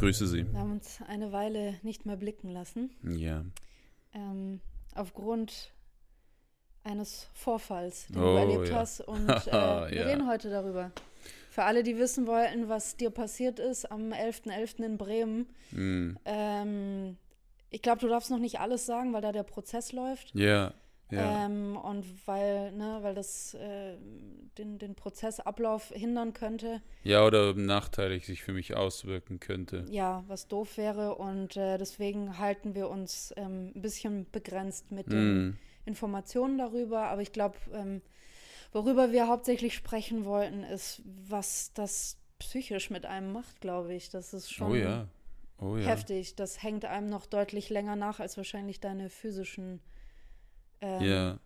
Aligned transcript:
Grüße 0.00 0.26
Sie. 0.26 0.50
Wir 0.52 0.58
haben 0.58 0.72
uns 0.72 0.98
eine 1.06 1.32
Weile 1.32 1.74
nicht 1.82 2.06
mehr 2.06 2.16
blicken 2.16 2.50
lassen. 2.50 2.90
Ja. 3.16 3.44
Ähm, 4.14 4.60
aufgrund 4.94 5.72
eines 6.82 7.28
Vorfalls, 7.34 8.06
den 8.08 8.18
Oh, 8.18 8.32
du 8.32 8.36
erlebt 8.38 8.68
ja. 8.70 8.76
hast. 8.76 9.00
Und 9.02 9.28
äh, 9.46 9.52
wir 9.52 9.92
Ja. 9.94 10.06
reden 10.06 10.26
heute 10.28 10.50
darüber. 10.50 10.90
Für 11.50 11.64
alle, 11.64 11.82
die 11.82 11.98
wissen 11.98 12.26
wollten, 12.26 12.68
was 12.68 12.96
dir 12.96 13.10
passiert 13.10 13.58
ist 13.58 13.90
am 13.90 14.12
11.11. 14.12 14.84
in 14.84 14.96
Bremen. 14.98 15.46
Hm. 15.70 16.18
Ähm, 16.24 17.16
ich 17.70 17.82
glaube, 17.82 18.00
du 18.00 18.08
darfst 18.08 18.30
noch 18.30 18.38
nicht 18.38 18.60
alles 18.60 18.86
sagen, 18.86 19.12
weil 19.12 19.20
da 19.22 19.32
der 19.32 19.42
Prozess 19.42 19.92
läuft. 19.92 20.34
Ja. 20.34 20.72
Ja. 21.10 21.46
Ähm, 21.46 21.76
und 21.76 22.04
weil, 22.26 22.72
ne, 22.72 22.98
weil 23.02 23.14
das 23.14 23.54
äh, 23.54 23.96
den, 24.58 24.78
den 24.78 24.94
Prozessablauf 24.94 25.88
hindern 25.94 26.32
könnte. 26.32 26.82
ja, 27.02 27.24
oder 27.24 27.54
nachteilig 27.54 28.26
sich 28.26 28.42
für 28.42 28.52
mich 28.52 28.74
auswirken 28.76 29.40
könnte. 29.40 29.84
Ja, 29.90 30.24
was 30.28 30.48
doof 30.48 30.76
wäre. 30.76 31.14
Und 31.16 31.56
äh, 31.56 31.78
deswegen 31.78 32.38
halten 32.38 32.74
wir 32.74 32.88
uns 32.88 33.32
ähm, 33.36 33.72
ein 33.74 33.82
bisschen 33.82 34.26
begrenzt 34.30 34.90
mit 34.92 35.10
den 35.12 35.18
Hm. 35.18 35.58
Informationen 35.84 36.58
darüber. 36.58 37.04
Aber 37.08 37.22
ich 37.22 37.32
glaube, 37.32 37.56
ähm, 37.72 38.02
worüber 38.72 39.12
wir 39.12 39.28
hauptsächlich 39.28 39.74
sprechen 39.74 40.24
wollten, 40.24 40.62
ist, 40.64 41.02
was 41.28 41.72
das 41.74 42.16
psychisch 42.38 42.90
mit 42.90 43.04
einem 43.06 43.32
macht, 43.32 43.60
glaube 43.60 43.94
ich. 43.94 44.10
Das 44.10 44.32
ist 44.32 44.50
schon 44.52 44.72
Oh 44.72 44.74
ja. 44.74 45.08
Oh 45.58 45.76
ja. 45.76 45.86
heftig. 45.86 46.36
Das 46.36 46.62
hängt 46.62 46.84
einem 46.86 47.08
noch 47.10 47.26
deutlich 47.26 47.68
länger 47.68 47.96
nach 47.96 48.18
als 48.20 48.36
wahrscheinlich 48.36 48.80
deine 48.80 49.10
physischen, 49.10 49.80
ähm, 50.80 51.02
Ja. 51.02 51.38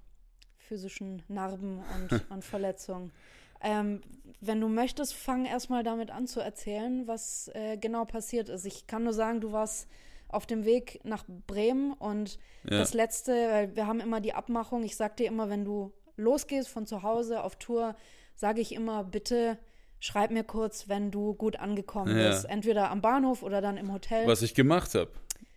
physischen 0.58 1.22
Narben 1.28 1.78
und, 1.78 2.24
und 2.30 2.44
Verletzungen. 2.44 3.12
Ähm, 3.60 4.00
wenn 4.40 4.60
du 4.60 4.68
möchtest, 4.68 5.14
fang 5.14 5.46
erstmal 5.46 5.82
damit 5.82 6.10
an 6.10 6.26
zu 6.26 6.40
erzählen, 6.40 7.06
was 7.06 7.48
äh, 7.54 7.76
genau 7.78 8.04
passiert 8.04 8.48
ist. 8.48 8.66
Ich 8.66 8.86
kann 8.86 9.04
nur 9.04 9.14
sagen, 9.14 9.40
du 9.40 9.52
warst 9.52 9.88
auf 10.28 10.46
dem 10.46 10.64
Weg 10.64 11.00
nach 11.04 11.24
Bremen 11.46 11.92
und 11.94 12.38
Ja. 12.64 12.78
das 12.78 12.92
letzte, 12.92 13.32
weil 13.32 13.76
wir 13.76 13.86
haben 13.86 14.00
immer 14.00 14.20
die 14.20 14.34
Abmachung, 14.34 14.82
ich 14.82 14.96
sag 14.96 15.16
dir 15.16 15.28
immer, 15.28 15.48
wenn 15.48 15.64
du 15.64 15.92
losgehst 16.16 16.68
von 16.68 16.86
zu 16.86 17.02
Hause 17.02 17.42
auf 17.42 17.56
Tour, 17.56 17.94
sage 18.34 18.60
ich 18.60 18.72
immer, 18.74 19.04
bitte 19.04 19.58
schreib 20.00 20.30
mir 20.30 20.44
kurz, 20.44 20.88
wenn 20.88 21.10
du 21.10 21.34
gut 21.34 21.56
angekommen 21.56 22.18
Ja. 22.18 22.28
bist. 22.28 22.44
Entweder 22.46 22.90
am 22.90 23.00
Bahnhof 23.00 23.42
oder 23.42 23.60
dann 23.62 23.76
im 23.78 23.92
Hotel. 23.92 24.26
Was 24.26 24.42
ich 24.42 24.54
gemacht 24.54 24.94
habe. 24.94 25.10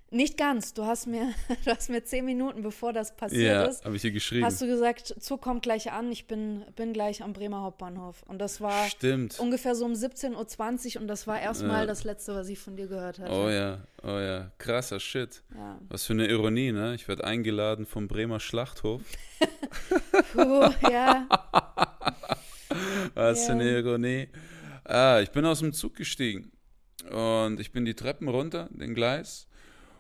Nicht 0.10 0.38
ganz. 0.38 0.74
Du 0.74 0.86
hast 0.86 1.06
mir, 1.06 1.34
du 1.66 1.72
hast 1.72 1.90
mir 1.90 2.02
zehn 2.04 2.24
Minuten, 2.24 2.62
bevor 2.62 2.94
das 2.94 3.16
passiert 3.16 3.42
Ja, 3.44 3.64
ist, 3.66 3.84
habe 3.84 3.96
ich 3.98 4.02
dir 4.02 4.12
geschrieben. 4.12 4.46
hast 4.46 4.62
du 4.62 4.66
gesagt, 4.68 5.14
Zug 5.20 5.42
kommt 5.42 5.64
gleich 5.64 5.92
an, 5.92 6.10
ich 6.12 6.28
bin, 6.28 6.64
bin 6.78 6.94
gleich 6.94 7.22
am 7.24 7.34
Bremer 7.34 7.62
Hauptbahnhof. 7.62 8.24
Und 8.24 8.40
das 8.40 8.62
war 8.62 8.88
Stimmt. 8.90 9.38
ungefähr 9.40 9.76
so 9.76 9.84
um 9.84 9.92
17.20 9.94 10.96
Uhr 10.96 11.02
und 11.02 11.08
das 11.10 11.28
war 11.28 11.42
erstmal 11.42 11.82
Ja. 11.82 11.86
das 11.86 12.06
Letzte, 12.06 12.34
was 12.36 12.48
ich 12.48 12.58
von 12.58 12.78
dir 12.78 12.88
gehört 12.88 13.20
hatte. 13.20 13.32
Oh 13.34 13.50
ja, 13.50 13.80
oh 14.04 14.18
ja. 14.20 14.50
Krasser 14.60 15.00
Shit. 15.02 15.44
Ja. 15.54 15.78
Was 15.90 16.06
für 16.06 16.14
eine 16.14 16.28
Ironie, 16.28 16.72
ne? 16.72 16.96
Ich 16.96 17.08
werde 17.10 17.26
eingeladen 17.26 17.86
vom 17.86 18.08
Bremer 18.08 18.40
Schlachthof. 18.40 19.02
Puh, 20.34 20.70
ja. 20.90 21.28
Was 23.14 23.46
für 23.46 23.54
eine 23.54 23.78
Ironie. 23.78 24.30
Ah, 24.84 25.20
ich 25.22 25.32
bin 25.32 25.46
aus 25.46 25.60
dem 25.60 25.74
Zug 25.74 25.96
gestiegen 25.96 26.52
und 27.12 27.60
ich 27.60 27.72
bin 27.72 27.86
die 27.86 27.94
Treppen 27.94 28.28
runter, 28.28 28.70
den 28.72 28.94
Gleis. 28.94 29.48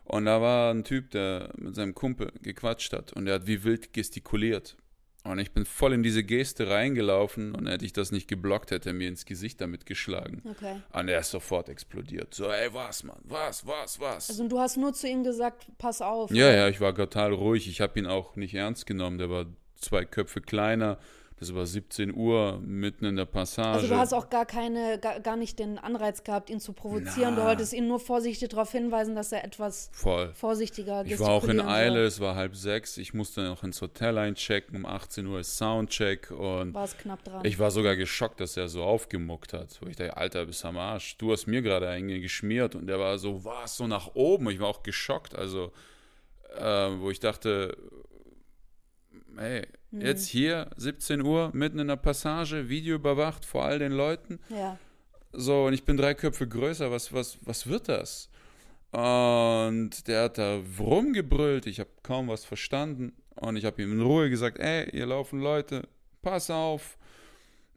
Und 0.07 0.25
da 0.25 0.41
war 0.41 0.73
ein 0.73 0.84
Typ, 0.84 1.12
der 1.12 1.50
mit 1.57 1.75
seinem 1.75 1.94
Kumpel 1.94 2.31
gequatscht 2.41 2.94
hat 2.94 3.13
und 3.13 3.25
der 3.25 3.35
hat 3.35 3.47
wie 3.47 3.63
wild 3.63 3.94
gestikuliert. 3.94 4.78
Und 5.25 5.40
ich 5.40 5.51
bin 5.51 5.66
voll 5.66 5.91
in 5.91 6.03
diese 6.03 6.23
Geste 6.23 6.69
reingelaufen 6.69 7.53
und 7.53 7.68
hätte 7.68 7.84
ich 7.84 7.91
das 7.91 8.13
nicht 8.13 8.29
geblockt, 8.29 8.72
hätte 8.72 8.91
er 8.91 8.94
mir 8.94 9.09
ins 9.09 9.25
Gesicht 9.25 9.59
damit 9.59 9.85
geschlagen. 9.85 10.41
Okay. 10.50 10.81
Und 10.94 11.09
er 11.09 11.19
ist 11.19 11.31
sofort 11.31 11.68
explodiert. 11.68 12.34
So, 12.34 12.50
ey, 12.50 12.73
was, 12.73 13.03
Mann? 13.03 13.19
Was, 13.23 13.68
was, 13.68 14.00
was? 14.00 14.29
Also 14.29 14.47
du 14.47 14.57
hast 14.57 14.78
nur 14.78 14.94
zu 14.94 15.09
ihm 15.09 15.25
gesagt, 15.25 15.68
pass 15.78 16.01
auf. 16.01 16.31
Ja, 16.31 16.50
ja, 16.53 16.69
ich 16.69 16.79
war 16.79 16.95
total 16.95 17.34
ruhig. 17.34 17.68
Ich 17.68 17.81
habe 17.81 18.00
ihn 18.00 18.06
auch 18.06 18.38
nicht 18.38 18.53
ernst 18.53 18.85
genommen. 18.85 19.18
Der 19.18 19.29
war 19.29 19.47
zwei 19.75 20.06
Köpfe 20.06 20.39
kleiner. 20.39 20.97
Das 21.39 21.53
war 21.53 21.67
17 21.67 22.15
Uhr, 22.15 22.59
mitten 22.65 23.05
in 23.05 23.15
der 23.15 23.25
Passage. 23.25 23.69
Also 23.69 23.87
du 23.89 23.95
hast 23.95 24.11
auch 24.11 24.31
gar 24.31 24.47
keine, 24.47 24.97
gar, 24.97 25.19
gar 25.19 25.35
nicht 25.35 25.59
den 25.59 25.77
Anreiz 25.77 26.23
gehabt, 26.23 26.49
ihn 26.49 26.59
zu 26.59 26.73
provozieren. 26.73 27.35
Du 27.35 27.41
Na. 27.41 27.47
wolltest 27.47 27.73
ihn 27.73 27.87
nur 27.87 27.99
vorsichtig 27.99 28.49
darauf 28.49 28.71
hinweisen, 28.71 29.13
dass 29.13 29.31
er 29.31 29.43
etwas 29.43 29.91
Voll. 29.93 30.33
vorsichtiger 30.33 31.05
Ich 31.05 31.19
war 31.19 31.29
auch 31.29 31.43
in 31.47 31.61
Eile, 31.61 32.05
es 32.05 32.19
war 32.19 32.33
halb 32.33 32.55
sechs. 32.55 32.97
Ich 32.97 33.13
musste 33.13 33.43
noch 33.43 33.63
ins 33.63 33.79
Hotel 33.81 34.17
einchecken. 34.17 34.75
Um 34.77 34.87
18 34.87 35.27
Uhr 35.27 35.39
ist 35.39 35.57
Soundcheck. 35.57 36.31
Und 36.31 36.73
War 36.73 36.85
es 36.85 36.97
knapp 36.97 37.23
dran. 37.23 37.45
ich 37.45 37.59
war 37.59 37.69
sogar 37.69 37.95
geschockt, 37.95 38.39
dass 38.39 38.57
er 38.57 38.67
so 38.67 38.83
aufgemuckt 38.83 39.53
hat. 39.53 39.77
Wo 39.81 39.87
ich 39.87 39.95
dachte, 39.95 40.17
Alter, 40.17 40.47
bist 40.47 40.65
am 40.65 40.77
Arsch. 40.77 41.17
Du 41.19 41.31
hast 41.31 41.45
mir 41.45 41.61
gerade 41.61 41.87
einen 41.87 42.07
geschmiert. 42.19 42.73
Und 42.73 42.87
der 42.87 42.97
war 42.99 43.19
so, 43.19 43.45
was, 43.45 43.77
so 43.77 43.85
nach 43.85 44.15
oben. 44.15 44.49
Ich 44.49 44.59
war 44.59 44.69
auch 44.69 44.81
geschockt. 44.81 45.35
Also, 45.35 45.71
äh, 46.57 46.63
wo 46.97 47.11
ich 47.11 47.19
dachte, 47.19 47.77
ey, 49.37 49.61
Mhm. 49.91 50.01
jetzt 50.01 50.27
hier, 50.27 50.69
17 50.77 51.21
Uhr, 51.21 51.51
mitten 51.53 51.79
in 51.79 51.87
der 51.87 51.95
Passage, 51.95 52.69
Video 52.69 52.95
überwacht 52.95 53.45
vor 53.45 53.65
all 53.65 53.79
den 53.79 53.91
Leuten. 53.91 54.39
ja. 54.49 54.77
So, 55.33 55.65
und 55.65 55.73
ich 55.73 55.83
bin 55.83 55.97
drei 55.97 56.13
Köpfe 56.13 56.47
größer, 56.47 56.89
was, 56.89 57.13
was, 57.13 57.37
was 57.41 57.67
wird 57.67 57.89
das? 57.89 58.29
Und 58.91 60.07
der 60.07 60.23
hat 60.23 60.37
da 60.37 60.59
rumgebrüllt, 60.79 61.67
ich 61.67 61.79
habe 61.79 61.89
kaum 62.01 62.29
was 62.29 62.45
verstanden. 62.45 63.13
Und 63.35 63.55
ich 63.55 63.65
habe 63.65 63.81
ihm 63.83 63.91
in 63.91 64.01
Ruhe 64.01 64.29
gesagt, 64.29 64.57
ey, 64.57 64.89
hier 64.89 65.05
laufen 65.05 65.41
Leute, 65.41 65.87
pass 66.21 66.49
auf. 66.49 66.97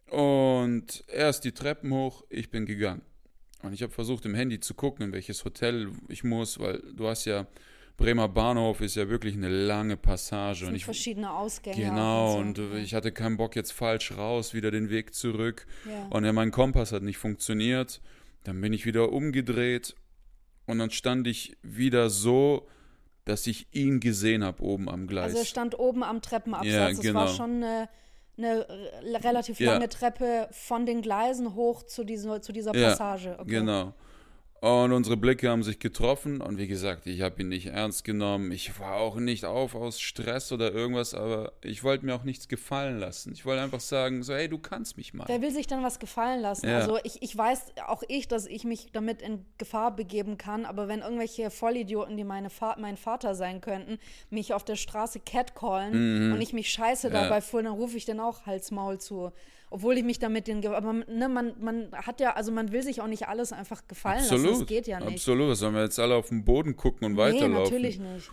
Und 0.08 1.04
er 1.08 1.28
ist 1.28 1.40
die 1.40 1.52
Treppen 1.52 1.92
hoch, 1.92 2.24
ich 2.30 2.50
bin 2.50 2.66
gegangen. 2.66 3.02
Und 3.62 3.74
ich 3.74 3.82
habe 3.82 3.92
versucht, 3.92 4.24
im 4.24 4.34
Handy 4.34 4.60
zu 4.60 4.74
gucken, 4.74 5.06
in 5.06 5.12
welches 5.12 5.44
Hotel 5.44 5.90
ich 6.08 6.24
muss, 6.24 6.58
weil 6.58 6.82
du 6.94 7.08
hast 7.08 7.26
ja, 7.26 7.46
Bremer 8.00 8.28
Bahnhof 8.28 8.80
ist 8.80 8.96
ja 8.96 9.08
wirklich 9.08 9.34
eine 9.34 9.48
lange 9.48 9.96
Passage. 9.96 10.64
Und 10.64 10.70
Und 10.70 10.76
ich, 10.76 10.84
verschiedene 10.84 11.30
Ausgänge. 11.32 11.76
Genau, 11.76 12.38
und 12.38 12.56
so. 12.56 12.72
ich 12.74 12.94
hatte 12.94 13.12
keinen 13.12 13.36
Bock 13.36 13.54
jetzt 13.54 13.72
falsch 13.72 14.16
raus, 14.16 14.54
wieder 14.54 14.70
den 14.70 14.90
Weg 14.90 15.14
zurück. 15.14 15.66
Ja. 15.88 16.06
Und 16.10 16.24
ja, 16.24 16.32
mein 16.32 16.50
Kompass 16.50 16.92
hat 16.92 17.02
nicht 17.02 17.18
funktioniert. 17.18 18.00
Dann 18.44 18.60
bin 18.60 18.72
ich 18.72 18.86
wieder 18.86 19.12
umgedreht 19.12 19.94
und 20.66 20.78
dann 20.78 20.90
stand 20.90 21.26
ich 21.26 21.56
wieder 21.62 22.08
so, 22.10 22.66
dass 23.26 23.46
ich 23.46 23.66
ihn 23.72 24.00
gesehen 24.00 24.42
habe 24.42 24.62
oben 24.62 24.88
am 24.88 25.06
Gleis. 25.06 25.24
Also 25.26 25.38
er 25.38 25.44
stand 25.44 25.78
oben 25.78 26.02
am 26.02 26.22
Treppenabsatz. 26.22 26.72
Ja, 26.72 26.88
Es 26.88 26.96
war 26.98 27.26
genau. 27.26 27.26
schon 27.28 27.62
eine, 27.62 27.88
eine 28.38 28.66
re- 28.68 29.24
relativ 29.24 29.60
Ja. 29.60 29.74
lange 29.74 29.90
Treppe 29.90 30.48
von 30.52 30.86
den 30.86 31.02
Gleisen 31.02 31.54
hoch 31.54 31.82
zu, 31.82 32.02
dieser 32.02 32.40
zu 32.40 32.52
dieser 32.52 32.74
Ja, 32.74 32.88
Passage. 32.88 33.36
Okay. 33.38 33.50
Genau. 33.50 33.92
Und 34.60 34.92
unsere 34.92 35.16
Blicke 35.16 35.48
haben 35.48 35.62
sich 35.62 35.78
getroffen 35.78 36.42
und 36.42 36.58
wie 36.58 36.66
gesagt, 36.66 37.06
ich 37.06 37.22
habe 37.22 37.40
ihn 37.40 37.48
nicht 37.48 37.68
ernst 37.68 38.04
genommen. 38.04 38.52
Ich 38.52 38.78
war 38.78 38.96
auch 38.96 39.16
nicht 39.16 39.46
auf 39.46 39.74
aus 39.74 39.98
Stress 40.02 40.52
oder 40.52 40.70
irgendwas, 40.70 41.14
aber 41.14 41.52
ich 41.62 41.82
wollte 41.82 42.04
mir 42.04 42.14
auch 42.14 42.24
nichts 42.24 42.46
gefallen 42.46 42.98
lassen. 42.98 43.32
Ich 43.32 43.46
wollte 43.46 43.62
einfach 43.62 43.80
sagen, 43.80 44.22
so, 44.22 44.34
hey, 44.34 44.50
du 44.50 44.58
kannst 44.58 44.98
mich 44.98 45.14
mal. 45.14 45.24
Wer 45.28 45.40
will 45.40 45.50
sich 45.50 45.66
dann 45.66 45.82
was 45.82 45.98
gefallen 45.98 46.42
lassen? 46.42 46.68
Ja. 46.68 46.76
Also 46.76 46.98
ich, 47.04 47.22
ich 47.22 47.34
weiß 47.34 47.72
auch 47.86 48.02
ich, 48.08 48.28
dass 48.28 48.44
ich 48.44 48.64
mich 48.64 48.88
damit 48.92 49.22
in 49.22 49.46
Gefahr 49.56 49.96
begeben 49.96 50.36
kann, 50.36 50.66
aber 50.66 50.88
wenn 50.88 51.00
irgendwelche 51.00 51.50
Vollidioten, 51.50 52.18
die 52.18 52.24
meine 52.24 52.50
Va 52.50 52.76
mein 52.78 52.98
Vater 52.98 53.34
sein 53.34 53.62
könnten, 53.62 53.98
mich 54.28 54.52
auf 54.52 54.62
der 54.64 54.76
Straße 54.76 55.20
catcallen 55.20 56.32
und 56.34 56.40
ich 56.42 56.52
mich 56.52 56.70
scheiße 56.70 57.08
Mhm. 57.08 57.14
Ja. 57.14 57.22
dabei 57.22 57.40
fühle, 57.40 57.62
dann 57.64 57.72
rufe 57.72 57.96
ich 57.96 58.04
den 58.04 58.20
auch 58.20 58.44
Hals-Maul 58.44 58.98
zu. 58.98 59.32
Obwohl 59.72 59.96
ich 59.96 60.04
mich 60.04 60.18
damit 60.18 60.48
den, 60.48 60.66
aber 60.66 60.92
ne, 60.92 61.28
man, 61.28 61.54
man 61.60 61.92
hat 61.92 62.20
ja, 62.20 62.32
also 62.34 62.50
man 62.50 62.72
will 62.72 62.82
sich 62.82 63.00
auch 63.00 63.06
nicht 63.06 63.28
alles 63.28 63.52
einfach 63.52 63.86
gefallen 63.86 64.18
lassen. 64.18 64.34
Absolut. 64.34 64.60
Das 64.62 64.66
geht 64.66 64.86
ja 64.88 64.98
nicht. 64.98 65.12
Absolut. 65.12 65.56
Sollen 65.56 65.74
wir 65.74 65.82
jetzt 65.84 65.98
alle 66.00 66.16
auf 66.16 66.28
den 66.28 66.44
Boden 66.44 66.76
gucken 66.76 67.06
und 67.06 67.12
Nee, 67.12 67.18
weiterlaufen? 67.18 67.52
natürlich 67.52 68.00
nicht. 68.00 68.30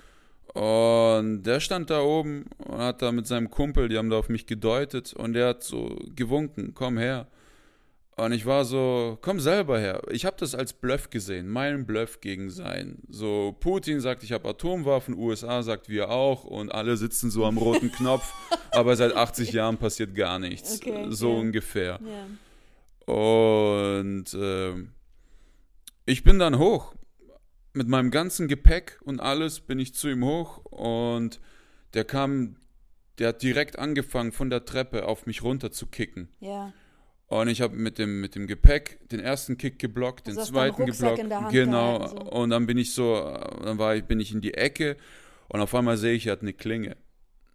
Und 0.56 1.44
der 1.44 1.60
stand 1.60 1.92
da 1.92 2.02
oben 2.02 2.46
und 2.66 2.80
hat 2.80 3.04
da 3.04 3.12
mit 3.12 3.28
seinem 3.28 3.52
Kumpel, 3.52 3.90
die 3.90 3.98
haben 3.98 4.10
da 4.10 4.18
auf 4.18 4.30
mich 4.30 4.48
gedeutet 4.48 5.14
und 5.14 5.34
der 5.34 5.50
hat 5.50 5.64
so 5.64 5.96
gewunken, 6.16 6.74
komm 6.74 6.98
her. 6.98 7.28
Und 8.18 8.32
ich 8.32 8.48
war 8.48 8.66
so, 8.66 9.20
komm 9.22 9.40
selber 9.40 9.80
her. 9.80 10.02
Ich 10.10 10.26
habe 10.26 10.36
das 10.40 10.56
als 10.56 10.74
Bluff 10.74 11.12
gesehen, 11.12 11.48
mein 11.48 11.86
Bluff 11.86 12.20
gegen 12.20 12.50
sein. 12.50 12.98
So, 13.08 13.56
Putin 13.60 14.00
sagt, 14.02 14.24
ich 14.24 14.32
habe 14.32 14.50
Atomwaffen, 14.50 15.16
USA 15.16 15.62
sagt, 15.62 15.88
wir 15.88 16.10
auch 16.10 16.44
und 16.44 16.72
alle 16.72 16.98
sitzen 16.98 17.30
so 17.30 17.46
am 17.46 17.60
roten 17.60 17.92
Knopf, 17.98 18.34
aber 18.72 18.96
seit 18.96 19.16
80 19.16 19.52
Jahren 19.52 19.78
passiert 19.78 20.16
gar 20.16 20.40
nichts. 20.40 20.78
Okay, 20.78 21.06
so 21.10 21.32
ja. 21.32 21.40
ungefähr. 21.40 22.00
Ja. 23.08 23.14
Und 23.14 24.34
äh, 24.34 24.74
ich 26.08 26.24
bin 26.24 26.40
dann 26.40 26.58
hoch. 26.58 26.96
Mit 27.74 27.88
meinem 27.88 28.10
ganzen 28.10 28.48
Gepäck 28.48 29.00
und 29.04 29.20
alles 29.20 29.60
bin 29.60 29.78
ich 29.78 29.94
zu 29.94 30.10
ihm 30.10 30.26
hoch 30.26 30.66
und 30.66 31.40
der 31.94 32.04
kam, 32.04 32.56
der 33.20 33.28
hat 33.28 33.44
direkt 33.44 33.78
angefangen, 33.78 34.32
von 34.32 34.50
der 34.50 34.66
Treppe 34.66 35.06
auf 35.06 35.28
mich 35.28 35.44
runter 35.44 35.72
zu 35.72 35.86
kicken. 35.86 36.30
Ja. 36.40 36.74
Und 37.30 37.50
ich 37.50 37.62
habe 37.62 37.76
mit 37.76 37.98
dem, 37.98 38.22
mit 38.22 38.36
dem 38.36 38.48
Gepäck 38.48 39.00
den 39.10 39.20
ersten 39.20 39.58
Kick 39.58 39.80
geblockt, 39.80 40.28
den 40.28 40.38
Also 40.38 40.58
einen 40.58 40.74
zweiten 40.74 40.86
geblockt. 40.86 41.52
genau. 41.52 42.00
gehalten, 42.00 42.18
so. 42.26 42.32
Und 42.32 42.50
dann 42.52 42.66
bin 42.68 42.78
ich 42.78 42.94
so, 42.94 43.16
dann 43.64 43.78
war 43.78 43.96
ich, 43.96 44.06
bin 44.06 44.20
ich 44.22 44.32
in 44.34 44.40
die 44.42 44.54
Ecke 44.54 44.96
und 45.50 45.60
auf 45.60 45.76
einmal 45.76 45.98
sehe 45.98 46.14
ich, 46.14 46.28
er 46.28 46.34
hat 46.34 46.42
eine 46.42 46.54
Klinge. 46.54 46.96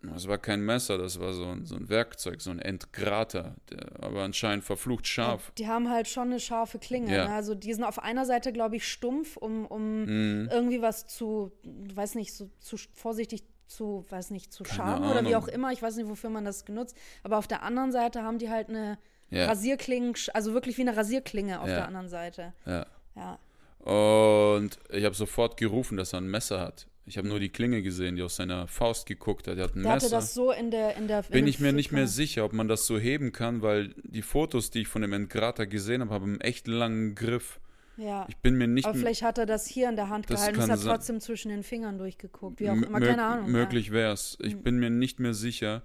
Das 0.03 0.27
war 0.27 0.37
kein 0.37 0.63
Messer, 0.63 0.99
das 0.99 1.21
war 1.21 1.33
so 1.33 1.45
ein, 1.47 1.65
so 1.65 1.77
ein 1.77 1.89
Werkzeug, 1.89 2.43
so 2.43 2.51
ein 2.51 2.59
Entgrater, 2.59 3.55
der, 3.71 4.03
aber 4.03 4.25
anscheinend 4.25 4.65
verflucht 4.65 5.07
scharf. 5.07 5.53
Die 5.57 5.69
haben 5.69 5.89
halt 5.91 6.09
schon 6.09 6.25
eine 6.25 6.41
scharfe 6.41 6.79
Klinge. 6.81 7.15
Ja. 7.15 7.29
Ne? 7.29 7.35
Also 7.35 7.55
die 7.55 7.73
sind 7.73 7.85
auf 7.85 8.01
einer 8.01 8.27
Seite, 8.27 8.53
glaube 8.53 8.75
ich, 8.77 8.87
stumpf, 8.87 9.37
um, 9.37 9.65
um 9.65 10.03
Mhm. 10.05 10.49
irgendwie 10.53 10.83
was 10.83 11.07
zu, 11.07 11.53
weiß 11.95 12.17
nicht, 12.17 12.35
so 12.35 12.51
zu 12.59 12.77
vorsichtig 12.95 13.45
zu, 13.69 14.05
weiß 14.11 14.33
nicht, 14.33 14.53
zu 14.53 14.65
schaden 14.65 15.07
oder 15.09 15.25
wie 15.25 15.37
auch 15.37 15.49
immer. 15.49 15.73
Ich 15.73 15.81
weiß 15.81 15.97
nicht, 15.97 16.09
wofür 16.09 16.29
man 16.31 16.45
das 16.45 16.65
genutzt. 16.67 16.97
Aber 17.23 17.39
auf 17.39 17.47
der 17.47 17.63
anderen 17.63 17.91
Seite 17.93 18.23
haben 18.23 18.39
die 18.39 18.51
halt 18.51 18.69
eine 18.69 18.99
Ja. 19.33 19.47
Rasierklingen, 19.47 20.15
also 20.35 20.53
wirklich 20.55 20.77
wie 20.79 20.83
eine 20.83 20.97
Rasierklinge 20.97 21.61
auf 21.61 21.69
Ja. 21.69 21.75
der 21.77 21.87
anderen 21.89 22.09
Seite. 22.09 22.53
Ja. 22.67 22.87
Ja. 23.17 23.39
Und 23.85 24.79
ich 24.91 25.05
habe 25.05 25.15
sofort 25.15 25.57
gerufen, 25.57 25.97
dass 25.97 26.13
er 26.13 26.21
ein 26.21 26.29
Messer 26.31 26.61
hat. 26.61 26.87
Ich 27.05 27.19
habe 27.19 27.27
nur 27.27 27.41
die 27.41 27.49
Klinge 27.49 27.83
gesehen, 27.83 28.15
die 28.15 28.23
aus 28.23 28.37
seiner 28.37 28.69
Faust 28.69 29.07
geguckt 29.07 29.49
hat. 29.49 29.59
Er 29.59 29.65
hat 29.65 29.75
ein 29.75 29.83
Der 29.83 29.93
hatte 29.93 30.05
Messer. 30.05 30.17
das 30.17 30.35
so 30.35 30.53
in 30.53 30.71
der, 30.71 30.97
in 30.97 31.09
der 31.09 31.25
in 31.27 31.33
Bin 31.33 31.47
ich 31.49 31.59
mir 31.59 31.73
nicht 31.73 31.91
mehr 31.91 32.07
sicher, 32.07 32.45
ob 32.45 32.53
man 32.53 32.69
das 32.69 32.87
so 32.87 32.97
heben 32.99 33.33
kann, 33.33 33.61
weil 33.61 33.93
die 34.05 34.23
Fotos, 34.23 34.71
die 34.71 34.83
ich 34.83 34.89
von 34.89 35.03
dem 35.03 35.13
Entgrater 35.13 35.67
gesehen 35.67 36.01
habe, 36.01 36.15
haben 36.15 36.25
einen 36.25 36.41
echt 36.41 36.69
langen 36.69 37.17
Griff. 37.17 37.59
Ja. 37.97 38.25
Ich 38.29 38.37
bin 38.37 38.55
mir 38.57 38.69
nicht 38.69 38.87
Aber 38.87 38.97
vielleicht 38.97 39.23
hat 39.23 39.37
er 39.39 39.47
das 39.47 39.67
hier 39.67 39.89
in 39.89 39.97
der 39.97 40.09
Hand 40.09 40.31
Das 40.31 40.41
gehalten, 40.41 40.61
es 40.61 40.67
kann 40.69 40.79
hat 40.79 40.85
trotzdem 40.87 41.21
zwischen 41.21 41.49
den 41.49 41.63
Fingern 41.65 41.99
durchgeguckt, 41.99 42.61
wie 42.61 42.71
auch 42.71 42.75
immer, 42.75 43.01
keine 43.01 43.23
Ahnung. 43.25 43.51
Möglich 43.51 43.91
wär's. 43.91 44.39
Ich 44.41 44.55
Mhm. 44.55 44.63
bin 44.63 44.79
mir 44.79 44.91
nicht 44.91 45.19
mehr 45.19 45.35
sicher. 45.35 45.83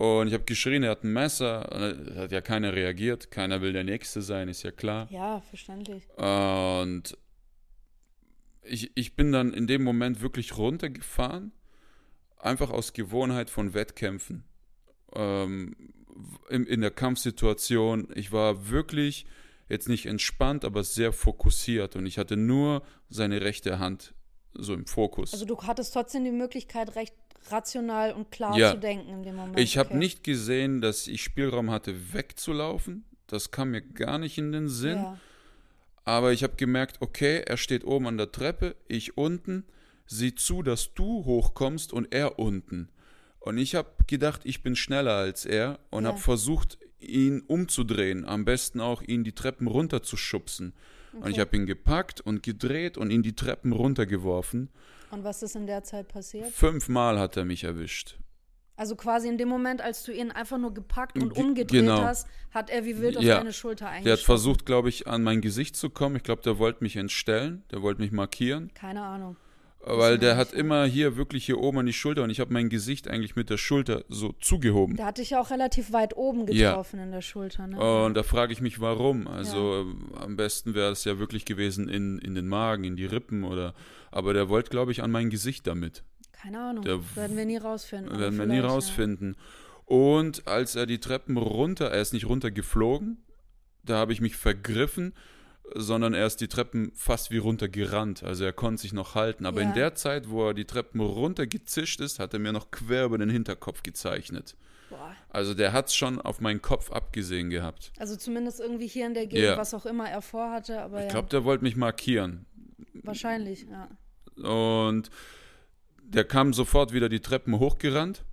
Und 0.00 0.28
ich 0.28 0.32
habe 0.32 0.44
geschrien, 0.44 0.82
er 0.82 0.92
hat 0.92 1.04
ein 1.04 1.12
Messer. 1.12 1.70
Und 1.72 1.82
es 1.82 2.16
hat 2.16 2.32
ja 2.32 2.40
keiner 2.40 2.72
reagiert. 2.72 3.30
Keiner 3.30 3.60
will 3.60 3.74
der 3.74 3.84
Nächste 3.84 4.22
sein, 4.22 4.48
ist 4.48 4.62
ja 4.62 4.70
klar. 4.70 5.06
Ja. 5.10 5.34
ja, 5.34 5.40
verständlich. 5.42 6.08
Und 6.16 7.18
ich, 8.62 8.92
ich 8.94 9.14
bin 9.14 9.30
dann 9.30 9.52
in 9.52 9.66
dem 9.66 9.84
Moment 9.84 10.22
wirklich 10.22 10.56
runtergefahren, 10.56 11.52
einfach 12.38 12.70
aus 12.70 12.94
Gewohnheit 12.94 13.50
von 13.50 13.74
Wettkämpfen. 13.74 14.44
Ähm, 15.12 15.76
in, 16.48 16.64
in 16.64 16.80
der 16.80 16.92
Kampfsituation, 16.92 18.08
ich 18.14 18.32
war 18.32 18.70
wirklich 18.70 19.26
jetzt 19.68 19.90
nicht 19.90 20.06
entspannt, 20.06 20.64
aber 20.64 20.82
sehr 20.82 21.12
fokussiert 21.12 21.94
und 21.94 22.06
ich 22.06 22.16
hatte 22.16 22.38
nur 22.38 22.84
seine 23.10 23.42
rechte 23.42 23.78
Hand 23.78 24.14
so 24.54 24.74
im 24.74 24.86
Fokus. 24.86 25.32
Also 25.32 25.44
du 25.44 25.56
hattest 25.62 25.92
trotzdem 25.94 26.24
die 26.24 26.30
Möglichkeit, 26.32 26.94
recht 26.96 27.14
rational 27.50 28.12
und 28.12 28.30
klar 28.30 28.56
Ja. 28.58 28.72
zu 28.72 28.78
denken 28.78 29.08
in 29.08 29.22
dem 29.22 29.36
Moment. 29.36 29.58
ich 29.58 29.78
habe 29.78 29.90
okay. 29.90 29.98
nicht 29.98 30.24
gesehen, 30.24 30.80
dass 30.80 31.06
ich 31.06 31.22
Spielraum 31.22 31.70
hatte, 31.70 32.12
wegzulaufen. 32.12 33.04
Das 33.26 33.50
kam 33.50 33.70
mir 33.70 33.80
gar 33.80 34.18
nicht 34.18 34.36
in 34.38 34.52
den 34.52 34.68
Sinn. 34.68 34.98
Ja. 34.98 35.18
Aber 36.04 36.32
ich 36.32 36.42
habe 36.42 36.56
gemerkt, 36.56 36.96
okay, 37.00 37.42
er 37.46 37.56
steht 37.56 37.84
oben 37.84 38.06
an 38.08 38.16
der 38.18 38.32
Treppe, 38.32 38.76
ich 38.88 39.16
unten. 39.16 39.64
Sieh 40.06 40.34
zu, 40.34 40.62
dass 40.62 40.92
du 40.94 41.24
hochkommst 41.24 41.92
und 41.92 42.12
er 42.12 42.38
unten. 42.38 42.88
Und 43.38 43.58
ich 43.58 43.74
habe 43.76 43.90
gedacht, 44.06 44.40
ich 44.44 44.62
bin 44.62 44.74
schneller 44.74 45.14
als 45.14 45.46
er 45.46 45.78
und 45.90 46.02
Ja. 46.04 46.10
habe 46.10 46.18
versucht, 46.20 46.78
ihn 46.98 47.40
umzudrehen. 47.46 48.24
Am 48.26 48.44
besten 48.44 48.80
auch, 48.80 49.02
ihn 49.02 49.24
die 49.24 49.32
Treppen 49.32 49.66
runterzuschubsen. 49.66 50.74
Und 51.12 51.26
ich 51.26 51.32
Okay. 51.34 51.40
habe 51.40 51.56
ihn 51.56 51.66
gepackt 51.66 52.20
und 52.20 52.42
gedreht 52.42 52.96
und 52.98 53.10
ihn 53.10 53.22
die 53.22 53.34
Treppen 53.34 53.72
runtergeworfen. 53.72 54.70
Und 55.10 55.24
was 55.24 55.42
ist 55.42 55.56
in 55.56 55.66
der 55.66 55.82
Zeit 55.82 56.08
passiert? 56.08 56.50
Fünfmal 56.52 57.18
hat 57.18 57.36
er 57.36 57.44
mich 57.44 57.64
erwischt. 57.64 58.18
Also 58.76 58.96
quasi 58.96 59.28
in 59.28 59.36
dem 59.36 59.48
Moment, 59.48 59.82
als 59.82 60.04
du 60.04 60.12
ihn 60.12 60.30
einfach 60.30 60.56
nur 60.56 60.72
gepackt 60.72 61.16
und 61.20 61.34
Ge- 61.34 61.42
umgedreht 61.44 61.82
genau. 61.82 62.00
hast, 62.02 62.26
hat 62.50 62.70
er 62.70 62.84
wie 62.86 62.98
wild 63.00 63.18
auf 63.18 63.22
Ja. 63.22 63.36
deine 63.38 63.52
Schulter 63.52 63.84
Der 63.86 63.90
hat 63.90 63.96
eingeschlagen. 63.98 64.24
versucht, 64.24 64.64
glaube 64.64 64.88
ich, 64.88 65.06
an 65.06 65.22
mein 65.22 65.42
Gesicht 65.42 65.76
zu 65.76 65.90
kommen. 65.90 66.16
Ich 66.16 66.22
glaube, 66.22 66.40
der 66.42 66.58
wollte 66.58 66.82
mich 66.82 66.96
entstellen. 66.96 67.62
Der 67.72 67.82
wollte 67.82 68.00
mich 68.00 68.10
markieren. 68.12 68.72
Keine 68.72 69.02
Ahnung. 69.02 69.36
Weil 69.82 70.18
der 70.18 70.36
hat 70.36 70.52
ja. 70.52 70.58
immer 70.58 70.84
hier 70.84 71.16
wirklich 71.16 71.46
hier 71.46 71.58
oben 71.58 71.78
an 71.78 71.86
die 71.86 71.94
Schulter 71.94 72.22
und 72.22 72.28
ich 72.30 72.38
habe 72.38 72.52
mein 72.52 72.68
Gesicht 72.68 73.08
eigentlich 73.08 73.34
mit 73.34 73.48
der 73.48 73.56
Schulter 73.56 74.04
so 74.08 74.32
zugehoben. 74.40 74.96
Der 74.96 75.06
hat 75.06 75.16
dich 75.16 75.30
ja 75.30 75.40
auch 75.40 75.50
relativ 75.50 75.92
weit 75.92 76.16
oben 76.16 76.46
Ja. 76.52 76.70
getroffen 76.70 77.00
in 77.00 77.12
der 77.12 77.22
Schulter. 77.22 77.66
Ne? 77.66 77.78
Und 77.80 78.14
da 78.14 78.22
frage 78.22 78.52
ich 78.52 78.60
mich, 78.60 78.80
warum. 78.80 79.26
Also 79.26 79.80
ähm, 79.80 80.12
am 80.20 80.36
besten 80.36 80.74
wäre 80.74 80.92
es 80.92 81.04
ja 81.04 81.18
wirklich 81.18 81.46
gewesen 81.46 81.88
in, 81.88 82.18
in 82.18 82.34
den 82.34 82.46
Magen, 82.46 82.84
in 82.84 82.96
die 82.96 83.06
Rippen 83.06 83.42
oder. 83.42 83.74
Aber 84.10 84.34
der 84.34 84.50
wollte, 84.50 84.68
glaube 84.68 84.92
ich, 84.92 85.02
an 85.02 85.10
mein 85.10 85.30
Gesicht 85.30 85.66
damit. 85.66 86.04
Keine 86.32 86.60
Ahnung. 86.60 86.84
Der 86.84 87.00
werden 87.16 87.36
wir 87.36 87.46
nie 87.46 87.56
rausfinden. 87.56 88.18
Werden 88.18 88.38
wir 88.38 88.46
nie 88.46 88.52
vielleicht, 88.52 88.64
ja. 88.64 88.70
rausfinden. 88.70 89.36
Und 89.86 90.46
als 90.46 90.76
er 90.76 90.86
die 90.86 90.98
Treppen 90.98 91.36
runter, 91.36 91.90
er 91.90 92.00
ist 92.02 92.12
nicht 92.12 92.28
runtergeflogen, 92.28 93.18
da 93.82 93.96
habe 93.96 94.12
ich 94.12 94.20
mich 94.20 94.36
vergriffen, 94.36 95.14
sondern 95.74 96.14
er 96.14 96.26
ist 96.26 96.40
die 96.40 96.48
Treppen 96.48 96.92
fast 96.94 97.30
wie 97.30 97.38
runtergerannt. 97.38 98.22
Also 98.22 98.44
er 98.44 98.52
konnte 98.52 98.82
sich 98.82 98.92
noch 98.92 99.14
halten. 99.14 99.46
Aber 99.46 99.60
Ja. 99.62 99.68
in 99.68 99.74
der 99.74 99.94
Zeit, 99.94 100.28
wo 100.30 100.48
er 100.48 100.54
die 100.54 100.64
Treppen 100.64 101.00
runtergezischt 101.00 102.00
ist, 102.00 102.18
hat 102.18 102.32
er 102.34 102.40
mir 102.40 102.52
noch 102.52 102.70
quer 102.70 103.04
über 103.04 103.18
den 103.18 103.30
Hinterkopf 103.30 103.82
gezeichnet. 103.82 104.56
Boah. 104.88 105.14
Also 105.28 105.54
der 105.54 105.72
hat 105.72 105.86
es 105.88 105.94
schon 105.94 106.20
auf 106.20 106.40
meinen 106.40 106.60
Kopf 106.62 106.90
abgesehen 106.90 107.50
gehabt. 107.50 107.92
Also 107.98 108.16
zumindest 108.16 108.58
irgendwie 108.60 108.88
hier 108.88 109.06
in 109.06 109.14
der 109.14 109.26
Gegend, 109.26 109.44
Ja. 109.46 109.56
was 109.56 109.72
auch 109.74 109.86
immer 109.86 110.08
er 110.08 110.22
vorhatte, 110.22 110.80
aber 110.82 110.98
Ich 110.98 111.04
ja, 111.06 111.10
glaube, 111.12 111.28
der 111.28 111.44
wollte 111.44 111.62
mich 111.64 111.76
markieren. 111.76 112.46
wahrscheinlich, 113.04 113.66
ja. 113.70 113.88
Und 114.48 115.10
der 116.02 116.24
kam 116.24 116.52
sofort 116.52 116.92
wieder 116.92 117.08
die 117.08 117.20
Treppen 117.20 117.58
hochgerannt. 117.58 118.24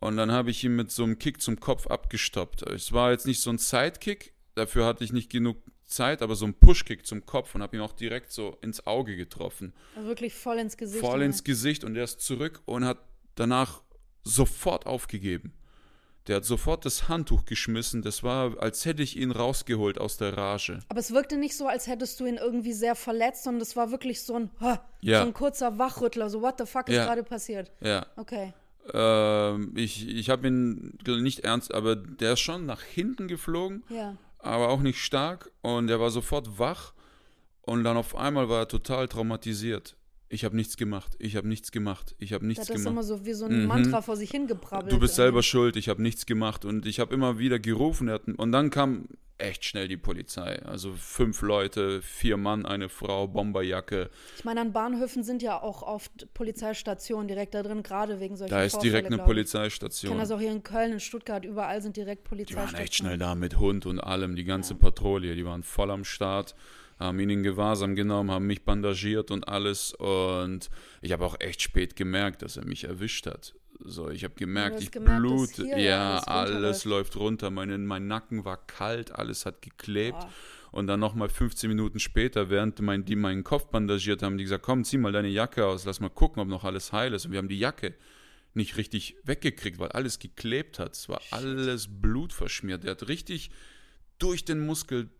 Und 0.00 0.18
dann 0.18 0.30
habe 0.30 0.50
ich 0.50 0.62
ihn 0.62 0.76
mit 0.76 0.90
so 0.90 1.04
einem 1.04 1.18
Kick 1.18 1.40
zum 1.40 1.58
Kopf 1.58 1.86
abgestoppt. 1.86 2.62
Es 2.68 2.92
war 2.92 3.10
jetzt 3.12 3.26
nicht 3.26 3.40
so 3.40 3.48
ein 3.50 3.56
Sidekick, 3.56 4.34
dafür 4.54 4.84
hatte 4.84 5.02
ich 5.04 5.12
nicht 5.14 5.30
genug 5.30 5.56
Zeit, 5.94 6.22
aber 6.22 6.34
so 6.34 6.44
ein 6.46 6.54
Pushkick 6.54 7.06
zum 7.06 7.24
Kopf 7.26 7.54
und 7.54 7.62
habe 7.62 7.76
ihn 7.76 7.82
auch 7.82 7.92
direkt 7.92 8.32
so 8.32 8.56
ins 8.60 8.86
Auge 8.86 9.16
getroffen. 9.16 9.72
Also 9.96 10.08
wirklich 10.08 10.34
voll 10.34 10.58
ins 10.58 10.76
Gesicht. 10.76 11.00
Voll 11.04 11.18
ne? 11.20 11.26
ins 11.26 11.44
Gesicht 11.44 11.84
und 11.84 11.96
er 11.96 12.04
ist 12.04 12.20
zurück 12.20 12.60
und 12.66 12.84
hat 12.84 12.98
danach 13.34 13.82
sofort 14.24 14.86
aufgegeben. 14.86 15.52
Der 16.26 16.36
hat 16.36 16.44
sofort 16.46 16.86
das 16.86 17.08
Handtuch 17.08 17.44
geschmissen. 17.44 18.00
Das 18.00 18.22
war, 18.22 18.58
als 18.58 18.86
hätte 18.86 19.02
ich 19.02 19.18
ihn 19.18 19.30
rausgeholt 19.30 19.98
aus 19.98 20.16
der 20.16 20.34
Rage. 20.36 20.80
Aber 20.88 20.98
es 20.98 21.12
wirkte 21.12 21.36
nicht 21.36 21.54
so, 21.54 21.66
als 21.66 21.86
hättest 21.86 22.18
du 22.18 22.24
ihn 22.24 22.36
irgendwie 22.36 22.72
sehr 22.72 22.94
verletzt, 22.94 23.44
sondern 23.44 23.60
es 23.60 23.76
war 23.76 23.90
wirklich 23.90 24.22
so 24.22 24.34
ein, 24.36 24.50
"Ha", 24.60 24.82
Ja. 25.02 25.20
so 25.20 25.26
ein 25.26 25.34
kurzer 25.34 25.78
Wachrüttler, 25.78 26.30
so 26.30 26.40
what 26.40 26.54
the 26.58 26.64
fuck 26.64 26.88
ist 26.88 26.94
Ja. 26.96 27.04
gerade 27.04 27.24
passiert? 27.24 27.70
Ja. 27.82 28.06
Okay. 28.16 28.54
Ähm, 28.92 29.72
ich 29.76 30.08
ich 30.08 30.30
habe 30.30 30.46
ihn 30.48 30.98
nicht 31.06 31.40
ernst, 31.40 31.72
aber 31.74 31.96
der 31.96 32.34
ist 32.34 32.40
schon 32.40 32.64
nach 32.66 32.82
hinten 32.82 33.28
geflogen, 33.28 33.82
Ja. 33.90 34.16
Aber 34.44 34.68
auch 34.68 34.80
nicht 34.80 34.98
stark 35.02 35.50
und 35.62 35.88
er 35.88 36.00
war 36.00 36.10
sofort 36.10 36.58
wach 36.58 36.92
und 37.62 37.84
dann 37.84 37.96
auf 37.96 38.14
einmal 38.16 38.48
war 38.48 38.60
er 38.60 38.68
total 38.68 39.08
traumatisiert. 39.08 39.96
Ich 40.28 40.44
habe 40.44 40.56
nichts 40.56 40.76
gemacht, 40.76 41.14
ich 41.18 41.36
habe 41.36 41.46
nichts 41.46 41.70
gemacht, 41.70 42.16
ich 42.18 42.32
habe 42.32 42.44
nichts 42.46 42.62
hat 42.62 42.70
das 42.70 42.76
gemacht. 42.76 42.92
immer 42.92 43.02
so 43.04 43.24
wie 43.24 43.34
so 43.34 43.44
ein 43.44 43.62
Mhm. 43.62 43.66
Mantra 43.68 44.02
vor 44.02 44.16
sich 44.16 44.30
hingebrabbelt. 44.30 44.92
Du 44.92 44.98
bist 44.98 45.14
selber 45.14 45.36
irgendwie. 45.38 45.48
schuld, 45.48 45.76
ich 45.76 45.88
habe 45.88 46.02
nichts 46.02 46.26
gemacht 46.26 46.64
und 46.64 46.86
ich 46.86 46.98
habe 46.98 47.14
immer 47.14 47.38
wieder 47.38 47.58
gerufen 47.58 48.08
er 48.08 48.20
und 48.36 48.50
dann 48.52 48.70
kam 48.70 49.06
echt 49.38 49.64
schnell 49.64 49.88
die 49.88 49.96
Polizei. 49.96 50.60
Also 50.64 50.92
fünf 50.92 51.42
Leute, 51.42 52.02
vier 52.02 52.36
Mann, 52.36 52.64
eine 52.66 52.88
Frau, 52.88 53.26
Bomberjacke. 53.26 54.10
Ich 54.38 54.44
meine, 54.44 54.60
an 54.60 54.72
Bahnhöfen 54.72 55.22
sind 55.24 55.42
ja 55.42 55.60
auch 55.60 55.82
oft 55.82 56.32
Polizeistationen 56.34 57.28
direkt 57.28 57.54
da 57.54 57.62
drin, 57.62 57.82
gerade 57.82 58.20
wegen 58.20 58.36
solcher 58.36 58.54
Da 58.54 58.62
ist 58.64 58.72
Vorfälle, 58.72 58.90
direkt 58.92 59.06
eine 59.08 59.16
glaub 59.16 59.26
ich. 59.28 59.30
Ich 59.30 59.34
Polizeistation. 59.34 60.10
kenne 60.12 60.22
das 60.22 60.30
auch 60.30 60.40
hier 60.40 60.52
in 60.52 60.62
Köln, 60.62 60.92
in 60.92 61.00
Stuttgart, 61.00 61.44
überall 61.44 61.82
sind 61.82 61.96
direkt 61.96 62.24
Die 62.24 62.28
Polizeistationen. 62.28 62.72
waren 62.74 62.82
echt 62.82 62.94
schnell 62.94 63.18
da 63.18 63.34
mit 63.34 63.58
Hund 63.58 63.86
und 63.86 63.98
allem, 64.00 64.36
die 64.36 64.44
ganze 64.44 64.74
Patrouille, 64.74 65.34
die 65.34 65.44
waren 65.44 65.62
voll 65.62 65.90
am 65.90 66.04
Start, 66.04 66.54
haben 66.98 67.18
ihn 67.18 67.30
in 67.30 67.42
Gewahrsam 67.42 67.96
genommen, 67.96 68.30
haben 68.30 68.46
mich 68.46 68.64
bandagiert 68.64 69.30
und 69.32 69.48
alles 69.48 69.92
und 69.94 70.70
ich 71.02 71.10
habe 71.12 71.24
auch 71.26 71.36
echt 71.40 71.60
spät 71.60 71.96
gemerkt, 71.96 72.42
dass 72.42 72.56
er 72.56 72.64
mich 72.64 72.84
erwischt 72.84 73.26
hat. 73.26 73.54
So, 73.86 74.08
ich 74.08 74.24
habe 74.24 74.34
gemerkt, 74.34 74.80
ich 74.80 74.90
gemerkt, 74.90 75.20
blute, 75.20 75.66
ja, 75.78 76.18
alles 76.20 76.84
läuft 76.86 77.16
runter, 77.16 77.50
meine, 77.50 77.76
mein 77.78 78.06
Nacken 78.06 78.44
war 78.44 78.56
kalt, 78.66 79.12
alles 79.12 79.44
hat 79.44 79.60
geklebt. 79.62 80.18
Boah. 80.18 80.30
Und 80.72 80.86
dann 80.88 80.98
nochmal 81.00 81.28
15 81.28 81.68
Minuten 81.68 82.00
später, 82.00 82.50
während 82.50 82.80
mein, 82.80 83.04
die 83.04 83.14
meinen 83.14 83.44
Kopf 83.44 83.66
bandagiert 83.66 84.22
haben, 84.22 84.38
die 84.38 84.44
gesagt, 84.44 84.64
komm, 84.64 84.82
zieh 84.84 84.98
mal 84.98 85.12
deine 85.12 85.28
Jacke 85.28 85.66
aus, 85.66 85.84
lass 85.84 86.00
mal 86.00 86.08
gucken, 86.08 86.42
ob 86.42 86.48
noch 86.48 86.64
alles 86.64 86.92
heil 86.92 87.12
ist. 87.14 87.26
Und 87.26 87.32
wir 87.32 87.38
haben 87.38 87.48
die 87.48 87.58
Jacke 87.58 87.94
nicht 88.54 88.76
richtig 88.76 89.16
weggekriegt, 89.22 89.78
weil 89.78 89.90
alles 89.92 90.18
geklebt 90.18 90.78
hat. 90.78 90.94
Es 90.96 91.08
war 91.08 91.20
alles 91.30 91.86
blutverschmiert. 91.88 92.82
Der 92.84 92.92
hat 92.92 93.06
richtig 93.08 93.50
durch 94.18 94.44
den 94.44 94.64
Muskel 94.66 95.10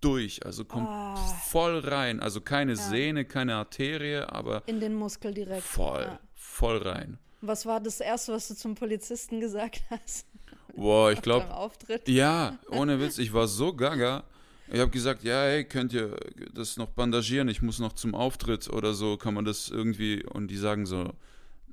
durch, 0.00 0.46
also 0.46 0.64
kommt 0.64 0.88
Ah. 0.88 1.16
voll 1.16 1.78
rein. 1.80 2.20
Also 2.20 2.40
keine 2.40 2.72
Ja. 2.72 2.76
Sehne, 2.78 3.24
keine 3.24 3.56
Arterie, 3.56 4.20
aber 4.28 4.62
In 4.66 4.78
den 4.80 4.94
Muskel 4.94 5.34
direkt. 5.34 5.62
voll, 5.62 6.02
Ja. 6.02 6.20
voll 6.34 6.78
rein. 6.78 7.18
Was 7.46 7.64
war 7.64 7.80
das 7.80 8.00
Erste, 8.00 8.32
was 8.32 8.48
du 8.48 8.54
zum 8.54 8.74
Polizisten 8.74 9.40
gesagt 9.40 9.82
hast? 9.90 10.26
Boah, 10.74 11.12
ich 11.12 11.22
glaube, 11.22 11.52
Auftritt? 11.54 12.08
ja, 12.08 12.58
ohne 12.70 13.00
Witz, 13.00 13.18
ich 13.18 13.32
war 13.32 13.46
so 13.48 13.72
gaga. 13.72 14.24
Ich 14.72 14.80
habe 14.80 14.90
gesagt, 14.90 15.22
ja, 15.22 15.42
hey, 15.42 15.64
könnt 15.64 15.92
ihr 15.92 16.16
das 16.52 16.76
noch 16.76 16.88
bandagieren? 16.88 17.48
Ich 17.48 17.62
muss 17.62 17.78
noch 17.78 17.92
zum 17.92 18.14
Auftritt 18.14 18.68
oder 18.68 18.94
so, 18.94 19.16
kann 19.16 19.32
man 19.32 19.44
das 19.44 19.68
irgendwie? 19.68 20.24
Und 20.24 20.48
die 20.48 20.56
sagen 20.56 20.86
so, 20.86 21.12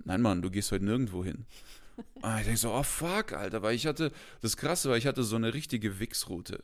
nein, 0.05 0.21
Mann, 0.21 0.43
du 0.43 0.51
gehst 0.51 0.71
heute 0.71 0.85
nirgendwo 0.85 1.23
hin. 1.23 1.45
Ah, 2.21 2.37
ich 2.39 2.45
denke 2.45 2.59
so, 2.59 2.71
oh 2.71 2.83
fuck, 2.83 3.33
Alter, 3.33 3.61
weil 3.63 3.75
ich 3.75 3.87
hatte, 3.87 4.11
das 4.41 4.57
Krasse 4.57 4.89
war, 4.89 4.97
ich 4.97 5.07
hatte 5.07 5.23
so 5.23 5.35
eine 5.35 5.53
richtige 5.53 5.99
Wichsroute. 5.99 6.63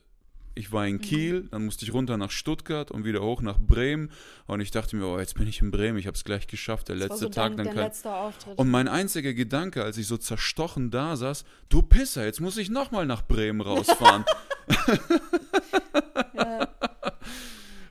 Ich 0.54 0.72
war 0.72 0.86
in 0.86 0.96
Mhm. 0.96 1.00
Kiel, 1.00 1.48
dann 1.50 1.64
musste 1.64 1.84
ich 1.84 1.92
runter 1.94 2.16
nach 2.16 2.30
Stuttgart 2.30 2.90
und 2.90 3.04
wieder 3.04 3.22
hoch 3.22 3.40
nach 3.40 3.58
Bremen. 3.58 4.10
Und 4.46 4.60
ich 4.60 4.70
dachte 4.70 4.96
mir, 4.96 5.06
oh, 5.06 5.18
jetzt 5.18 5.34
bin 5.36 5.46
ich 5.46 5.60
in 5.60 5.70
Bremen, 5.70 5.96
ich 5.98 6.06
habe 6.06 6.16
es 6.16 6.24
gleich 6.24 6.46
geschafft, 6.48 6.88
der 6.88 6.96
Das 6.96 7.08
letzte 7.08 7.24
so 7.26 7.28
Tag, 7.28 7.56
dann 7.56 7.66
dein 7.66 7.74
kann, 7.74 7.84
letzter 7.84 8.14
Auftritt. 8.16 8.58
und 8.58 8.68
mein 8.70 8.88
einziger 8.88 9.32
Gedanke, 9.32 9.82
als 9.84 9.96
ich 9.96 10.06
so 10.06 10.16
zerstochen 10.16 10.90
da 10.90 11.16
saß, 11.16 11.44
du 11.68 11.82
Pisser, 11.82 12.24
jetzt 12.24 12.40
muss 12.40 12.56
ich 12.56 12.68
nochmal 12.68 13.06
nach 13.06 13.22
Bremen 13.26 13.60
rausfahren. 13.60 14.24
ja, 16.34 16.68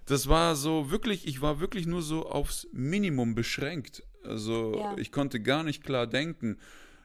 das 0.05 0.27
war 0.27 0.55
so 0.55 0.91
wirklich, 0.91 1.27
ich 1.27 1.41
war 1.41 1.59
wirklich 1.59 1.85
nur 1.87 2.01
so 2.01 2.25
aufs 2.29 2.67
Minimum 2.71 3.35
beschränkt. 3.35 4.03
Also 4.23 4.75
Ja. 4.77 4.95
ich 4.97 5.11
konnte 5.11 5.39
gar 5.39 5.63
nicht 5.63 5.83
klar 5.83 6.07
denken. 6.07 6.57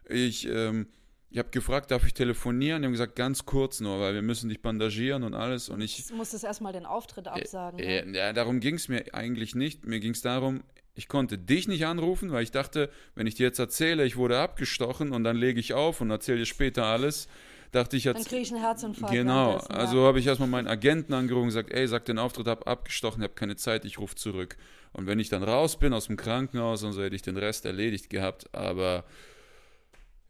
Ich, 0.09 0.47
ähm, 0.49 0.87
ich 1.35 1.39
habe 1.39 1.51
gefragt, 1.51 1.91
darf 1.91 2.07
ich 2.07 2.15
telefonieren? 2.15 2.83
Die 2.83 2.87
haben 2.87 2.93
gesagt, 2.93 3.17
ganz 3.17 3.45
kurz 3.45 3.81
nur, 3.81 3.99
weil 3.99 4.15
wir 4.15 4.23
müssen 4.23 4.49
dich 4.49 4.63
bandagieren 4.63 5.25
und 5.25 5.35
alles. 5.35 5.69
Und 5.69 5.81
ich, 5.81 6.07
du 6.07 6.15
musstest 6.15 6.45
erstmal 6.45 6.73
den 6.73 6.87
Auftritt 6.87 7.27
absagen. 7.27 7.81
Äh, 7.81 8.05
ne? 8.05 8.17
ja, 8.17 8.33
darum 8.33 8.61
ging 8.61 8.77
es 8.77 8.87
mir 8.87 9.13
eigentlich 9.13 9.57
nicht. 9.57 9.85
Mir 9.85 9.99
ging 9.99 10.13
es 10.13 10.23
darum, 10.23 10.63
ich 10.95 11.09
konnte 11.09 11.37
dich 11.37 11.67
nicht 11.67 11.87
anrufen, 11.87 12.31
weil 12.31 12.45
ich 12.45 12.53
dachte, 12.53 12.89
wenn 13.17 13.27
ich 13.27 13.35
dir 13.35 13.47
jetzt 13.49 13.59
erzähle, 13.59 14.07
ich 14.07 14.15
wurde 14.15 14.39
abgestochen 14.39 15.11
und 15.11 15.25
dann 15.25 15.37
lege 15.37 15.59
ich 15.59 15.75
auf 15.75 16.01
und 16.01 16.09
erzähle 16.09 16.39
dir 16.39 16.47
später 16.47 16.85
alles, 16.85 17.27
dachte 17.73 17.97
ich 17.97 18.05
Dann 18.05 18.15
kriege 18.23 18.43
ich 18.43 18.53
einen 18.53 18.63
Herzinfarkt. 18.63 19.13
Genau, 19.13 19.55
ja. 19.55 19.67
also 19.67 20.07
habe 20.07 20.21
ich 20.21 20.29
erstmal 20.29 20.49
meinen 20.49 20.69
Agenten 20.69 21.15
angerufen 21.15 21.47
und 21.47 21.49
gesagt, 21.49 21.73
ey, 21.73 21.89
sag 21.89 22.05
den 22.05 22.21
Auftritt 22.21 22.47
ab, 22.47 22.69
abgestochen, 22.69 23.23
ich 23.23 23.25
habe 23.25 23.35
keine 23.35 23.57
Zeit, 23.57 23.85
ich 23.85 23.99
rufe 23.99 24.15
zurück. 24.15 24.57
Und 24.93 25.09
wenn 25.09 25.19
ich 25.19 25.31
dann 25.31 25.43
raus 25.43 25.81
bin 25.81 25.95
aus 25.95 26.07
dem 26.07 26.17
Krankenhaus 26.17 26.85
und 26.85 26.93
so, 26.93 27.03
hätte 27.03 27.17
ich 27.17 27.23
den 27.23 27.37
Rest 27.37 27.67
erledigt 27.67 28.09
gehabt, 28.09 28.55
aber 28.55 29.03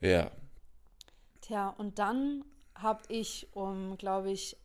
ja, 0.00 0.30
Tja, 1.44 1.74
und 1.76 1.98
dann 1.98 2.42
habe 2.74 3.02
ich 3.08 3.48
um, 3.52 3.98
glaube 3.98 4.30
ich, 4.30 4.56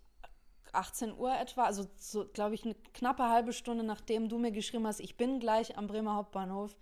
18 0.72 1.18
Uhr 1.18 1.38
etwa, 1.38 1.64
also 1.64 1.86
so, 1.98 2.26
glaube 2.32 2.56
ich, 2.56 2.64
eine 2.64 2.76
knappe 2.94 3.24
halbe 3.24 3.52
Stunde 3.52 3.84
nachdem 3.84 4.30
du 4.30 4.38
mir 4.38 4.52
geschrieben 4.52 4.88
hast, 4.88 5.02
ich 5.02 5.18
bin 5.18 5.42
gleich 5.42 5.78
am 5.78 5.88
Bremer 5.88 6.16
Hauptbahnhof, 6.16 6.78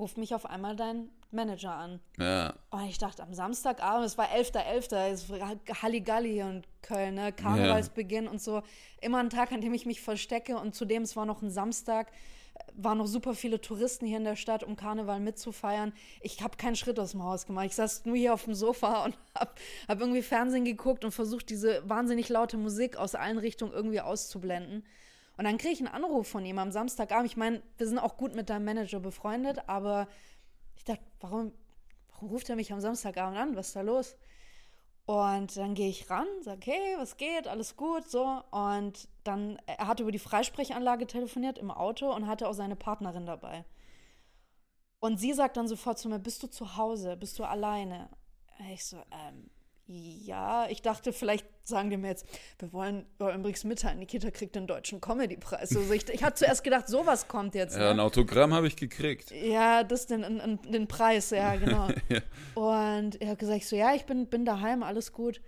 ruft 0.00 0.18
mich 0.18 0.34
auf 0.34 0.46
einmal 0.46 0.74
dein 0.74 1.10
Manager 1.30 1.74
an. 1.74 2.00
ja, 2.18 2.54
Und 2.70 2.88
ich 2.88 2.98
dachte, 2.98 3.22
am 3.22 3.34
Samstagabend, 3.34 4.06
es 4.06 4.18
war 4.18 4.26
11.11., 4.26 4.96
es 5.12 5.30
war 5.30 5.54
Halligalli 5.80 6.32
hier 6.32 6.48
in 6.48 6.62
Köln, 6.82 7.14
ne? 7.14 7.32
Karnevalsbeginn 7.32 8.26
und 8.26 8.40
so. 8.40 8.62
Immer 9.00 9.18
ein 9.18 9.30
Tag, 9.30 9.52
an 9.52 9.60
dem 9.60 9.74
ich 9.74 9.86
mich 9.86 10.00
verstecke 10.00 10.58
und 10.58 10.74
zudem, 10.74 11.02
es 11.02 11.14
war 11.14 11.24
noch 11.24 11.42
ein 11.42 11.50
Samstag, 11.50 12.10
waren 12.74 12.98
noch 12.98 13.06
super 13.06 13.34
viele 13.34 13.60
Touristen 13.60 14.06
hier 14.06 14.18
in 14.18 14.24
der 14.24 14.36
Stadt, 14.36 14.62
um 14.62 14.76
Karneval 14.76 15.20
mitzufeiern. 15.20 15.92
Ich 16.20 16.42
habe 16.42 16.56
keinen 16.56 16.76
Schritt 16.76 16.98
aus 16.98 17.12
dem 17.12 17.22
Haus 17.22 17.46
gemacht. 17.46 17.66
Ich 17.66 17.74
saß 17.74 18.04
nur 18.04 18.16
hier 18.16 18.34
auf 18.34 18.44
dem 18.44 18.54
Sofa 18.54 19.04
und 19.06 19.16
habe 19.34 19.52
hab 19.88 20.00
irgendwie 20.00 20.22
Fernsehen 20.22 20.64
geguckt 20.64 21.04
und 21.04 21.12
versucht, 21.12 21.50
diese 21.50 21.88
wahnsinnig 21.88 22.28
laute 22.28 22.56
Musik 22.56 22.96
aus 22.96 23.14
allen 23.14 23.38
Richtungen 23.38 23.72
irgendwie 23.72 24.00
auszublenden. 24.00 24.84
Und 25.36 25.44
dann 25.44 25.58
kriege 25.58 25.74
ich 25.74 25.80
einen 25.80 25.88
Anruf 25.88 26.28
von 26.28 26.44
ihm 26.44 26.58
am 26.58 26.70
Samstagabend. 26.70 27.26
Ich 27.26 27.36
meine, 27.36 27.62
wir 27.76 27.86
sind 27.86 27.98
auch 27.98 28.16
gut 28.16 28.34
mit 28.34 28.48
deinem 28.48 28.64
Manager 28.64 29.00
befreundet, 29.00 29.68
aber 29.68 30.08
ich 30.76 30.84
dachte, 30.84 31.02
warum, 31.20 31.52
warum 32.10 32.28
ruft 32.30 32.48
er 32.48 32.56
mich 32.56 32.72
am 32.72 32.80
Samstagabend 32.80 33.38
an? 33.38 33.56
Was 33.56 33.68
ist 33.68 33.76
da 33.76 33.82
los? 33.82 34.16
Und 35.06 35.56
dann 35.56 35.74
gehe 35.74 35.88
ich 35.88 36.10
ran, 36.10 36.26
sage, 36.42 36.72
hey, 36.72 36.96
was 36.98 37.16
geht? 37.16 37.46
Alles 37.46 37.76
gut, 37.76 38.10
so. 38.10 38.42
Und 38.50 39.08
dann, 39.22 39.56
er 39.66 39.86
hat 39.86 40.00
über 40.00 40.10
die 40.10 40.18
Freisprechanlage 40.18 41.06
telefoniert 41.06 41.58
im 41.58 41.70
Auto 41.70 42.12
und 42.12 42.26
hatte 42.26 42.48
auch 42.48 42.54
seine 42.54 42.74
Partnerin 42.74 43.24
dabei. 43.24 43.64
Und 44.98 45.18
sie 45.18 45.32
sagt 45.32 45.56
dann 45.56 45.68
sofort 45.68 45.98
zu 45.98 46.08
mir, 46.08 46.18
bist 46.18 46.42
du 46.42 46.48
zu 46.48 46.76
Hause? 46.76 47.16
Bist 47.16 47.38
du 47.38 47.44
alleine? 47.44 48.10
Ich 48.72 48.84
so, 48.84 48.96
ähm, 49.12 49.48
ja, 49.88 50.66
ich 50.68 50.82
dachte, 50.82 51.12
vielleicht 51.12 51.46
sagen 51.62 51.90
die 51.90 51.96
mir 51.96 52.08
jetzt, 52.08 52.26
wir 52.58 52.72
wollen 52.72 53.06
übrigens 53.18 53.62
mitteilen, 53.64 54.00
Nikita 54.00 54.30
kriegt 54.32 54.56
den 54.56 54.66
deutschen 54.66 55.00
Comedy-Preis. 55.00 55.60
Also 55.60 55.92
ich, 55.92 56.08
ich 56.08 56.24
hatte 56.24 56.36
zuerst 56.36 56.64
gedacht, 56.64 56.88
sowas 56.88 57.28
kommt 57.28 57.54
jetzt. 57.54 57.76
ja 57.76 57.90
ein 57.90 57.96
Ne? 57.96 58.02
Autogramm 58.02 58.52
habe 58.52 58.66
ich 58.66 58.76
gekriegt. 58.76 59.30
Ja, 59.30 59.84
das 59.84 60.06
den, 60.06 60.22
den, 60.22 60.58
den 60.62 60.88
Preis, 60.88 61.30
ja, 61.30 61.54
genau. 61.56 61.88
Ja. 62.08 62.20
Und 62.54 63.20
er 63.20 63.30
hat 63.30 63.38
gesagt, 63.38 63.64
so, 63.64 63.76
ja, 63.76 63.94
ich 63.94 64.06
bin, 64.06 64.26
bin 64.26 64.44
daheim, 64.44 64.82
alles 64.82 65.12
gut. 65.12 65.40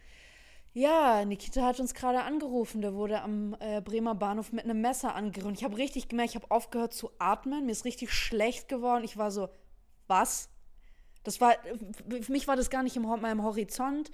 Ja, 0.72 1.24
Nikita 1.24 1.62
hat 1.62 1.80
uns 1.80 1.92
gerade 1.92 2.22
angerufen. 2.22 2.80
Der 2.82 2.94
wurde 2.94 3.20
am 3.22 3.56
äh, 3.58 3.80
Bremer 3.80 4.14
Bahnhof 4.14 4.52
mit 4.52 4.64
einem 4.64 4.80
Messer 4.80 5.16
angegriffen. 5.16 5.54
Ich 5.54 5.64
habe 5.64 5.76
richtig 5.76 6.08
gemerkt, 6.08 6.30
ich 6.30 6.36
habe 6.36 6.50
aufgehört 6.52 6.94
zu 6.94 7.10
atmen. 7.18 7.66
Mir 7.66 7.72
ist 7.72 7.84
richtig 7.84 8.12
schlecht 8.12 8.68
geworden. 8.68 9.02
Ich 9.02 9.16
war 9.16 9.32
so, 9.32 9.48
was? 10.06 10.50
Das 11.28 11.42
war, 11.42 11.56
für 12.22 12.32
mich 12.32 12.48
war 12.48 12.56
das 12.56 12.70
gar 12.70 12.82
nicht 12.82 12.96
in 12.96 13.02
meinem 13.02 13.42
Horizont. 13.42 14.10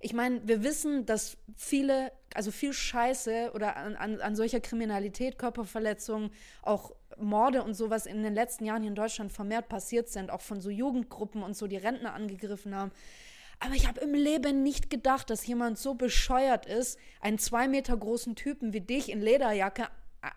Ich 0.00 0.14
meine, 0.14 0.40
wir 0.48 0.64
wissen, 0.64 1.04
dass 1.04 1.36
viele, 1.54 2.10
also 2.32 2.50
viel 2.50 2.72
Scheiße 2.72 3.50
oder 3.54 3.76
an, 3.76 3.96
an, 3.96 4.18
an 4.22 4.34
solcher 4.34 4.60
Kriminalität, 4.60 5.38
Körperverletzungen, 5.38 6.30
auch 6.62 6.92
Morde 7.18 7.62
und 7.62 7.74
sowas 7.74 8.06
in 8.06 8.22
den 8.22 8.32
letzten 8.32 8.64
Jahren 8.64 8.80
hier 8.80 8.88
in 8.88 8.94
Deutschland 8.94 9.30
vermehrt 9.30 9.68
passiert 9.68 10.08
sind, 10.08 10.30
auch 10.30 10.40
von 10.40 10.62
so 10.62 10.70
Jugendgruppen 10.70 11.42
und 11.42 11.54
so, 11.54 11.66
die 11.66 11.76
Rentner 11.76 12.14
angegriffen 12.14 12.74
haben. 12.74 12.92
Aber 13.60 13.74
ich 13.74 13.86
habe 13.86 14.00
im 14.00 14.14
Leben 14.14 14.62
nicht 14.62 14.88
gedacht, 14.88 15.28
dass 15.28 15.46
jemand 15.46 15.76
so 15.76 15.92
bescheuert 15.92 16.64
ist, 16.64 16.98
einen 17.20 17.36
zwei 17.36 17.68
Meter 17.68 17.94
großen 17.94 18.36
Typen 18.36 18.72
wie 18.72 18.80
dich 18.80 19.10
in 19.10 19.20
Lederjacke 19.20 19.88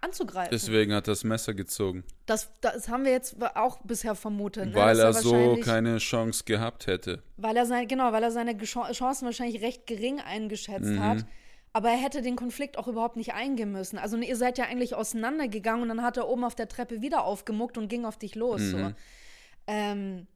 anzugreifen. 0.02 0.50
Deswegen 0.52 0.94
hat 0.94 1.08
das 1.08 1.24
Messer 1.24 1.54
gezogen, 1.54 2.04
Das, 2.26 2.50
das 2.62 2.90
haben 2.90 3.06
wir 3.06 3.12
jetzt 3.12 3.36
auch 3.56 3.80
bisher 3.84 4.16
vermutet. 4.16 4.68
Ne? 4.68 4.76
weil 4.76 4.98
dass 4.98 5.18
er 5.18 5.22
so 5.22 5.58
keine 5.64 5.98
Chance 5.98 6.44
gehabt 6.46 6.88
hätte. 6.88 7.22
weil 7.38 7.56
er 7.58 7.66
sein, 7.66 7.88
genau, 7.88 8.12
weil 8.12 8.24
er 8.24 8.32
seine 8.32 8.58
Chancen 8.58 9.26
wahrscheinlich 9.26 9.62
recht 9.62 9.88
gering 9.88 10.20
eingeschätzt 10.20 10.86
Mhm. 10.90 11.04
hat. 11.04 11.26
Aber 11.74 11.90
er 11.90 11.98
hätte 11.98 12.22
den 12.24 12.36
Konflikt 12.36 12.78
auch 12.80 12.88
überhaupt 12.88 13.18
nicht 13.18 13.34
eingehen 13.34 13.72
müssen. 13.72 14.00
Also 14.00 14.18
ihr 14.18 14.36
seid 14.36 14.58
ja 14.58 14.66
eigentlich 14.66 14.96
auseinandergegangen 14.96 15.84
und 15.84 15.90
dann 15.90 16.02
hat 16.02 16.18
er 16.18 16.28
oben 16.28 16.44
auf 16.44 16.56
der 16.56 16.68
Treppe 16.68 17.02
wieder 17.02 17.24
aufgemuckt 17.24 17.78
und 17.78 17.88
ging 17.88 18.04
auf 18.06 18.18
dich 18.18 18.34
los. 18.36 18.62
Mhm. 18.62 18.72
So. 18.72 18.92
Ähm, 19.68 20.28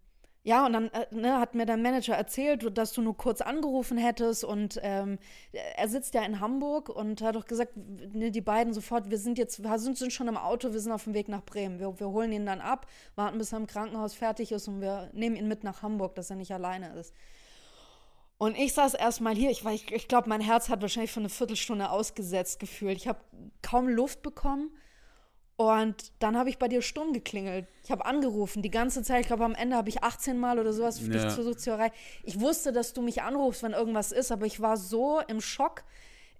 ja, 0.43 0.65
und 0.65 0.73
dann 0.73 0.89
äh, 0.89 1.05
ne, 1.11 1.39
hat 1.39 1.53
mir 1.53 1.67
dein 1.67 1.83
Manager 1.83 2.15
erzählt, 2.15 2.75
dass 2.75 2.93
du 2.93 3.01
nur 3.03 3.15
kurz 3.15 3.41
angerufen 3.41 3.97
hättest 3.99 4.43
und 4.43 4.79
ähm, 4.81 5.19
er 5.51 5.87
sitzt 5.87 6.15
ja 6.15 6.23
in 6.23 6.39
Hamburg 6.39 6.89
und 6.89 7.21
hat 7.21 7.35
doch 7.35 7.45
gesagt, 7.45 7.73
ne, 7.77 8.31
die 8.31 8.41
beiden 8.41 8.73
sofort, 8.73 9.11
wir 9.11 9.19
sind 9.19 9.37
jetzt, 9.37 9.61
wir 9.61 9.77
sind, 9.77 9.99
sind 9.99 10.11
schon 10.11 10.27
im 10.27 10.37
Auto, 10.37 10.73
wir 10.73 10.79
sind 10.79 10.93
auf 10.93 11.03
dem 11.03 11.13
Weg 11.13 11.27
nach 11.27 11.43
Bremen. 11.43 11.79
Wir, 11.79 11.99
wir 11.99 12.09
holen 12.09 12.31
ihn 12.31 12.47
dann 12.47 12.59
ab, 12.59 12.87
warten 13.15 13.37
bis 13.37 13.51
er 13.51 13.59
im 13.59 13.67
Krankenhaus 13.67 14.15
fertig 14.15 14.51
ist 14.51 14.67
und 14.67 14.81
wir 14.81 15.11
nehmen 15.13 15.35
ihn 15.35 15.47
mit 15.47 15.63
nach 15.63 15.83
Hamburg, 15.83 16.15
dass 16.15 16.31
er 16.31 16.37
nicht 16.37 16.51
alleine 16.51 16.95
ist. 16.95 17.13
Und 18.39 18.57
ich 18.57 18.73
saß 18.73 18.95
erstmal 18.95 19.35
hier, 19.35 19.51
ich, 19.51 19.63
ich, 19.63 19.91
ich 19.91 20.07
glaube, 20.07 20.27
mein 20.27 20.41
Herz 20.41 20.69
hat 20.69 20.81
wahrscheinlich 20.81 21.11
für 21.11 21.19
eine 21.19 21.29
Viertelstunde 21.29 21.91
ausgesetzt 21.91 22.59
gefühlt. 22.59 22.97
Ich 22.97 23.07
habe 23.07 23.19
kaum 23.61 23.87
Luft 23.87 24.23
bekommen. 24.23 24.71
Und 25.61 26.11
dann 26.19 26.37
habe 26.37 26.49
ich 26.49 26.57
bei 26.57 26.67
dir 26.67 26.81
stumm 26.81 27.13
geklingelt. 27.13 27.67
Ich 27.83 27.91
habe 27.91 28.05
angerufen, 28.05 28.63
die 28.63 28.71
ganze 28.71 29.03
Zeit. 29.03 29.21
Ich 29.21 29.27
glaube, 29.27 29.45
am 29.45 29.53
Ende 29.53 29.75
habe 29.75 29.89
ich 29.89 30.01
18 30.01 30.39
Mal 30.39 30.57
oder 30.57 30.73
sowas 30.73 30.97
für 30.97 31.13
Ja. 31.13 31.23
dich 31.25 31.33
versucht 31.33 31.59
zu 31.59 31.69
erreichen. 31.69 31.93
Ich 32.23 32.39
wusste, 32.39 32.71
dass 32.71 32.93
du 32.93 33.01
mich 33.03 33.21
anrufst, 33.21 33.61
wenn 33.61 33.73
irgendwas 33.73 34.11
ist, 34.11 34.31
aber 34.31 34.47
ich 34.47 34.59
war 34.59 34.75
so 34.75 35.19
im 35.27 35.39
Schock. 35.39 35.83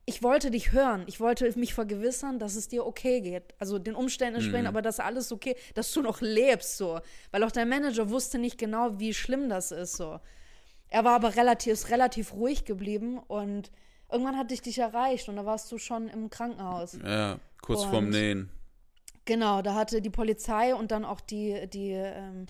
Ich 0.05 0.23
wollte 0.23 0.49
dich 0.49 0.71
hören. 0.71 1.03
Ich 1.05 1.19
wollte 1.19 1.51
mich 1.59 1.75
vergewissern, 1.75 2.39
dass 2.39 2.55
es 2.55 2.67
dir 2.67 2.83
okay 2.85 3.21
geht. 3.21 3.43
Also 3.59 3.77
den 3.77 3.93
Umständen 3.93 4.39
entsprechend, 4.39 4.67
aber 4.67 4.81
dass 4.81 4.99
alles 4.99 5.31
okay, 5.31 5.55
dass 5.75 5.91
du 5.93 6.01
noch 6.01 6.21
lebst 6.21 6.77
so. 6.77 6.99
Weil 7.29 7.43
auch 7.43 7.51
dein 7.51 7.69
Manager 7.69 8.09
wusste 8.09 8.39
nicht 8.39 8.57
genau, 8.57 8.97
wie 8.99 9.13
schlimm 9.13 9.49
das 9.49 9.71
ist 9.71 9.97
so. 9.97 10.19
Er 10.89 11.03
war 11.05 11.13
aber 11.13 11.35
relativ, 11.35 11.73
ist 11.73 11.89
relativ 11.91 12.33
ruhig 12.33 12.65
geblieben 12.65 13.19
und 13.19 13.69
irgendwann 14.11 14.37
hatte 14.37 14.55
ich 14.55 14.63
dich 14.63 14.79
erreicht 14.79 15.29
und 15.29 15.35
da 15.35 15.45
warst 15.45 15.71
du 15.71 15.77
schon 15.77 16.07
im 16.07 16.31
Krankenhaus. 16.31 16.97
Ja, 17.05 17.37
kurz 17.61 17.83
Und- 17.83 17.89
vorm 17.91 18.09
Nähen. 18.09 18.49
Genau, 19.25 19.61
da 19.61 19.75
hatte 19.75 20.01
die 20.01 20.09
Polizei 20.09 20.73
und 20.75 20.91
dann 20.91 21.05
auch 21.05 21.21
die, 21.21 21.67
die, 21.69 21.91
ähm, 21.91 22.47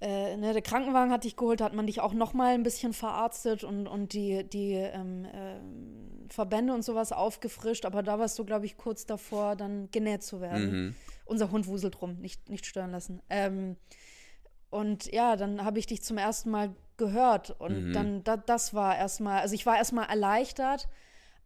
äh, 0.00 0.36
ne, 0.36 0.52
der 0.52 0.62
Krankenwagen 0.62 1.12
hat 1.12 1.24
dich 1.24 1.36
geholt, 1.36 1.60
da 1.60 1.66
hat 1.66 1.74
man 1.74 1.86
dich 1.86 2.00
auch 2.00 2.14
noch 2.14 2.32
mal 2.32 2.54
ein 2.54 2.62
bisschen 2.62 2.92
verarztet 2.92 3.62
und, 3.62 3.86
und 3.86 4.12
die, 4.14 4.44
die 4.48 4.72
ähm, 4.72 5.26
ähm, 5.32 6.28
Verbände 6.28 6.72
und 6.72 6.82
sowas 6.82 7.12
aufgefrischt, 7.12 7.84
aber 7.84 8.02
da 8.02 8.18
warst 8.18 8.38
du, 8.38 8.44
glaube 8.44 8.66
ich, 8.66 8.76
kurz 8.76 9.06
davor, 9.06 9.54
dann 9.54 9.90
genäht 9.90 10.22
zu 10.22 10.40
werden. 10.40 10.70
Mhm. 10.70 10.94
Unser 11.24 11.50
Hund 11.50 11.66
wuselt 11.66 12.00
rum, 12.02 12.16
nicht, 12.20 12.48
nicht 12.48 12.66
stören 12.66 12.90
lassen. 12.90 13.20
Ähm, 13.30 13.76
und 14.70 15.12
ja, 15.12 15.36
dann 15.36 15.64
habe 15.64 15.78
ich 15.78 15.86
dich 15.86 16.02
zum 16.02 16.16
ersten 16.18 16.50
Mal 16.50 16.74
gehört 16.96 17.50
und 17.60 17.88
Mhm. 17.88 17.92
dann, 17.92 18.24
da, 18.24 18.36
das 18.38 18.74
war 18.74 18.96
erstmal, 18.96 19.40
also 19.40 19.54
ich 19.54 19.66
war 19.66 19.76
erstmal 19.76 20.08
erleichtert, 20.08 20.88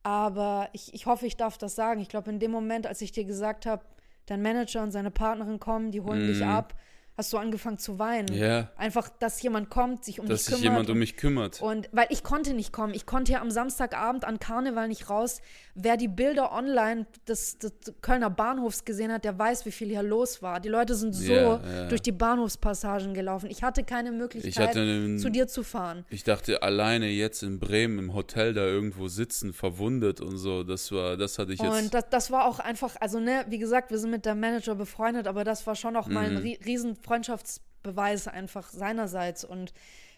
Aber 0.03 0.69
ich, 0.73 0.95
ich 0.95 1.07
hoffe, 1.07 1.27
ich 1.27 1.37
darf 1.37 1.59
das 1.59 1.75
sagen. 1.75 2.01
Ich 2.01 2.09
glaube, 2.09 2.31
in 2.31 2.39
dem 2.39 2.53
Moment, 2.53 2.87
als 2.87 3.01
ich 3.03 3.11
dir 3.11 3.25
gesagt 3.25 3.67
habe, 3.67 3.85
dein 4.27 4.43
Manager 4.43 4.83
und 4.83 4.91
seine 4.91 5.11
Partnerin 5.11 5.59
kommen, 5.61 5.91
die 5.91 6.01
holen 6.01 6.27
dich 6.27 6.41
Mhm. 6.41 6.49
ab, 6.49 6.75
hast 7.17 7.33
du 7.33 7.39
angefangen 7.39 7.79
zu 7.79 7.99
weinen. 7.99 8.33
Ja. 8.35 8.71
Einfach, 8.77 9.09
dass 9.09 9.41
jemand 9.43 9.71
kommt, 9.71 10.05
sich 10.05 10.21
um 10.21 10.27
Dass 10.27 10.41
dich 10.41 10.47
sich 10.47 10.55
kümmert. 10.57 10.65
jemand 10.73 10.91
um 10.91 10.99
mich 10.99 11.17
kümmert. 11.17 11.63
Und 11.63 11.89
weil 11.93 12.07
ich 12.11 12.23
konnte 12.23 12.53
nicht 12.53 12.73
kommen, 12.73 12.93
ich 12.93 13.07
konnte 13.07 13.33
ja 13.33 13.41
am 13.41 13.51
Samstagabend 13.51 14.25
an 14.25 14.39
Karneval 14.39 14.89
nicht 14.89 15.09
raus. 15.09 15.41
Wer 15.75 15.97
die 15.97 16.09
Bilder 16.09 16.53
online 16.53 17.07
des, 17.27 17.59
des 17.59 17.73
Kölner 18.03 18.29
Bahnhofs 18.31 18.85
gesehen 18.85 19.11
hat, 19.13 19.25
der 19.25 19.39
weiß, 19.39 19.65
wie 19.67 19.73
viel 19.73 19.89
hier 19.89 20.03
los 20.03 20.43
war. 20.43 20.61
Die 20.61 20.69
Leute 20.69 20.95
sind 20.95 21.15
so 21.15 21.33
Ja, 21.33 21.61
ja. 21.65 21.89
durch 21.89 22.03
die 22.03 22.13
Bahnhofspassagen 22.13 23.15
gelaufen. 23.15 23.49
Ich 23.51 23.63
hatte 23.63 23.83
keine 23.85 24.13
Möglichkeit, 24.13 24.69
hatte 24.69 24.81
einen- 24.81 25.19
zu 25.19 25.31
dir 25.31 25.47
zu 25.49 25.63
fahren. 25.63 26.05
Ich 26.11 26.25
dachte, 26.25 26.63
alleine 26.63 27.07
jetzt 27.09 27.43
in 27.43 27.59
Bremen 27.59 27.99
im 27.99 28.15
Hotel 28.15 28.53
da 28.55 28.65
irgendwo 28.65 29.09
sitzen, 29.09 29.53
verwundet 29.53 30.21
und 30.21 30.37
so, 30.37 30.63
das 30.65 30.93
war, 30.93 31.17
das 31.17 31.39
hatte 31.39 31.53
ich 31.53 31.61
jetzt. 31.61 31.83
Und 31.83 31.95
das, 31.95 32.05
das 32.11 32.31
war 32.31 32.47
auch 32.47 32.59
einfach, 32.59 32.97
also 33.01 33.21
ne, 33.21 33.45
wie 33.49 33.59
gesagt, 33.59 33.91
wir 33.91 33.99
sind 33.99 34.11
mit 34.11 34.27
dem 34.27 34.39
Manager 34.41 34.75
befreundet, 34.75 35.27
aber 35.27 35.45
das 35.45 35.67
war 35.67 35.75
schon 35.75 35.97
auch 35.97 36.09
mal 36.09 36.31
Mhm. 36.31 36.37
ein 36.37 36.43
ri 36.43 36.59
riesen 36.65 36.97
Freundschaftsbeweis 37.07 38.29
einfach 38.29 38.69
seinerseits. 38.71 39.45
Und 39.45 39.73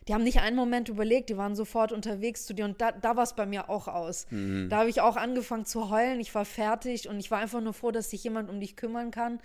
die 0.08 0.14
haben 0.14 0.24
nicht 0.24 0.40
einen 0.40 0.56
Moment 0.56 0.88
überlegt, 0.88 1.28
die 1.28 1.36
waren 1.36 1.54
sofort 1.54 1.92
unterwegs 1.92 2.46
zu 2.46 2.54
dir 2.54 2.64
und 2.64 2.80
da, 2.80 2.92
da 2.92 3.16
war 3.16 3.24
es 3.24 3.34
bei 3.34 3.44
mir 3.44 3.68
auch 3.68 3.88
aus. 3.88 4.26
Mhm. 4.30 4.68
Da 4.70 4.78
habe 4.78 4.88
ich 4.88 5.02
auch 5.02 5.16
angefangen 5.16 5.66
zu 5.66 5.90
heulen, 5.90 6.18
ich 6.18 6.34
war 6.34 6.46
fertig 6.46 7.08
und 7.08 7.20
ich 7.20 7.30
war 7.30 7.38
einfach 7.38 7.60
nur 7.60 7.74
froh, 7.74 7.90
dass 7.90 8.10
sich 8.10 8.24
jemand 8.24 8.48
um 8.48 8.58
dich 8.58 8.74
kümmern 8.74 9.10
kann. 9.10 9.38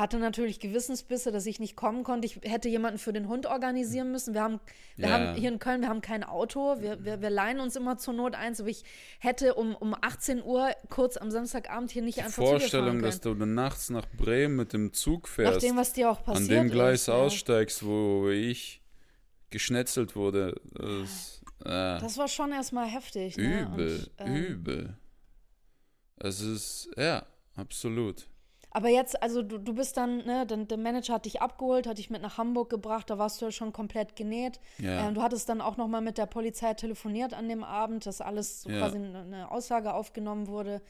Hatte 0.00 0.18
natürlich 0.18 0.58
Gewissensbisse, 0.60 1.30
dass 1.30 1.44
ich 1.46 1.60
nicht 1.60 1.76
kommen 1.76 2.02
konnte. 2.04 2.26
Ich 2.26 2.40
hätte 2.42 2.68
jemanden 2.68 2.98
für 2.98 3.12
den 3.12 3.28
Hund 3.28 3.44
organisieren 3.46 4.10
müssen. 4.10 4.32
Wir 4.34 4.42
haben, 4.42 4.58
wir 4.96 5.08
Ja. 5.08 5.12
haben 5.12 5.34
hier 5.34 5.50
in 5.52 5.58
Köln, 5.58 5.82
wir 5.82 5.88
haben 5.88 6.00
kein 6.00 6.24
Auto. 6.24 6.80
Wir, 6.80 7.04
wir, 7.04 7.20
wir 7.20 7.28
leihen 7.30 7.60
uns 7.60 7.76
immer 7.76 7.98
zur 7.98 8.14
Not 8.14 8.34
eins. 8.34 8.60
Aber 8.60 8.70
ich 8.70 8.82
hätte 9.18 9.54
um, 9.54 9.76
um 9.76 9.94
18 10.00 10.42
Uhr 10.42 10.70
kurz 10.88 11.16
am 11.18 11.30
Samstagabend 11.30 11.90
hier 11.90 12.00
nicht 12.02 12.18
einfach 12.18 12.42
fahren 12.42 12.60
Vorstellung, 12.60 13.02
dass 13.02 13.20
du 13.20 13.34
nachts 13.34 13.90
nach 13.90 14.06
Bremen 14.16 14.56
mit 14.56 14.72
dem 14.72 14.92
Zug 14.94 15.24
Nach 15.24 15.28
fährst, 15.28 15.62
dem, 15.62 15.76
was 15.76 15.92
dir 15.92 16.10
auch 16.10 16.18
an 16.20 16.24
passiert 16.24 16.50
dem 16.50 16.70
Gleis 16.70 17.02
ist. 17.02 17.08
aussteigst, 17.10 17.84
wo 17.84 18.30
ich 18.30 18.80
geschnetzelt 19.50 20.16
wurde. 20.16 20.58
Das, 20.72 21.42
äh, 21.60 22.00
Das 22.00 22.16
war 22.16 22.28
schon 22.28 22.52
erstmal 22.52 22.86
heftig. 22.86 23.36
Ne? 23.36 23.62
übel, 23.64 24.10
Und, 24.16 24.26
ähm, 24.26 24.34
übel. 24.34 24.96
Es 26.16 26.40
ist, 26.40 26.88
ja, 26.96 27.26
absolut. 27.54 28.29
Aber 28.72 28.88
jetzt, 28.88 29.20
also 29.22 29.42
du, 29.42 29.58
du 29.58 29.74
bist 29.74 29.96
dann, 29.96 30.18
ne, 30.18 30.46
dann, 30.46 30.68
der 30.68 30.78
Manager 30.78 31.14
hat 31.14 31.24
dich 31.24 31.42
abgeholt, 31.42 31.86
hat 31.88 31.98
dich 31.98 32.08
mit 32.08 32.22
nach 32.22 32.38
Hamburg 32.38 32.70
gebracht, 32.70 33.10
da 33.10 33.18
warst 33.18 33.40
du 33.40 33.46
ja 33.46 33.50
schon 33.50 33.72
komplett 33.72 34.14
genäht. 34.14 34.60
Ja. 34.78 35.08
Ähm, 35.08 35.14
du 35.14 35.22
hattest 35.22 35.48
dann 35.48 35.60
auch 35.60 35.76
nochmal 35.76 36.00
mit 36.02 36.18
der 36.18 36.26
Polizei 36.26 36.72
telefoniert 36.74 37.34
an 37.34 37.48
dem 37.48 37.64
Abend, 37.64 38.06
dass 38.06 38.20
alles 38.20 38.62
so 38.62 38.70
Ja. 38.70 38.78
quasi 38.78 38.98
eine, 38.98 39.20
eine 39.22 39.50
Aussage 39.50 39.92
aufgenommen 39.92 40.46
wurde. 40.46 40.82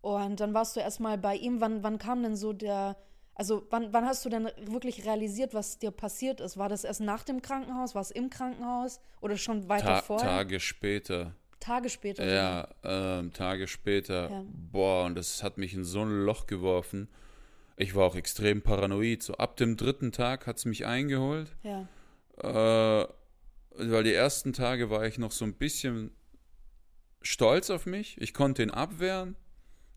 Und 0.00 0.40
dann 0.40 0.54
warst 0.54 0.76
du 0.76 0.80
erstmal 0.80 1.18
bei 1.18 1.34
ihm. 1.36 1.60
Wann, 1.60 1.82
wann 1.82 1.98
kam 1.98 2.22
denn 2.22 2.36
so 2.36 2.52
der, 2.54 2.96
also 3.34 3.66
wann, 3.70 3.92
wann 3.92 4.06
hast 4.06 4.24
du 4.24 4.28
denn 4.30 4.48
wirklich 4.62 5.04
realisiert, 5.04 5.52
was 5.52 5.78
dir 5.78 5.90
passiert 5.90 6.40
ist? 6.40 6.56
War 6.56 6.68
das 6.70 6.84
erst 6.84 7.00
nach 7.02 7.22
dem 7.24 7.42
Krankenhaus? 7.42 7.94
War 7.94 8.02
es 8.02 8.12
im 8.12 8.30
Krankenhaus? 8.30 9.00
Oder 9.20 9.36
schon 9.36 9.68
weiter 9.68 9.86
Ta 9.86 10.02
vorher? 10.02 10.26
Tage 10.28 10.60
später. 10.60 11.34
Tage 11.60 11.90
später. 11.90 12.24
Ja, 12.24 12.68
ähm, 12.84 13.32
Tage 13.32 13.66
später. 13.66 14.30
Ja. 14.30 14.44
Boah, 14.72 15.04
und 15.04 15.16
das 15.16 15.42
hat 15.42 15.58
mich 15.58 15.74
in 15.74 15.84
so 15.84 16.00
ein 16.02 16.24
Loch 16.24 16.46
geworfen. 16.46 17.08
Ich 17.76 17.94
war 17.94 18.06
auch 18.06 18.16
extrem 18.16 18.62
paranoid. 18.62 19.22
So 19.22 19.34
ab 19.34 19.56
dem 19.56 19.76
dritten 19.76 20.12
Tag 20.12 20.46
hat 20.46 20.56
es 20.56 20.64
mich 20.64 20.86
eingeholt. 20.86 21.54
Ja. 21.62 21.88
Äh, 22.38 23.06
weil 23.78 24.04
die 24.04 24.14
ersten 24.14 24.52
Tage 24.52 24.90
war 24.90 25.06
ich 25.06 25.18
noch 25.18 25.32
so 25.32 25.44
ein 25.44 25.54
bisschen 25.54 26.10
stolz 27.22 27.70
auf 27.70 27.86
mich. 27.86 28.20
Ich 28.20 28.32
konnte 28.32 28.62
ihn 28.62 28.70
abwehren. 28.70 29.36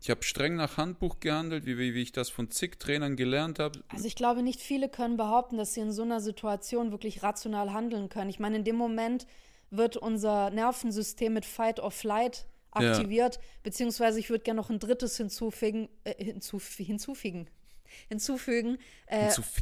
Ich 0.02 0.08
habe 0.08 0.22
streng 0.22 0.56
nach 0.56 0.78
Handbuch 0.78 1.20
gehandelt, 1.20 1.66
wie, 1.66 1.76
wie, 1.76 2.00
ich 2.00 2.12
das 2.12 2.30
von 2.30 2.50
zig 2.50 2.78
Trainern 2.78 3.16
gelernt 3.16 3.58
habe. 3.58 3.80
Also 3.88 4.06
ich 4.06 4.14
glaube, 4.14 4.42
nicht 4.42 4.60
viele 4.60 4.88
können 4.88 5.18
behaupten, 5.18 5.58
dass 5.58 5.74
sie 5.74 5.80
in 5.80 5.92
so 5.92 6.02
einer 6.02 6.20
Situation 6.20 6.90
wirklich 6.90 7.22
rational 7.22 7.72
handeln 7.74 8.08
können. 8.08 8.30
Ich 8.30 8.38
meine, 8.38 8.56
in 8.56 8.64
dem 8.64 8.76
Moment 8.76 9.26
wird 9.70 9.98
unser 9.98 10.50
Nervensystem 10.50 11.34
mit 11.34 11.44
Fight 11.44 11.80
or 11.80 11.90
Flight 11.90 12.46
Ja. 12.74 12.92
aktiviert, 12.92 13.40
beziehungsweise 13.62 14.18
ich 14.18 14.30
würde 14.30 14.42
gerne 14.42 14.60
noch 14.60 14.70
ein 14.70 14.78
drittes 14.78 15.18
hinzufügen, 15.18 15.90
äh, 16.04 16.24
hinzuf 16.24 16.66
hinzufügen, 16.76 17.48
hinzufügen. 18.08 18.78
Äh, 19.06 19.28
Zu 19.28 19.42
f- 19.42 19.60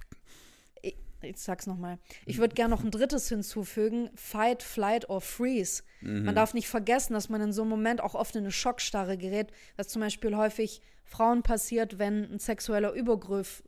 ich, 0.83 0.97
ich 1.23 1.37
sag's 1.39 1.67
nochmal. 1.67 1.99
Ich 2.27 2.39
würde 2.39 2.55
gerne 2.55 2.71
noch 2.75 2.85
ein 2.85 2.91
drittes 2.91 3.29
hinzufügen: 3.29 4.11
Fight, 4.15 4.63
Flight 4.63 5.09
or 5.11 5.21
Freeze. 5.21 5.83
Man 6.01 6.35
darf 6.35 6.55
nicht 6.55 6.69
vergessen, 6.69 7.15
dass 7.15 7.29
man 7.29 7.41
in 7.41 7.53
so 7.53 7.63
einem 7.63 7.71
Moment 7.71 8.01
auch 8.01 8.15
oft 8.15 8.37
in 8.37 8.45
eine 8.45 8.53
Schockstarre 8.53 9.19
gerät, 9.19 9.51
was 9.77 9.89
zum 9.89 10.01
Beispiel 10.01 10.37
häufig 10.37 10.81
Frauen 11.05 11.43
passiert, 11.43 11.99
wenn 11.99 12.33
ein 12.33 12.39
sexueller 12.39 12.93
Übergriff 12.93 13.65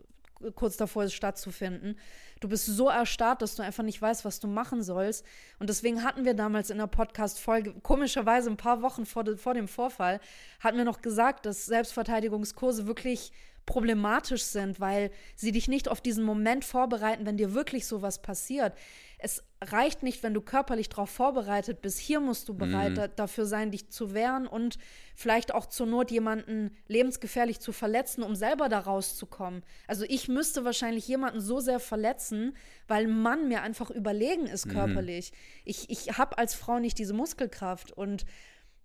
kurz 0.55 0.77
davor 0.79 1.05
ist, 1.05 1.13
stattzufinden. 1.13 1.99
Du 2.41 2.49
bist 2.49 2.65
so 2.65 2.89
erstarrt, 2.89 3.43
dass 3.43 3.57
du 3.57 3.63
einfach 3.63 3.83
nicht 3.83 4.01
weißt, 4.01 4.25
was 4.25 4.41
du 4.41 4.49
machen 4.49 4.83
sollst. 4.83 5.27
Und 5.59 5.69
deswegen 5.69 6.03
hatten 6.03 6.25
wir 6.25 6.33
damals 6.33 6.71
in 6.71 6.79
der 6.79 6.87
Podcast-Folge, 6.87 7.75
komischerweise 7.83 8.49
ein 8.49 8.57
paar 8.57 8.81
Wochen 8.81 9.05
vor, 9.05 9.23
de, 9.25 9.37
vor 9.37 9.53
dem 9.53 9.69
Vorfall, 9.69 10.19
hatten 10.61 10.79
wir 10.79 10.87
noch 10.87 11.03
gesagt, 11.03 11.45
dass 11.45 11.67
Selbstverteidigungskurse 11.67 12.87
wirklich 12.87 13.33
problematisch 13.71 14.43
sind, 14.43 14.81
weil 14.81 15.13
sie 15.37 15.53
dich 15.53 15.69
nicht 15.69 15.89
auf 15.89 16.01
diesen 16.01 16.25
Moment 16.25 16.65
vorbereiten, 16.65 17.25
wenn 17.25 17.37
dir 17.37 17.55
wirklich 17.55 17.87
sowas 17.87 18.21
passiert. 18.21 18.73
Es 19.17 19.45
reicht 19.63 20.03
nicht, 20.03 20.25
wenn 20.25 20.35
du 20.35 20.41
körperlich 20.41 20.89
darauf 20.89 21.09
vorbereitet 21.09 21.81
bist. 21.81 22.01
Hier 22.01 22.19
musst 22.19 22.49
du 22.49 22.55
bereit 22.55 22.99
da, 22.99 23.07
dafür 23.07 23.47
sein, 23.47 23.71
dich 23.71 23.89
zu 23.91 24.13
wehren 24.13 24.49
und 24.49 24.79
vielleicht 25.15 25.55
auch 25.55 25.67
zur 25.67 25.87
Not 25.87 26.11
jemanden 26.11 26.75
lebensgefährlich 26.89 27.61
zu 27.61 27.71
verletzen, 27.71 28.25
um 28.25 28.35
selber 28.35 28.69
da 28.69 28.81
rauszukommen. 28.81 29.63
Also 29.87 30.05
ich 30.09 30.27
müsste 30.27 30.65
wahrscheinlich 30.65 31.07
jemanden 31.07 31.41
so 31.41 31.61
sehr 31.61 31.79
verletzen, 31.79 32.57
weil 32.89 33.05
ein 33.05 33.23
Mann 33.23 33.47
mir 33.47 33.63
einfach 33.63 33.91
überlegen 33.91 34.47
ist 34.47 34.69
körperlich. 34.69 35.33
Ich, 35.65 35.91
ich 35.91 36.19
habe 36.19 36.39
als 36.39 36.57
Frau 36.57 36.81
nicht 36.81 36.99
diese 36.99 37.15
Muskelkraft 37.15 37.93
und 37.93 38.25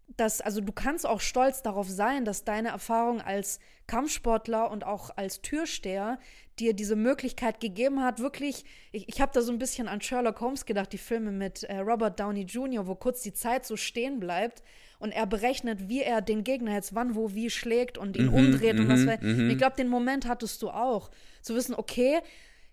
dass, 0.07 0.41
also 0.41 0.61
du 0.61 0.71
kannst 0.71 1.05
auch 1.05 1.19
stolz 1.19 1.61
darauf 1.61 1.89
sein, 1.89 2.25
dass 2.25 2.43
deine 2.43 2.69
Erfahrung 2.69 3.21
als 3.21 3.59
Kampfsportler 3.87 4.71
und 4.71 4.85
auch 4.85 5.15
als 5.15 5.41
Türsteher 5.41 6.19
dir 6.59 6.73
diese 6.73 6.95
Möglichkeit 6.95 7.59
gegeben 7.59 8.01
hat, 8.01 8.19
wirklich, 8.19 8.63
ich, 8.91 9.09
ich 9.09 9.19
habe 9.19 9.31
da 9.33 9.41
so 9.41 9.51
ein 9.51 9.59
bisschen 9.59 9.87
an 9.87 10.01
Sherlock 10.01 10.39
Holmes 10.39 10.65
gedacht, 10.65 10.93
die 10.93 10.97
Filme 10.97 11.31
mit 11.31 11.63
äh, 11.63 11.79
Robert 11.79 12.19
Downey 12.19 12.43
Jr., 12.43 12.87
wo 12.87 12.95
kurz 12.95 13.21
die 13.21 13.33
Zeit 13.33 13.65
so 13.65 13.75
stehen 13.75 14.19
bleibt 14.19 14.63
und 14.99 15.11
er 15.11 15.25
berechnet, 15.25 15.89
wie 15.89 16.01
er 16.01 16.21
den 16.21 16.43
Gegner 16.43 16.73
jetzt 16.73 16.95
wann, 16.95 17.15
wo, 17.15 17.33
wie 17.33 17.49
schlägt 17.49 17.97
und 17.97 18.15
ihn 18.15 18.29
umdreht 18.29 18.79
und 18.79 18.87
was. 18.87 19.01
Und 19.01 19.49
ich 19.49 19.57
glaube, 19.57 19.75
den 19.75 19.89
Moment 19.89 20.27
hattest 20.27 20.61
du 20.61 20.69
auch. 20.69 21.11
Zu 21.41 21.55
wissen, 21.55 21.75
okay, 21.75 22.21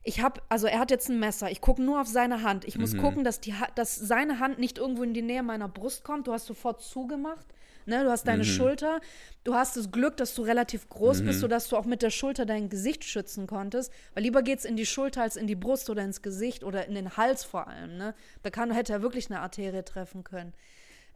ich 0.04 0.20
habe, 0.20 0.40
also 0.48 0.66
er 0.66 0.80
hat 0.80 0.90
jetzt 0.90 1.08
ein 1.08 1.20
Messer. 1.20 1.50
Ich 1.50 1.60
gucke 1.60 1.80
nur 1.80 2.00
auf 2.00 2.08
seine 2.08 2.42
Hand. 2.42 2.64
Ich 2.64 2.76
muss 2.76 2.96
gucken, 2.96 3.22
dass, 3.22 3.40
die, 3.40 3.54
dass 3.76 3.94
seine 3.94 4.40
Hand 4.40 4.58
nicht 4.58 4.78
irgendwo 4.78 5.04
in 5.04 5.14
die 5.14 5.22
Nähe 5.22 5.42
meiner 5.42 5.68
Brust 5.68 6.02
kommt. 6.02 6.26
Du 6.26 6.32
hast 6.32 6.46
sofort 6.46 6.82
zugemacht. 6.82 7.46
Ne? 7.86 8.02
Du 8.02 8.10
hast 8.10 8.26
deine 8.26 8.44
Schulter. 8.44 9.00
Du 9.44 9.54
hast 9.54 9.76
das 9.76 9.92
Glück, 9.92 10.16
dass 10.16 10.34
du 10.34 10.42
relativ 10.42 10.88
groß 10.88 11.22
bist, 11.22 11.40
sodass 11.40 11.68
du 11.68 11.76
auch 11.76 11.84
mit 11.84 12.02
der 12.02 12.10
Schulter 12.10 12.46
dein 12.46 12.68
Gesicht 12.68 13.04
schützen 13.04 13.46
konntest. 13.46 13.92
Weil 14.14 14.24
lieber 14.24 14.42
geht 14.42 14.60
es 14.60 14.64
in 14.64 14.76
die 14.76 14.86
Schulter 14.86 15.22
als 15.22 15.36
in 15.36 15.46
die 15.46 15.54
Brust 15.54 15.88
oder 15.88 16.02
ins 16.02 16.20
Gesicht 16.20 16.64
oder 16.64 16.86
in 16.86 16.94
den 16.94 17.16
Hals 17.16 17.44
vor 17.44 17.68
allem. 17.68 17.96
Ne? 17.96 18.14
Da 18.42 18.50
kann, 18.50 18.72
hätte 18.72 18.92
er 18.92 19.02
wirklich 19.02 19.30
eine 19.30 19.40
Arterie 19.40 19.84
treffen 19.84 20.24
können. 20.24 20.52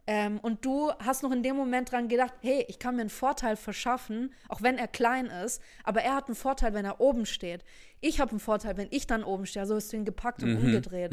Ähm, 0.09 0.39
und 0.39 0.63
du 0.63 0.91
hast 0.99 1.21
noch 1.21 1.31
in 1.33 1.43
dem 1.43 1.57
Moment 1.57 1.91
dran 1.91 2.07
gedacht, 2.07 2.33
hey, 2.41 2.65
ich 2.69 2.79
kann 2.79 2.95
mir 2.95 3.01
einen 3.01 3.09
Vorteil 3.09 3.57
verschaffen, 3.57 4.33
auch 4.47 4.61
wenn 4.61 4.77
er 4.77 4.87
klein 4.87 5.25
ist, 5.25 5.61
aber 5.83 6.01
er 6.01 6.15
hat 6.15 6.27
einen 6.27 6.35
Vorteil, 6.35 6.73
wenn 6.73 6.85
er 6.85 7.01
oben 7.01 7.25
steht. 7.25 7.65
Ich 7.99 8.21
habe 8.21 8.31
einen 8.31 8.39
Vorteil, 8.39 8.77
wenn 8.77 8.87
ich 8.91 9.05
dann 9.05 9.23
oben 9.23 9.45
stehe. 9.45 9.61
Also 9.61 9.75
hast 9.75 9.91
du 9.91 9.97
ihn 9.97 10.05
gepackt 10.05 10.43
und 10.43 10.55
umgedreht. 10.55 11.11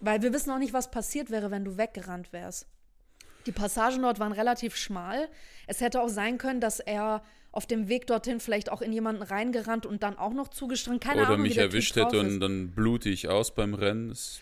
Weil 0.00 0.22
wir 0.22 0.32
wissen 0.32 0.50
auch 0.50 0.58
nicht, 0.58 0.72
was 0.72 0.90
passiert 0.90 1.30
wäre, 1.30 1.50
wenn 1.50 1.64
du 1.64 1.76
weggerannt 1.76 2.32
wärst. 2.32 2.66
Die 3.46 3.52
Passagen 3.52 4.02
dort 4.02 4.18
waren 4.18 4.32
relativ 4.32 4.76
schmal. 4.76 5.28
Es 5.66 5.80
hätte 5.80 6.00
auch 6.00 6.08
sein 6.08 6.38
können, 6.38 6.60
dass 6.60 6.80
er 6.80 7.22
auf 7.52 7.64
dem 7.66 7.88
Weg 7.88 8.06
dorthin 8.06 8.38
vielleicht 8.40 8.70
auch 8.70 8.82
in 8.82 8.92
jemanden 8.92 9.22
reingerannt 9.22 9.86
und 9.86 10.02
dann 10.02 10.18
auch 10.18 10.34
noch 10.34 10.48
zugestrangt. 10.48 11.02
Keine 11.02 11.22
Oder 11.22 11.30
Ahnung, 11.30 11.42
mich 11.42 11.56
erwischt 11.56 11.96
hätte 11.96 12.20
und 12.20 12.40
dann 12.40 12.72
blute 12.72 13.08
ich 13.08 13.28
aus 13.28 13.54
beim 13.54 13.72
Rennen. 13.72 14.10
Das, 14.10 14.40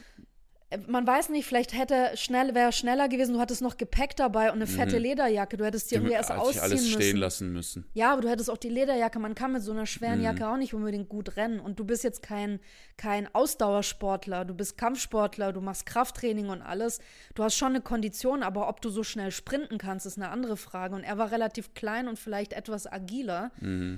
man 0.88 1.06
weiß 1.06 1.28
nicht, 1.28 1.46
vielleicht 1.46 1.72
hätte 1.72 2.10
schnell, 2.16 2.48
wäre 2.54 2.66
er 2.66 2.72
schneller 2.72 3.08
gewesen, 3.08 3.34
du 3.34 3.38
hattest 3.40 3.62
noch 3.62 3.76
Gepäck 3.76 4.16
dabei 4.16 4.48
und 4.50 4.56
eine 4.56 4.66
fette 4.66 4.98
Lederjacke. 4.98 5.56
Du 5.56 5.64
hättest 5.64 5.90
die 5.90 5.94
irgendwie 5.96 6.14
erst 6.14 6.30
Mhm. 6.30 6.38
ausziehen 6.40 6.62
alles 6.62 6.88
stehen 6.88 6.98
müssen. 6.98 7.16
lassen 7.18 7.52
müssen. 7.52 7.86
Ja, 7.94 8.12
aber 8.12 8.22
du 8.22 8.28
hättest 8.28 8.50
auch 8.50 8.56
die 8.56 8.70
Lederjacke. 8.70 9.18
Man 9.20 9.36
kann 9.36 9.52
mit 9.52 9.62
so 9.62 9.70
einer 9.70 9.86
schweren 9.86 10.18
Mhm. 10.18 10.24
Jacke 10.24 10.48
auch 10.48 10.56
nicht 10.56 10.74
unbedingt 10.74 11.08
gut 11.08 11.36
rennen. 11.36 11.60
Und 11.60 11.78
du 11.78 11.84
bist 11.84 12.02
jetzt 12.02 12.22
kein, 12.22 12.58
kein 12.96 13.32
Ausdauersportler. 13.34 14.44
Du 14.44 14.54
bist 14.54 14.76
Kampfsportler, 14.76 15.52
du 15.52 15.60
machst 15.60 15.86
Krafttraining 15.86 16.48
und 16.48 16.60
alles. 16.62 16.98
Du 17.34 17.44
hast 17.44 17.54
schon 17.56 17.68
eine 17.68 17.80
Kondition, 17.80 18.42
aber 18.42 18.68
ob 18.68 18.80
du 18.80 18.88
so 18.90 19.04
schnell 19.04 19.30
sprinten 19.30 19.78
kannst, 19.78 20.06
ist 20.06 20.16
eine 20.18 20.28
andere 20.30 20.56
Frage. 20.56 20.94
Und 20.96 21.04
er 21.04 21.18
war 21.18 21.30
relativ 21.30 21.74
klein 21.74 22.08
und 22.08 22.18
vielleicht 22.18 22.52
etwas 22.52 22.90
agiler 22.90 23.52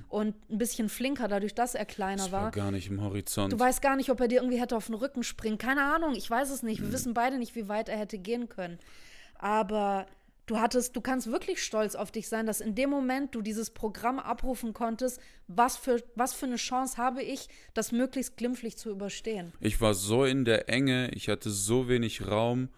und 0.09 0.35
ein 0.51 0.59
bisschen 0.59 0.89
flinker, 0.89 1.29
dadurch, 1.29 1.55
dass 1.55 1.75
er 1.75 1.87
kleiner 1.87 2.17
Mhm. 2.17 2.27
Das 2.27 2.33
war 2.33 2.43
war. 2.43 2.51
gar 2.51 2.71
nicht 2.71 2.89
im 2.91 3.01
Horizont. 3.03 3.53
Du 3.53 3.59
weißt 3.59 3.81
gar 3.83 3.97
nicht, 3.97 4.11
ob 4.11 4.21
er 4.21 4.29
dir 4.29 4.41
irgendwie 4.41 4.61
hätte 4.61 4.77
auf 4.77 4.87
den 4.87 4.95
Rücken 4.95 5.23
springen. 5.23 5.59
Keine 5.59 5.83
Ahnung, 5.83 6.15
ich 6.15 6.29
weiß 6.31 6.51
es 6.51 6.63
nicht. 6.63 6.66
Mhm. 6.67 6.85
Wir 6.85 6.93
wissen 6.93 7.15
beide 7.15 7.39
nicht, 7.39 7.55
wie 7.55 7.69
weit 7.69 7.89
er 7.89 7.99
hätte 7.99 8.19
gehen 8.19 8.49
können. 8.49 8.79
Aber 9.39 10.07
Du 10.47 10.61
hattest, 10.61 10.95
du 10.95 11.01
kannst 11.01 11.27
wirklich 11.27 11.61
stolz 11.61 11.97
auf 11.97 12.13
dich 12.13 12.29
sein, 12.29 12.47
dass 12.47 12.61
in 12.61 12.77
dem 12.77 12.89
Moment 12.89 13.35
du 13.35 13.43
dieses 13.43 13.71
Programm 13.71 14.21
abrufen 14.21 14.75
konntest. 14.75 15.21
Was 15.49 15.77
für, 15.77 16.01
was 16.15 16.35
für 16.35 16.47
eine 16.47 16.55
Chance 16.55 16.99
habe 16.99 17.21
ich, 17.21 17.49
das 17.75 17.91
möglichst 17.91 18.37
glimpflich 18.37 18.77
zu 18.77 18.91
überstehen? 18.91 19.53
Ich 19.59 19.81
war 19.81 19.95
so 19.95 20.25
in 20.25 20.45
der 20.45 20.69
Enge, 20.69 21.11
ich 21.11 21.29
hatte 21.29 21.51
so 21.51 21.89
wenig 21.89 22.29
Raum, 22.29 22.69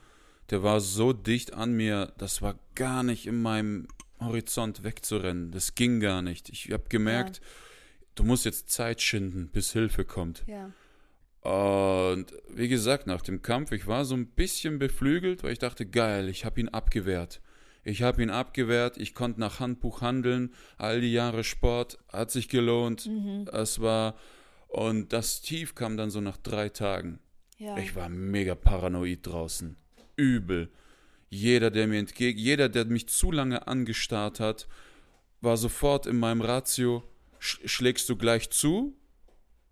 der 0.48 0.62
war 0.62 0.81
so 0.81 1.12
dicht 1.12 1.53
an 1.53 1.74
mir, 1.74 2.11
das 2.16 2.40
war 2.40 2.59
gar 2.74 3.03
nicht 3.03 3.27
in 3.27 3.42
meinem 3.42 3.87
Horizont 4.18 4.83
wegzurennen. 4.83 5.51
Das 5.51 5.74
ging 5.74 6.01
gar 6.01 6.22
nicht. 6.22 6.48
Ich 6.48 6.72
habe 6.72 6.85
gemerkt, 6.88 7.37
ja. 7.37 7.42
du 8.14 8.24
musst 8.24 8.46
jetzt 8.46 8.70
Zeit 8.70 9.03
schinden, 9.03 9.48
bis 9.48 9.72
Hilfe 9.72 10.07
kommt. 10.07 10.42
Ja. 10.46 10.72
Und 11.49 12.27
wie 12.51 12.69
gesagt, 12.69 13.07
nach 13.07 13.23
dem 13.23 13.41
Kampf, 13.41 13.73
ich 13.73 13.87
war 13.87 14.05
so 14.05 14.15
ein 14.15 14.27
bisschen 14.27 14.79
beflügelt, 14.79 15.43
weil 15.43 15.53
ich 15.53 15.59
dachte, 15.59 15.87
geil, 15.87 16.29
ich 16.29 16.45
habe 16.45 16.61
ihn 16.61 16.69
abgewehrt. 16.69 17.41
Ich 17.85 18.03
habe 18.03 18.23
ihn 18.23 18.29
abgewehrt, 18.29 18.99
ich 18.99 19.15
konnte 19.15 19.41
nach 19.41 19.59
Handbuch 19.59 20.03
handeln, 20.03 20.53
all 20.77 21.01
die 21.01 21.13
Jahre 21.13 21.45
Sport, 21.45 21.97
hat 22.13 22.31
sich 22.31 22.51
gelohnt. 22.51 23.07
Mhm. 23.07 23.49
Es 23.51 23.81
war, 23.81 24.19
und 24.67 25.15
das 25.15 25.41
Tief 25.41 25.75
kam 25.75 25.97
dann 25.97 26.11
so 26.11 26.21
nach 26.21 26.37
drei 26.37 26.69
Tagen. 26.69 27.19
Ja. 27.57 27.79
Ich 27.79 27.97
war 27.97 28.11
mega 28.11 28.55
paranoid 28.55 29.27
draußen. 29.27 29.79
Übel. 30.17 30.71
Jeder, 31.31 31.71
der 31.71 31.87
mir 31.87 31.99
entgegen, 31.99 32.39
jeder, 32.39 32.69
der 32.69 32.85
mich 32.85 33.09
zu 33.09 33.33
lange 33.33 33.67
angestarrt 33.67 34.39
hat, 34.39 34.69
war 35.41 35.57
sofort 35.57 36.07
in 36.07 36.19
meinem 36.19 36.43
Ratio, 36.43 37.05
sch 37.39 37.61
schlägst 37.65 38.07
du 38.11 38.17
gleich 38.17 38.51
zu 38.51 38.98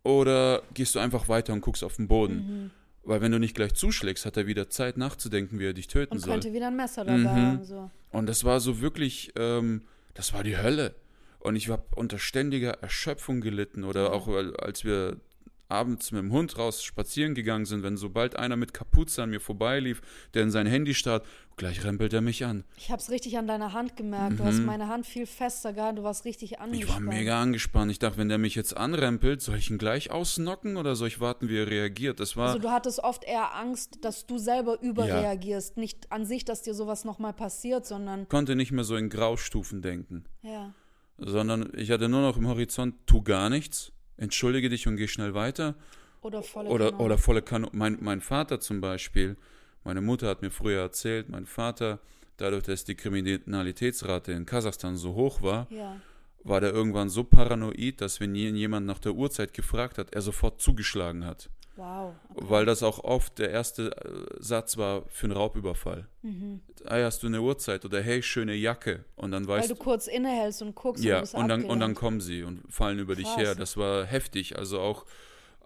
oder 0.07 0.63
gehst 0.73 0.95
du 0.95 0.99
einfach 0.99 1.29
weiter 1.29 1.53
und 1.53 1.61
guckst 1.61 1.85
auf 1.85 1.97
den 1.97 2.09
Boden? 2.09 2.35
Mhm. 2.35 2.71
Weil 3.03 3.21
wenn 3.21 3.33
du 3.33 3.39
nicht 3.39 3.55
gleich 3.55 3.75
zuschlägst, 3.75 4.27
hat 4.27 4.37
er 4.37 4.47
wieder 4.47 4.69
Zeit 4.69 4.97
nachzudenken, 4.97 5.59
wie 5.59 5.67
er 5.67 5.73
dich 5.73 5.87
töten 5.87 6.15
und 6.15 6.21
soll. 6.21 6.31
Und 6.31 6.41
könnte 6.43 6.55
wieder 6.55 6.69
ein 6.69 6.77
Messer 6.77 7.05
dabei 7.05 7.19
mhm. 7.19 7.29
haben. 7.29 7.65
So. 7.65 7.91
Und 8.11 8.27
das 8.27 8.45
war 8.45 8.61
so 8.61 8.81
wirklich, 8.81 9.33
ähm, 9.37 9.83
das 10.15 10.33
war 10.33 10.43
die 10.43 10.57
Hölle. 10.57 10.95
Und 11.39 11.55
ich 11.55 11.69
habe 11.69 11.85
unter 11.95 12.19
ständiger 12.19 12.71
Erschöpfung 12.83 13.41
gelitten. 13.41 13.85
Oder 13.85 14.13
auch 14.13 14.29
als 14.59 14.85
wir 14.85 15.19
abends 15.69 16.13
mit 16.13 16.23
dem 16.23 16.33
Hund 16.33 16.59
raus 16.59 16.83
spazieren 16.83 17.35
gegangen 17.35 17.65
sind, 17.65 17.83
wenn 17.83 17.97
sobald 17.97 18.37
einer 18.37 18.57
mit 18.57 18.73
Kapuze 18.73 19.23
an 19.23 19.31
mir 19.31 19.41
vorbeilief, 19.41 20.01
der 20.35 20.43
in 20.43 20.51
sein 20.51 20.67
Handy 20.67 20.95
starrt, 20.95 21.27
gleich 21.57 21.85
rempelt 21.85 22.13
er 22.13 22.21
mich 22.21 22.45
an. 22.45 22.65
Ich 22.77 22.91
habe 22.91 23.01
es 23.01 23.11
richtig 23.11 23.39
an 23.39 23.47
deiner 23.47 23.73
Hand 23.73 23.97
gemerkt. 23.97 24.33
Mhm. 24.33 24.37
Du 24.37 24.45
hast 24.45 24.61
meine 24.61 24.89
Hand 24.89 25.07
viel 25.07 25.27
fester 25.27 25.73
gehabt, 25.73 25.99
du 25.99 26.03
warst 26.03 26.25
richtig 26.25 26.61
angespannt. 26.61 27.01
Ich 27.01 27.07
war 27.07 27.15
mega 27.15 27.41
angespannt. 27.41 27.91
Ich 27.91 27.99
dachte, 27.99 28.19
wenn 28.19 28.29
der 28.29 28.39
mich 28.39 28.55
jetzt 28.55 28.77
anrempelt, 28.77 29.43
soll 29.43 29.57
ich 29.57 29.71
ihn 29.71 29.79
gleich 29.79 30.11
ausnocken 30.11 30.77
oder 30.77 30.95
soll 30.95 31.09
ich 31.09 31.21
warten, 31.21 31.49
wie 31.49 31.59
er 31.59 31.69
reagiert? 31.69 32.21
Das 32.21 32.37
war 32.37 32.49
also 32.49 32.59
du 32.59 32.71
hattest 32.71 33.01
oft 33.03 33.25
eher 33.25 33.55
Angst, 33.57 33.99
dass 34.05 34.27
du 34.27 34.39
selber 34.39 34.81
überreagierst. 34.81 35.77
Ja. 35.77 35.81
Nicht 35.81 36.13
an 36.13 36.27
sich, 36.27 36.45
dass 36.45 36.63
dir 36.63 36.75
sowas 36.75 37.05
nochmal 37.05 37.33
passiert, 37.33 37.87
sondern... 37.87 38.29
Konnte 38.29 38.55
nicht 38.55 38.73
mehr 38.73 38.85
so 38.85 38.97
in 38.97 39.09
Graustufen 39.09 39.83
denken. 39.83 40.25
Ja. 40.43 40.75
Sondern 41.19 41.73
ich 41.75 41.91
hatte 41.91 42.09
nur 42.09 42.21
noch 42.21 42.37
im 42.37 42.47
Horizont, 42.47 42.95
tu 43.07 43.23
gar 43.23 43.49
nichts 43.49 43.93
entschuldige 44.17 44.69
dich 44.69 44.87
und 44.87 44.97
geh 44.97 45.09
schnell 45.09 45.35
weiter. 45.35 45.75
Oder 46.23 46.43
volle 46.43 46.69
oder, 46.69 46.87
Kanone. 46.87 47.05
Oder 47.05 47.19
volle 47.19 47.43
Kanone. 47.43 47.71
Mein, 47.75 47.99
mein 48.01 48.21
Vater 48.21 48.61
zum 48.61 48.81
Beispiel, 48.81 49.37
meine 49.85 50.01
Mutter 50.01 50.29
hat 50.29 50.43
mir 50.43 50.51
früher 50.51 50.81
erzählt, 50.81 51.29
mein 51.29 51.47
Vater, 51.47 52.01
dadurch, 52.37 52.65
dass 52.65 52.85
die 52.85 52.95
Kriminalitätsrate 52.95 54.33
in 54.33 54.47
Kasachstan 54.47 54.97
so 54.97 55.15
hoch 55.15 55.43
war, 55.43 55.67
ja. 55.71 56.01
war 56.43 56.61
der 56.61 56.73
irgendwann 56.73 57.09
so 57.09 57.25
paranoid, 57.25 58.01
dass 58.01 58.21
wenn 58.21 58.35
jemand 58.35 58.87
nach 58.87 58.99
der 58.99 59.15
Uhrzeit 59.15 59.55
gefragt 59.55 59.99
hat, 59.99 60.15
er 60.15 60.23
sofort 60.23 60.61
zugeschlagen 60.61 61.25
hat. 61.25 61.49
Wow. 61.77 62.15
Okay. 62.31 62.45
Weil 62.49 62.65
das 62.65 62.83
auch 62.83 63.05
oft 63.05 63.39
der 63.39 63.51
erste 63.51 63.91
äh, 63.93 64.43
Satz 64.43 64.77
war 64.79 65.05
für 65.09 65.27
einen 65.27 65.37
Raubüberfall. 65.37 66.09
Mhm. 66.23 66.61
Hey, 66.87 67.03
hast 67.03 67.23
du 67.23 67.27
eine 67.27 67.43
Uhrzeit? 67.43 67.85
Oder 67.85 68.01
hey, 68.01 68.23
schöne 68.23 68.55
Jacke. 68.55 69.05
Und 69.15 69.31
dann 69.31 69.47
weißt 69.47 69.69
Weil 69.69 69.77
du 69.77 69.83
kurz 69.83 70.07
innehältst 70.07 70.63
und 70.63 70.75
guckst 70.75 71.05
ja, 71.05 71.21
und, 71.21 71.35
und 71.35 71.49
dann, 71.49 71.65
und 71.65 71.81
dann 71.81 71.95
kommen 71.95 72.21
sie 72.21 72.43
und 72.43 72.63
fallen 72.73 72.99
über 72.99 73.15
Krass. 73.15 73.25
dich 73.25 73.37
her. 73.37 73.55
Das 73.55 73.77
war 73.77 74.05
heftig. 74.05 74.59
Also 74.59 74.81
auch 74.81 75.05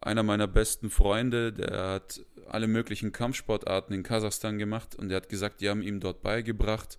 einer 0.00 0.22
meiner 0.22 0.48
besten 0.48 0.90
Freunde, 0.90 1.52
der 1.52 1.88
hat 1.90 2.24
alle 2.48 2.66
möglichen 2.66 3.12
Kampfsportarten 3.12 3.94
in 3.94 4.02
Kasachstan 4.02 4.58
gemacht 4.58 4.96
und 4.96 5.08
der 5.08 5.16
hat 5.16 5.28
gesagt, 5.28 5.60
die 5.60 5.68
haben 5.68 5.82
ihm 5.82 6.00
dort 6.00 6.22
beigebracht. 6.22 6.98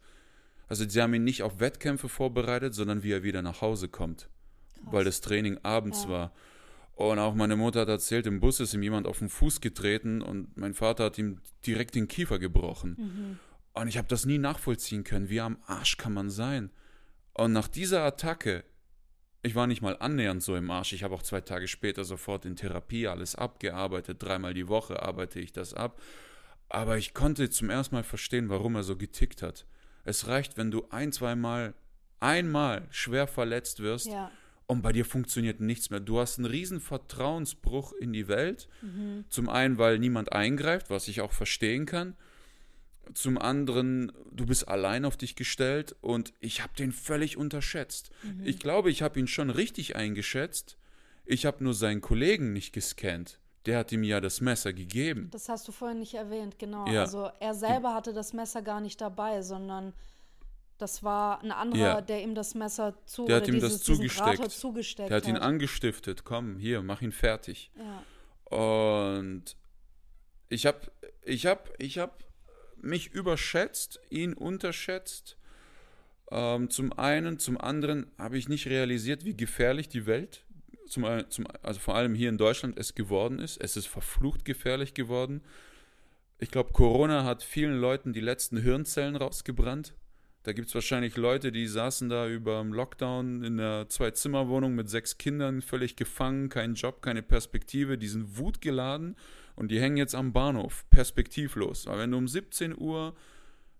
Also 0.69 0.88
sie 0.88 1.02
haben 1.02 1.13
ihn 1.13 1.26
nicht 1.26 1.43
auf 1.43 1.60
Wettkämpfe 1.60 2.08
vorbereitet, 2.08 2.74
sondern 2.74 3.04
wie 3.04 3.12
er 3.12 3.24
wieder 3.24 3.41
nach 3.41 3.60
Hause 3.60 3.89
kommt. 3.89 4.30
Krass. 4.76 4.93
Weil 4.93 5.04
das 5.04 5.19
Training 5.19 5.58
abends 5.63 6.04
ja. 6.06 6.10
war. 6.10 6.32
Und 6.95 7.19
auch 7.19 7.34
meine 7.34 7.56
Mutter 7.56 7.82
hat 7.82 7.89
erzählt, 7.89 8.27
im 8.27 8.39
Bus 8.39 8.60
ist 8.60 8.73
ihm 8.73 8.84
jemand 8.84 9.08
auf 9.08 9.19
den 9.19 9.30
Fuß 9.30 9.62
getreten 9.62 10.21
und 10.21 10.56
mein 10.58 10.73
Vater 10.73 11.06
hat 11.06 11.17
ihm 11.17 11.39
direkt 11.65 11.95
den 11.95 12.08
Kiefer 12.08 12.38
gebrochen. 12.38 12.95
Mhm. 12.97 13.39
Und 13.73 13.88
ich 13.88 13.97
habe 13.97 14.08
das 14.08 14.25
nie 14.25 14.38
nachvollziehen 14.38 15.04
können. 15.04 15.30
Wie 15.30 15.41
am 15.41 15.58
Arsch 15.65 15.97
kann 15.97 16.13
man 16.13 16.30
sein? 16.30 16.69
Und 17.34 17.54
nach 17.54 17.67
dieser 17.67 18.04
Attacke, 18.04 18.63
ich 19.41 19.56
war 19.56 19.65
nicht 19.65 19.82
mal 19.82 19.97
annähernd 19.97 20.43
so 20.43 20.56
im 20.56 20.69
Arsch. 20.69 20.93
Ich 20.93 21.04
habe 21.04 21.15
auch 21.15 21.23
zwei 21.23 21.41
Tage 21.41 21.67
später 21.67 22.04
sofort 22.04 22.45
in 22.45 22.56
Therapie 22.56 23.08
alles 23.08 23.36
abgearbeitet. 23.36 24.21
Dreimal 24.21 24.54
die 24.54 24.67
Woche 24.67 25.01
arbeite 25.01 25.39
ich 25.39 25.54
das 25.54 25.73
ab. 25.73 26.01
Aber 26.69 26.97
ich 26.97 27.13
konnte 27.13 27.49
zum 27.49 27.69
ersten 27.69 27.95
Mal 27.95 28.04
verstehen, 28.04 28.49
warum 28.49 28.75
er 28.75 28.84
so 28.84 28.97
getickt 28.97 29.41
hat. 29.41 29.65
Es 30.04 30.27
reicht, 30.27 30.58
wenn 30.58 30.71
du 30.71 30.88
ein, 30.89 31.12
zweimal, 31.12 31.73
einmal 32.19 32.88
schwer 32.91 33.27
verletzt 33.27 33.80
wirst. 33.80 34.08
Ja 34.08 34.32
und 34.71 34.84
bei 34.84 34.93
dir 34.93 35.03
funktioniert 35.03 35.60
nichts 35.60 35.89
mehr. 35.89 35.99
Du 35.99 36.17
hast 36.17 36.38
einen 36.38 36.45
riesen 36.45 36.79
Vertrauensbruch 36.79 37.91
in 37.91 38.13
die 38.13 38.29
Welt. 38.29 38.69
Mhm. 38.81 39.25
Zum 39.27 39.49
einen, 39.49 39.77
weil 39.77 39.99
niemand 39.99 40.31
eingreift, 40.31 40.89
was 40.89 41.10
ich 41.10 41.19
auch 41.19 41.34
verstehen 41.34 41.86
kann. 41.86 42.15
Zum 43.13 43.38
anderen, 43.38 44.13
du 44.31 44.45
bist 44.45 44.69
allein 44.69 45.03
auf 45.03 45.17
dich 45.17 45.36
gestellt 45.36 45.97
und 45.99 46.31
ich 46.39 46.62
habe 46.62 46.71
den 46.79 46.93
völlig 46.93 47.36
unterschätzt. 47.36 48.12
Mhm. 48.23 48.45
Ich 48.45 48.60
glaube, 48.60 48.89
ich 48.89 49.01
habe 49.01 49.19
ihn 49.19 49.27
schon 49.27 49.49
richtig 49.49 49.97
eingeschätzt. 49.97 50.77
Ich 51.25 51.45
habe 51.45 51.62
nur 51.65 51.73
seinen 51.73 51.99
Kollegen 51.99 52.53
nicht 52.53 52.71
gescannt. 52.71 53.39
Der 53.65 53.77
hat 53.77 53.91
ihm 53.91 54.03
ja 54.03 54.21
das 54.21 54.39
Messer 54.39 54.71
gegeben. 54.71 55.27
Das 55.31 55.49
hast 55.49 55.67
du 55.67 55.73
vorhin 55.73 55.99
nicht 55.99 56.13
erwähnt, 56.13 56.60
genau. 56.60 56.88
Ja. 56.88 57.01
Also 57.01 57.29
er 57.41 57.55
selber 57.55 57.93
hatte 57.93 58.13
das 58.13 58.31
Messer 58.31 58.62
gar 58.62 58.79
nicht 58.79 59.01
dabei, 59.01 59.41
sondern 59.41 59.91
das 60.81 61.03
war 61.03 61.41
ein 61.43 61.51
anderer, 61.51 61.81
ja. 61.81 62.01
der 62.01 62.21
ihm 62.23 62.35
das 62.35 62.55
Messer 62.55 62.95
zu 63.05 63.25
Der 63.25 63.37
hat 63.37 63.47
ihm 63.47 63.55
dieses, 63.55 63.73
das 63.73 63.83
zugesteckt. 63.83 64.51
zugesteckt. 64.51 65.09
Der 65.09 65.17
hat 65.17 65.27
ihn 65.27 65.37
angestiftet. 65.37 66.23
Komm, 66.23 66.57
hier, 66.57 66.81
mach 66.81 67.01
ihn 67.01 67.11
fertig. 67.11 67.71
Ja. 67.77 68.57
Und 68.57 69.55
ich 70.49 70.65
habe 70.65 70.91
ich 71.23 71.45
hab, 71.45 71.69
ich 71.77 71.97
hab 71.97 72.23
mich 72.81 73.11
überschätzt, 73.13 73.99
ihn 74.09 74.33
unterschätzt. 74.33 75.37
Ähm, 76.31 76.69
zum 76.69 76.93
einen, 76.97 77.39
zum 77.39 77.59
anderen 77.59 78.11
habe 78.17 78.37
ich 78.37 78.49
nicht 78.49 78.67
realisiert, 78.67 79.25
wie 79.25 79.35
gefährlich 79.35 79.89
die 79.89 80.05
Welt, 80.05 80.45
zum, 80.87 81.05
zum, 81.29 81.45
also 81.61 81.79
vor 81.79 81.95
allem 81.95 82.15
hier 82.15 82.29
in 82.29 82.37
Deutschland, 82.37 82.77
es 82.77 82.95
geworden 82.95 83.39
ist. 83.39 83.61
Es 83.61 83.77
ist 83.77 83.87
verflucht 83.87 84.45
gefährlich 84.45 84.93
geworden. 84.93 85.41
Ich 86.39 86.49
glaube, 86.49 86.73
Corona 86.73 87.23
hat 87.23 87.43
vielen 87.43 87.79
Leuten 87.79 88.13
die 88.13 88.19
letzten 88.19 88.57
Hirnzellen 88.57 89.15
rausgebrannt. 89.15 89.93
Da 90.43 90.54
gibt 90.54 90.69
es 90.69 90.75
wahrscheinlich 90.75 91.17
Leute, 91.17 91.51
die 91.51 91.67
saßen 91.67 92.10
da 92.10 92.27
über 92.27 92.60
dem 92.60 92.73
Lockdown 92.73 93.43
in 93.43 93.60
einer 93.60 93.88
Zwei-Zimmer-Wohnung 93.89 94.73
mit 94.73 94.89
sechs 94.89 95.19
Kindern, 95.19 95.62
völlig 95.62 95.95
gefangen, 95.95 96.49
kein 96.49 96.73
Job, 96.73 97.04
keine 97.04 97.21
Perspektive, 97.21 97.97
die 97.97 98.08
sind 98.08 98.38
wutgeladen 98.38 99.15
und 99.56 99.69
die 99.69 99.80
hängen 99.80 99.97
jetzt 99.97 100.15
am 100.15 100.34
Bahnhof, 100.34 100.89
perspektivlos. 100.89 101.86
Aber 101.86 101.99
wenn 101.99 102.12
du 102.12 102.17
um 102.17 102.27
17 102.27 102.75
Uhr 102.75 103.15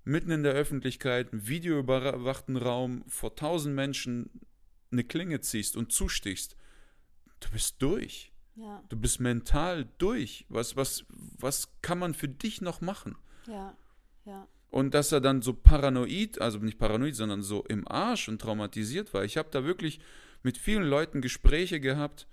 mitten 0.04 0.30
in 0.30 0.44
der 0.44 0.54
Öffentlichkeit, 0.54 1.34
im 1.34 1.48
videoüberwachten 1.48 2.58
Raum 2.58 3.04
vor 3.08 3.36
tausend 3.36 3.76
Menschen 3.76 4.30
eine 4.92 5.04
Klinge 5.04 5.40
ziehst 5.42 5.76
und 5.76 5.92
zustichst, 5.92 6.56
du 7.40 7.50
bist 7.50 7.82
durch. 7.82 8.32
Ja. 8.56 8.84
Du 8.90 8.98
bist 8.98 9.20
mental 9.20 9.88
durch. 9.98 10.46
Was, 10.50 10.76
was, 10.76 11.06
was 11.10 11.70
kann 11.82 11.98
man 11.98 12.14
für 12.14 12.28
dich 12.28 12.62
noch 12.62 12.82
machen? 12.82 13.16
Ja, 13.48 13.76
ja. 14.26 14.48
Und 14.72 14.94
dass 14.94 15.12
er 15.12 15.20
dann 15.20 15.42
so 15.42 15.54
paranoid, 15.54 16.40
also 16.40 16.58
nicht 16.60 16.80
paranoid, 16.80 17.16
sondern 17.16 17.44
so 17.44 17.64
im 17.66 17.86
Arsch 17.88 18.30
und 18.30 18.42
traumatisiert 18.42 19.14
war. 19.14 19.26
Ich 19.26 19.38
habe 19.38 19.50
da 19.52 19.66
wirklich 19.66 20.00
mit 20.44 20.58
vielen 20.58 20.84
Leuten 20.84 21.22
Gespräche 21.22 21.80
gehabt, 21.80 22.26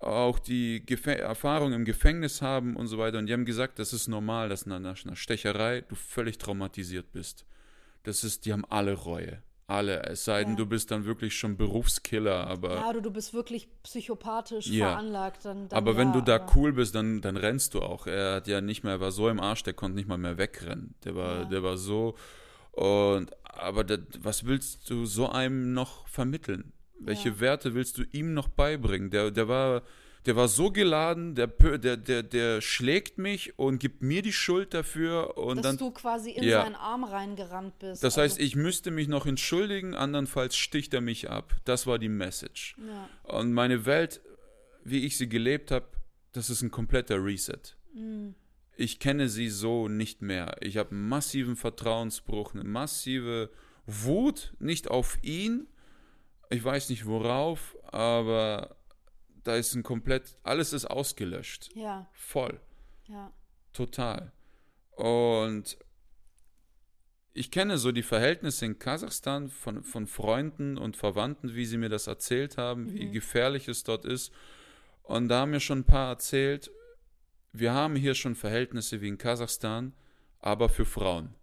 auch 0.00 0.38
die 0.38 0.84
Gef 0.84 1.06
Erfahrung 1.06 1.74
im 1.74 1.84
Gefängnis 1.84 2.40
haben 2.40 2.74
und 2.74 2.86
so 2.86 2.96
weiter. 2.98 3.18
Und 3.18 3.26
die 3.26 3.34
haben 3.34 3.44
gesagt, 3.44 3.78
das 3.78 3.92
ist 3.92 4.08
normal, 4.08 4.48
dass 4.48 4.64
nach 4.64 4.78
einer 4.78 5.16
Stecherei 5.16 5.82
du 5.82 5.94
völlig 5.94 6.38
traumatisiert 6.38 7.12
bist. 7.12 7.44
Das 8.02 8.24
ist, 8.24 8.46
die 8.46 8.52
haben 8.52 8.64
alle 8.64 8.94
Reue. 8.94 9.42
Alle, 9.68 10.02
es 10.04 10.24
sei 10.24 10.44
denn, 10.44 10.52
ja. 10.52 10.56
du 10.56 10.66
bist 10.66 10.90
dann 10.90 11.04
wirklich 11.04 11.36
schon 11.36 11.58
Berufskiller, 11.58 12.46
aber. 12.46 12.76
Ja, 12.76 12.92
du, 12.94 13.02
du 13.02 13.10
bist 13.10 13.34
wirklich 13.34 13.68
psychopathisch 13.82 14.66
ja. 14.66 14.88
veranlagt. 14.88 15.44
Dann, 15.44 15.68
dann 15.68 15.76
aber 15.76 15.92
ja, 15.92 15.98
wenn 15.98 16.12
du 16.14 16.22
da 16.22 16.44
cool 16.56 16.72
bist, 16.72 16.94
dann, 16.94 17.20
dann 17.20 17.36
rennst 17.36 17.74
du 17.74 17.82
auch. 17.82 18.06
Er 18.06 18.36
hat 18.36 18.48
ja 18.48 18.62
nicht 18.62 18.82
mehr, 18.82 18.94
er 18.94 19.00
war 19.00 19.12
so 19.12 19.28
im 19.28 19.38
Arsch, 19.38 19.64
der 19.64 19.74
konnte 19.74 19.96
nicht 19.96 20.08
mal 20.08 20.16
mehr 20.16 20.38
wegrennen. 20.38 20.94
Der 21.04 21.14
war, 21.14 21.44
der 21.44 21.62
war 21.62 21.76
so. 21.76 22.16
Und 22.72 23.30
aber 23.42 23.84
das, 23.84 24.00
was 24.20 24.46
willst 24.46 24.88
du 24.88 25.04
so 25.04 25.28
einem 25.28 25.74
noch 25.74 26.08
vermitteln? 26.08 26.72
Welche 26.98 27.38
Werte 27.38 27.74
willst 27.74 27.98
du 27.98 28.04
ihm 28.10 28.32
noch 28.32 28.48
beibringen? 28.48 29.10
Der, 29.10 29.30
der 29.30 29.48
war, 29.48 29.82
der 30.28 30.36
war 30.36 30.48
so 30.48 30.70
geladen, 30.70 31.34
der, 31.34 31.46
der, 31.46 31.96
der, 31.96 32.22
der 32.22 32.60
schlägt 32.60 33.16
mich 33.16 33.58
und 33.58 33.78
gibt 33.78 34.02
mir 34.02 34.20
die 34.20 34.34
Schuld 34.34 34.74
dafür 34.74 35.38
und 35.38 35.56
Dass 35.56 35.62
dann. 35.64 35.78
du 35.78 35.90
quasi 35.90 36.32
in 36.32 36.44
Ja. 36.44 36.64
seinen 36.64 36.74
Arm 36.74 37.04
reingerannt 37.04 37.78
bist. 37.78 38.04
Das 38.04 38.18
also, 38.18 38.20
heißt, 38.34 38.38
ich 38.38 38.54
müsste 38.54 38.90
mich 38.90 39.08
noch 39.08 39.24
entschuldigen, 39.24 39.94
andernfalls 39.94 40.54
sticht 40.54 40.92
er 40.92 41.00
mich 41.00 41.30
ab. 41.30 41.56
Das 41.64 41.86
war 41.86 41.98
die 41.98 42.10
Message. 42.10 42.76
Ja. 42.86 43.08
Und 43.38 43.54
meine 43.54 43.86
Welt, 43.86 44.20
wie 44.84 45.06
ich 45.06 45.16
sie 45.16 45.30
gelebt 45.30 45.70
habe, 45.70 45.86
das 46.32 46.50
ist 46.50 46.60
ein 46.60 46.70
kompletter 46.70 47.24
Reset. 47.24 47.74
Mhm. 47.94 48.34
Ich 48.76 49.00
kenne 49.00 49.30
sie 49.30 49.48
so 49.48 49.88
nicht 49.88 50.20
mehr. 50.20 50.56
Ich 50.60 50.76
habe 50.76 50.90
einen 50.90 51.08
massiven 51.08 51.56
Vertrauensbruch, 51.56 52.52
eine 52.52 52.64
massive 52.64 53.48
Wut, 53.86 54.52
nicht 54.58 54.90
auf 54.90 55.16
ihn, 55.22 55.68
ich 56.50 56.62
weiß 56.62 56.90
nicht 56.90 57.06
worauf, 57.06 57.76
aber 57.90 58.76
da 59.48 59.56
ist 59.56 59.74
ein 59.74 59.82
komplett, 59.82 60.36
alles 60.42 60.72
ist 60.72 60.84
ausgelöscht. 60.84 61.70
Ja, 61.74 62.08
Voll. 62.12 62.60
ja. 63.06 63.32
Total. 63.72 64.32
Und 64.90 65.78
ich 67.32 67.50
kenne 67.50 67.78
so 67.78 67.92
die 67.92 68.02
Verhältnisse 68.02 68.66
in 68.66 68.78
Kasachstan 68.78 69.48
von, 69.48 69.84
von 69.84 70.06
Freunden 70.06 70.76
und 70.76 70.96
Verwandten, 70.96 71.54
wie 71.54 71.64
sie 71.64 71.78
mir 71.78 71.88
das 71.88 72.08
erzählt 72.08 72.58
haben, 72.58 72.92
wie 72.92 73.10
gefährlich 73.10 73.68
es 73.68 73.84
dort 73.84 74.04
ist. 74.04 74.32
Und 75.02 75.28
da 75.28 75.40
haben 75.40 75.52
mir 75.52 75.60
schon 75.60 75.80
ein 75.80 75.84
paar 75.84 76.10
erzählt, 76.10 76.70
wir 77.52 77.72
haben 77.72 77.96
hier 77.96 78.14
schon 78.14 78.34
Verhältnisse 78.34 79.00
wie 79.00 79.08
in 79.08 79.18
Kasachstan, 79.18 79.94
aber 80.40 80.68
für 80.68 80.84
Frauen. 80.84 81.34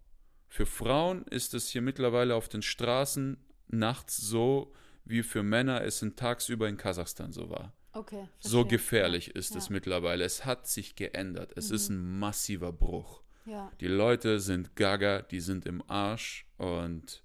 Für 0.48 0.66
Frauen 0.66 1.24
ist 1.24 1.54
es 1.54 1.70
hier 1.70 1.82
mittlerweile 1.82 2.34
auf 2.34 2.48
den 2.48 2.62
Straßen 2.62 3.38
nachts 3.68 4.16
so, 4.18 4.72
wie 5.06 5.22
für 5.22 5.42
Männer 5.42 5.82
es 5.82 6.02
in 6.02 6.14
tagsüber 6.16 6.68
in 6.68 6.76
Kasachstan 6.76 7.32
so 7.32 7.48
war. 7.48 7.72
Okay. 7.96 8.28
So 8.40 8.64
gefährlich 8.64 9.34
ist 9.34 9.52
Ja. 9.52 9.58
es 9.58 9.70
mittlerweile. 9.70 10.24
Es 10.24 10.44
hat 10.44 10.66
sich 10.68 10.94
geändert. 10.96 11.52
Es 11.56 11.70
ist 11.70 11.88
ein 11.88 12.18
massiver 12.18 12.72
Bruch. 12.72 13.22
Ja, 13.46 13.70
Die 13.80 13.86
Leute 13.86 14.40
sind 14.40 14.74
gaga, 14.76 15.22
die 15.22 15.40
sind 15.40 15.66
im 15.66 15.82
Arsch 15.88 16.46
und 16.58 17.22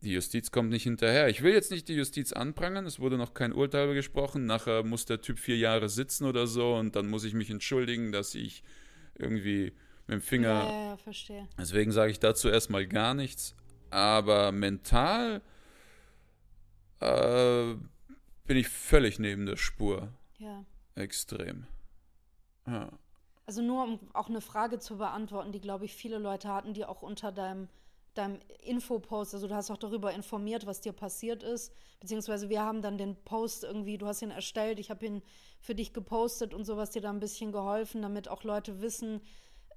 die 0.00 0.12
Justiz 0.14 0.50
kommt 0.50 0.70
nicht 0.70 0.82
hinterher. 0.84 1.28
Ich 1.28 1.42
will 1.42 1.52
jetzt 1.52 1.70
nicht 1.70 1.86
die 1.88 1.94
Justiz 1.94 2.32
anprangern, 2.32 2.86
es 2.86 2.98
wurde 2.98 3.18
noch 3.18 3.34
kein 3.34 3.52
Urteil 3.52 3.92
gesprochen. 3.94 4.46
Nachher 4.46 4.82
muss 4.84 5.04
der 5.04 5.20
Typ 5.20 5.38
vier 5.38 5.58
Jahre 5.58 5.88
sitzen 5.88 6.24
oder 6.24 6.46
so 6.46 6.74
und 6.74 6.96
dann 6.96 7.08
muss 7.08 7.24
ich 7.24 7.34
mich 7.34 7.50
entschuldigen, 7.50 8.10
dass 8.10 8.34
ich 8.34 8.64
irgendwie 9.16 9.72
mit 10.06 10.14
dem 10.14 10.22
Finger. 10.22 10.48
ja, 10.48 10.70
ja, 10.70 10.84
ja, 10.88 10.96
verstehe. 10.96 11.48
Deswegen 11.58 11.92
sage 11.92 12.10
ich 12.10 12.18
dazu 12.18 12.48
erstmal 12.48 12.86
gar 12.86 13.14
nichts. 13.14 13.54
Aber 13.90 14.50
mental 14.50 15.42
äh, 17.00 17.74
bin 18.52 18.60
ich 18.60 18.68
völlig 18.68 19.18
neben 19.18 19.46
der 19.46 19.56
Spur. 19.56 20.12
Ja. 20.36 20.66
Extrem. 20.94 21.66
Ja. 22.66 22.90
Also 23.46 23.62
nur 23.62 23.84
um 23.84 24.00
auch 24.12 24.28
eine 24.28 24.42
Frage 24.42 24.78
zu 24.78 24.98
beantworten, 24.98 25.52
die, 25.52 25.60
glaube 25.62 25.86
ich, 25.86 25.94
viele 25.94 26.18
Leute 26.18 26.48
hatten, 26.48 26.74
die 26.74 26.84
auch 26.84 27.00
unter 27.00 27.32
deinem, 27.32 27.70
deinem 28.12 28.40
Infopost, 28.62 29.32
also 29.32 29.48
du 29.48 29.54
hast 29.54 29.70
auch 29.70 29.78
darüber 29.78 30.12
informiert, 30.12 30.66
was 30.66 30.82
dir 30.82 30.92
passiert 30.92 31.42
ist, 31.42 31.72
beziehungsweise 31.98 32.50
wir 32.50 32.60
haben 32.60 32.82
dann 32.82 32.98
den 32.98 33.16
Post 33.24 33.64
irgendwie, 33.64 33.96
du 33.96 34.06
hast 34.06 34.20
ihn 34.20 34.30
erstellt, 34.30 34.78
ich 34.78 34.90
habe 34.90 35.06
ihn 35.06 35.22
für 35.58 35.74
dich 35.74 35.94
gepostet 35.94 36.52
und 36.52 36.66
sowas 36.66 36.90
dir 36.90 37.00
da 37.00 37.08
ein 37.08 37.20
bisschen 37.20 37.52
geholfen, 37.52 38.02
damit 38.02 38.28
auch 38.28 38.44
Leute 38.44 38.82
wissen, 38.82 39.22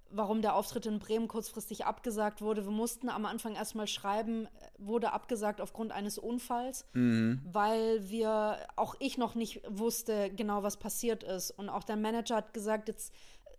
warum 0.09 0.41
der 0.41 0.55
Auftritt 0.55 0.85
in 0.85 0.99
Bremen 0.99 1.27
kurzfristig 1.27 1.85
abgesagt 1.85 2.41
wurde. 2.41 2.65
Wir 2.65 2.71
mussten 2.71 3.09
am 3.09 3.25
Anfang 3.25 3.55
erstmal 3.55 3.87
schreiben, 3.87 4.47
wurde 4.77 5.11
abgesagt 5.13 5.61
aufgrund 5.61 5.91
eines 5.91 6.17
Unfalls, 6.17 6.85
weil 6.93 8.09
wir, 8.09 8.57
auch 8.75 8.95
ich 8.99 9.17
noch 9.17 9.35
nicht 9.35 9.61
wusste 9.67 10.29
genau, 10.29 10.63
was 10.63 10.77
passiert 10.77 11.23
ist. 11.23 11.51
Und 11.51 11.69
auch 11.69 11.83
der 11.83 11.97
Manager 11.97 12.37
hat 12.37 12.53
gesagt, 12.53 12.87
jetzt 12.87 13.13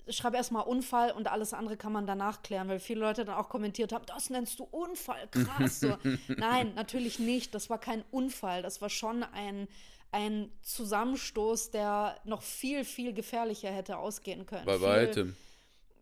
schreib 0.09 0.35
erstmal 0.35 0.65
Unfall 0.65 1.11
und 1.13 1.29
alles 1.29 1.53
andere 1.53 1.77
kann 1.77 1.93
man 1.93 2.07
danach 2.07 2.43
klären, 2.43 2.69
weil 2.69 2.79
viele 2.79 3.01
Leute 3.01 3.25
dann 3.25 3.35
auch 3.35 3.49
kommentiert 3.49 3.93
haben, 3.93 4.05
das 4.07 4.31
nennst 4.31 4.59
du 4.59 4.65
Unfall, 4.65 5.29
krass. 5.31 5.81
So. 5.81 5.97
Nein, 6.29 6.73
natürlich 6.75 7.19
nicht. 7.19 7.55
Das 7.55 7.71
war 7.71 7.79
kein 7.79 8.05
Unfall. 8.11 8.63
Das 8.63 8.81
war 8.81 8.89
schon 8.91 9.23
ein, 9.23 9.69
ein 10.13 10.51
Zusammenstoß, 10.63 11.71
der 11.73 12.17
noch 12.25 12.43
viel, 12.43 12.85
viel 12.85 13.13
gefährlicher 13.13 13.71
hätte 13.71 13.99
ausgehen 13.99 14.47
können. 14.47 14.65
Bei 14.65 14.81
weitem. 14.81 15.37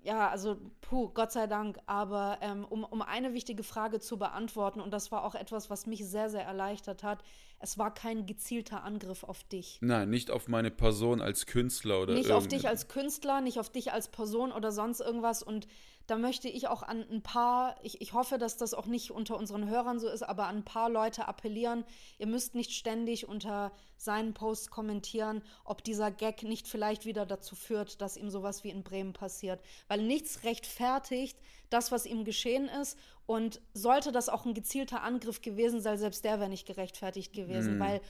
Ja, 0.05 0.29
also 0.29 0.57
puh, 0.83 1.09
Gott 1.09 1.33
sei 1.33 1.47
Dank. 1.47 1.79
Aber 1.87 2.39
ähm, 2.43 2.65
um, 2.65 2.85
um 2.85 3.01
eine 3.03 3.33
wichtige 3.33 3.63
Frage 3.63 4.01
zu 4.01 4.19
beantworten, 4.19 4.81
und 4.81 4.93
das 4.93 5.11
war 5.11 5.25
auch 5.25 5.35
etwas, 5.35 5.71
was 5.71 5.87
mich 5.87 6.07
sehr, 6.07 6.29
sehr 6.29 6.45
erleichtert 6.45 7.03
hat, 7.03 7.25
es 7.59 7.79
war 7.79 7.93
kein 7.93 8.27
gezielter 8.27 8.85
Angriff 8.85 9.25
auf 9.25 9.43
dich. 9.45 9.79
Nein, 9.81 10.11
nicht 10.11 10.31
auf 10.31 10.49
meine 10.49 10.71
Person 10.71 11.23
als 11.23 11.47
Künstler 11.47 12.03
oder 12.03 12.13
Nicht 12.13 12.31
auf 12.31 12.47
dich 12.47 12.69
als 12.69 12.89
Künstler, 12.89 13.41
nicht 13.41 13.59
auf 13.59 13.71
dich 13.71 13.93
als 13.93 14.09
Person 14.09 14.53
oder 14.53 14.71
sonst 14.71 15.01
irgendwas. 15.01 15.43
Und 15.43 15.67
da 16.07 16.17
möchte 16.17 16.49
ich 16.49 16.69
auch 16.69 16.83
an 16.83 17.05
ein 17.11 17.23
paar, 17.23 17.77
ich, 17.83 18.01
ich 18.01 18.13
hoffe, 18.13 18.39
dass 18.39 18.57
das 18.57 18.75
auch 18.75 18.87
nicht 18.87 19.11
unter 19.11 19.37
unseren 19.37 19.69
Hörern 19.69 19.99
so 19.99 20.09
ist, 20.09 20.23
aber 20.23 20.47
an 20.47 20.59
ein 20.59 20.65
paar 20.65 20.91
Leute 20.91 21.27
appellieren. 21.27 21.85
Ihr 22.19 22.27
müsst 22.27 22.55
nicht 22.55 22.73
ständig 22.73 23.27
unter 23.27 23.73
seinen 23.97 24.35
Posts 24.35 24.71
kommentieren, 24.71 25.43
ob 25.65 25.83
dieser 25.83 26.11
Gag 26.11 26.43
nicht 26.43 26.69
vielleicht 26.69 27.07
wieder 27.07 27.25
dazu 27.25 27.57
führt, 27.57 28.01
dass 28.01 28.17
ihm 28.17 28.29
sowas 28.29 28.65
wie 28.65 28.71
in 28.71 28.83
Bremen 28.83 29.15
passiert. 29.15 29.61
Weil 29.89 30.03
nichts 30.03 30.45
rechtfertigt 30.45 31.39
das, 31.71 31.91
was 31.91 32.05
ihm 32.05 32.25
geschehen 32.25 32.69
ist. 32.69 32.99
Und 33.27 33.63
sollte 33.73 34.13
das 34.13 34.29
auch 34.29 34.45
ein 34.45 34.53
gezielter 34.53 35.03
Angriff 35.03 35.41
gewesen 35.41 35.81
sein, 35.81 35.97
selbst 35.97 36.25
der 36.25 36.39
wäre 36.39 36.51
nicht 36.51 36.67
gerechtfertigt 36.67 37.33
gewesen, 37.33 37.81
weil 37.81 38.03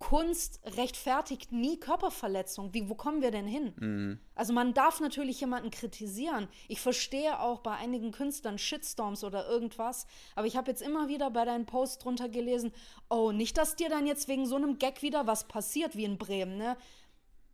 Kunst 0.00 0.60
rechtfertigt 0.76 1.52
nie 1.52 1.78
Körperverletzung. 1.78 2.72
Wie, 2.74 2.88
wo 2.88 2.94
kommen 2.94 3.20
wir 3.22 3.30
denn 3.30 3.46
hin? 3.46 4.18
Also 4.34 4.52
man 4.54 4.72
darf 4.74 4.98
natürlich 4.98 5.40
jemanden 5.40 5.70
kritisieren. 5.70 6.48
Ich 6.68 6.80
verstehe 6.80 7.38
auch 7.38 7.60
bei 7.60 7.76
einigen 7.76 8.10
Künstlern 8.10 8.58
Shitstorms 8.58 9.22
oder 9.24 9.46
irgendwas, 9.48 10.06
aber 10.34 10.46
ich 10.46 10.56
habe 10.56 10.70
jetzt 10.70 10.80
immer 10.82 11.08
wieder 11.08 11.30
bei 11.30 11.44
deinen 11.44 11.66
Posts 11.66 11.98
drunter 11.98 12.28
gelesen, 12.30 12.72
oh, 13.10 13.30
nicht, 13.30 13.58
dass 13.58 13.76
dir 13.76 13.90
dann 13.90 14.06
jetzt 14.06 14.26
wegen 14.26 14.46
so 14.46 14.56
einem 14.56 14.78
Gag 14.78 15.02
wieder 15.02 15.26
was 15.26 15.46
passiert 15.46 15.94
wie 15.94 16.04
in 16.04 16.16
Bremen, 16.18 16.56
ne? 16.56 16.76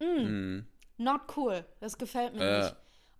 Mm, 0.00 0.66
Not 0.98 1.22
cool. 1.36 1.64
Das 1.80 1.98
gefällt 1.98 2.34
mir 2.34 2.44
Ja. 2.48 2.58
nicht. 2.62 2.76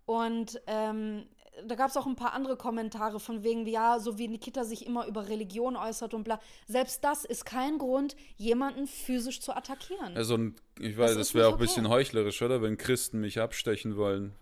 Und 0.07 0.63
ähm, 0.69 1.27
da 1.65 1.75
gab 1.75 1.91
es 1.91 1.97
auch 1.97 2.07
ein 2.07 2.17
paar 2.17 2.33
andere 2.33 2.57
Kommentare 2.57 3.19
von 3.21 3.43
wegen, 3.43 3.67
ja, 3.67 3.99
so 3.99 4.19
wie 4.19 4.29
Nikita 4.29 4.65
sich 4.65 4.87
immer 4.87 5.07
über 5.07 5.29
Religion 5.29 5.77
äußert 5.77 6.13
und 6.15 6.25
bla. 6.25 6.41
Selbst 6.67 7.03
das 7.03 7.25
ist 7.25 7.45
kein 7.45 7.79
Grund, 7.79 8.17
jemanden 8.37 8.87
physisch 8.87 9.41
zu 9.41 9.57
attackieren. 9.57 10.17
Also, 10.17 10.39
ich 10.79 10.97
weiß, 10.97 11.11
Das 11.11 11.29
das, 11.29 11.35
wäre 11.35 11.49
auch 11.49 11.53
ein 11.55 11.59
bisschen 11.59 11.87
okay. 11.87 11.95
heuchlerisch, 11.95 12.43
oder? 12.43 12.61
Wenn 12.61 12.77
Christen 12.77 13.21
mich 13.21 13.41
abstechen 13.41 13.97
wollen. 13.97 14.35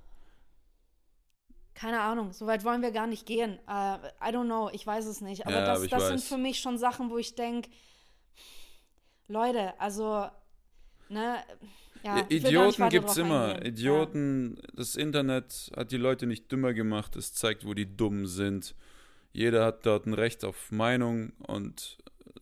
Keine 1.75 2.01
Ahnung, 2.01 2.33
so 2.33 2.47
weit 2.47 2.65
wollen 2.65 2.83
wir 2.83 2.93
gar 2.93 3.07
nicht 3.07 3.27
gehen. 3.27 3.59
Äh, 3.69 3.97
I 3.97 4.33
don't 4.33 4.45
know, 4.45 4.71
ich 4.73 4.87
weiß 4.87 5.07
es 5.07 5.21
nicht. 5.21 5.47
Aber 5.47 5.57
Ja, 5.57 5.67
das, 5.67 5.79
aber 5.79 5.89
das 5.89 6.09
sind 6.09 6.23
für 6.23 6.39
mich 6.39 6.61
schon 6.61 6.79
Sachen, 6.79 7.11
wo 7.11 7.19
ich 7.19 7.35
denke, 7.35 7.69
Leute, 9.29 9.79
also, 9.81 10.29
ne, 11.09 11.43
ja, 12.05 12.25
Idioten 12.29 12.89
gibt's 12.91 13.15
drauf 13.15 13.25
immer. 13.25 13.65
Idioten, 13.65 14.59
das 14.75 14.95
Internet 14.97 15.71
hat 15.77 15.91
die 15.91 15.97
Leute 15.97 16.27
nicht 16.27 16.51
dümmer 16.53 16.73
gemacht, 16.75 17.17
es 17.17 17.35
zeigt, 17.35 17.67
wo 17.67 17.75
die 17.75 17.97
dumm 17.97 18.27
sind. 18.27 18.75
Jeder 19.33 19.65
hat 19.65 19.85
dort 19.87 20.07
ein 20.07 20.15
Recht 20.15 20.45
auf 20.45 20.71
Meinung 20.71 21.33
und 21.47 21.99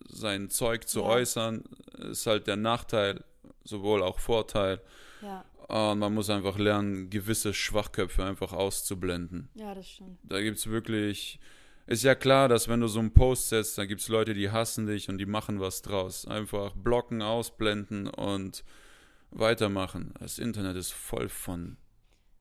sein 0.08 0.50
Zeug 0.50 0.86
zu 0.88 1.00
Ja. 1.00 1.06
äußern, 1.06 1.64
ist 2.10 2.26
halt 2.26 2.46
der 2.46 2.56
Nachteil, 2.56 3.24
sowohl 3.64 4.02
auch 4.02 4.18
Vorteil. 4.18 4.80
Ja, 5.22 5.44
Und 5.68 6.00
man 6.00 6.12
muss 6.12 6.28
einfach 6.28 6.58
lernen, 6.58 7.08
gewisse 7.08 7.54
Schwachköpfe 7.54 8.24
einfach 8.24 8.52
auszublenden. 8.52 9.48
ja, 9.54 9.68
ja, 9.68 9.74
das 9.74 9.88
stimmt. 9.88 10.18
Da 10.24 10.40
gibt 10.42 10.58
es 10.58 10.66
wirklich. 10.68 11.38
Ist 11.86 12.04
ja 12.04 12.14
klar, 12.14 12.48
dass 12.48 12.68
wenn 12.68 12.80
du 12.80 12.86
so 12.88 12.98
einen 13.00 13.12
Post 13.14 13.48
setzt, 13.48 13.76
dann 13.78 13.88
gibt 13.88 14.00
es 14.02 14.08
Leute, 14.08 14.34
die 14.34 14.50
hassen 14.50 14.86
dich 14.86 15.08
und 15.08 15.18
die 15.18 15.26
machen 15.26 15.60
was 15.60 15.82
draus. 15.82 16.26
Einfach 16.26 16.74
blocken, 16.74 17.22
ausblenden 17.22 18.06
und 18.08 18.64
weitermachen. 19.32 20.14
Das 20.20 20.38
Internet 20.38 20.76
ist 20.76 20.92
voll 20.92 21.28
von 21.28 21.76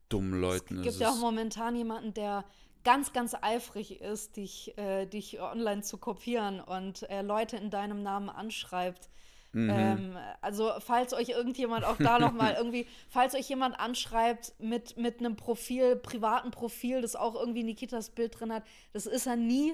dummen 0.10 0.40
Leuten. 0.40 0.80
Es 0.80 0.88
Es 0.88 0.94
gibt 0.94 1.02
ja 1.02 1.10
auch 1.12 1.20
momentan 1.20 1.76
jemanden, 1.76 2.14
der 2.14 2.46
ganz, 2.84 3.14
ganz 3.14 3.36
eifrig 3.42 4.02
ist, 4.02 4.38
dich, 4.38 4.78
äh, 4.78 5.06
dich 5.06 5.40
online 5.40 5.82
zu 5.82 5.98
kopieren 5.98 6.60
und 6.60 7.04
äh, 7.10 7.22
Leute 7.22 7.58
in 7.58 7.70
deinem 7.70 8.04
Namen 8.04 8.30
anschreibt. 8.30 9.10
Mhm. 9.54 9.70
Ähm, 9.70 10.18
also 10.40 10.72
falls 10.80 11.14
euch 11.14 11.30
irgendjemand 11.30 11.84
auch 11.84 11.98
da 11.98 12.20
nochmal 12.20 12.54
irgendwie, 12.58 12.88
falls 13.10 13.36
euch 13.36 13.50
jemand 13.50 13.80
anschreibt 13.80 14.54
mit, 14.60 14.98
mit 14.98 15.20
einem 15.20 15.36
Profil, 15.36 15.98
privaten 15.98 16.52
Profil, 16.52 17.02
das 17.02 17.16
auch 17.16 17.36
irgendwie 17.36 17.64
Nikitas 17.64 18.10
Bild 18.10 18.40
drin 18.40 18.54
hat, 18.54 18.64
das 18.94 19.06
ist 19.06 19.28
er 19.28 19.36
nie. 19.36 19.74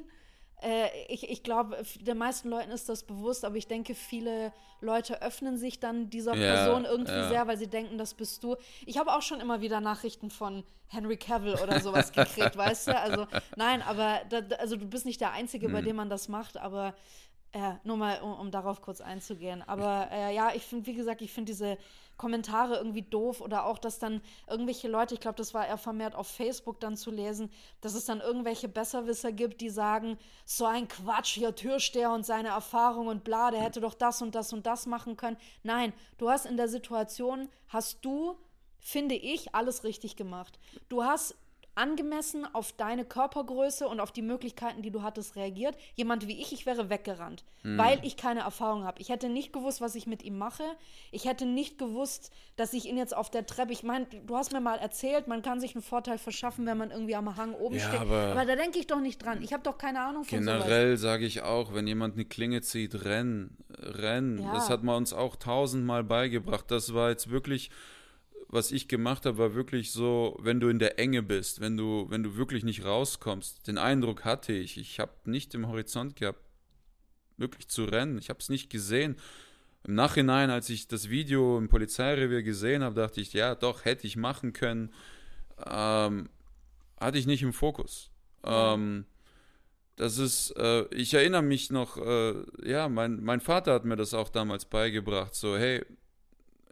Äh, 0.61 0.87
ich 1.07 1.29
ich 1.29 1.43
glaube, 1.43 1.77
den 2.01 2.17
meisten 2.17 2.49
Leuten 2.49 2.71
ist 2.71 2.89
das 2.89 3.03
bewusst, 3.03 3.45
aber 3.45 3.55
ich 3.57 3.67
denke, 3.67 3.93
viele 3.93 4.51
Leute 4.81 5.21
öffnen 5.21 5.57
sich 5.57 5.79
dann 5.79 6.09
dieser 6.09 6.35
Ja, 6.35 6.53
Person 6.53 6.85
irgendwie 6.85 7.11
ja. 7.11 7.27
sehr, 7.27 7.47
weil 7.47 7.57
sie 7.57 7.67
denken, 7.67 7.97
das 7.97 8.13
bist 8.15 8.43
du. 8.43 8.55
Ich 8.85 8.97
habe 8.97 9.13
auch 9.15 9.21
schon 9.21 9.39
immer 9.39 9.61
wieder 9.61 9.81
Nachrichten 9.81 10.29
von 10.31 10.63
Henry 10.87 11.17
Cavill 11.17 11.55
oder 11.55 11.79
sowas 11.79 12.11
gekriegt, 12.11 12.55
weißt 12.57 12.87
du? 12.87 12.97
Also 12.99 13.27
nein, 13.55 13.81
aber 13.83 14.21
da, 14.29 14.39
also 14.57 14.75
du 14.77 14.87
bist 14.87 15.05
nicht 15.05 15.21
der 15.21 15.31
Einzige, 15.31 15.67
Hm. 15.67 15.73
bei 15.73 15.81
dem 15.81 15.95
man 15.95 16.09
das 16.09 16.27
macht, 16.27 16.57
aber 16.57 16.95
äh, 17.53 17.73
nur 17.83 17.97
mal, 17.97 18.19
um, 18.21 18.33
um 18.33 18.51
darauf 18.51 18.81
kurz 18.81 18.99
einzugehen. 18.99 19.63
Aber 19.67 20.09
äh, 20.11 20.33
ja, 20.35 20.51
ich 20.53 20.63
finde, 20.63 20.85
wie 20.87 20.93
gesagt, 20.95 21.21
ich 21.21 21.31
finde 21.31 21.51
diese 21.51 21.77
Kommentare 22.17 22.75
irgendwie 22.77 23.03
doof 23.03 23.41
oder 23.41 23.65
auch, 23.65 23.77
dass 23.77 23.99
dann 23.99 24.21
irgendwelche 24.47 24.87
Leute, 24.87 25.13
ich 25.13 25.19
glaube, 25.19 25.37
das 25.37 25.53
war 25.53 25.67
eher 25.67 25.77
vermehrt 25.77 26.15
auf 26.15 26.27
Facebook 26.27 26.79
dann 26.79 26.97
zu 26.97 27.11
lesen, 27.11 27.51
dass 27.81 27.93
es 27.93 28.05
dann 28.05 28.21
irgendwelche 28.21 28.67
Besserwisser 28.67 29.31
gibt, 29.31 29.61
die 29.61 29.69
sagen, 29.69 30.17
so 30.45 30.65
ein 30.65 30.87
Quatsch, 30.87 31.33
hier 31.33 31.55
Türsteher 31.55 32.11
und 32.11 32.25
seine 32.25 32.49
Erfahrung 32.49 33.07
und 33.07 33.23
bla, 33.23 33.51
der 33.51 33.61
hätte 33.61 33.81
doch 33.81 33.93
das 33.93 34.21
und 34.21 34.35
das 34.35 34.51
und 34.53 34.65
das 34.65 34.85
machen 34.85 35.17
können. 35.17 35.37
Nein, 35.63 35.93
du 36.17 36.29
hast 36.29 36.45
in 36.45 36.57
der 36.57 36.67
Situation, 36.67 37.49
hast 37.67 38.03
du, 38.03 38.37
finde 38.79 39.15
ich, 39.15 39.53
alles 39.53 39.83
richtig 39.83 40.15
gemacht. 40.15 40.59
Du 40.89 41.03
hast 41.03 41.35
angemessen 41.77 42.45
auf 42.53 42.71
deine 42.73 43.05
Körpergröße 43.05 43.87
und 43.87 43.99
auf 43.99 44.11
die 44.11 44.21
Möglichkeiten, 44.21 44.81
die 44.81 44.91
du 44.91 45.03
hattest, 45.03 45.35
reagiert. 45.35 45.77
Jemand 45.95 46.27
wie 46.27 46.41
ich, 46.41 46.51
ich 46.51 46.65
wäre 46.65 46.89
weggerannt, 46.89 47.43
mhm. 47.63 47.77
weil 47.77 47.99
ich 48.03 48.17
keine 48.17 48.41
Erfahrung 48.41 48.83
habe. 48.83 48.99
Ich 48.99 49.09
hätte 49.09 49.29
nicht 49.29 49.53
gewusst, 49.53 49.79
was 49.79 49.95
ich 49.95 50.07
mit 50.07 50.23
ihm 50.23 50.37
mache. 50.37 50.63
Ich 51.11 51.25
hätte 51.25 51.45
nicht 51.45 51.77
gewusst, 51.77 52.31
dass 52.55 52.73
ich 52.73 52.87
ihn 52.87 52.97
jetzt 52.97 53.15
auf 53.15 53.29
der 53.29 53.45
Treppe, 53.45 53.71
ich 53.71 53.83
meine, 53.83 54.07
du 54.25 54.35
hast 54.35 54.51
mir 54.51 54.61
mal 54.61 54.77
erzählt, 54.77 55.27
man 55.27 55.41
kann 55.41 55.59
sich 55.59 55.75
einen 55.75 55.83
Vorteil 55.83 56.17
verschaffen, 56.17 56.65
wenn 56.65 56.77
man 56.77 56.91
irgendwie 56.91 57.15
am 57.15 57.35
Hang 57.37 57.53
oben 57.53 57.75
ja, 57.75 57.87
steht. 57.87 58.01
Aber, 58.01 58.31
aber, 58.31 58.45
da 58.45 58.55
denke 58.55 58.79
ich 58.79 58.87
doch 58.87 58.99
nicht 58.99 59.23
dran. 59.23 59.41
Ich 59.41 59.53
habe 59.53 59.63
doch 59.63 59.77
keine 59.77 60.01
Ahnung 60.01 60.23
von 60.23 60.39
Generell 60.39 60.97
sage 60.97 61.25
ich 61.25 61.43
auch, 61.43 61.73
wenn 61.73 61.87
jemand 61.87 62.15
eine 62.15 62.25
Klinge 62.25 62.61
zieht, 62.61 63.05
renn, 63.05 63.55
renn. 63.77 64.39
Ja. 64.39 64.53
Das 64.53 64.69
hat 64.69 64.83
man 64.83 64.95
uns 64.95 65.13
auch 65.13 65.35
tausendmal 65.35 66.03
beigebracht. 66.03 66.65
Das 66.69 66.93
war 66.93 67.09
jetzt 67.09 67.29
wirklich 67.29 67.69
was 68.49 68.71
ich 68.71 68.87
gemacht 68.87 69.25
habe, 69.25 69.37
war 69.37 69.55
wirklich 69.55 69.91
so, 69.91 70.37
wenn 70.39 70.59
du 70.59 70.69
in 70.69 70.79
der 70.79 70.99
Enge 70.99 71.21
bist, 71.21 71.59
wenn 71.59 71.75
du, 71.75 72.05
wenn 72.09 72.23
du 72.23 72.37
wirklich 72.37 72.63
nicht 72.63 72.85
rauskommst. 72.85 73.67
Den 73.67 73.77
Eindruck 73.77 74.23
hatte 74.23 74.53
ich. 74.53 74.77
Ich 74.77 74.99
habe 74.99 75.11
nicht 75.25 75.53
im 75.53 75.67
Horizont 75.67 76.15
gehabt, 76.15 76.39
wirklich 77.35 77.67
zu 77.67 77.85
rennen. 77.85 78.17
Ich 78.17 78.29
habe 78.29 78.39
es 78.39 78.49
nicht 78.49 78.69
gesehen. 78.69 79.17
Im 79.83 79.95
Nachhinein, 79.95 80.49
als 80.49 80.69
ich 80.69 80.87
das 80.87 81.09
Video 81.09 81.57
im 81.57 81.67
Polizeirevier 81.67 82.41
gesehen 82.43 82.83
habe, 82.83 82.95
dachte 82.95 83.21
ich, 83.21 83.33
ja, 83.33 83.55
doch, 83.55 83.85
hätte 83.85 84.07
ich 84.07 84.15
machen 84.15 84.53
können. 84.53 84.93
Ähm, 85.65 86.29
hatte 86.99 87.17
ich 87.17 87.27
nicht 87.27 87.43
im 87.43 87.53
Fokus. 87.53 88.11
Ähm, 88.43 89.05
das 89.97 90.19
ist, 90.19 90.51
äh, 90.51 90.85
ich 90.93 91.13
erinnere 91.13 91.41
mich 91.41 91.69
noch, 91.69 91.97
äh, 91.97 92.43
ja, 92.63 92.87
mein, 92.87 93.23
mein 93.23 93.41
Vater 93.41 93.73
hat 93.73 93.83
mir 93.83 93.95
das 93.95 94.13
auch 94.13 94.29
damals 94.29 94.65
beigebracht, 94.65 95.35
so, 95.35 95.57
hey, 95.57 95.83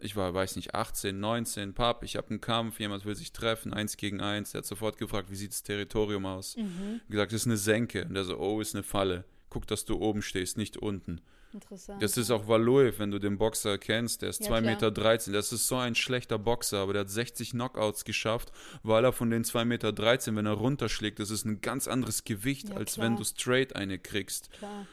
ich 0.00 0.16
war, 0.16 0.32
weiß 0.34 0.56
nicht, 0.56 0.74
18, 0.74 1.18
19, 1.18 1.74
Pap, 1.74 2.02
ich 2.02 2.16
habe 2.16 2.30
einen 2.30 2.40
Kampf, 2.40 2.80
jemand 2.80 3.04
will 3.04 3.14
sich 3.14 3.32
treffen, 3.32 3.72
eins 3.72 3.96
gegen 3.96 4.20
eins. 4.20 4.54
Er 4.54 4.58
hat 4.58 4.66
sofort 4.66 4.98
gefragt, 4.98 5.30
wie 5.30 5.36
sieht 5.36 5.52
das 5.52 5.62
Territorium 5.62 6.26
aus? 6.26 6.56
Mhm. 6.56 7.00
Gesagt, 7.08 7.32
das 7.32 7.42
ist 7.42 7.46
eine 7.46 7.56
Senke. 7.56 8.04
Und 8.04 8.16
er 8.16 8.24
so, 8.24 8.38
oh, 8.38 8.60
ist 8.60 8.74
eine 8.74 8.82
Falle. 8.82 9.24
Guck, 9.48 9.66
dass 9.66 9.84
du 9.84 9.96
oben 9.96 10.22
stehst, 10.22 10.58
nicht 10.58 10.76
unten. 10.76 11.20
Interessant. 11.52 12.02
Das 12.02 12.16
ist 12.16 12.30
auch 12.30 12.48
Valuev, 12.48 12.98
wenn 12.98 13.10
du 13.10 13.18
den 13.18 13.38
Boxer 13.38 13.78
kennst, 13.78 14.20
der 14.20 14.30
ist 14.30 14.44
ja, 14.44 14.52
2,13 14.52 14.60
Meter. 14.60 14.90
13. 14.90 15.32
Das 15.32 15.52
ist 15.52 15.68
so 15.68 15.76
ein 15.76 15.94
schlechter 15.94 16.38
Boxer, 16.38 16.78
aber 16.78 16.92
der 16.92 17.00
hat 17.00 17.10
60 17.10 17.52
Knockouts 17.52 18.04
geschafft, 18.04 18.52
weil 18.82 19.04
er 19.04 19.12
von 19.12 19.30
den 19.30 19.44
2,13 19.44 19.64
Meter, 19.64 19.92
13, 19.92 20.36
wenn 20.36 20.46
er 20.46 20.52
runterschlägt, 20.52 21.18
das 21.18 21.30
ist 21.30 21.46
ein 21.46 21.60
ganz 21.62 21.88
anderes 21.88 22.24
Gewicht, 22.24 22.68
ja, 22.68 22.76
als 22.76 22.94
klar. 22.94 23.06
wenn 23.06 23.16
du 23.16 23.24
straight 23.24 23.74
eine 23.74 23.98
kriegst. 23.98 24.50
Klar. 24.52 24.86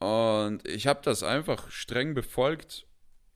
Und 0.00 0.66
ich 0.66 0.86
habe 0.86 1.00
das 1.04 1.22
einfach 1.22 1.70
streng 1.70 2.14
befolgt 2.14 2.86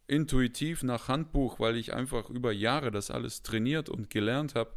intuitiv 0.06 0.82
nach 0.82 1.08
Handbuch, 1.08 1.58
weil 1.60 1.76
ich 1.76 1.94
einfach 1.94 2.28
über 2.30 2.52
Jahre 2.52 2.90
das 2.90 3.10
alles 3.10 3.42
trainiert 3.42 3.88
und 3.88 4.10
gelernt 4.10 4.54
habe, 4.54 4.72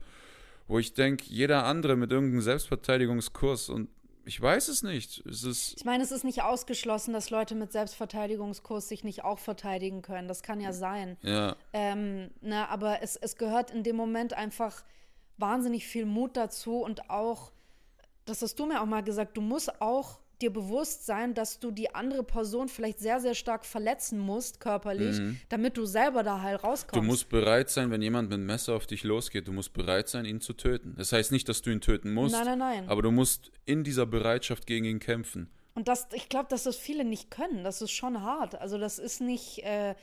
wo 0.68 0.80
ich 0.80 0.94
denke, 0.94 1.26
jeder 1.28 1.66
andere 1.66 1.96
mit 1.96 2.12
irgendeinem 2.12 2.42
Selbstverteidigungskurs 2.42 3.70
und 3.70 3.90
ich 4.26 4.42
weiß 4.42 4.68
es 4.68 4.84
nicht. 4.84 5.26
Es 5.26 5.44
ist 5.44 5.76
ich 5.78 5.86
meine, 5.86 6.04
es 6.04 6.12
ist 6.12 6.26
nicht 6.26 6.44
ausgeschlossen, 6.44 7.14
dass 7.14 7.30
Leute 7.30 7.56
mit 7.56 7.72
Selbstverteidigungskurs 7.72 8.90
sich 8.90 9.06
nicht 9.06 9.24
auch 9.24 9.40
verteidigen 9.40 10.02
können. 10.02 10.28
Das 10.28 10.44
kann 10.44 10.60
ja 10.60 10.74
sein. 10.74 11.16
Ja. 11.22 11.56
Ähm, 11.72 12.30
na, 12.42 12.64
ne, 12.64 12.70
aber 12.70 13.02
es, 13.02 13.16
es 13.16 13.38
gehört 13.38 13.72
in 13.72 13.84
dem 13.84 13.96
Moment 13.96 14.34
einfach 14.34 14.84
wahnsinnig 15.38 15.88
viel 15.88 16.06
Mut 16.06 16.36
dazu 16.36 16.80
und 16.82 17.10
auch, 17.10 17.54
das 18.26 18.42
hast 18.42 18.60
du 18.60 18.66
mir 18.66 18.82
auch 18.82 18.86
mal 18.86 19.02
gesagt, 19.02 19.38
du 19.38 19.42
musst 19.42 19.82
auch 19.82 20.20
dir 20.42 20.52
bewusst 20.52 21.06
sein, 21.06 21.34
dass 21.34 21.60
du 21.60 21.72
die 21.72 21.94
andere 21.96 22.24
Person 22.24 22.70
vielleicht 22.70 23.00
sehr, 23.00 23.20
sehr 23.20 23.34
stark 23.34 23.66
verletzen 23.66 24.20
musst, 24.20 24.60
körperlich, 24.60 25.18
mhm. 25.20 25.40
damit 25.50 25.78
du 25.78 25.86
selber 25.86 26.24
da 26.24 26.42
halt 26.42 26.64
rauskommst. 26.64 26.96
Du 26.96 27.02
musst 27.02 27.30
bereit 27.30 27.70
sein, 27.70 27.92
wenn 27.92 28.02
jemand 28.02 28.30
mit 28.30 28.36
einem 28.36 28.46
Messer 28.46 28.76
auf 28.76 28.88
dich 28.88 29.04
losgeht, 29.04 29.48
du 29.48 29.52
musst 29.52 29.74
bereit 29.74 30.10
sein, 30.10 30.26
ihn 30.26 30.42
zu 30.42 30.54
töten. 30.54 30.96
Das 30.98 31.12
heißt 31.12 31.32
nicht, 31.32 31.50
dass 31.50 31.62
du 31.62 31.72
ihn 31.72 31.82
töten 31.82 32.14
musst. 32.14 32.36
Nein, 32.36 32.46
nein, 32.46 32.60
nein. 32.60 32.90
Aber 32.90 33.02
du 33.02 33.12
musst 33.12 33.52
in 33.66 33.84
dieser 33.84 34.06
Bereitschaft 34.06 34.68
gegen 34.68 34.86
ihn 34.86 35.00
kämpfen. 35.00 35.50
Und 35.74 35.88
das, 35.88 36.08
ich 36.14 36.30
glaube, 36.30 36.48
dass 36.50 36.64
das 36.64 36.76
viele 36.76 37.06
nicht 37.06 37.30
können. 37.30 37.64
Das 37.64 37.82
ist 37.82 37.92
schon 37.92 38.22
hart. 38.22 38.56
Also 38.56 38.78
das 38.78 38.98
ist 38.98 39.22
nicht, 39.22 39.64
äh, 39.64 39.96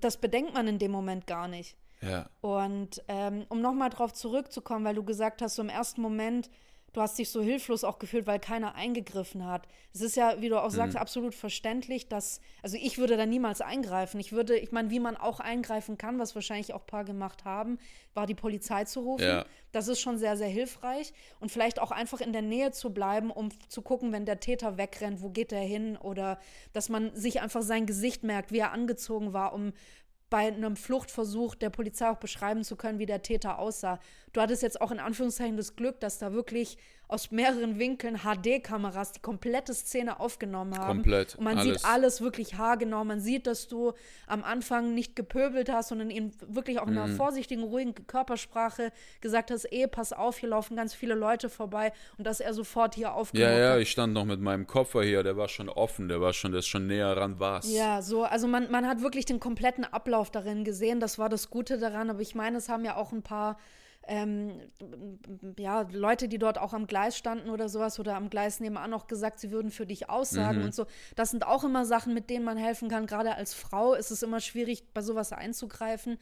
das 0.00 0.18
bedenkt 0.18 0.54
man 0.54 0.68
in 0.68 0.78
dem 0.78 0.90
Moment 0.90 1.26
gar 1.26 1.48
nicht. 1.48 1.76
Ja. 2.02 2.28
Und 2.40 3.02
ähm, 3.08 3.46
um 3.48 3.60
nochmal 3.60 3.90
drauf 3.90 4.12
zurückzukommen, 4.12 4.84
weil 4.84 4.94
du 4.94 5.04
gesagt 5.04 5.40
hast, 5.40 5.54
so 5.54 5.62
im 5.62 5.68
ersten 5.68 6.02
Moment, 6.02 6.50
du 6.92 7.00
hast 7.00 7.18
dich 7.18 7.30
so 7.30 7.40
hilflos 7.40 7.84
auch 7.84 7.98
gefühlt, 7.98 8.26
weil 8.26 8.38
keiner 8.38 8.74
eingegriffen 8.74 9.46
hat. 9.46 9.66
Es 9.94 10.00
ist 10.00 10.16
ja, 10.16 10.40
wie 10.40 10.48
du 10.48 10.62
auch 10.62 10.70
sagst, 10.70 10.94
mhm. 10.94 11.00
absolut 11.00 11.34
verständlich, 11.34 12.08
dass, 12.08 12.40
also 12.62 12.76
ich 12.80 12.98
würde 12.98 13.16
da 13.16 13.26
niemals 13.26 13.60
eingreifen. 13.60 14.20
Ich 14.20 14.32
würde, 14.32 14.58
ich 14.58 14.72
meine, 14.72 14.90
wie 14.90 15.00
man 15.00 15.16
auch 15.16 15.40
eingreifen 15.40 15.98
kann, 15.98 16.18
was 16.18 16.34
wahrscheinlich 16.34 16.74
auch 16.74 16.82
ein 16.82 16.86
paar 16.86 17.04
gemacht 17.04 17.44
haben, 17.44 17.78
war 18.14 18.26
die 18.26 18.34
Polizei 18.34 18.84
zu 18.84 19.00
rufen. 19.00 19.24
Ja. 19.24 19.46
Das 19.72 19.88
ist 19.88 20.00
schon 20.00 20.18
sehr, 20.18 20.36
sehr 20.36 20.48
hilfreich. 20.48 21.14
Und 21.40 21.50
vielleicht 21.50 21.80
auch 21.80 21.90
einfach 21.90 22.20
in 22.20 22.32
der 22.32 22.42
Nähe 22.42 22.72
zu 22.72 22.92
bleiben, 22.92 23.30
um 23.30 23.48
zu 23.68 23.80
gucken, 23.80 24.12
wenn 24.12 24.26
der 24.26 24.40
Täter 24.40 24.76
wegrennt, 24.76 25.22
wo 25.22 25.30
geht 25.30 25.52
er 25.52 25.62
hin? 25.62 25.96
Oder 25.96 26.38
dass 26.74 26.90
man 26.90 27.14
sich 27.16 27.40
einfach 27.40 27.62
sein 27.62 27.86
Gesicht 27.86 28.22
merkt, 28.22 28.52
wie 28.52 28.58
er 28.58 28.72
angezogen 28.72 29.32
war, 29.32 29.54
um 29.54 29.72
bei 30.32 30.46
einem 30.46 30.76
Fluchtversuch 30.76 31.54
der 31.54 31.68
Polizei 31.68 32.08
auch 32.08 32.16
beschreiben 32.16 32.64
zu 32.64 32.74
können, 32.74 32.98
wie 32.98 33.04
der 33.04 33.20
Täter 33.20 33.58
aussah. 33.58 34.00
Du 34.32 34.40
hattest 34.40 34.62
jetzt 34.62 34.80
auch 34.80 34.90
in 34.90 34.98
Anführungszeichen 34.98 35.58
das 35.58 35.76
Glück, 35.76 36.00
dass 36.00 36.16
da 36.16 36.32
wirklich 36.32 36.78
aus 37.08 37.30
mehreren 37.30 37.78
Winkeln 37.78 38.20
HD-Kameras 38.20 39.12
die 39.12 39.20
komplette 39.20 39.74
Szene 39.74 40.18
aufgenommen 40.18 40.78
haben. 40.78 41.02
Komplett. 41.02 41.34
Und 41.34 41.44
man 41.44 41.58
alles. 41.58 41.82
sieht 41.82 41.84
alles 41.84 42.20
wirklich 42.22 42.54
haargenau. 42.56 43.04
Man 43.04 43.20
sieht, 43.20 43.46
dass 43.46 43.68
du 43.68 43.92
am 44.26 44.42
Anfang 44.42 44.94
nicht 44.94 45.14
gepöbelt 45.14 45.70
hast, 45.70 45.88
sondern 45.88 46.08
ihm 46.08 46.30
wirklich 46.46 46.80
auch 46.80 46.86
in 46.86 46.96
einer 46.96 47.08
mhm. 47.08 47.16
vorsichtigen, 47.16 47.64
ruhigen 47.64 47.94
Körpersprache 48.06 48.92
gesagt 49.20 49.50
hast, 49.50 49.70
eh, 49.70 49.86
pass 49.86 50.14
auf, 50.14 50.38
hier 50.38 50.48
laufen 50.48 50.74
ganz 50.74 50.94
viele 50.94 51.14
Leute 51.14 51.50
vorbei 51.50 51.92
und 52.16 52.26
dass 52.26 52.40
er 52.40 52.54
sofort 52.54 52.94
hier 52.94 53.12
aufgenommen 53.12 53.52
Ja, 53.52 53.58
ja, 53.58 53.78
ich 53.78 53.90
stand 53.90 54.14
noch 54.14 54.24
mit 54.24 54.40
meinem 54.40 54.66
Koffer 54.66 55.02
hier, 55.02 55.22
der 55.22 55.36
war 55.36 55.48
schon 55.48 55.68
offen, 55.68 56.08
der 56.08 56.20
war 56.20 56.32
schon, 56.32 56.52
der 56.52 56.60
ist 56.60 56.66
schon 56.66 56.86
näher 56.86 57.14
ran 57.14 57.38
was. 57.38 57.70
Ja, 57.70 58.00
so, 58.00 58.24
also 58.24 58.46
man, 58.46 58.70
man 58.70 58.88
hat 58.88 59.02
wirklich 59.02 59.26
den 59.26 59.38
kompletten 59.38 59.84
Ablauf 59.84 60.30
darin 60.30 60.64
gesehen, 60.64 60.98
das 60.98 61.18
war 61.18 61.28
das 61.28 61.50
Gute 61.50 61.78
daran, 61.78 62.08
aber 62.08 62.20
ich 62.20 62.34
meine, 62.34 62.56
es 62.56 62.68
haben 62.68 62.84
ja 62.84 62.96
auch 62.96 63.12
ein 63.12 63.22
paar 63.22 63.58
ähm, 64.08 64.52
ja, 65.58 65.86
Leute, 65.92 66.28
die 66.28 66.38
dort 66.38 66.58
auch 66.58 66.72
am 66.72 66.86
Gleis 66.86 67.16
standen 67.16 67.50
oder 67.50 67.68
sowas 67.68 68.00
oder 68.00 68.16
am 68.16 68.30
Gleis 68.30 68.60
nebenan 68.60 68.90
noch 68.90 69.06
gesagt, 69.06 69.38
sie 69.38 69.50
würden 69.50 69.70
für 69.70 69.86
dich 69.86 70.10
aussagen 70.10 70.58
mhm. 70.58 70.64
und 70.66 70.74
so. 70.74 70.86
Das 71.14 71.30
sind 71.30 71.46
auch 71.46 71.64
immer 71.64 71.84
Sachen, 71.84 72.14
mit 72.14 72.28
denen 72.28 72.44
man 72.44 72.56
helfen 72.56 72.88
kann. 72.88 73.06
Gerade 73.06 73.36
als 73.36 73.54
Frau 73.54 73.94
ist 73.94 74.10
es 74.10 74.22
immer 74.22 74.40
schwierig, 74.40 74.84
bei 74.92 75.02
sowas 75.02 75.32
einzugreifen. 75.32 76.18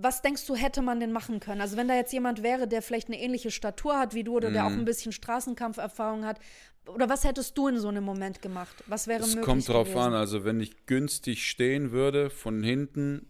Was 0.00 0.22
denkst 0.22 0.46
du, 0.46 0.56
hätte 0.56 0.82
man 0.82 0.98
denn 0.98 1.12
machen 1.12 1.40
können? 1.40 1.60
Also, 1.60 1.76
wenn 1.76 1.88
da 1.88 1.94
jetzt 1.94 2.12
jemand 2.12 2.42
wäre, 2.42 2.66
der 2.66 2.82
vielleicht 2.82 3.08
eine 3.08 3.20
ähnliche 3.20 3.50
Statur 3.50 3.98
hat 3.98 4.14
wie 4.14 4.24
du 4.24 4.36
oder 4.36 4.50
mhm. 4.50 4.54
der 4.54 4.66
auch 4.66 4.70
ein 4.70 4.84
bisschen 4.84 5.12
Straßenkampferfahrung 5.12 6.24
hat, 6.24 6.40
oder 6.86 7.08
was 7.08 7.24
hättest 7.24 7.56
du 7.56 7.68
in 7.68 7.78
so 7.78 7.88
einem 7.88 8.04
Moment 8.04 8.42
gemacht? 8.42 8.84
Was 8.86 9.06
wäre 9.06 9.20
es 9.20 9.28
möglich? 9.28 9.42
Es 9.42 9.46
kommt 9.46 9.68
drauf 9.68 9.88
gewesen? 9.88 10.06
an. 10.06 10.14
Also, 10.14 10.44
wenn 10.44 10.60
ich 10.60 10.86
günstig 10.86 11.48
stehen 11.48 11.92
würde, 11.92 12.28
von 12.28 12.62
hinten 12.62 13.26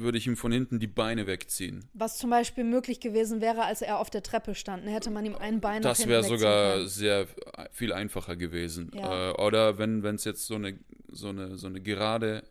würde 0.00 0.18
ich 0.18 0.26
ihm 0.26 0.36
von 0.36 0.52
hinten 0.52 0.78
die 0.78 0.86
Beine 0.86 1.26
wegziehen. 1.26 1.88
Was 1.94 2.18
zum 2.18 2.30
Beispiel 2.30 2.64
möglich 2.64 3.00
gewesen 3.00 3.40
wäre, 3.40 3.64
als 3.64 3.82
er 3.82 3.98
auf 3.98 4.10
der 4.10 4.22
Treppe 4.22 4.54
stand. 4.54 4.84
Dann 4.84 4.92
hätte 4.92 5.10
man 5.10 5.24
ihm 5.24 5.34
ein 5.34 5.60
Bein 5.60 5.82
Das 5.82 6.06
wäre 6.06 6.22
sogar 6.22 6.86
sehr 6.86 7.26
viel 7.72 7.92
einfacher 7.92 8.36
gewesen. 8.36 8.90
Ja. 8.94 9.30
Äh, 9.30 9.32
oder 9.34 9.78
wenn 9.78 10.04
es 10.04 10.24
jetzt 10.24 10.46
so 10.46 10.54
eine, 10.56 10.78
so, 11.08 11.28
eine, 11.28 11.56
so 11.56 11.66
eine 11.66 11.80
gerade 11.80 12.44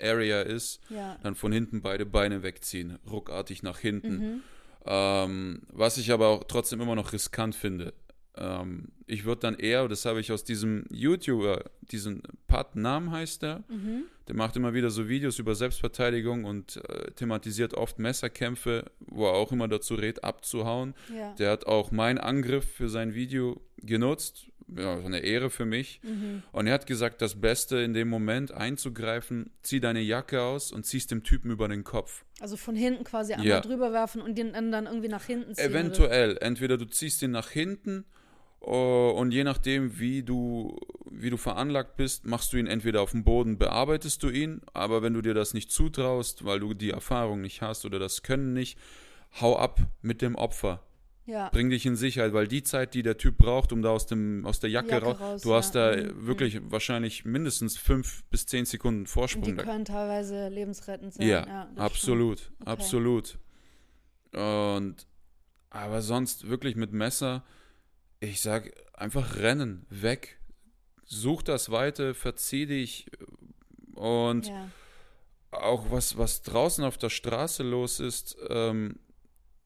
Area 0.00 0.42
ist, 0.42 0.80
ja. 0.90 1.16
dann 1.22 1.34
von 1.34 1.52
hinten 1.52 1.82
beide 1.82 2.06
Beine 2.06 2.42
wegziehen, 2.42 2.98
ruckartig 3.08 3.62
nach 3.62 3.78
hinten. 3.78 4.18
Mhm. 4.18 4.42
Ähm, 4.84 5.62
was 5.68 5.96
ich 5.96 6.10
aber 6.10 6.28
auch 6.28 6.44
trotzdem 6.44 6.80
immer 6.80 6.96
noch 6.96 7.12
riskant 7.12 7.54
finde. 7.54 7.94
Ähm, 8.36 8.88
ich 9.06 9.24
würde 9.24 9.42
dann 9.42 9.56
eher, 9.56 9.88
das 9.88 10.04
habe 10.06 10.20
ich 10.20 10.32
aus 10.32 10.42
diesem 10.44 10.84
YouTuber, 10.90 11.64
diesen 11.82 12.22
Pat 12.46 12.76
Nam 12.76 13.10
heißt 13.10 13.42
der, 13.42 13.62
mhm. 13.68 14.04
der 14.26 14.34
macht 14.34 14.56
immer 14.56 14.72
wieder 14.72 14.90
so 14.90 15.08
Videos 15.08 15.38
über 15.38 15.54
Selbstverteidigung 15.54 16.44
und 16.44 16.76
äh, 16.88 17.10
thematisiert 17.12 17.74
oft 17.74 17.98
Messerkämpfe, 17.98 18.90
wo 19.00 19.26
er 19.26 19.34
auch 19.34 19.52
immer 19.52 19.68
dazu 19.68 19.94
rät, 19.94 20.24
abzuhauen. 20.24 20.94
Ja. 21.14 21.34
Der 21.34 21.50
hat 21.50 21.66
auch 21.66 21.90
meinen 21.90 22.18
Angriff 22.18 22.64
für 22.64 22.88
sein 22.88 23.14
Video 23.14 23.60
genutzt, 23.76 24.46
ja, 24.74 24.96
eine 24.96 25.18
Ehre 25.18 25.50
für 25.50 25.66
mich. 25.66 26.00
Mhm. 26.02 26.42
Und 26.52 26.66
er 26.66 26.72
hat 26.72 26.86
gesagt, 26.86 27.20
das 27.20 27.38
Beste 27.38 27.78
in 27.78 27.92
dem 27.92 28.08
Moment 28.08 28.52
einzugreifen, 28.52 29.50
zieh 29.62 29.80
deine 29.80 30.00
Jacke 30.00 30.40
aus 30.40 30.72
und 30.72 30.86
ziehst 30.86 31.10
dem 31.10 31.22
Typen 31.22 31.50
über 31.50 31.68
den 31.68 31.84
Kopf. 31.84 32.24
Also 32.40 32.56
von 32.56 32.76
hinten 32.76 33.04
quasi 33.04 33.34
einmal 33.34 33.46
ja. 33.46 33.60
drüber 33.60 33.92
werfen 33.92 34.22
und 34.22 34.38
den 34.38 34.52
dann 34.52 34.86
irgendwie 34.86 35.08
nach 35.08 35.24
hinten 35.24 35.54
ziehen. 35.54 35.70
Eventuell. 35.70 36.32
Oder? 36.32 36.42
Entweder 36.42 36.78
du 36.78 36.86
ziehst 36.86 37.20
ihn 37.20 37.32
nach 37.32 37.50
hinten 37.50 38.06
Und 38.64 39.32
je 39.32 39.42
nachdem, 39.44 39.98
wie 39.98 40.22
du, 40.22 40.76
wie 41.10 41.30
du 41.30 41.36
veranlagt 41.36 41.96
bist, 41.96 42.24
machst 42.26 42.52
du 42.52 42.58
ihn 42.58 42.66
entweder 42.68 43.02
auf 43.02 43.10
dem 43.10 43.24
Boden, 43.24 43.58
bearbeitest 43.58 44.22
du 44.22 44.28
ihn, 44.28 44.60
aber 44.72 45.02
wenn 45.02 45.14
du 45.14 45.20
dir 45.20 45.34
das 45.34 45.52
nicht 45.52 45.72
zutraust, 45.72 46.44
weil 46.44 46.60
du 46.60 46.72
die 46.72 46.90
Erfahrung 46.90 47.40
nicht 47.40 47.60
hast 47.60 47.84
oder 47.84 47.98
das 47.98 48.22
Können 48.22 48.52
nicht, 48.52 48.78
hau 49.40 49.56
ab 49.58 49.80
mit 50.00 50.22
dem 50.22 50.36
Opfer. 50.36 50.80
Ja. 51.26 51.48
Bring 51.50 51.70
dich 51.70 51.86
in 51.86 51.94
Sicherheit, 51.96 52.32
weil 52.32 52.46
die 52.48 52.62
Zeit, 52.64 52.94
die 52.94 53.02
der 53.02 53.16
Typ 53.16 53.38
braucht, 53.38 53.72
um 53.72 53.80
da 53.82 53.90
aus, 53.90 54.06
dem, 54.06 54.44
aus 54.44 54.58
der 54.60 54.70
Jacke, 54.70 54.90
Jacke 54.90 55.06
raus, 55.06 55.20
raus, 55.20 55.42
du 55.42 55.54
hast 55.54 55.74
ja. 55.74 55.94
da 55.96 56.02
Mhm, 56.02 56.26
wirklich 56.26 56.60
wahrscheinlich 56.64 57.24
mindestens 57.24 57.76
fünf 57.76 58.24
bis 58.30 58.46
zehn 58.46 58.64
Sekunden 58.64 59.00
Und 59.00 59.06
die 59.08 59.10
Vorsprung. 59.12 59.56
Da- 59.56 59.62
können 59.64 59.84
teilweise 59.84 60.48
lebensrettend 60.48 61.14
sein. 61.14 61.26
ja, 61.28 61.42
stimmt. 61.64 61.78
absolut, 61.80 62.52
Okay. 62.60 62.70
absolut. 62.70 63.38
Und 64.32 64.96
aber 65.70 66.02
sonst 66.02 66.48
wirklich 66.48 66.76
mit 66.76 66.92
Messer, 66.92 67.44
ich 68.22 68.40
sag 68.40 68.72
einfach 68.94 69.36
rennen, 69.36 69.84
weg. 69.90 70.38
Such 71.04 71.42
das 71.42 71.70
Weite, 71.70 72.14
verzieh 72.14 72.66
dich 72.66 73.06
und 73.94 74.46
Ja. 74.46 74.70
auch 75.50 75.90
was, 75.90 76.16
was 76.16 76.42
draußen 76.42 76.84
auf 76.84 76.96
der 76.98 77.10
Straße 77.10 77.62
los 77.62 78.00
ist, 78.00 78.36
ähm, 78.48 78.98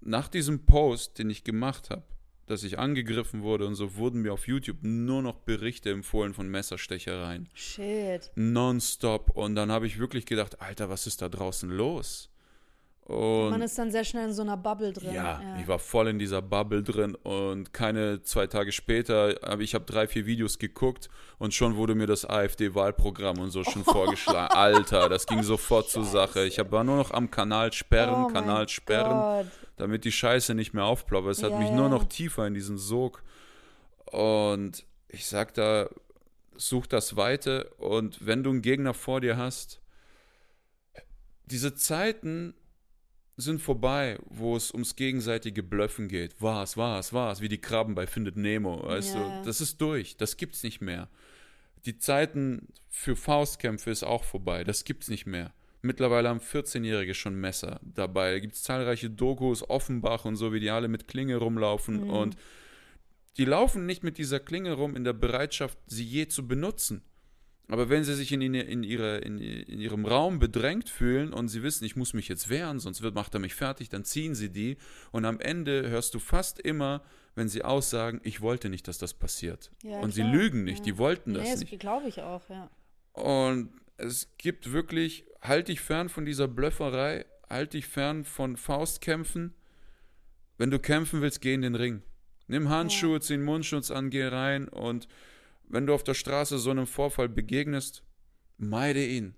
nach 0.01 0.29
diesem 0.29 0.65
Post, 0.67 1.19
den 1.19 1.31
ich 1.31 1.45
gemacht 1.45 1.91
habe, 1.91 2.03
dass 2.47 2.63
ich 2.63 2.79
angegriffen 2.79 3.43
wurde 3.43 3.67
und 3.67 3.75
so, 3.75 3.97
wurden 3.97 4.23
mir 4.23 4.33
auf 4.33 4.47
YouTube 4.49 4.79
nur 4.83 5.21
noch 5.23 5.41
Berichte 5.41 5.91
empfohlen 5.91 6.33
von 6.33 6.49
Messerstechereien. 6.49 7.49
Shit. 7.55 8.31
Nonstop. 8.37 9.31
Und 9.31 9.55
dann 9.55 9.71
habe 9.71 9.87
ich 9.87 9.99
wirklich 9.99 10.27
gedacht, 10.27 10.61
Alter, 10.61 10.89
was 10.89 11.07
ist 11.07 11.23
da 11.23 11.29
draußen 11.29 11.69
los? 11.71 12.31
Und 13.07 13.51
Man 13.51 13.63
ist 13.63 13.79
dann 13.79 13.93
sehr 13.93 14.03
schnell 14.03 14.25
in 14.25 14.33
so 14.33 14.43
einer 14.43 14.57
Bubble 14.57 14.93
drin. 14.93 15.15
ja, 15.15 15.41
ich 15.61 15.69
war 15.69 15.79
voll 15.79 16.09
in 16.09 16.19
dieser 16.19 16.43
Bubble 16.43 16.83
drin 16.83 17.15
und 17.15 17.73
keine 17.73 18.23
zwei 18.23 18.49
Tage 18.49 18.73
später, 18.73 19.37
aber 19.43 19.63
ich 19.63 19.77
habe 19.77 19.85
drei, 19.85 20.09
vier 20.09 20.27
Videos 20.27 20.59
geguckt 20.59 21.09
und 21.39 21.55
schon 21.55 21.77
wurde 21.77 21.95
mir 21.95 22.09
das 22.09 22.25
AfD-Wahlprogramm 22.29 23.39
und 23.39 23.51
so 23.51 23.63
schon 23.63 23.85
vorgeschlagen. 23.85 24.53
Alter, 24.57 25.09
das 25.09 25.27
ging 25.27 25.45
sofort 25.45 25.89
zur 25.89 26.05
Sache. 26.05 26.47
Ich 26.47 26.59
hab, 26.59 26.73
war 26.73 26.83
nur 26.83 26.97
noch 26.97 27.13
am 27.13 27.31
Kanal 27.31 27.73
sperren, 27.73 28.25
oh 28.25 28.29
Kanal 28.33 28.69
sperren, 28.69 29.45
Gott. 29.45 29.47
damit 29.77 30.05
die 30.05 30.11
Scheiße 30.11 30.57
nicht 30.57 30.75
mehr 30.75 30.85
aufploppt. 30.85 31.29
Es 31.29 31.45
hat 31.45 31.53
Ja, 31.53 31.59
mich 31.61 31.69
ja. 31.69 31.77
nur 31.77 31.89
noch 31.89 32.05
tiefer 32.09 32.45
in 32.49 32.55
diesen 32.55 32.77
Sog. 32.77 33.23
Und 34.11 34.85
ich 35.09 35.27
sag 35.27 35.55
da, 35.55 35.89
such 36.57 36.89
das 36.89 37.17
Weite 37.17 37.71
und 37.79 38.27
wenn 38.27 38.43
du 38.43 38.51
einen 38.51 38.63
Gegner 38.63 38.95
vor 38.95 39.21
dir 39.21 39.37
hast, 39.37 39.81
diese 41.45 41.75
Zeiten 41.77 42.55
sind 43.37 43.61
vorbei, 43.61 44.19
wo 44.25 44.57
es 44.57 44.73
ums 44.73 44.97
gegenseitige 44.97 45.63
Blöffen 45.63 46.09
geht. 46.09 46.35
Was, 46.41 46.77
was, 46.77 47.13
was, 47.13 47.41
wie 47.41 47.49
die 47.49 47.61
Krabben 47.61 47.95
bei 47.95 48.07
Findet 48.07 48.37
Nemo, 48.37 48.83
weißt 48.83 49.15
ja. 49.15 49.41
du? 49.41 49.45
Das 49.45 49.61
ist 49.61 49.81
durch, 49.81 50.17
das 50.17 50.37
gibt's 50.37 50.63
nicht 50.63 50.81
mehr. 50.81 51.09
Die 51.85 51.99
Zeiten 51.99 52.69
für 52.89 53.15
Faustkämpfe 53.15 53.91
ist 53.91 54.03
auch 54.03 54.25
vorbei, 54.25 54.65
das 54.65 54.85
gibt's 54.85 55.09
nicht 55.09 55.27
mehr. 55.27 55.53
Mittlerweile 55.83 56.31
haben 56.31 56.41
14-Jährige 56.41 57.15
schon 57.15 57.37
Messer 57.37 57.79
dabei. 57.83 58.33
Da 58.33 58.39
gibt 58.41 58.55
es 58.55 58.63
zahlreiche 58.63 59.11
Dokus, 59.11 59.69
Offenbach 59.69 60.25
und 60.25 60.37
so, 60.37 60.53
wie 60.53 60.59
die 60.59 60.71
alle 60.71 60.89
mit 60.89 61.07
Klinge 61.07 61.37
rumlaufen. 61.37 62.05
Mhm. 62.05 62.11
Und 62.11 62.37
die 63.37 63.45
laufen 63.45 63.87
nicht 63.87 64.03
mit 64.03 64.19
dieser 64.19 64.41
Klinge 64.41 64.73
rum 64.73 64.97
in 64.97 65.05
der 65.05 65.13
Bereitschaft, 65.13 65.79
sie 65.87 66.05
je 66.05 66.27
zu 66.27 66.49
benutzen. 66.49 67.03
Aber 67.69 67.89
wenn 67.89 68.05
sie 68.05 68.15
sich 68.15 68.31
in, 68.31 68.41
in, 68.41 68.55
in, 68.55 68.83
ihre, 68.85 69.19
in, 69.19 69.39
in 69.39 69.81
ihrem 69.81 70.07
Raum 70.07 70.39
bedrängt 70.39 70.89
fühlen 70.89 71.33
und 71.33 71.49
sie 71.49 71.63
wissen, 71.63 71.85
ich 71.85 71.97
muss 71.97 72.15
mich 72.15 72.29
jetzt 72.29 72.49
wehren, 72.49 72.79
sonst 72.79 73.03
wird, 73.03 73.15
macht 73.15 73.35
er 73.35 73.41
mich 73.41 73.55
fertig, 73.55 73.89
dann 73.89 74.05
ziehen 74.05 74.35
sie 74.37 74.51
die. 74.51 74.77
Und 75.11 75.25
am 75.25 75.41
Ende 75.41 75.89
hörst 75.89 76.15
du 76.15 76.21
fast 76.21 76.61
immer, 76.61 77.03
wenn 77.35 77.49
sie 77.49 77.65
aussagen, 77.65 78.21
ich 78.23 78.41
wollte 78.41 78.69
nicht, 78.69 78.87
dass 78.87 78.99
das 78.99 79.15
passiert. 79.15 79.73
Ja, 79.83 79.97
und 79.97 80.13
klar. 80.13 80.13
sie 80.13 80.23
lügen 80.23 80.65
nicht, 80.65 80.79
Ja. 80.79 80.85
die 80.85 80.99
wollten 80.99 81.35
das 81.35 81.43
nee, 81.43 81.57
nicht. 81.57 81.73
das 81.73 81.79
glaube 81.81 82.09
ich 82.09 82.21
auch, 82.23 82.49
ja. 82.49 82.71
Und 83.13 83.71
es 83.97 84.29
gibt 84.39 84.73
wirklich, 84.73 85.25
halt 85.43 85.69
dich 85.69 85.81
fern 85.81 86.09
von 86.09 86.25
dieser 86.25 86.47
Blöfferei, 86.49 87.27
halt 87.51 87.73
dich 87.73 87.87
fern 87.87 88.25
von 88.25 88.57
Faustkämpfen. 88.57 89.55
Wenn 90.57 90.71
du 90.71 90.79
kämpfen 90.79 91.21
willst, 91.21 91.41
geh 91.41 91.55
in 91.55 91.63
den 91.63 91.75
Ring. 91.75 92.03
Nimm 92.47 92.69
Handschuhe, 92.69 93.21
zieh 93.21 93.35
einen 93.35 93.45
Mundschutz 93.45 93.91
an, 93.91 94.09
geh 94.11 94.25
rein 94.25 94.69
und 94.69 95.09
wenn 95.69 95.87
du 95.87 95.95
auf 95.95 96.05
der 96.05 96.15
Straße 96.15 96.59
so 96.59 96.71
einem 96.71 96.87
Vorfall 96.87 97.29
begegnest, 97.29 98.03
meide 98.59 99.05
ihn. 99.05 99.35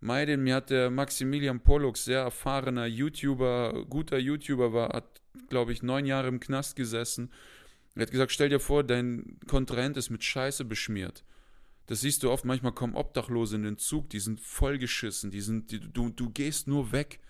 Meide 0.00 0.34
ihn. 0.34 0.42
Mir 0.42 0.56
hat 0.56 0.70
der 0.70 0.90
Maximilian 0.90 1.60
Pollux, 1.60 2.04
sehr 2.04 2.20
erfahrener 2.20 2.86
YouTuber, 2.86 3.86
guter 3.88 4.18
YouTuber 4.18 4.72
war, 4.72 4.90
hat, 4.90 5.20
glaube 5.48 5.72
ich, 5.72 5.82
neun 5.82 6.06
Jahre 6.06 6.28
im 6.28 6.40
Knast 6.40 6.76
gesessen. 6.76 7.32
Er 7.94 8.02
hat 8.02 8.10
gesagt, 8.10 8.32
stell 8.32 8.48
dir 8.48 8.60
vor, 8.60 8.82
dein 8.82 9.38
Kontrahent 9.46 9.96
ist 9.96 10.10
mit 10.10 10.24
Scheiße 10.24 10.64
beschmiert. 10.64 11.24
Das 11.86 12.00
siehst 12.00 12.22
du 12.22 12.30
oft, 12.30 12.44
manchmal 12.44 12.72
kommen 12.72 12.94
Obdachlose 12.94 13.56
in 13.56 13.62
den 13.62 13.78
Zug, 13.78 14.08
die 14.10 14.20
sind 14.20 14.40
vollgeschissen, 14.40 15.30
die 15.30 15.42
sind, 15.42 15.70
die, 15.70 15.80
du, 15.80 16.08
du 16.08 16.30
gehst 16.30 16.66
nur 16.66 16.92
weg. 16.92 17.20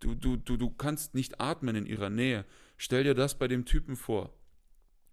Du, 0.00 0.14
du, 0.14 0.36
du, 0.36 0.56
du 0.56 0.68
kannst 0.68 1.14
nicht 1.14 1.40
atmen 1.40 1.76
in 1.76 1.86
ihrer 1.86 2.10
Nähe. 2.10 2.44
Stell 2.76 3.04
dir 3.04 3.14
das 3.14 3.38
bei 3.38 3.46
dem 3.46 3.64
Typen 3.64 3.94
vor. 3.94 4.34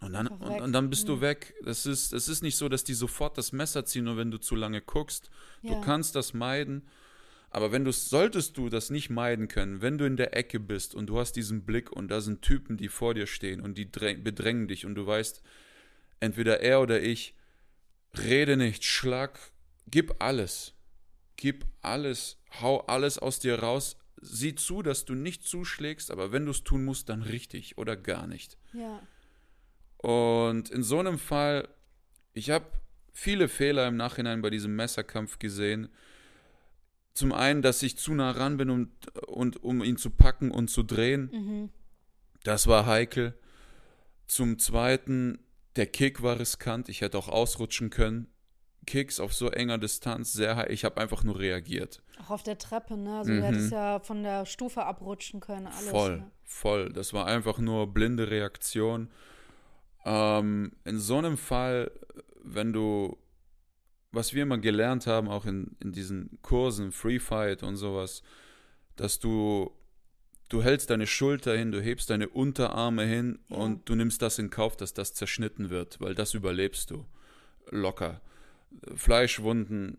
Und 0.01 0.13
dann, 0.13 0.27
und, 0.27 0.61
und 0.61 0.71
dann 0.73 0.89
bist 0.89 1.07
du 1.09 1.19
weg. 1.21 1.53
Das 1.63 1.85
ist, 1.85 2.13
es 2.13 2.27
ist 2.29 2.41
nicht 2.41 2.55
so, 2.55 2.69
dass 2.69 2.83
die 2.83 2.93
sofort 2.93 3.37
das 3.37 3.51
Messer 3.51 3.85
ziehen, 3.85 4.05
nur 4.05 4.15
wenn 4.17 4.31
du 4.31 4.37
zu 4.37 4.55
lange 4.55 4.81
guckst. 4.81 5.29
Du 5.61 5.69
Ja. 5.73 5.81
kannst 5.81 6.15
das 6.15 6.33
meiden. 6.33 6.87
Aber 7.51 7.71
wenn 7.71 7.83
du 7.83 7.91
solltest 7.91 8.57
du 8.57 8.69
das 8.69 8.91
nicht 8.91 9.09
meiden 9.09 9.47
können, 9.47 9.81
wenn 9.81 9.97
du 9.97 10.05
in 10.05 10.17
der 10.17 10.37
Ecke 10.37 10.59
bist 10.59 10.93
und 10.95 11.07
du 11.07 11.19
hast 11.19 11.33
diesen 11.33 11.65
Blick 11.65 11.91
und 11.91 12.09
da 12.09 12.21
sind 12.21 12.41
Typen, 12.43 12.77
die 12.77 12.87
vor 12.89 13.13
dir 13.13 13.25
stehen 13.27 13.59
und 13.59 13.77
die 13.77 13.87
dräng- 13.91 14.23
bedrängen 14.23 14.67
dich 14.67 14.85
und 14.85 14.95
du 14.95 15.05
weißt, 15.07 15.41
entweder 16.19 16.59
er 16.61 16.79
oder 16.81 17.01
ich, 17.01 17.33
rede 18.17 18.55
nicht, 18.55 18.83
schlag, 18.85 19.39
gib 19.87 20.15
alles. 20.21 20.73
Gib 21.37 21.65
alles, 21.81 22.37
hau 22.61 22.81
alles 22.81 23.17
aus 23.17 23.39
dir 23.39 23.59
raus. 23.59 23.97
Sieh 24.21 24.53
zu, 24.55 24.81
dass 24.81 25.05
du 25.05 25.15
nicht 25.15 25.43
zuschlägst, 25.43 26.11
aber 26.11 26.31
wenn 26.31 26.45
du 26.45 26.51
es 26.51 26.63
tun 26.63 26.83
musst, 26.85 27.07
dann 27.09 27.21
richtig 27.23 27.77
oder 27.77 27.95
gar 27.95 28.27
nicht. 28.27 28.57
Ja. 28.73 29.01
Und 30.01 30.69
in 30.69 30.83
so 30.83 30.99
einem 30.99 31.19
Fall, 31.19 31.67
ich 32.33 32.49
habe 32.49 32.65
viele 33.11 33.47
Fehler 33.49 33.87
im 33.87 33.97
Nachhinein 33.97 34.41
bei 34.41 34.49
diesem 34.49 34.75
Messerkampf 34.75 35.39
gesehen. 35.39 35.89
Zum 37.13 37.33
einen, 37.33 37.61
dass 37.61 37.83
ich 37.83 37.97
zu 37.97 38.13
nah 38.13 38.31
ran 38.31 38.55
bin, 38.57 38.69
und, 38.69 38.89
und, 39.27 39.61
um 39.63 39.83
ihn 39.83 39.97
zu 39.97 40.09
packen 40.09 40.51
und 40.51 40.69
zu 40.69 40.83
drehen. 40.83 41.29
Mhm. 41.33 41.69
Das 42.43 42.67
war 42.67 42.85
heikel. 42.85 43.37
Zum 44.27 44.57
zweiten, 44.57 45.39
der 45.75 45.87
Kick 45.87 46.21
war 46.23 46.39
riskant. 46.39 46.87
Ich 46.87 47.01
hätte 47.01 47.17
auch 47.17 47.27
ausrutschen 47.27 47.89
können. 47.89 48.27
Kicks 48.85 49.19
auf 49.19 49.33
so 49.33 49.49
enger 49.49 49.77
Distanz, 49.77 50.31
sehr 50.31 50.55
heikel. 50.55 50.73
Ich 50.73 50.85
habe 50.85 51.01
einfach 51.01 51.23
nur 51.25 51.37
reagiert. 51.37 52.01
Auch 52.23 52.29
auf 52.29 52.43
der 52.43 52.57
Treppe, 52.57 52.95
ne? 52.95 53.17
Also 53.19 53.31
Mhm. 53.31 53.37
du 53.37 53.43
hättest 53.45 53.71
ja 53.73 53.99
von 53.99 54.23
der 54.23 54.45
Stufe 54.45 54.85
abrutschen 54.85 55.41
können, 55.41 55.67
alles. 55.67 55.89
voll, 55.89 56.17
Ne? 56.19 56.31
voll. 56.45 56.93
Das 56.93 57.11
war 57.13 57.25
einfach 57.25 57.57
nur 57.59 57.93
blinde 57.93 58.31
Reaktion. 58.31 59.09
Ähm, 60.11 60.71
in 60.85 60.97
so 60.99 61.17
einem 61.17 61.37
Fall, 61.37 61.91
wenn 62.43 62.73
du, 62.73 63.17
was 64.11 64.33
wir 64.33 64.41
immer 64.43 64.57
gelernt 64.57 65.05
haben, 65.05 65.27
auch 65.27 65.45
in, 65.45 65.75
in 65.79 65.91
diesen 65.91 66.39
Kursen, 66.41 66.91
Free 66.91 67.19
Fight 67.19 67.61
und 67.61 67.75
sowas, 67.75 68.23
dass 68.95 69.19
du, 69.19 69.71
du 70.49 70.63
hältst 70.63 70.89
deine 70.89 71.05
Schulter 71.05 71.55
hin, 71.55 71.71
du 71.71 71.79
hebst 71.79 72.09
deine 72.09 72.27
Unterarme 72.27 73.03
hin 73.05 73.37
Ja. 73.49 73.57
und 73.57 73.87
du 73.87 73.93
nimmst 73.93 74.21
das 74.23 74.39
in 74.39 74.49
Kauf, 74.49 74.75
dass 74.75 74.93
das 74.95 75.13
zerschnitten 75.13 75.69
wird, 75.69 76.01
weil 76.01 76.15
das 76.15 76.33
überlebst 76.33 76.89
du 76.89 77.05
locker. 77.69 78.19
Fleischwunden, 78.95 79.97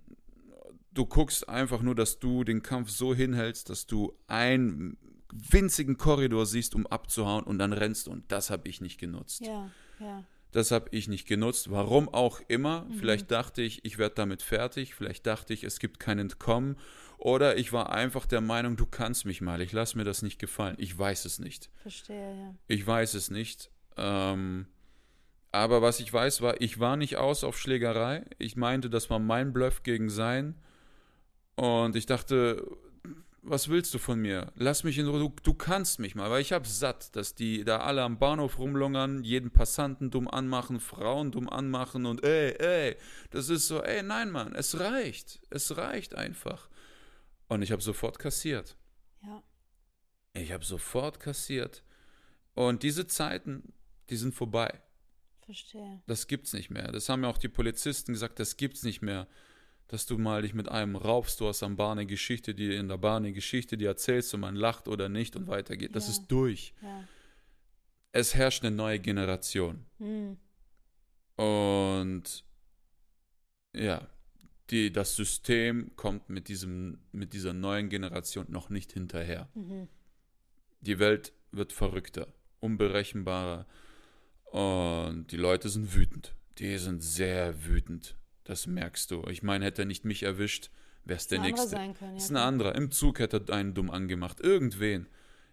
du 0.93 1.07
guckst 1.07 1.49
einfach 1.49 1.83
nur, 1.83 1.95
dass 1.95 2.19
du 2.19 2.43
den 2.43 2.63
Kampf 2.63 2.91
so 2.91 3.15
hinhältst, 3.15 3.71
dass 3.71 3.87
du 3.87 4.13
einen 4.27 4.97
winzigen 5.33 5.97
Korridor 5.97 6.47
siehst, 6.47 6.75
um 6.75 6.87
abzuhauen 6.89 7.45
und 7.45 7.59
dann 7.59 7.73
rennst. 7.73 8.09
Und 8.09 8.31
das 8.33 8.51
habe 8.51 8.69
ich 8.69 8.81
nicht 8.81 8.99
genutzt. 8.99 9.47
Ja, 9.47 9.71
ja. 10.01 10.25
Das 10.53 10.73
habe 10.73 10.89
ich 10.91 11.07
nicht 11.07 11.29
genutzt. 11.29 11.71
Warum 11.71 12.09
auch 12.09 12.41
immer. 12.49 12.87
Vielleicht 12.99 13.31
dachte 13.31 13.63
ich, 13.63 13.85
ich 13.85 13.99
werde 13.99 14.17
damit 14.17 14.43
fertig. 14.43 14.95
Vielleicht 14.95 15.27
dachte 15.27 15.55
ich, 15.55 15.63
es 15.63 15.79
gibt 15.79 16.01
kein 16.01 16.19
Entkommen. 16.19 16.77
Oder 17.19 17.57
ich 17.57 17.73
war 17.73 17.93
einfach 17.93 18.27
der 18.27 18.41
Meinung, 18.41 18.77
du 18.77 18.87
kannst 18.87 19.27
mich 19.27 19.41
mal. 19.41 19.61
Ich 19.61 19.73
lasse 19.73 19.97
mir 19.97 20.05
das 20.05 20.23
nicht 20.23 20.39
gefallen. 20.39 20.75
Ich 20.79 20.99
weiß 20.99 21.25
es 21.25 21.39
nicht. 21.39 21.71
Verstehe, 21.83 22.35
ja. 22.35 22.55
Ich 22.67 22.85
weiß 22.85 23.15
es 23.15 23.31
nicht. 23.31 23.71
Ähm, 23.97 24.67
aber 25.53 25.83
was 25.83 26.01
ich 26.01 26.13
weiß, 26.13 26.41
war, 26.41 26.61
ich 26.61 26.81
war 26.81 26.97
nicht 26.97 27.17
aus 27.17 27.45
auf 27.45 27.59
Schlägerei. 27.59 28.25
Ich 28.39 28.57
meinte, 28.57 28.91
das 28.91 29.11
war 29.11 29.19
mein 29.19 29.53
Bluff 29.53 29.83
gegen 29.83 30.09
sein. 30.09 30.57
Und 31.57 31.95
ich 31.95 32.07
dachte, 32.07 32.67
was 33.43 33.69
willst 33.69 33.95
du 33.95 33.99
von 33.99 34.21
mir? 34.21 34.53
Lass 34.57 34.85
mich 34.85 34.99
in 34.99 35.07
Ruhe, 35.07 35.19
du, 35.19 35.35
du 35.43 35.55
kannst 35.55 35.99
mich 35.99 36.15
mal. 36.15 36.31
Weil 36.31 36.43
ich 36.43 36.53
habe 36.53 36.67
satt, 36.67 37.15
dass 37.17 37.35
die 37.35 37.65
da 37.65 37.79
alle 37.79 38.03
am 38.03 38.19
Bahnhof 38.19 38.59
rumlungern, 38.59 39.25
jeden 39.25 39.51
Passanten 39.51 40.11
dumm 40.11 40.29
anmachen, 40.29 40.81
Frauen 40.81 41.31
dumm 41.33 41.49
anmachen 41.49 42.07
und 42.07 42.25
ey, 42.25 42.53
ey. 42.59 42.97
Das 43.31 43.49
ist 43.49 43.69
so, 43.69 43.83
ey, 43.83 44.03
nein, 44.03 44.31
Mann, 44.31 44.55
es 44.55 44.79
reicht. 44.79 45.41
Es 45.51 45.77
reicht 45.77 46.15
einfach. 46.15 46.69
Und 47.49 47.63
ich 47.63 47.73
habe 47.73 47.83
sofort 47.83 48.19
kassiert. 48.19 48.77
Ja. 49.23 49.43
Ich 50.35 50.53
habe 50.53 50.65
sofort 50.65 51.19
kassiert. 51.21 51.83
Und 52.55 52.83
diese 52.83 53.07
Zeiten, 53.07 53.73
die 54.11 54.17
sind 54.17 54.35
vorbei. 54.35 54.81
Verstehe. 55.45 56.03
Das 56.07 56.27
gibt's 56.27 56.53
nicht 56.53 56.71
mehr. 56.71 56.93
Das 56.93 57.09
haben 57.09 57.25
ja 57.25 57.31
auch 57.31 57.39
die 57.39 57.49
Polizisten 57.49 58.13
gesagt, 58.13 58.39
das 58.39 58.57
gibt's 58.57 58.83
nicht 58.83 59.03
mehr. 59.03 59.27
Dass 59.91 60.07
du 60.07 60.19
mal 60.19 60.43
dich 60.43 60.55
mit 60.55 60.69
einem 60.69 60.95
raubst, 60.95 61.41
du 61.41 61.49
hast 61.49 61.65
am 61.65 61.75
Bar 61.75 61.91
eine 61.91 62.07
Geschichte, 62.07 62.55
die 62.55 62.73
in 62.77 62.87
der 62.87 62.97
Bar 62.97 63.17
eine 63.17 63.33
Geschichte, 63.33 63.77
die 63.77 63.87
erzählst 63.87 64.33
und 64.35 64.41
man 64.41 64.55
lacht 64.55 64.87
oder 64.87 65.09
nicht 65.09 65.35
und 65.35 65.49
weitergeht. 65.49 65.97
Das 65.97 66.05
Ja. 66.07 66.13
ist 66.13 66.27
durch. 66.29 66.75
Ja. 66.81 67.09
Es 68.13 68.37
herrscht 68.37 68.65
eine 68.65 68.75
neue 68.75 69.01
Generation. 69.01 69.85
Hm. 69.99 70.37
Und 71.37 72.45
ja, 73.75 74.07
die, 74.71 74.93
das 74.93 75.17
System 75.17 75.91
kommt 75.97 76.29
mit, 76.29 76.47
diesem, 76.47 77.01
mit 77.11 77.33
dieser 77.33 77.53
neuen 77.53 77.89
Generation 77.89 78.47
noch 78.49 78.71
nicht 78.71 78.93
hinterher. 78.93 79.49
Mhm. 79.55 79.89
Die 80.83 81.01
Welt 81.01 81.33
wird 81.51 81.73
verrückter, 81.73 82.29
unberechenbarer 82.61 83.67
und 84.45 85.27
die 85.33 85.37
Leute 85.37 85.69
sind 85.69 85.95
wütend. 85.97 86.35
Die 86.59 86.79
sind 86.79 87.03
sehr 87.03 87.65
wütend. 87.65 88.17
Das 88.45 88.67
merkst 88.67 89.11
du. 89.11 89.25
Ich 89.29 89.43
meine, 89.43 89.65
hätte 89.65 89.83
er 89.83 89.87
nicht 89.87 90.05
mich 90.05 90.23
erwischt, 90.23 90.71
wäre 91.05 91.19
es 91.19 91.27
der 91.27 91.41
Nächste. 91.41 91.77
können, 91.77 91.95
ja, 92.01 92.13
Das 92.15 92.25
ist 92.25 92.31
ein 92.31 92.37
anderer. 92.37 92.75
Im 92.75 92.91
Zug 92.91 93.19
hätte 93.19 93.45
er 93.49 93.55
einen 93.55 93.75
dumm 93.75 93.91
angemacht. 93.91 94.41
Irgendwen. 94.41 95.07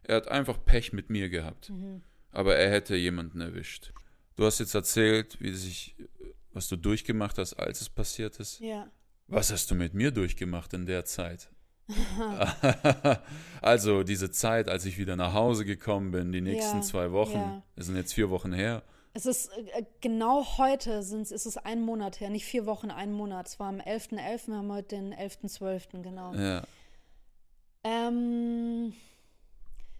Er 0.04 0.18
hat 0.18 0.28
einfach 0.30 0.64
Pech 0.64 0.94
mit 0.94 1.10
mir 1.10 1.30
gehabt. 1.30 1.70
Mhm. 1.70 2.02
Aber 2.32 2.56
er 2.56 2.72
hätte 2.72 2.96
jemanden 2.96 3.42
erwischt. 3.42 3.92
Du 4.36 4.46
hast 4.46 4.60
jetzt 4.60 4.76
erzählt, 4.76 5.38
wie 5.42 5.52
sich, 5.54 5.96
was 6.54 6.68
du 6.70 6.76
durchgemacht 6.76 7.38
hast, 7.38 7.56
als 7.56 7.82
es 7.82 7.90
passiert 7.90 8.40
ist. 8.40 8.60
Ja. 8.60 8.90
Was 9.28 9.52
hast 9.52 9.70
du 9.72 9.76
mit 9.76 9.94
mir 9.94 10.12
durchgemacht 10.12 10.74
in 10.74 10.86
der 10.86 11.04
Zeit? 11.06 11.50
also 13.62 14.04
diese 14.04 14.32
Zeit, 14.32 14.70
als 14.70 14.86
ich 14.86 14.98
wieder 14.98 15.16
nach 15.16 15.34
Hause 15.34 15.66
gekommen 15.66 16.12
bin, 16.12 16.32
die 16.32 16.42
nächsten 16.42 16.78
Ja, 16.78 16.84
zwei 16.84 17.12
Wochen, 17.12 17.38
ja. 17.38 17.64
das 17.76 17.88
sind 17.88 17.96
jetzt 17.96 18.14
vier 18.14 18.30
Wochen 18.30 18.54
her. 18.54 18.84
Es 19.18 19.26
ist 19.26 19.50
äh, 19.58 19.84
genau 20.00 20.46
heute 20.60 21.02
sind's, 21.02 21.32
ist 21.32 21.48
es 21.48 21.58
ein 21.58 21.82
Monat 21.82 22.20
her, 22.20 22.30
nicht 22.30 22.46
vier 22.46 22.68
Wochen, 22.68 22.92
ein 22.92 23.12
Monat. 23.12 23.48
Es 23.48 23.60
war 23.60 23.68
am 23.68 23.80
11.11., 23.80 24.50
wir 24.50 24.58
haben 24.58 24.72
heute 24.72 24.90
den 24.90 25.12
11.12., 25.12 26.04
genau. 26.04 26.36
Ja, 26.36 26.62
Ähm, 27.84 28.94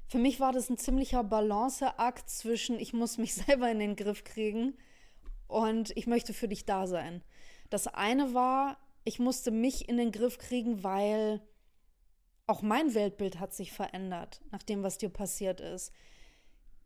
für 0.08 0.20
mich 0.20 0.40
war 0.40 0.52
das 0.52 0.70
ein 0.70 0.78
ziemlicher 0.78 1.24
Balanceakt 1.24 2.30
zwischen, 2.30 2.80
ich 2.80 2.94
muss 2.94 3.18
mich 3.18 3.34
selber 3.48 3.72
in 3.72 3.80
den 3.80 3.96
Griff 3.96 4.24
kriegen 4.24 4.78
und 5.48 5.98
ich 5.98 6.06
möchte 6.06 6.32
für 6.32 6.48
dich 6.48 6.68
da 6.68 6.86
sein. 6.86 7.24
Das 7.72 7.88
eine 7.88 8.36
war, 8.36 8.78
ich 9.04 9.18
musste 9.18 9.50
mich 9.50 9.90
in 9.90 9.98
den 9.98 10.12
Griff 10.12 10.38
kriegen, 10.38 10.84
weil 10.84 11.42
auch 12.46 12.62
mein 12.62 12.94
Weltbild 12.94 13.40
hat 13.40 13.56
sich 13.56 13.72
verändert, 13.72 14.42
nach 14.52 14.62
dem, 14.62 14.84
was 14.84 15.00
dir 15.00 15.10
passiert 15.10 15.60
ist. 15.60 15.92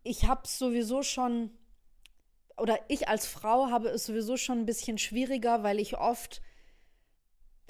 Ich 0.04 0.28
habe 0.28 0.48
sowieso 0.48 1.04
schon, 1.04 1.52
oder 2.62 2.80
ich 2.88 3.08
als 3.08 3.26
Frau 3.26 3.70
habe 3.70 3.90
es 3.90 4.06
sowieso 4.06 4.38
schon 4.38 4.60
ein 4.60 4.66
bisschen 4.66 4.98
schwieriger, 4.98 5.64
weil 5.64 5.80
ich 5.80 5.98
oft 5.98 6.42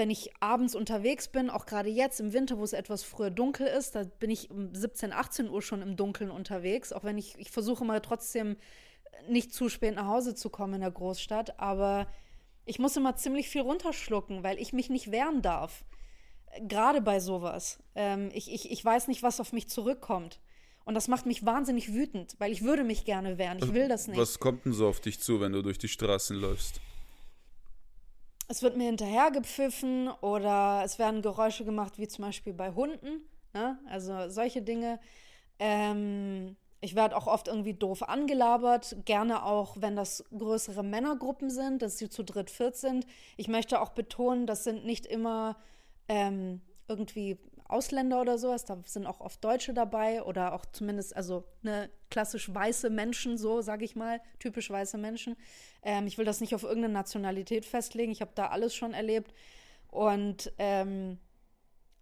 wenn 0.02 0.10
ich 0.10 0.32
abends 0.40 0.74
unterwegs 0.74 1.28
bin, 1.28 1.52
auch 1.52 1.68
gerade 1.68 1.90
jetzt 1.90 2.20
im 2.20 2.34
Winter, 2.34 2.58
wo 2.58 2.64
es 2.64 2.74
etwas 2.74 3.04
früher 3.04 3.30
dunkel 3.30 3.68
ist, 3.68 3.94
da 3.94 4.04
bin 4.04 4.32
ich 4.32 4.50
um 4.50 4.74
17, 4.74 5.14
18 5.14 5.48
Uhr 5.48 5.62
schon 5.62 5.84
im 5.84 5.96
Dunkeln 5.96 6.32
unterwegs, 6.32 6.92
auch 6.92 7.04
wenn 7.04 7.20
ich, 7.20 7.38
ich 7.38 7.52
versuche 7.52 7.86
mal 7.86 8.02
trotzdem 8.02 8.58
nicht 9.30 9.54
zu 9.54 9.70
spät 9.70 9.94
nach 9.94 10.08
Hause 10.08 10.34
zu 10.34 10.50
kommen 10.50 10.76
in 10.76 10.82
der 10.82 10.90
Großstadt, 10.90 11.60
aber 11.60 12.08
ich 12.66 12.80
muss 12.80 12.98
immer 12.98 13.16
ziemlich 13.16 13.48
viel 13.48 13.62
runterschlucken, 13.62 14.44
weil 14.44 14.60
ich 14.60 14.74
mich 14.74 14.90
nicht 14.90 15.12
wehren 15.12 15.44
darf. 15.44 15.86
Gerade 16.62 17.02
bei 17.02 17.20
sowas. 17.20 17.78
Ähm, 17.94 18.32
ich, 18.34 18.52
ich, 18.52 18.72
ich 18.72 18.84
weiß 18.84 19.08
nicht, 19.08 19.22
was 19.22 19.40
auf 19.40 19.54
mich 19.54 19.70
zurückkommt. 19.70 20.40
Und 20.84 20.96
das 20.96 21.08
macht 21.08 21.26
mich 21.26 21.46
wahnsinnig 21.46 21.94
wütend, 21.94 22.36
weil 22.40 22.52
ich 22.52 22.64
würde 22.64 22.84
mich 22.84 23.06
gerne 23.06 23.38
wehren. 23.38 23.60
Ich 23.62 23.74
will 23.74 23.88
das 23.88 24.08
nicht. 24.08 24.18
Was 24.18 24.40
kommt 24.40 24.66
denn 24.66 24.74
so 24.74 24.88
auf 24.88 25.00
dich 25.00 25.20
zu, 25.20 25.40
wenn 25.40 25.52
du 25.52 25.62
durch 25.62 25.78
die 25.78 25.88
Straßen 25.88 26.36
läufst? 26.36 26.82
es 28.52 28.62
wird 28.62 28.76
mir 28.76 28.84
hinterher 28.84 29.32
gepfiffen 29.32 30.10
oder 30.20 30.82
es 30.84 31.00
werden 31.00 31.22
Geräusche 31.22 31.64
gemacht, 31.64 31.98
wie 31.98 32.08
zum 32.10 32.26
Beispiel 32.26 32.52
bei 32.52 32.74
Hunden. 32.74 33.22
Ne? 33.54 33.80
Also 33.90 34.30
solche 34.30 34.62
Dinge. 34.62 35.00
Ähm, 35.58 36.58
ich 36.82 36.96
werde 36.96 37.16
auch 37.16 37.28
oft 37.28 37.48
irgendwie 37.48 37.74
doof 37.74 38.04
angelabert, 38.04 38.98
gerne 39.06 39.46
auch, 39.46 39.78
wenn 39.80 39.96
das 39.96 40.26
größere 40.38 40.84
Männergruppen 40.84 41.50
sind, 41.50 41.82
dass 41.82 41.98
sie 41.98 42.10
zu 42.10 42.24
dritt, 42.24 42.50
viert 42.50 42.76
sind. 42.76 43.06
Ich 43.38 43.48
möchte 43.48 43.80
auch 43.80 43.92
betonen, 43.92 44.48
das 44.48 44.66
sind 44.66 44.84
nicht 44.84 45.06
immer 45.06 45.56
ähm, 46.10 46.60
irgendwie 46.90 47.38
Ausländer 47.72 48.22
oder 48.22 48.38
sowas, 48.38 48.66
da 48.66 48.78
sind 48.86 49.06
auch 49.06 49.20
oft 49.20 49.44
Deutsche 49.44 49.74
dabei 49.74 50.24
oder 50.24 50.54
auch 50.54 50.66
zumindest, 50.72 51.16
also 51.16 51.44
ne, 51.62 51.90
klassisch 52.10 52.54
weiße 52.54 52.90
Menschen, 52.90 53.38
so 53.38 53.62
sage 53.62 53.86
ich 53.86 53.96
mal, 53.96 54.22
typisch 54.40 54.70
weiße 54.70 54.98
Menschen. 54.98 55.36
Ähm, 55.82 56.08
ich 56.08 56.18
will 56.18 56.26
das 56.26 56.42
nicht 56.42 56.56
auf 56.56 56.64
irgendeine 56.64 56.94
Nationalität 56.94 57.66
festlegen, 57.66 58.12
ich 58.12 58.22
habe 58.22 58.32
da 58.36 58.48
alles 58.48 58.76
schon 58.76 58.94
erlebt. 58.94 59.34
Und 59.88 60.52
ähm, 60.58 61.20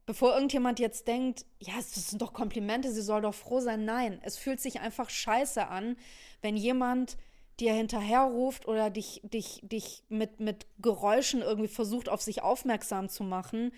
bevor 0.05 0.34
irgendjemand 0.34 0.80
jetzt 0.80 1.07
denkt, 1.07 1.45
ja, 1.59 1.76
das 1.76 2.09
sind 2.09 2.22
doch 2.22 2.34
Komplimente, 2.34 2.91
sie 2.91 3.01
soll 3.01 3.22
doch 3.22 3.36
froh 3.36 3.59
sein, 3.59 3.86
nein, 3.86 4.20
es 4.24 4.38
fühlt 4.38 4.59
sich 4.59 4.80
einfach 4.80 5.09
scheiße 5.09 5.67
an, 5.67 5.97
wenn 6.41 6.57
jemand 6.57 7.17
dir 7.59 7.74
hinterherruft 7.74 8.67
oder 8.67 8.89
dich, 8.89 9.22
dich, 9.24 9.61
dich 9.63 10.03
mit, 10.09 10.39
mit 10.39 10.65
Geräuschen 10.80 11.41
irgendwie 11.41 11.67
versucht, 11.67 12.09
auf 12.09 12.22
sich 12.22 12.41
aufmerksam 12.41 13.09
zu 13.09 13.24
machen 13.24 13.72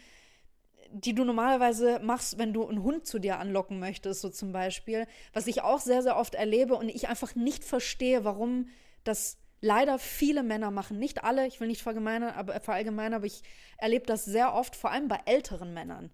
die 0.93 1.13
du 1.13 1.23
normalerweise 1.23 1.99
machst, 1.99 2.37
wenn 2.37 2.53
du 2.53 2.67
einen 2.67 2.83
Hund 2.83 3.05
zu 3.05 3.19
dir 3.19 3.39
anlocken 3.39 3.79
möchtest, 3.79 4.21
so 4.21 4.29
zum 4.29 4.51
Beispiel, 4.51 5.07
was 5.33 5.47
ich 5.47 5.61
auch 5.61 5.79
sehr, 5.79 6.03
sehr 6.03 6.17
oft 6.17 6.35
erlebe 6.35 6.75
und 6.75 6.89
ich 6.89 7.07
einfach 7.07 7.35
nicht 7.35 7.63
verstehe, 7.63 8.23
warum 8.23 8.67
das 9.03 9.37
leider 9.61 9.99
viele 9.99 10.43
Männer 10.43 10.71
machen. 10.71 10.99
Nicht 10.99 11.23
alle, 11.23 11.47
ich 11.47 11.59
will 11.59 11.67
nicht 11.67 11.81
verallgemeinern, 11.81 12.33
aber, 12.33 12.59
verallgemeinern, 12.59 13.15
aber 13.15 13.25
ich 13.25 13.43
erlebe 13.77 14.05
das 14.05 14.25
sehr 14.25 14.53
oft, 14.53 14.75
vor 14.75 14.91
allem 14.91 15.07
bei 15.07 15.19
älteren 15.25 15.73
Männern. 15.73 16.11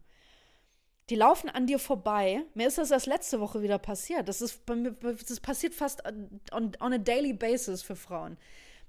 Die 1.10 1.16
laufen 1.16 1.50
an 1.50 1.68
dir 1.68 1.80
vorbei. 1.80 2.44
Mir 2.54 2.68
ist 2.68 2.78
das 2.78 2.92
erst 2.92 3.06
letzte 3.06 3.40
Woche 3.40 3.62
wieder 3.62 3.80
passiert. 3.80 4.28
Das 4.28 4.42
ist 4.42 4.62
das 4.68 5.40
passiert 5.40 5.74
fast 5.74 6.04
on, 6.52 6.74
on 6.82 6.94
a 6.94 6.98
daily 6.98 7.32
basis 7.32 7.82
für 7.82 7.96
Frauen. 7.96 8.38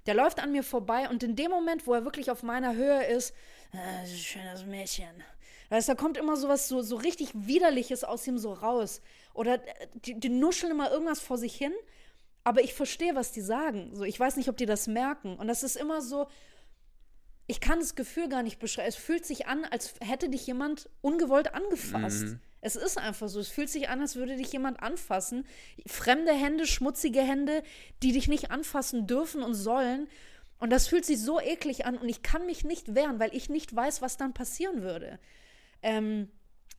Der 0.05 0.15
läuft 0.15 0.39
an 0.39 0.51
mir 0.51 0.63
vorbei 0.63 1.09
und 1.09 1.23
in 1.23 1.37
dem 1.37 1.51
Moment, 1.51 1.87
wo 1.87 1.93
er 1.93 2.03
wirklich 2.03 2.29
auf 2.29 2.43
meiner 2.43 2.75
Höhe 2.75 3.05
ist, 3.05 3.33
äh, 3.71 4.07
schönes 4.07 4.65
Mädchen. 4.65 5.23
Weißt, 5.69 5.87
da 5.87 5.95
kommt 5.95 6.17
immer 6.17 6.35
sowas 6.35 6.67
so, 6.67 6.81
so 6.81 6.95
richtig 6.95 7.29
Widerliches 7.33 8.03
aus 8.03 8.25
ihm 8.27 8.37
so 8.37 8.53
raus. 8.53 9.01
Oder 9.33 9.55
äh, 9.55 9.87
die, 9.93 10.19
die 10.19 10.29
nuscheln 10.29 10.71
immer 10.71 10.91
irgendwas 10.91 11.19
vor 11.19 11.37
sich 11.37 11.55
hin, 11.55 11.73
aber 12.43 12.61
ich 12.63 12.73
verstehe, 12.73 13.15
was 13.15 13.31
die 13.31 13.41
sagen. 13.41 13.91
So, 13.93 14.03
ich 14.03 14.19
weiß 14.19 14.35
nicht, 14.37 14.49
ob 14.49 14.57
die 14.57 14.65
das 14.65 14.87
merken. 14.87 15.35
Und 15.35 15.47
das 15.47 15.63
ist 15.63 15.75
immer 15.75 16.01
so, 16.01 16.27
ich 17.45 17.59
kann 17.59 17.79
das 17.79 17.95
Gefühl 17.95 18.29
gar 18.29 18.43
nicht 18.43 18.59
beschreiben. 18.59 18.89
Es 18.89 18.95
fühlt 18.95 19.25
sich 19.25 19.47
an, 19.47 19.65
als 19.65 19.93
hätte 20.01 20.29
dich 20.29 20.45
jemand 20.47 20.89
ungewollt 21.01 21.53
angefasst. 21.53 22.23
Mhm. 22.23 22.39
Es 22.61 22.75
ist 22.75 22.97
einfach 22.97 23.29
so. 23.29 23.39
Es 23.39 23.49
fühlt 23.49 23.69
sich 23.69 23.89
an, 23.89 24.01
als 24.01 24.15
würde 24.15 24.35
dich 24.35 24.51
jemand 24.51 24.81
anfassen. 24.81 25.45
Fremde 25.85 26.33
Hände, 26.33 26.67
schmutzige 26.67 27.21
Hände, 27.21 27.63
die 28.03 28.11
dich 28.11 28.27
nicht 28.27 28.51
anfassen 28.51 29.07
dürfen 29.07 29.41
und 29.43 29.53
sollen. 29.53 30.07
Und 30.59 30.71
das 30.71 30.87
fühlt 30.87 31.05
sich 31.05 31.21
so 31.21 31.39
eklig 31.39 31.85
an 31.85 31.97
und 31.97 32.09
ich 32.09 32.21
kann 32.21 32.45
mich 32.45 32.65
nicht 32.65 32.93
wehren, 32.93 33.19
weil 33.19 33.33
ich 33.33 33.49
nicht 33.49 33.73
weiß, 33.73 34.01
was 34.01 34.17
dann 34.17 34.33
passieren 34.33 34.81
würde. 34.81 35.19
Ähm, 35.81 36.29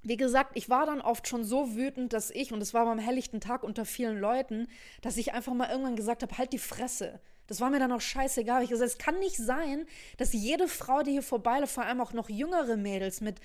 wie 0.03 0.16
gesagt, 0.16 0.53
ich 0.55 0.70
war 0.70 0.86
dann 0.86 1.01
oft 1.01 1.28
schon 1.28 1.44
so 1.44 1.74
wütend, 1.74 2.12
dass 2.12 2.30
ich, 2.30 2.53
und 2.53 2.62
es 2.62 2.72
war 2.72 2.86
beim 2.86 2.98
helllichten 2.98 3.40
Tag 3.40 3.62
unter 3.62 3.84
vielen 3.84 4.18
Leuten, 4.18 4.66
dass 5.03 5.18
ich 5.18 5.34
einfach 5.34 5.53
mal 5.53 5.68
irgendwann 5.68 5.96
gesagt 5.96 6.22
habe, 6.22 6.38
halt 6.38 6.53
die 6.53 6.59
Fresse. 6.59 7.20
Das 7.46 7.61
war 7.61 7.68
mir 7.68 7.80
dann 7.80 7.92
auch 7.92 8.01
scheißegal. 8.01 8.62
Ich 8.62 8.70
gesagt, 8.70 8.92
es 8.92 8.98
kann 8.98 9.18
nicht 9.18 9.36
sein, 9.36 9.86
dass 10.16 10.32
jede 10.32 10.68
Frau, 10.68 11.03
die 11.03 11.12
hier 11.12 11.22
vorbeiläuft, 11.22 11.74
vor 11.74 11.84
allem 11.84 12.01
auch 12.01 12.12
noch 12.12 12.30
jüngere 12.30 12.76
Mädels 12.76 13.20
mit 13.20 13.40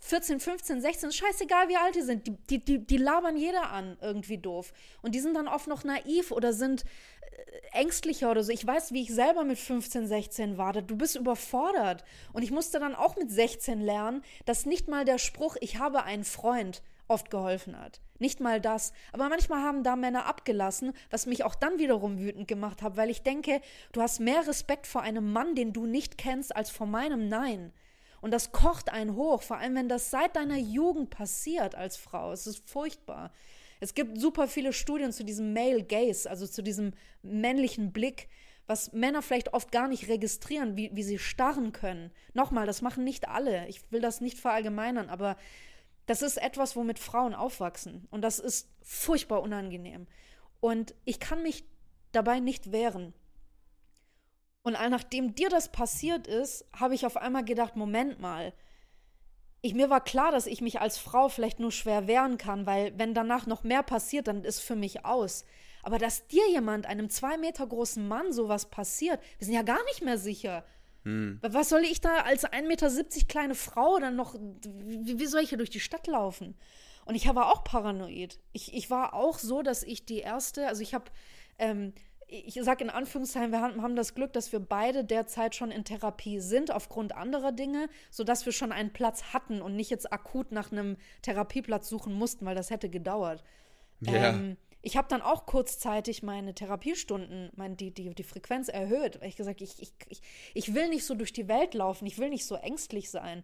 14, 0.00 0.40
15, 0.40 0.80
16, 0.80 1.12
scheißegal 1.12 1.68
wie 1.68 1.76
alt 1.76 1.96
die 1.96 2.02
sind, 2.02 2.26
die, 2.26 2.36
die, 2.48 2.64
die, 2.64 2.86
die 2.86 2.96
labern 2.96 3.36
jeder 3.36 3.70
an, 3.70 3.98
irgendwie 4.00 4.38
doof. 4.38 4.72
Und 5.02 5.14
die 5.14 5.20
sind 5.20 5.34
dann 5.34 5.48
oft 5.48 5.66
noch 5.66 5.84
naiv 5.84 6.30
oder 6.30 6.52
sind 6.52 6.84
ängstlicher 7.72 8.30
oder 8.30 8.42
so. 8.42 8.52
Ich 8.52 8.66
weiß, 8.66 8.92
wie 8.92 9.02
ich 9.02 9.14
selber 9.14 9.44
mit 9.44 9.58
15, 9.58 10.06
16 10.06 10.58
war. 10.58 10.72
Du 10.72 10.96
bist 10.96 11.16
überfordert. 11.16 12.04
Und 12.32 12.42
ich 12.42 12.50
musste 12.50 12.78
dann 12.78 12.94
auch 12.94 13.16
mit 13.16 13.30
16 13.30 13.80
lernen, 13.80 14.22
dass 14.44 14.66
nicht 14.66 14.88
mal 14.88 15.04
der 15.04 15.18
Spruch, 15.18 15.56
ich 15.60 15.78
habe 15.78 16.04
einen 16.04 16.24
Freund, 16.24 16.82
oft 17.08 17.30
geholfen 17.30 17.78
hat. 17.78 18.00
Nicht 18.18 18.40
mal 18.40 18.60
das. 18.60 18.92
Aber 19.12 19.28
manchmal 19.28 19.62
haben 19.62 19.82
da 19.82 19.96
Männer 19.96 20.26
abgelassen, 20.26 20.92
was 21.10 21.26
mich 21.26 21.44
auch 21.44 21.54
dann 21.54 21.78
wiederum 21.78 22.18
wütend 22.18 22.48
gemacht 22.48 22.82
hat, 22.82 22.96
weil 22.96 23.10
ich 23.10 23.22
denke, 23.22 23.60
du 23.92 24.02
hast 24.02 24.20
mehr 24.20 24.46
Respekt 24.46 24.86
vor 24.86 25.02
einem 25.02 25.32
Mann, 25.32 25.54
den 25.54 25.72
du 25.72 25.86
nicht 25.86 26.18
kennst, 26.18 26.54
als 26.54 26.70
vor 26.70 26.86
meinem 26.86 27.28
Nein. 27.28 27.72
Und 28.20 28.32
das 28.32 28.52
kocht 28.52 28.90
einen 28.90 29.14
hoch, 29.14 29.42
vor 29.42 29.58
allem 29.58 29.76
wenn 29.76 29.88
das 29.88 30.10
seit 30.10 30.36
deiner 30.36 30.58
Jugend 30.58 31.10
passiert 31.10 31.74
als 31.74 31.96
Frau. 31.96 32.32
Es 32.32 32.46
ist 32.46 32.68
furchtbar. 32.68 33.32
Es 33.80 33.94
gibt 33.94 34.20
super 34.20 34.48
viele 34.48 34.72
Studien 34.72 35.12
zu 35.12 35.24
diesem 35.24 35.52
Male 35.52 35.84
Gaze, 35.84 36.28
also 36.28 36.46
zu 36.46 36.62
diesem 36.62 36.92
männlichen 37.22 37.92
Blick, 37.92 38.28
was 38.66 38.92
Männer 38.92 39.22
vielleicht 39.22 39.54
oft 39.54 39.72
gar 39.72 39.88
nicht 39.88 40.08
registrieren, 40.08 40.76
wie, 40.76 40.90
wie 40.92 41.02
sie 41.02 41.18
starren 41.18 41.72
können. 41.72 42.10
Nochmal, 42.34 42.66
das 42.66 42.82
machen 42.82 43.04
nicht 43.04 43.28
alle. 43.28 43.66
Ich 43.68 43.90
will 43.90 44.00
das 44.00 44.20
nicht 44.20 44.38
verallgemeinern, 44.38 45.08
aber 45.08 45.36
das 46.06 46.22
ist 46.22 46.36
etwas, 46.36 46.76
womit 46.76 46.98
Frauen 46.98 47.34
aufwachsen. 47.34 48.06
Und 48.10 48.22
das 48.22 48.38
ist 48.38 48.68
furchtbar 48.82 49.42
unangenehm. 49.42 50.06
Und 50.60 50.94
ich 51.04 51.20
kann 51.20 51.42
mich 51.42 51.64
dabei 52.12 52.40
nicht 52.40 52.72
wehren. 52.72 53.14
Und 54.62 54.72
nachdem 54.72 55.34
dir 55.34 55.48
das 55.48 55.72
passiert 55.72 56.26
ist, 56.26 56.66
habe 56.74 56.94
ich 56.94 57.06
auf 57.06 57.16
einmal 57.16 57.44
gedacht, 57.44 57.76
Moment 57.76 58.20
mal, 58.20 58.52
ich, 59.60 59.74
mir 59.74 59.90
war 59.90 60.02
klar, 60.02 60.30
dass 60.30 60.46
ich 60.46 60.60
mich 60.60 60.80
als 60.80 60.98
Frau 60.98 61.28
vielleicht 61.28 61.58
nur 61.58 61.72
schwer 61.72 62.06
wehren 62.06 62.38
kann, 62.38 62.66
weil 62.66 62.96
wenn 62.96 63.14
danach 63.14 63.46
noch 63.46 63.64
mehr 63.64 63.82
passiert, 63.82 64.28
dann 64.28 64.44
ist 64.44 64.60
für 64.60 64.76
mich 64.76 65.04
aus. 65.04 65.44
Aber 65.82 65.98
dass 65.98 66.26
dir 66.26 66.48
jemand, 66.50 66.86
einem 66.86 67.08
zwei 67.10 67.36
Meter 67.38 67.66
großen 67.66 68.06
Mann, 68.06 68.32
sowas 68.32 68.66
passiert, 68.66 69.20
wir 69.38 69.46
sind 69.46 69.54
ja 69.54 69.62
gar 69.62 69.82
nicht 69.84 70.02
mehr 70.02 70.18
sicher. 70.18 70.64
Hm. 71.04 71.38
Was 71.42 71.68
soll 71.68 71.82
ich 71.82 72.00
da 72.00 72.18
als 72.18 72.44
1,70 72.44 72.66
Meter 72.66 72.90
kleine 73.28 73.54
Frau 73.54 73.98
dann 73.98 74.16
noch, 74.16 74.34
wie, 74.34 75.18
wie 75.18 75.26
soll 75.26 75.42
ich 75.42 75.48
hier 75.48 75.58
durch 75.58 75.70
die 75.70 75.80
Stadt 75.80 76.06
laufen? 76.06 76.56
Und 77.04 77.14
ich 77.14 77.26
war 77.34 77.50
auch 77.50 77.64
paranoid. 77.64 78.38
Ich, 78.52 78.74
ich 78.74 78.90
war 78.90 79.14
auch 79.14 79.38
so, 79.38 79.62
dass 79.62 79.82
ich 79.82 80.04
die 80.04 80.18
erste, 80.18 80.68
also 80.68 80.82
ich 80.82 80.92
habe 80.92 81.06
ähm, 81.58 81.94
ich 82.28 82.54
sage 82.62 82.84
in 82.84 82.90
Anführungszeichen, 82.90 83.52
wir 83.52 83.60
haben 83.60 83.96
das 83.96 84.14
Glück, 84.14 84.34
dass 84.34 84.52
wir 84.52 84.60
beide 84.60 85.02
derzeit 85.02 85.54
schon 85.54 85.70
in 85.70 85.84
Therapie 85.84 86.40
sind, 86.40 86.70
aufgrund 86.70 87.14
anderer 87.14 87.52
Dinge, 87.52 87.88
sodass 88.10 88.44
wir 88.44 88.52
schon 88.52 88.70
einen 88.70 88.92
Platz 88.92 89.32
hatten 89.32 89.62
und 89.62 89.74
nicht 89.74 89.90
jetzt 89.90 90.12
akut 90.12 90.52
nach 90.52 90.70
einem 90.70 90.96
Therapieplatz 91.22 91.88
suchen 91.88 92.12
mussten, 92.12 92.44
weil 92.44 92.54
das 92.54 92.70
hätte 92.70 92.90
gedauert. 92.90 93.42
Ja. 94.00 94.30
Ähm, 94.30 94.58
ich 94.82 94.96
habe 94.96 95.08
dann 95.08 95.22
auch 95.22 95.46
kurzzeitig 95.46 96.22
meine 96.22 96.54
Therapiestunden, 96.54 97.50
mein, 97.56 97.76
die, 97.76 97.90
die, 97.92 98.14
die 98.14 98.22
Frequenz 98.22 98.68
erhöht, 98.68 99.20
weil 99.20 99.28
ich 99.28 99.36
gesagt 99.36 99.60
ich, 99.60 99.80
ich, 99.82 99.92
ich, 100.08 100.20
ich 100.54 100.74
will 100.74 100.88
nicht 100.88 101.04
so 101.04 101.14
durch 101.14 101.32
die 101.32 101.48
Welt 101.48 101.74
laufen, 101.74 102.06
ich 102.06 102.18
will 102.18 102.28
nicht 102.28 102.46
so 102.46 102.54
ängstlich 102.56 103.10
sein. 103.10 103.42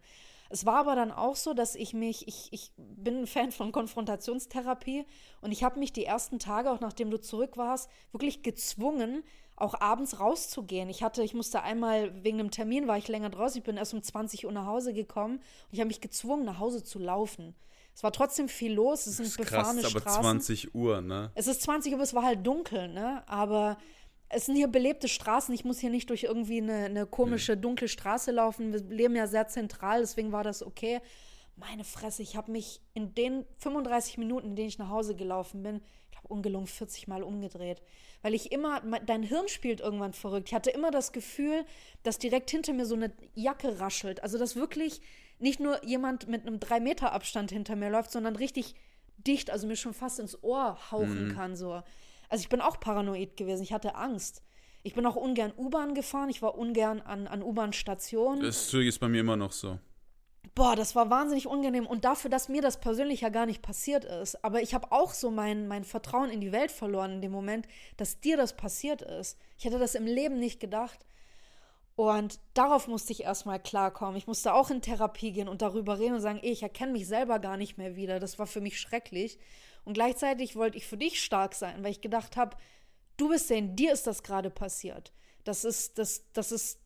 Es 0.54 0.64
war 0.64 0.76
aber 0.76 0.94
dann 0.94 1.10
auch 1.10 1.34
so, 1.34 1.52
dass 1.52 1.74
ich 1.74 1.94
mich, 1.94 2.28
ich, 2.28 2.46
ich 2.52 2.70
bin 2.76 3.22
ein 3.22 3.26
Fan 3.26 3.50
von 3.50 3.72
Konfrontationstherapie 3.72 5.04
und 5.40 5.50
ich 5.50 5.64
habe 5.64 5.80
mich 5.80 5.92
die 5.92 6.04
ersten 6.04 6.38
Tage, 6.38 6.70
auch 6.70 6.78
nachdem 6.78 7.10
du 7.10 7.20
zurück 7.20 7.56
warst, 7.56 7.90
wirklich 8.12 8.44
gezwungen, 8.44 9.24
auch 9.56 9.80
abends 9.80 10.20
rauszugehen. 10.20 10.88
Ich 10.90 11.02
hatte, 11.02 11.24
ich 11.24 11.34
musste 11.34 11.62
einmal 11.64 12.22
wegen 12.22 12.38
einem 12.38 12.52
Termin, 12.52 12.86
war 12.86 12.96
ich 12.96 13.08
länger 13.08 13.30
draußen, 13.30 13.58
ich 13.58 13.64
bin 13.64 13.76
erst 13.76 13.94
um 13.94 14.02
20 14.04 14.46
Uhr 14.46 14.52
nach 14.52 14.66
Hause 14.66 14.94
gekommen 14.94 15.38
und 15.38 15.72
ich 15.72 15.80
habe 15.80 15.88
mich 15.88 16.00
gezwungen, 16.00 16.44
nach 16.44 16.60
Hause 16.60 16.84
zu 16.84 17.00
laufen. 17.00 17.56
Es 17.92 18.04
war 18.04 18.12
trotzdem 18.12 18.48
viel 18.48 18.74
los, 18.74 19.08
es 19.08 19.16
sind 19.16 19.36
befahrene 19.36 19.82
krass, 19.82 19.90
aber 19.90 20.00
Straßen. 20.02 20.22
20 20.22 20.74
Uhr, 20.76 21.00
ne? 21.00 21.32
Es 21.34 21.48
ist 21.48 21.62
20 21.62 21.90
Uhr, 21.90 21.96
aber 21.96 22.04
es 22.04 22.14
war 22.14 22.22
halt 22.22 22.46
dunkel, 22.46 22.86
ne? 22.86 23.24
Aber 23.26 23.76
es 24.28 24.46
sind 24.46 24.56
hier 24.56 24.68
belebte 24.68 25.08
Straßen. 25.08 25.54
Ich 25.54 25.64
muss 25.64 25.78
hier 25.78 25.90
nicht 25.90 26.10
durch 26.10 26.24
irgendwie 26.24 26.60
eine, 26.60 26.84
eine 26.84 27.06
komische, 27.06 27.56
dunkle 27.56 27.88
Straße 27.88 28.30
laufen. 28.30 28.72
Wir 28.72 28.80
leben 28.80 29.16
ja 29.16 29.26
sehr 29.26 29.48
zentral, 29.48 30.00
deswegen 30.00 30.32
war 30.32 30.44
das 30.44 30.62
okay. 30.62 31.00
Meine 31.56 31.84
Fresse, 31.84 32.22
ich 32.22 32.36
habe 32.36 32.50
mich 32.50 32.80
in 32.94 33.14
den 33.14 33.44
35 33.58 34.18
Minuten, 34.18 34.48
in 34.48 34.56
denen 34.56 34.68
ich 34.68 34.78
nach 34.78 34.88
Hause 34.88 35.14
gelaufen 35.14 35.62
bin, 35.62 35.82
ich 36.06 36.10
glaube, 36.10 36.28
ungelungen 36.28 36.66
40 36.66 37.06
Mal 37.06 37.22
umgedreht. 37.22 37.80
Weil 38.22 38.34
ich 38.34 38.50
immer, 38.50 38.80
dein 39.06 39.22
Hirn 39.22 39.48
spielt 39.48 39.80
irgendwann 39.80 40.14
verrückt. 40.14 40.48
Ich 40.48 40.54
hatte 40.54 40.70
immer 40.70 40.90
das 40.90 41.12
Gefühl, 41.12 41.64
dass 42.02 42.18
direkt 42.18 42.50
hinter 42.50 42.72
mir 42.72 42.86
so 42.86 42.94
eine 42.96 43.12
Jacke 43.34 43.78
raschelt. 43.78 44.22
Also, 44.22 44.38
dass 44.38 44.56
wirklich 44.56 45.00
nicht 45.38 45.60
nur 45.60 45.84
jemand 45.84 46.26
mit 46.26 46.46
einem 46.46 46.58
3 46.58 46.80
Meter 46.80 47.12
Abstand 47.12 47.52
hinter 47.52 47.76
mir 47.76 47.90
läuft, 47.90 48.10
sondern 48.10 48.34
richtig 48.34 48.74
dicht, 49.18 49.50
also 49.50 49.66
mir 49.66 49.76
schon 49.76 49.94
fast 49.94 50.18
ins 50.18 50.42
Ohr 50.42 50.90
hauchen 50.90 51.28
mhm. 51.28 51.34
kann. 51.34 51.54
So. 51.54 51.82
Also 52.28 52.42
ich 52.42 52.48
bin 52.48 52.60
auch 52.60 52.80
paranoid 52.80 53.36
gewesen, 53.36 53.62
ich 53.62 53.72
hatte 53.72 53.94
Angst. 53.94 54.42
Ich 54.82 54.94
bin 54.94 55.06
auch 55.06 55.16
ungern 55.16 55.52
U-Bahn 55.56 55.94
gefahren, 55.94 56.28
ich 56.28 56.42
war 56.42 56.58
ungern 56.58 57.00
an, 57.00 57.26
an 57.26 57.42
U-Bahn-Stationen. 57.42 58.42
Das 58.42 58.72
ist 58.72 59.00
bei 59.00 59.08
mir 59.08 59.20
immer 59.20 59.36
noch 59.36 59.52
so. 59.52 59.78
Boah, 60.54 60.76
das 60.76 60.94
war 60.94 61.10
wahnsinnig 61.10 61.46
unangenehm. 61.46 61.86
Und 61.86 62.04
dafür, 62.04 62.30
dass 62.30 62.48
mir 62.48 62.62
das 62.62 62.78
persönlich 62.78 63.22
ja 63.22 63.30
gar 63.30 63.46
nicht 63.46 63.62
passiert 63.62 64.04
ist. 64.04 64.44
Aber 64.44 64.62
ich 64.62 64.74
habe 64.74 64.92
auch 64.92 65.12
so 65.12 65.30
mein, 65.30 65.66
mein 65.66 65.84
Vertrauen 65.84 66.30
in 66.30 66.40
die 66.40 66.52
Welt 66.52 66.70
verloren 66.70 67.12
in 67.12 67.22
dem 67.22 67.32
Moment, 67.32 67.66
dass 67.96 68.20
dir 68.20 68.36
das 68.36 68.56
passiert 68.56 69.02
ist. 69.02 69.38
Ich 69.58 69.64
hätte 69.64 69.78
das 69.78 69.94
im 69.94 70.06
Leben 70.06 70.38
nicht 70.38 70.60
gedacht. 70.60 71.06
Und 71.96 72.40
darauf 72.54 72.88
musste 72.88 73.12
ich 73.12 73.22
erstmal 73.22 73.60
klarkommen. 73.60 74.16
Ich 74.16 74.26
musste 74.26 74.52
auch 74.52 74.70
in 74.70 74.82
Therapie 74.82 75.32
gehen 75.32 75.48
und 75.48 75.62
darüber 75.62 75.98
reden 75.98 76.14
und 76.14 76.20
sagen, 76.20 76.40
ey, 76.42 76.50
ich 76.50 76.62
erkenne 76.62 76.92
mich 76.92 77.06
selber 77.06 77.38
gar 77.38 77.56
nicht 77.56 77.78
mehr 77.78 77.96
wieder. 77.96 78.20
Das 78.20 78.38
war 78.38 78.46
für 78.46 78.60
mich 78.60 78.80
schrecklich. 78.80 79.38
Und 79.84 79.94
gleichzeitig 79.94 80.56
wollte 80.56 80.78
ich 80.78 80.86
für 80.86 80.96
dich 80.96 81.22
stark 81.22 81.54
sein, 81.54 81.82
weil 81.84 81.90
ich 81.90 82.00
gedacht 82.00 82.36
habe, 82.36 82.56
du 83.16 83.28
bist 83.28 83.50
der, 83.50 83.58
in 83.58 83.76
dir 83.76 83.92
ist 83.92 84.06
das 84.06 84.22
gerade 84.22 84.50
passiert. 84.50 85.12
Das 85.44 85.64
ist, 85.64 85.98
das, 85.98 86.24
das 86.32 86.52
ist 86.52 86.80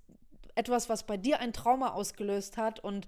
etwas, 0.54 0.88
was 0.88 1.06
bei 1.06 1.16
dir 1.16 1.38
ein 1.38 1.52
Trauma 1.52 1.92
ausgelöst 1.92 2.56
hat. 2.56 2.80
Und 2.80 3.06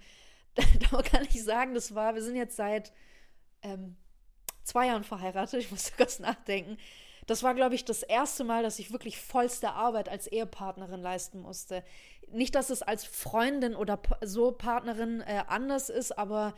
da 0.91 1.03
kann 1.03 1.26
ich 1.28 1.43
sagen, 1.43 1.74
das 1.74 1.95
war, 1.95 2.14
wir 2.14 2.22
sind 2.22 2.36
jetzt 2.36 2.57
seit 2.57 2.93
ähm, 3.62 3.97
zwei 4.62 4.86
Jahren 4.86 5.05
verheiratet, 5.05 5.61
ich 5.61 5.70
musste 5.70 5.93
kurz 5.97 6.18
nachdenken. 6.18 6.78
Das 7.26 7.43
war, 7.43 7.55
glaube 7.55 7.74
ich, 7.74 7.84
das 7.84 8.03
erste 8.03 8.45
Mal, 8.45 8.62
dass 8.62 8.78
ich 8.78 8.93
wirklich 8.93 9.18
vollste 9.18 9.72
Arbeit 9.72 10.09
als 10.09 10.26
Ehepartnerin 10.26 11.01
leisten 11.01 11.41
musste. 11.41 11.84
Nicht, 12.28 12.55
dass 12.55 12.70
es 12.70 12.82
als 12.82 13.05
Freundin 13.05 13.76
oder 13.76 14.01
so 14.22 14.53
Partnerin 14.53 15.20
äh, 15.20 15.45
anders 15.47 15.91
ist, 15.91 16.16
aber 16.16 16.55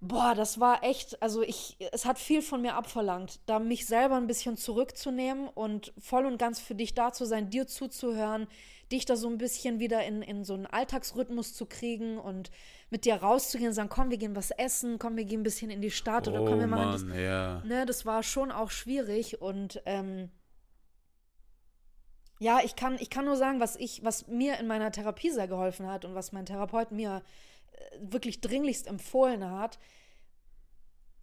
Boah, 0.00 0.34
das 0.34 0.60
war 0.60 0.84
echt, 0.84 1.22
also 1.22 1.42
ich, 1.42 1.76
es 1.92 2.04
hat 2.04 2.18
viel 2.18 2.42
von 2.42 2.60
mir 2.60 2.74
abverlangt, 2.74 3.40
da 3.46 3.58
mich 3.58 3.86
selber 3.86 4.16
ein 4.16 4.26
bisschen 4.26 4.56
zurückzunehmen 4.58 5.48
und 5.48 5.94
voll 5.98 6.26
und 6.26 6.38
ganz 6.38 6.60
für 6.60 6.74
dich 6.74 6.94
da 6.94 7.12
zu 7.12 7.24
sein, 7.24 7.48
dir 7.48 7.66
zuzuhören, 7.66 8.46
dich 8.92 9.06
da 9.06 9.16
so 9.16 9.28
ein 9.28 9.38
bisschen 9.38 9.80
wieder 9.80 10.04
in, 10.04 10.20
in 10.20 10.44
so 10.44 10.52
einen 10.52 10.66
Alltagsrhythmus 10.66 11.54
zu 11.54 11.64
kriegen 11.64 12.18
und 12.18 12.50
mit 12.90 13.06
dir 13.06 13.16
rauszugehen 13.16 13.70
und 13.70 13.74
sagen, 13.74 13.88
komm, 13.88 14.10
wir 14.10 14.18
gehen 14.18 14.36
was 14.36 14.50
essen, 14.50 14.98
komm, 14.98 15.16
wir 15.16 15.24
gehen 15.24 15.40
ein 15.40 15.44
bisschen 15.44 15.70
in 15.70 15.80
die 15.80 15.90
Stadt 15.90 16.28
oder 16.28 16.42
oh, 16.42 16.44
komm, 16.44 16.60
wir 16.60 16.66
machen 16.66 16.90
Mann, 16.90 17.08
das. 17.08 17.18
Ja. 17.18 17.62
Ne, 17.64 17.86
das 17.86 18.04
war 18.04 18.22
schon 18.22 18.52
auch 18.52 18.70
schwierig 18.70 19.40
und 19.40 19.82
ähm, 19.86 20.30
ja, 22.38 22.60
ich 22.62 22.76
kann, 22.76 22.96
ich 23.00 23.08
kann 23.08 23.24
nur 23.24 23.36
sagen, 23.36 23.60
was 23.60 23.76
ich, 23.76 24.04
was 24.04 24.28
mir 24.28 24.58
in 24.58 24.66
meiner 24.66 24.92
Therapie 24.92 25.30
sehr 25.30 25.48
geholfen 25.48 25.86
hat 25.86 26.04
und 26.04 26.14
was 26.14 26.32
mein 26.32 26.44
Therapeut 26.44 26.92
mir 26.92 27.22
wirklich 28.00 28.40
dringlichst 28.40 28.86
empfohlen 28.86 29.50
hat, 29.50 29.78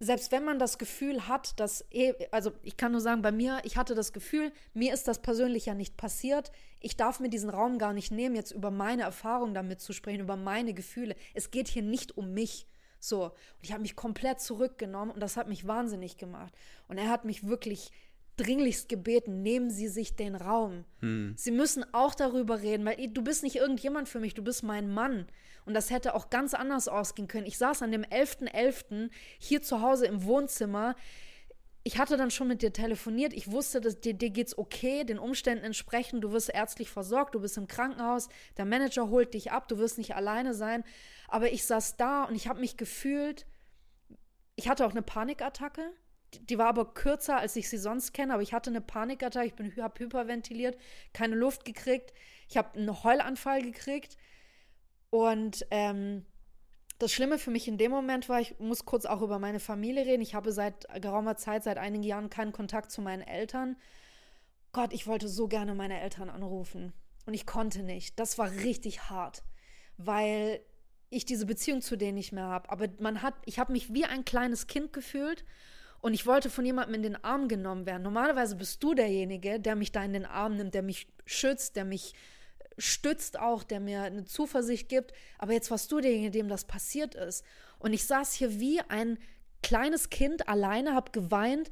selbst 0.04 0.32
wenn 0.32 0.44
man 0.44 0.60
das 0.60 0.78
Gefühl 0.78 1.28
hat, 1.28 1.60
dass, 1.60 1.86
eh, 1.92 2.14
also 2.32 2.52
ich 2.62 2.78
kann 2.78 2.92
nur 2.92 3.02
sagen, 3.02 3.22
bei 3.22 3.32
mir, 3.32 3.62
ich 3.64 3.78
hatte 3.78 3.96
das 3.96 4.14
Gefühl, 4.14 4.52
mir 4.74 4.94
ist 4.94 5.08
das 5.08 5.22
persönlich 5.22 5.66
ja 5.66 5.74
nicht 5.74 5.98
passiert. 5.98 6.52
Ich 6.80 6.98
darf 6.98 7.20
mir 7.20 7.30
diesen 7.30 7.50
Raum 7.50 7.78
gar 7.78 7.94
nicht 7.94 8.12
nehmen, 8.12 8.36
jetzt 8.36 8.52
über 8.52 8.72
meine 8.72 9.04
Erfahrung 9.04 9.54
damit 9.54 9.82
zu 9.82 9.94
sprechen, 9.94 10.22
über 10.22 10.36
meine 10.36 10.74
Gefühle. 10.74 11.16
Es 11.34 11.52
geht 11.52 11.68
hier 11.68 11.84
nicht 11.84 12.18
um 12.18 12.34
mich. 12.34 12.68
So. 13.00 13.26
Und 13.26 13.34
ich 13.62 13.72
habe 13.72 13.82
mich 13.82 13.96
komplett 13.96 14.42
zurückgenommen 14.42 15.12
und 15.12 15.20
das 15.20 15.38
hat 15.38 15.48
mich 15.48 15.68
wahnsinnig 15.68 16.18
gemacht. 16.18 16.54
Und 16.88 16.98
er 16.98 17.10
hat 17.10 17.26
mich 17.26 17.48
wirklich 17.48 17.92
dringlichst 18.38 18.90
gebeten, 18.90 19.44
nehmen 19.44 19.70
Sie 19.70 19.88
sich 19.88 20.16
den 20.16 20.36
Raum. 20.36 20.86
Hm. 21.00 21.34
Sie 21.38 21.52
müssen 21.52 21.86
auch 21.94 22.16
darüber 22.16 22.62
reden, 22.62 22.86
weil 22.86 23.08
du 23.08 23.22
bist 23.22 23.44
nicht 23.44 23.58
irgendjemand 23.58 24.10
für 24.10 24.20
mich, 24.20 24.34
du 24.34 24.44
bist 24.44 24.64
mein 24.64 24.92
Mann. 24.92 25.28
Und 25.66 25.74
das 25.74 25.90
hätte 25.90 26.16
auch 26.16 26.30
ganz 26.30 26.54
anders 26.54 26.88
ausgehen 26.88 27.28
können. 27.28 27.46
Ich 27.46 27.58
saß 27.58 27.82
an 27.82 27.92
dem 27.92 28.04
11.11. 28.04 28.52
.11. 28.54 29.10
hier 29.40 29.62
zu 29.62 29.82
Hause 29.82 30.06
im 30.06 30.24
Wohnzimmer. 30.24 30.96
Ich 31.84 31.98
hatte 31.98 32.16
dann 32.18 32.32
schon 32.32 32.48
mit 32.48 32.62
dir 32.62 32.72
telefoniert. 32.72 33.34
Ich 33.34 33.52
wusste, 33.52 33.82
dass 33.82 34.00
dir, 34.00 34.14
dir 34.14 34.30
geht's 34.30 34.58
okay, 34.58 35.04
den 35.04 35.20
Umständen 35.20 35.66
entsprechend. 35.66 36.24
Du 36.24 36.32
wirst 36.32 36.50
ärztlich 36.50 36.90
versorgt, 36.90 37.36
du 37.36 37.42
bist 37.42 37.58
im 37.58 37.68
Krankenhaus, 37.68 38.30
der 38.58 38.66
Manager 38.66 39.10
holt 39.10 39.34
dich 39.34 39.52
ab, 39.52 39.68
du 39.68 39.78
wirst 39.78 39.98
nicht 39.98 40.16
alleine 40.16 40.54
sein. 40.54 40.84
Aber 41.28 41.52
ich 41.52 41.66
saß 41.66 41.98
da 41.98 42.24
und 42.24 42.36
ich 42.36 42.48
habe 42.48 42.60
mich 42.60 42.78
gefühlt, 42.78 43.46
ich 44.56 44.70
hatte 44.70 44.86
auch 44.86 44.92
eine 44.92 45.02
Panikattacke 45.02 45.92
die 46.42 46.58
war 46.58 46.68
aber 46.68 46.94
kürzer, 46.94 47.38
als 47.38 47.56
ich 47.56 47.70
sie 47.70 47.78
sonst 47.78 48.14
kenne, 48.14 48.34
aber 48.34 48.44
ich 48.44 48.54
hatte 48.54 48.70
eine 48.70 48.82
Panikattacke, 48.82 49.48
ich 49.48 49.56
bin 49.56 49.76
habe 49.78 50.00
hyperventiliert, 50.00 50.78
keine 51.14 51.36
Luft 51.36 51.66
gekriegt, 51.66 52.14
ich 52.50 52.58
habe 52.58 52.78
einen 52.78 53.04
Heulanfall 53.04 53.62
gekriegt 53.62 54.18
und 55.14 55.68
ähm, 55.70 56.26
das 56.98 57.12
Schlimme 57.12 57.38
für 57.38 57.52
mich 57.52 57.68
in 57.68 57.78
dem 57.78 57.92
Moment 57.92 58.30
war, 58.30 58.42
ich 58.42 58.58
muss 58.58 58.84
kurz 58.84 59.06
auch 59.06 59.22
über 59.22 59.38
meine 59.38 59.60
Familie 59.60 60.08
reden. 60.08 60.24
Ich 60.24 60.34
habe 60.34 60.52
seit 60.52 60.88
geraumer 61.04 61.38
Zeit, 61.38 61.64
seit 61.64 61.78
einigen 61.78 62.04
Jahren 62.04 62.32
keinen 62.32 62.52
Kontakt 62.52 62.90
zu 62.90 63.00
meinen 63.00 63.22
Eltern. 63.22 63.78
Gott, 64.72 64.92
ich 64.92 65.06
wollte 65.06 65.28
so 65.28 65.48
gerne 65.48 65.76
meine 65.76 66.02
Eltern 66.02 66.32
anrufen 66.32 66.94
und 67.28 67.36
ich 67.36 67.46
konnte 67.46 67.84
nicht. 67.84 68.20
Das 68.20 68.40
war 68.40 68.50
richtig 68.50 69.12
hart, 69.12 69.44
weil 69.98 70.62
ich 71.12 71.26
diese 71.26 71.46
Beziehung 71.46 71.84
zu 71.84 71.96
denen 71.96 72.16
nicht 72.16 72.32
mehr 72.32 72.48
habe. 72.48 72.72
Aber 72.72 72.88
man 72.98 73.22
hat, 73.22 73.36
ich 73.46 73.60
habe 73.60 73.72
mich 73.72 73.94
wie 73.94 74.06
ein 74.06 74.26
kleines 74.26 74.66
Kind 74.66 74.94
gefühlt 74.94 75.46
und 76.02 76.16
ich 76.16 76.26
wollte 76.26 76.50
von 76.50 76.66
jemandem 76.66 76.96
in 76.96 77.04
den 77.04 77.24
Arm 77.24 77.48
genommen 77.48 77.86
werden. 77.86 78.02
Normalerweise 78.02 78.56
bist 78.56 78.82
du 78.82 78.96
derjenige, 78.96 79.60
der 79.60 79.76
mich 79.76 79.92
da 79.92 80.04
in 80.04 80.14
den 80.14 80.26
Arm 80.26 80.56
nimmt, 80.56 80.74
der 80.74 80.82
mich 80.82 81.08
schützt, 81.28 81.76
der 81.76 81.86
mich 81.86 82.16
stützt 82.78 83.40
auch, 83.40 83.64
der 83.64 83.80
mir 83.80 84.02
eine 84.02 84.26
Zuversicht 84.26 84.90
gibt. 84.90 85.14
Aber 85.38 85.54
jetzt 85.54 85.72
warst 85.72 85.92
du 85.92 86.00
derjenige, 86.00 86.32
dem 86.32 86.50
das 86.50 86.66
passiert 86.66 87.16
ist. 87.16 87.44
Und 87.80 87.94
ich 87.94 88.06
saß 88.06 88.34
hier 88.34 88.60
wie 88.60 88.82
ein 88.82 89.18
kleines 89.62 90.10
Kind 90.10 90.48
alleine, 90.48 90.94
habe 90.94 91.12
geweint. 91.12 91.72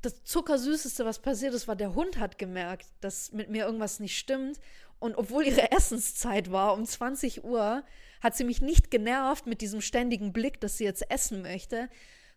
Das 0.00 0.24
Zuckersüßeste, 0.24 1.04
was 1.04 1.20
passiert 1.20 1.54
ist, 1.54 1.68
war, 1.68 1.76
der 1.76 1.94
Hund 1.94 2.18
hat 2.18 2.38
gemerkt, 2.38 2.86
dass 3.00 3.32
mit 3.32 3.50
mir 3.50 3.64
irgendwas 3.64 4.00
nicht 4.00 4.18
stimmt. 4.18 4.58
Und 4.98 5.16
obwohl 5.16 5.46
ihre 5.46 5.70
Essenszeit 5.72 6.50
war, 6.50 6.74
um 6.74 6.84
20 6.84 7.44
Uhr, 7.44 7.84
hat 8.20 8.36
sie 8.36 8.44
mich 8.44 8.60
nicht 8.60 8.90
genervt 8.90 9.46
mit 9.46 9.60
diesem 9.60 9.80
ständigen 9.80 10.32
Blick, 10.32 10.60
dass 10.60 10.78
sie 10.78 10.84
jetzt 10.84 11.10
essen 11.10 11.42
möchte, 11.42 11.88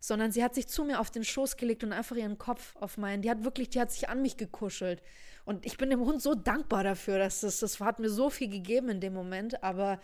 sondern 0.06 0.30
sie 0.30 0.44
hat 0.44 0.54
sich 0.54 0.68
zu 0.68 0.84
mir 0.84 1.00
auf 1.00 1.10
den 1.10 1.24
Schoß 1.24 1.56
gelegt 1.56 1.82
und 1.82 1.92
einfach 1.92 2.14
ihren 2.14 2.38
Kopf 2.38 2.76
auf 2.76 2.96
meinen. 2.96 3.22
Die 3.22 3.30
hat 3.30 3.42
wirklich, 3.42 3.70
die 3.70 3.80
hat 3.80 3.90
sich 3.90 4.08
an 4.08 4.22
mich 4.22 4.36
gekuschelt. 4.36 5.02
Und 5.44 5.66
ich 5.66 5.78
bin 5.78 5.90
dem 5.90 5.98
Hund 5.98 6.22
so 6.22 6.36
dankbar 6.36 6.84
dafür, 6.84 7.18
dass 7.18 7.40
das, 7.40 7.58
das 7.58 7.80
hat 7.80 7.98
mir 7.98 8.08
so 8.08 8.30
viel 8.30 8.48
gegeben 8.48 8.88
in 8.88 9.00
dem 9.00 9.12
Moment. 9.12 9.64
Aber 9.64 9.98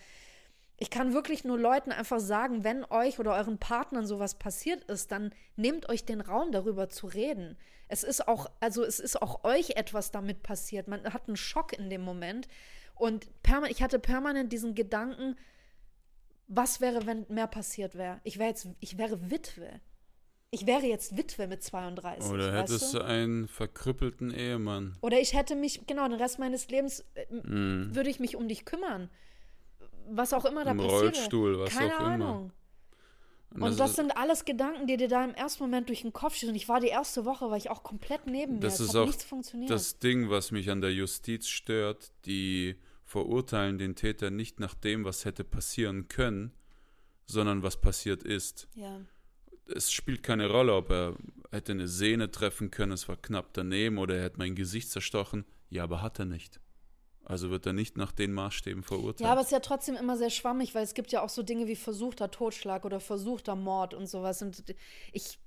ich 0.76 0.90
kann 0.90 1.14
wirklich 1.14 1.44
nur 1.44 1.56
Leuten 1.56 1.92
einfach 1.92 2.18
sagen, 2.18 2.64
wenn 2.64 2.84
euch 2.84 3.20
oder 3.20 3.36
euren 3.36 3.58
Partnern 3.58 4.04
sowas 4.04 4.40
passiert 4.40 4.82
ist, 4.90 5.12
dann 5.12 5.32
nehmt 5.54 5.88
euch 5.88 6.04
den 6.04 6.20
Raum 6.20 6.50
darüber 6.50 6.88
zu 6.88 7.06
reden. 7.06 7.56
Es 7.86 8.02
ist 8.02 8.26
auch, 8.26 8.50
also 8.58 8.82
es 8.82 8.98
ist 8.98 9.22
auch 9.22 9.44
euch 9.44 9.76
etwas 9.76 10.10
damit 10.10 10.42
passiert. 10.42 10.88
Man 10.88 11.04
hat 11.14 11.28
einen 11.28 11.36
Schock 11.36 11.74
in 11.74 11.90
dem 11.90 12.02
Moment. 12.02 12.48
Und 12.96 13.28
ich 13.68 13.84
hatte 13.84 14.00
permanent 14.00 14.52
diesen 14.52 14.74
Gedanken, 14.74 15.36
was 16.48 16.80
wäre, 16.80 17.06
wenn 17.06 17.24
mehr 17.28 17.46
passiert 17.46 17.94
wäre? 17.94 18.20
Ich 18.24 18.40
wäre 18.40 18.48
jetzt, 18.48 18.66
ich 18.80 18.98
wäre 18.98 19.30
Witwe. 19.30 19.80
Ich 20.54 20.66
wäre 20.66 20.84
jetzt 20.84 21.16
Witwe 21.16 21.46
mit 21.46 21.62
32. 21.62 22.30
Oder 22.30 22.52
hättest 22.52 22.92
du 22.92 23.00
einen 23.00 23.48
verkrüppelten 23.48 24.30
Ehemann. 24.30 24.98
Oder 25.00 25.18
ich 25.18 25.32
hätte 25.32 25.56
mich, 25.56 25.86
genau, 25.86 26.06
den 26.06 26.20
Rest 26.20 26.38
meines 26.38 26.68
Lebens 26.68 27.06
mm. 27.30 27.94
würde 27.94 28.10
ich 28.10 28.20
mich 28.20 28.36
um 28.36 28.46
dich 28.48 28.66
kümmern. 28.66 29.08
Was 30.10 30.34
auch 30.34 30.44
immer 30.44 30.66
da 30.66 30.72
Im 30.72 30.76
passiert. 30.76 31.16
Rollstuhl, 31.16 31.58
was 31.58 31.70
Keine 31.74 31.96
auch 31.96 32.00
Ahnung. 32.00 32.52
immer. 33.54 33.66
Und 33.66 33.80
das, 33.80 33.96
sind 33.96 34.14
alles 34.14 34.44
Gedanken, 34.44 34.86
die 34.86 34.98
dir 34.98 35.08
da 35.08 35.24
im 35.24 35.34
ersten 35.34 35.62
Moment 35.62 35.88
durch 35.88 36.02
den 36.02 36.12
Kopf 36.12 36.34
schießen. 36.34 36.50
Und 36.50 36.54
ich 36.54 36.68
war 36.68 36.80
die 36.80 36.88
erste 36.88 37.24
Woche, 37.24 37.50
weil 37.50 37.56
ich 37.56 37.70
auch 37.70 37.82
komplett 37.82 38.26
neben 38.26 38.54
mir. 38.54 38.60
Das 38.60 38.78
ist 38.78 38.94
auch 38.94 39.06
nichts 39.06 39.24
funktioniert. 39.24 39.70
das 39.70 40.00
Ding, 40.00 40.28
was 40.28 40.50
mich 40.50 40.68
an 40.70 40.82
der 40.82 40.92
Justiz 40.92 41.48
stört. 41.48 42.12
Die 42.26 42.76
verurteilen 43.06 43.78
den 43.78 43.94
Täter 43.94 44.30
nicht 44.30 44.60
nach 44.60 44.74
dem, 44.74 45.06
was 45.06 45.24
hätte 45.24 45.44
passieren 45.44 46.08
können, 46.08 46.52
sondern 47.24 47.62
was 47.62 47.80
passiert 47.80 48.22
ist. 48.22 48.68
ja. 48.74 49.00
Es 49.66 49.92
spielt 49.92 50.22
keine 50.22 50.50
Rolle, 50.50 50.74
ob 50.74 50.90
er 50.90 51.16
hätte 51.50 51.72
eine 51.72 51.88
Sehne 51.88 52.30
treffen 52.30 52.70
können, 52.70 52.92
es 52.92 53.08
war 53.08 53.16
knapp 53.16 53.52
daneben, 53.52 53.98
oder 53.98 54.16
er 54.16 54.24
hätte 54.24 54.38
mein 54.38 54.54
Gesicht 54.54 54.90
zerstochen. 54.90 55.44
Ja, 55.70 55.84
aber 55.84 56.02
hat 56.02 56.18
er 56.18 56.24
nicht. 56.24 56.60
Also 57.24 57.50
wird 57.50 57.66
er 57.66 57.72
nicht 57.72 57.96
nach 57.96 58.12
den 58.12 58.32
Maßstäben 58.32 58.82
verurteilt. 58.82 59.20
Ja, 59.20 59.32
aber 59.32 59.40
es 59.40 59.46
ist 59.46 59.52
ja 59.52 59.60
trotzdem 59.60 59.96
immer 59.96 60.16
sehr 60.16 60.30
schwammig, 60.30 60.74
weil 60.74 60.82
es 60.82 60.94
gibt 60.94 61.12
ja 61.12 61.22
auch 61.22 61.28
so 61.28 61.42
Dinge 61.42 61.66
wie 61.66 61.76
versuchter 61.76 62.30
Totschlag 62.30 62.84
oder 62.84 63.00
versuchter 63.00 63.54
Mord 63.54 63.94
und 63.94 64.06
sowas. 64.06 64.42
Und 64.42 64.64
ich 65.12 65.38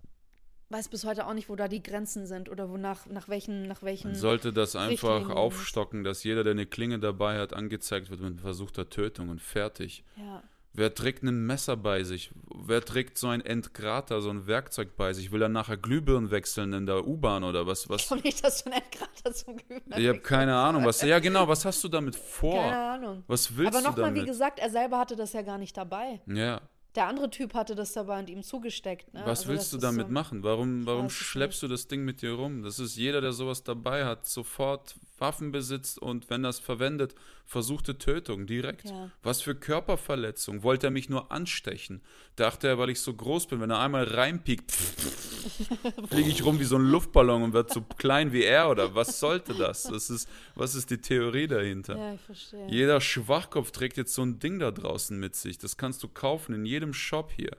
weiß 0.69 0.87
bis 0.87 1.03
heute 1.03 1.27
auch 1.27 1.33
nicht, 1.33 1.49
wo 1.49 1.55
da 1.55 1.67
die 1.67 1.83
Grenzen 1.83 2.27
sind 2.27 2.49
oder 2.49 2.69
wonach, 2.69 3.05
nach 3.07 3.27
welchen, 3.27 3.67
nach 3.67 3.83
welchen. 3.83 4.11
Man 4.11 4.19
sollte 4.19 4.53
das 4.53 4.75
einfach 4.75 5.29
aufstocken, 5.29 6.03
dass 6.03 6.23
jeder, 6.23 6.43
der 6.43 6.51
eine 6.51 6.65
Klinge 6.65 6.99
dabei 6.99 7.39
hat, 7.39 7.53
angezeigt 7.53 8.09
wird 8.09 8.21
mit 8.21 8.39
versuchter 8.41 8.89
Tötung 8.89 9.29
und 9.29 9.41
fertig. 9.41 10.03
Ja. 10.15 10.43
Wer 10.77 10.93
trägt 10.93 11.23
ein 11.23 11.45
Messer 11.45 11.77
bei 11.77 12.03
sich? 12.03 12.31
Wer 12.53 12.83
trägt 12.83 13.17
so 13.17 13.27
ein 13.29 13.39
Entgrater, 13.41 14.21
so 14.21 14.29
ein 14.29 14.45
Werkzeug 14.45 14.97
bei 14.97 15.13
sich? 15.13 15.31
Will 15.31 15.41
er 15.41 15.47
nachher 15.49 15.77
Glühbirnen 15.77 16.31
wechseln 16.31 16.73
in 16.73 16.85
der 16.85 17.07
U-Bahn 17.07 17.43
oder 17.45 17.65
was? 17.65 17.83
Ich 17.83 17.89
was? 17.89 18.07
glaube 18.07 18.23
nicht, 18.23 18.43
dass 18.43 18.63
du 18.63 18.71
einen 18.71 18.81
Endgrader 18.81 19.33
zum 19.33 19.55
Glühwein 19.57 20.01
Ich 20.01 20.07
habe 20.07 20.19
keine 20.19 20.55
Ahnung. 20.55 20.83
Was, 20.85 21.01
ja, 21.01 21.19
genau, 21.19 21.47
was 21.47 21.63
hast 21.63 21.81
du 21.83 21.87
damit 21.87 22.15
vor? 22.15 22.61
Keine 22.61 22.77
Ahnung. 22.77 23.23
Was 23.27 23.55
willst 23.55 23.73
Aber 23.73 23.81
du 23.83 23.89
nochmal, 23.89 24.05
damit? 24.09 24.23
wie 24.23 24.27
gesagt, 24.27 24.59
er 24.59 24.69
selber 24.69 24.99
hatte 24.99 25.15
das 25.15 25.31
ja 25.33 25.41
gar 25.43 25.57
nicht 25.57 25.77
dabei. 25.77 26.19
ja, 26.27 26.59
Der 26.95 27.07
andere 27.07 27.29
Typ 27.29 27.53
hatte 27.53 27.75
das 27.75 27.93
dabei 27.93 28.19
und 28.19 28.29
ihm 28.29 28.43
zugesteckt. 28.43 29.13
Ne? 29.13 29.21
was 29.25 29.39
Also 29.39 29.49
willst 29.51 29.71
du 29.73 29.77
damit 29.77 30.07
so, 30.07 30.13
machen? 30.13 30.43
Warum, 30.43 30.85
warum 30.85 31.09
schleppst 31.09 31.61
du 31.63 31.67
das 31.69 31.87
Ding 31.87 32.03
mit 32.03 32.21
dir 32.21 32.33
rum? 32.33 32.63
Das 32.63 32.79
ist 32.79 32.95
jeder, 32.97 33.21
der 33.21 33.31
sowas 33.31 33.63
dabei 33.63 34.05
hat, 34.05 34.25
sofort 34.25 34.95
Waffen 35.17 35.51
besitzt 35.51 35.97
und 35.97 36.29
wenn 36.29 36.43
das 36.43 36.59
verwendet, 36.59 37.15
versuchte 37.45 37.97
Tötung 37.97 38.47
direkt. 38.47 38.89
Ja. 38.89 39.11
Was 39.23 39.41
für 39.41 39.55
Körperverletzung? 39.55 40.63
Wollte 40.63 40.87
er 40.87 40.91
mich 40.91 41.09
nur 41.09 41.31
anstechen? 41.31 42.01
Dachte 42.35 42.67
er, 42.67 42.77
weil 42.77 42.89
ich 42.89 42.99
so 42.99 43.13
groß 43.13 43.47
bin, 43.47 43.61
wenn 43.61 43.69
er 43.69 43.79
einmal 43.79 44.03
reinpiekt, 44.03 44.71
fliege 46.09 46.29
ich 46.29 46.43
rum 46.43 46.59
wie 46.59 46.65
so 46.65 46.75
ein 46.75 46.89
Luftballon 46.89 47.43
und 47.43 47.53
werde 47.53 47.73
so 47.73 47.81
klein 47.81 48.33
wie 48.33 48.43
er 48.43 48.69
oder 48.69 48.93
was 48.95 49.19
sollte 49.19 49.53
das? 49.53 49.83
das 49.83 50.09
ist, 50.09 50.29
was 50.55 50.75
ist 50.75 50.89
die 50.89 50.99
Theorie 50.99 51.47
dahinter? 51.47 51.97
Ja, 51.97 52.13
ich 52.13 52.21
verstehe. 52.21 52.67
Jeder 52.67 52.99
Schwachkopf 52.99 53.71
trägt 53.71 53.97
jetzt 53.97 54.13
so 54.13 54.21
ein 54.21 54.39
Ding 54.39 54.59
da 54.59 54.71
draußen 54.71 55.17
mit 55.17 55.35
sich. 55.35 55.57
Das 55.57 55.77
kannst 55.77 56.03
du 56.03 56.07
kaufen 56.07 56.53
in 56.53 56.65
jedem 56.65 56.93
Shop 56.93 57.31
hier. 57.31 57.55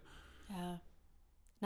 Ja. 0.50 0.80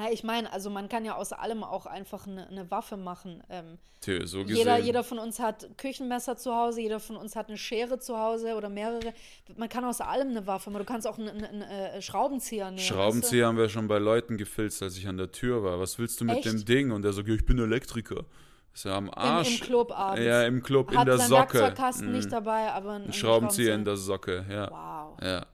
Na, 0.01 0.11
ich 0.11 0.25
meine, 0.25 0.53
also 0.53 0.71
man 0.71 0.89
kann 0.89 1.05
ja 1.05 1.15
aus 1.17 1.33
allem 1.33 1.63
auch 1.63 1.87
einfach 1.87 2.27
eine, 2.27 2.47
eine 2.49 2.71
Waffe 2.71 2.97
machen. 2.97 3.43
Ähm, 3.51 3.79
Tö, 4.01 4.27
so 4.27 4.41
gesehen. 4.45 4.57
jeder, 4.57 4.79
jeder 4.79 5.05
von 5.05 5.19
uns 5.19 5.39
hat 5.41 5.69
Küchenmesser 5.77 6.37
zu 6.39 6.55
Hause, 6.55 6.81
jeder 6.81 7.01
von 7.01 7.17
uns 7.17 7.37
hat 7.37 7.49
eine 7.49 7.59
Schere 7.59 7.99
zu 7.99 8.17
Hause 8.19 8.55
oder 8.55 8.71
mehrere. 8.71 9.13
Man 9.57 9.69
kann 9.69 9.85
aus 9.85 10.01
allem 10.01 10.31
eine 10.31 10.47
Waffe 10.47 10.71
machen. 10.71 10.81
Du 10.87 10.91
kannst 10.91 11.07
auch 11.07 11.19
einen, 11.19 11.29
einen, 11.29 11.45
einen 11.45 11.63
äh, 11.63 12.01
Schraubenzieher 12.01 12.67
nehmen. 12.71 12.79
Schraubenzieher 12.79 13.47
haben 13.47 13.59
wir 13.59 13.69
schon 13.69 13.89
bei 13.89 13.99
Leuten 13.99 14.39
gefilzt, 14.39 14.83
als 14.83 14.97
ich 14.97 15.07
an 15.07 15.19
der 15.19 15.31
Tür 15.33 15.63
war. 15.63 15.79
Was 15.79 15.99
willst 15.99 16.19
du 16.21 16.25
mit 16.25 16.37
Echt? 16.37 16.47
dem 16.47 16.65
Ding? 16.65 16.93
Und 16.93 17.03
der 17.03 17.13
so, 17.13 17.21
ja, 17.21 17.35
ich 17.35 17.45
bin 17.45 17.59
Elektriker. 17.59 18.25
Ist 18.73 18.85
ja 18.85 18.97
am 18.97 19.09
Weißt 19.09 19.17
du? 19.17 19.21
Arsch. 19.21 19.49
Im, 19.49 19.55
Im 19.55 19.61
Club 19.67 19.93
abends. 19.99 20.25
Ja, 20.25 20.43
im 20.45 20.63
Club, 20.63 20.95
hat 20.95 21.01
in 21.01 21.07
der 21.07 21.19
Socke. 21.19 21.59
Werkzeugkasten 21.59 22.09
Mm. 22.09 22.13
nicht 22.13 22.33
dabei, 22.33 22.71
aber 22.73 22.93
ein, 22.93 23.05
Ein 23.07 23.13
Schraubenzieher 23.13 23.75
in 23.75 23.85
der 23.85 23.97
Socke, 23.97 24.47
ja. 24.49 24.71
Wow, 24.71 25.19
Ja, 25.23 25.45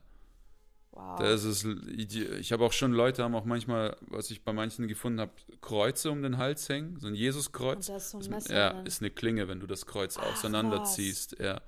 wow. 0.97 1.19
das 1.19 1.43
ist, 1.43 1.65
ich 1.65 2.51
habe 2.51 2.63
auch 2.65 2.73
schon 2.73 2.91
Leute, 2.91 3.23
haben 3.23 3.35
auch 3.35 3.45
manchmal, 3.45 3.95
was 4.01 4.29
ich 4.31 4.43
bei 4.43 4.53
manchen 4.53 4.87
gefunden 4.87 5.19
habe, 5.21 5.31
Kreuze 5.61 6.11
um 6.11 6.21
den 6.21 6.37
Hals 6.37 6.67
hängen, 6.69 6.97
so 6.99 7.07
ein 7.07 7.15
Jesuskreuz. 7.15 7.87
Und 7.87 7.89
da 7.89 7.97
ist 7.97 8.09
so 8.11 8.19
ein 8.19 8.29
Messer 8.29 8.55
ja, 8.55 8.69
drin. 8.73 8.85
ist 8.85 9.01
eine 9.01 9.11
Klinge, 9.11 9.47
wenn 9.47 9.59
du 9.59 9.67
das 9.67 9.85
Kreuz 9.85 10.17
Ach, 10.17 10.31
auseinanderziehst, 10.33 11.37
ja. 11.39 11.61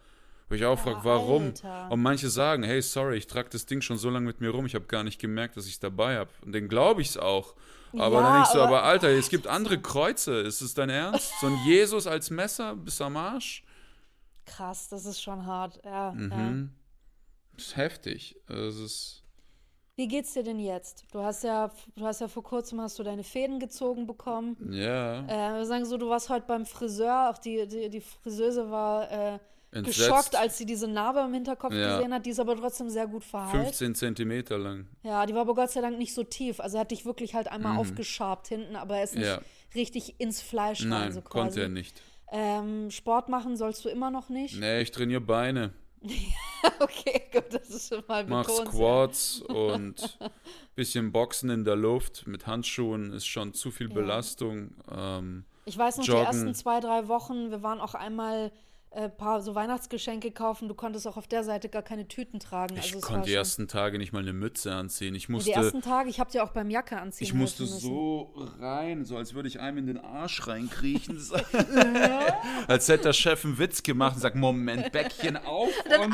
Wo 0.50 0.56
ich 0.56 0.66
auch 0.66 0.74
Oh, 0.80 0.84
frage, 0.84 1.00
warum? 1.04 1.44
Alter. 1.46 1.92
Und 1.92 2.02
manche 2.02 2.28
sagen, 2.30 2.64
hey, 2.64 2.82
sorry, 2.82 3.18
ich 3.18 3.28
trage 3.28 3.50
das 3.52 3.68
Ding 3.68 3.82
schon 3.82 3.98
so 4.00 4.10
lange 4.10 4.26
mit 4.26 4.42
mir 4.42 4.50
rum, 4.50 4.66
ich 4.66 4.74
habe 4.74 4.86
gar 4.86 5.04
nicht 5.04 5.20
gemerkt, 5.22 5.58
dass 5.58 5.68
ich 5.68 5.74
es 5.74 5.80
dabei 5.80 6.18
habe. 6.18 6.32
Und 6.44 6.54
den 6.54 6.68
glaube 6.68 7.02
ich 7.02 7.10
es 7.10 7.18
auch. 7.18 7.54
Aber 7.94 8.16
Ja, 8.18 8.22
dann 8.24 8.34
denkst 8.36 8.54
du, 8.54 8.58
aber- 8.60 8.80
aber 8.80 8.84
Alter, 8.84 9.10
es 9.10 9.30
gibt 9.30 9.46
andere 9.48 9.80
Kreuze. 9.80 10.42
Ist 10.42 10.62
es 10.62 10.74
dein 10.74 10.90
Ernst? 10.90 11.32
So 11.42 11.48
ein 11.48 11.58
Jesus 11.66 12.08
als 12.08 12.30
Messer 12.32 12.76
bis 12.76 13.00
am 13.02 13.16
Arsch? 13.18 13.64
Krass, 14.46 14.90
das 14.90 15.06
ist 15.06 15.22
schon 15.22 15.46
hart. 15.46 15.80
Ja, 15.86 16.08
ja. 16.08 16.12
Mhm. 16.14 16.72
Das 16.72 16.79
ist 17.62 17.78
heftig. 17.78 18.36
Es 18.48 18.78
ist. 18.78 19.24
Wie 19.96 20.08
geht's 20.08 20.34
dir 20.34 20.44
denn 20.44 20.60
jetzt? 20.60 21.04
Du 21.12 21.20
hast 21.20 21.44
ja, 21.44 21.72
du 21.98 22.06
hast 22.06 22.22
ja 22.22 22.30
vor 22.30 22.44
kurzem 22.44 22.80
hast 22.80 22.98
du 23.00 23.04
deine 23.04 23.24
Fäden 23.24 23.60
gezogen 23.60 24.08
bekommen. 24.08 24.56
Ja. 24.72 25.26
Äh, 25.28 25.58
wir 25.58 25.66
sagen 25.66 25.84
so, 25.86 25.98
du 25.98 26.08
warst 26.10 26.30
heute 26.30 26.46
beim 26.48 26.66
Friseur. 26.66 27.30
Auch 27.30 27.38
die, 27.38 27.68
die, 27.68 27.90
die 27.90 28.00
Friseuse 28.00 28.72
war 28.72 29.12
äh, 29.12 29.40
Entsetzt. 29.72 29.98
geschockt, 30.00 30.36
als 30.38 30.58
sie 30.58 30.66
diese 30.66 30.88
Narbe 30.88 31.20
im 31.20 31.34
Hinterkopf 31.34 31.74
Ja. 31.74 31.98
gesehen 31.98 32.14
hat. 32.14 32.26
Die 32.26 32.30
ist 32.30 32.40
aber 32.40 32.56
trotzdem 32.56 32.90
sehr 32.90 33.08
gut 33.08 33.26
verheilt. 33.26 33.66
15 33.66 33.94
Zentimeter 33.96 34.58
lang. 34.58 34.88
Ja, 35.04 35.26
die 35.26 35.34
war 35.34 35.42
aber 35.42 35.54
Gott 35.54 35.70
sei 35.72 35.82
Dank 35.82 35.98
nicht 35.98 36.14
so 36.14 36.24
tief. 36.24 36.62
Also 36.62 36.78
er 36.78 36.82
hat 36.82 36.92
dich 36.92 37.04
wirklich 37.06 37.34
halt 37.36 37.50
einmal 37.52 37.78
aufgeschabt 37.78 38.48
hinten, 38.48 38.78
aber 38.78 38.98
er 39.00 39.04
ist 39.04 39.16
nicht 39.16 39.26
Mhm. 39.26 39.32
Ja. 39.34 39.42
richtig 39.76 40.16
ins 40.22 40.42
Fleisch 40.42 40.84
rein. 40.84 40.90
Nein, 40.90 41.12
So 41.12 41.20
quasi. 41.22 41.30
konnte 41.46 41.62
er 41.64 41.70
nicht. 41.70 42.02
Ähm, 42.32 42.90
Sport 42.90 43.28
machen 43.28 43.58
sollst 43.58 43.84
du 43.84 43.90
immer 43.90 44.12
noch 44.12 44.30
nicht. 44.30 44.58
Nee, 44.60 44.80
ich 44.82 44.92
trainiere 44.92 45.20
Beine. 45.20 45.74
Okay, 46.80 47.22
gut, 47.32 47.54
das 47.54 47.70
ist 47.70 47.90
schon 47.90 48.04
mal 48.08 48.26
Mach 48.26 48.46
betont. 48.46 48.68
Squats 48.68 49.42
und 49.48 50.18
bisschen 50.76 51.12
Boxen 51.12 51.50
in 51.50 51.64
der 51.66 51.76
Luft 51.76 52.28
mit 52.28 52.48
Handschuhen 52.48 53.12
ist 53.14 53.26
schon 53.28 53.54
zu 53.54 53.72
viel 53.72 53.88
Ja. 53.90 53.94
Belastung. 53.96 54.72
Ähm, 54.92 55.46
Ich 55.66 55.78
weiß 55.78 55.98
noch, 55.98 56.04
die 56.06 56.12
Joggen. 56.12 56.26
ersten 56.26 56.54
zwei, 56.56 56.80
drei 56.80 57.08
Wochen, 57.08 57.50
wir 57.52 57.64
waren 57.64 57.80
auch 57.80 57.96
einmal 57.96 58.52
ein 58.92 59.16
paar 59.16 59.42
so 59.42 59.54
Weihnachtsgeschenke 59.54 60.32
kaufen. 60.32 60.68
Du 60.68 60.74
konntest 60.74 61.08
auch 61.08 61.18
auf 61.18 61.28
der 61.28 61.44
Seite 61.44 61.70
gar 61.70 61.84
keine 61.84 62.08
Tüten 62.08 62.40
tragen. 62.40 62.76
ich 62.76 62.94
also 62.94 63.00
konnte 63.06 63.28
die 63.28 63.34
ersten 63.34 63.68
Tage 63.68 63.98
nicht 64.00 64.14
mal 64.14 64.20
eine 64.20 64.34
Mütze 64.34 64.74
anziehen. 64.74 65.14
Ich 65.14 65.28
die 65.28 65.34
musste, 65.34 65.52
ersten 65.52 65.82
Tage, 65.82 66.10
ich 66.10 66.20
habe 66.20 66.32
dir 66.32 66.44
auch 66.44 66.52
beim 66.52 66.70
Jacke 66.70 67.00
anziehen 67.00 67.26
ich 67.26 67.34
musste 67.34 67.66
so 67.66 68.34
rein, 68.60 69.06
so 69.06 69.18
als 69.18 69.34
würde 69.34 69.48
ich 69.48 69.60
einem 69.60 69.78
in 69.80 69.88
den 69.88 69.98
Arsch 70.00 70.48
reinkriechen. 70.48 71.20
Als 72.68 72.88
hätte 72.88 73.04
der 73.04 73.14
Chef 73.14 73.46
einen 73.46 73.58
Witz 73.58 73.84
gemacht 73.84 74.16
und 74.16 74.22
sagt, 74.22 74.36
Moment, 74.36 74.92
Bäckchen 74.92 75.38
auf 75.46 75.70
und 75.86 76.14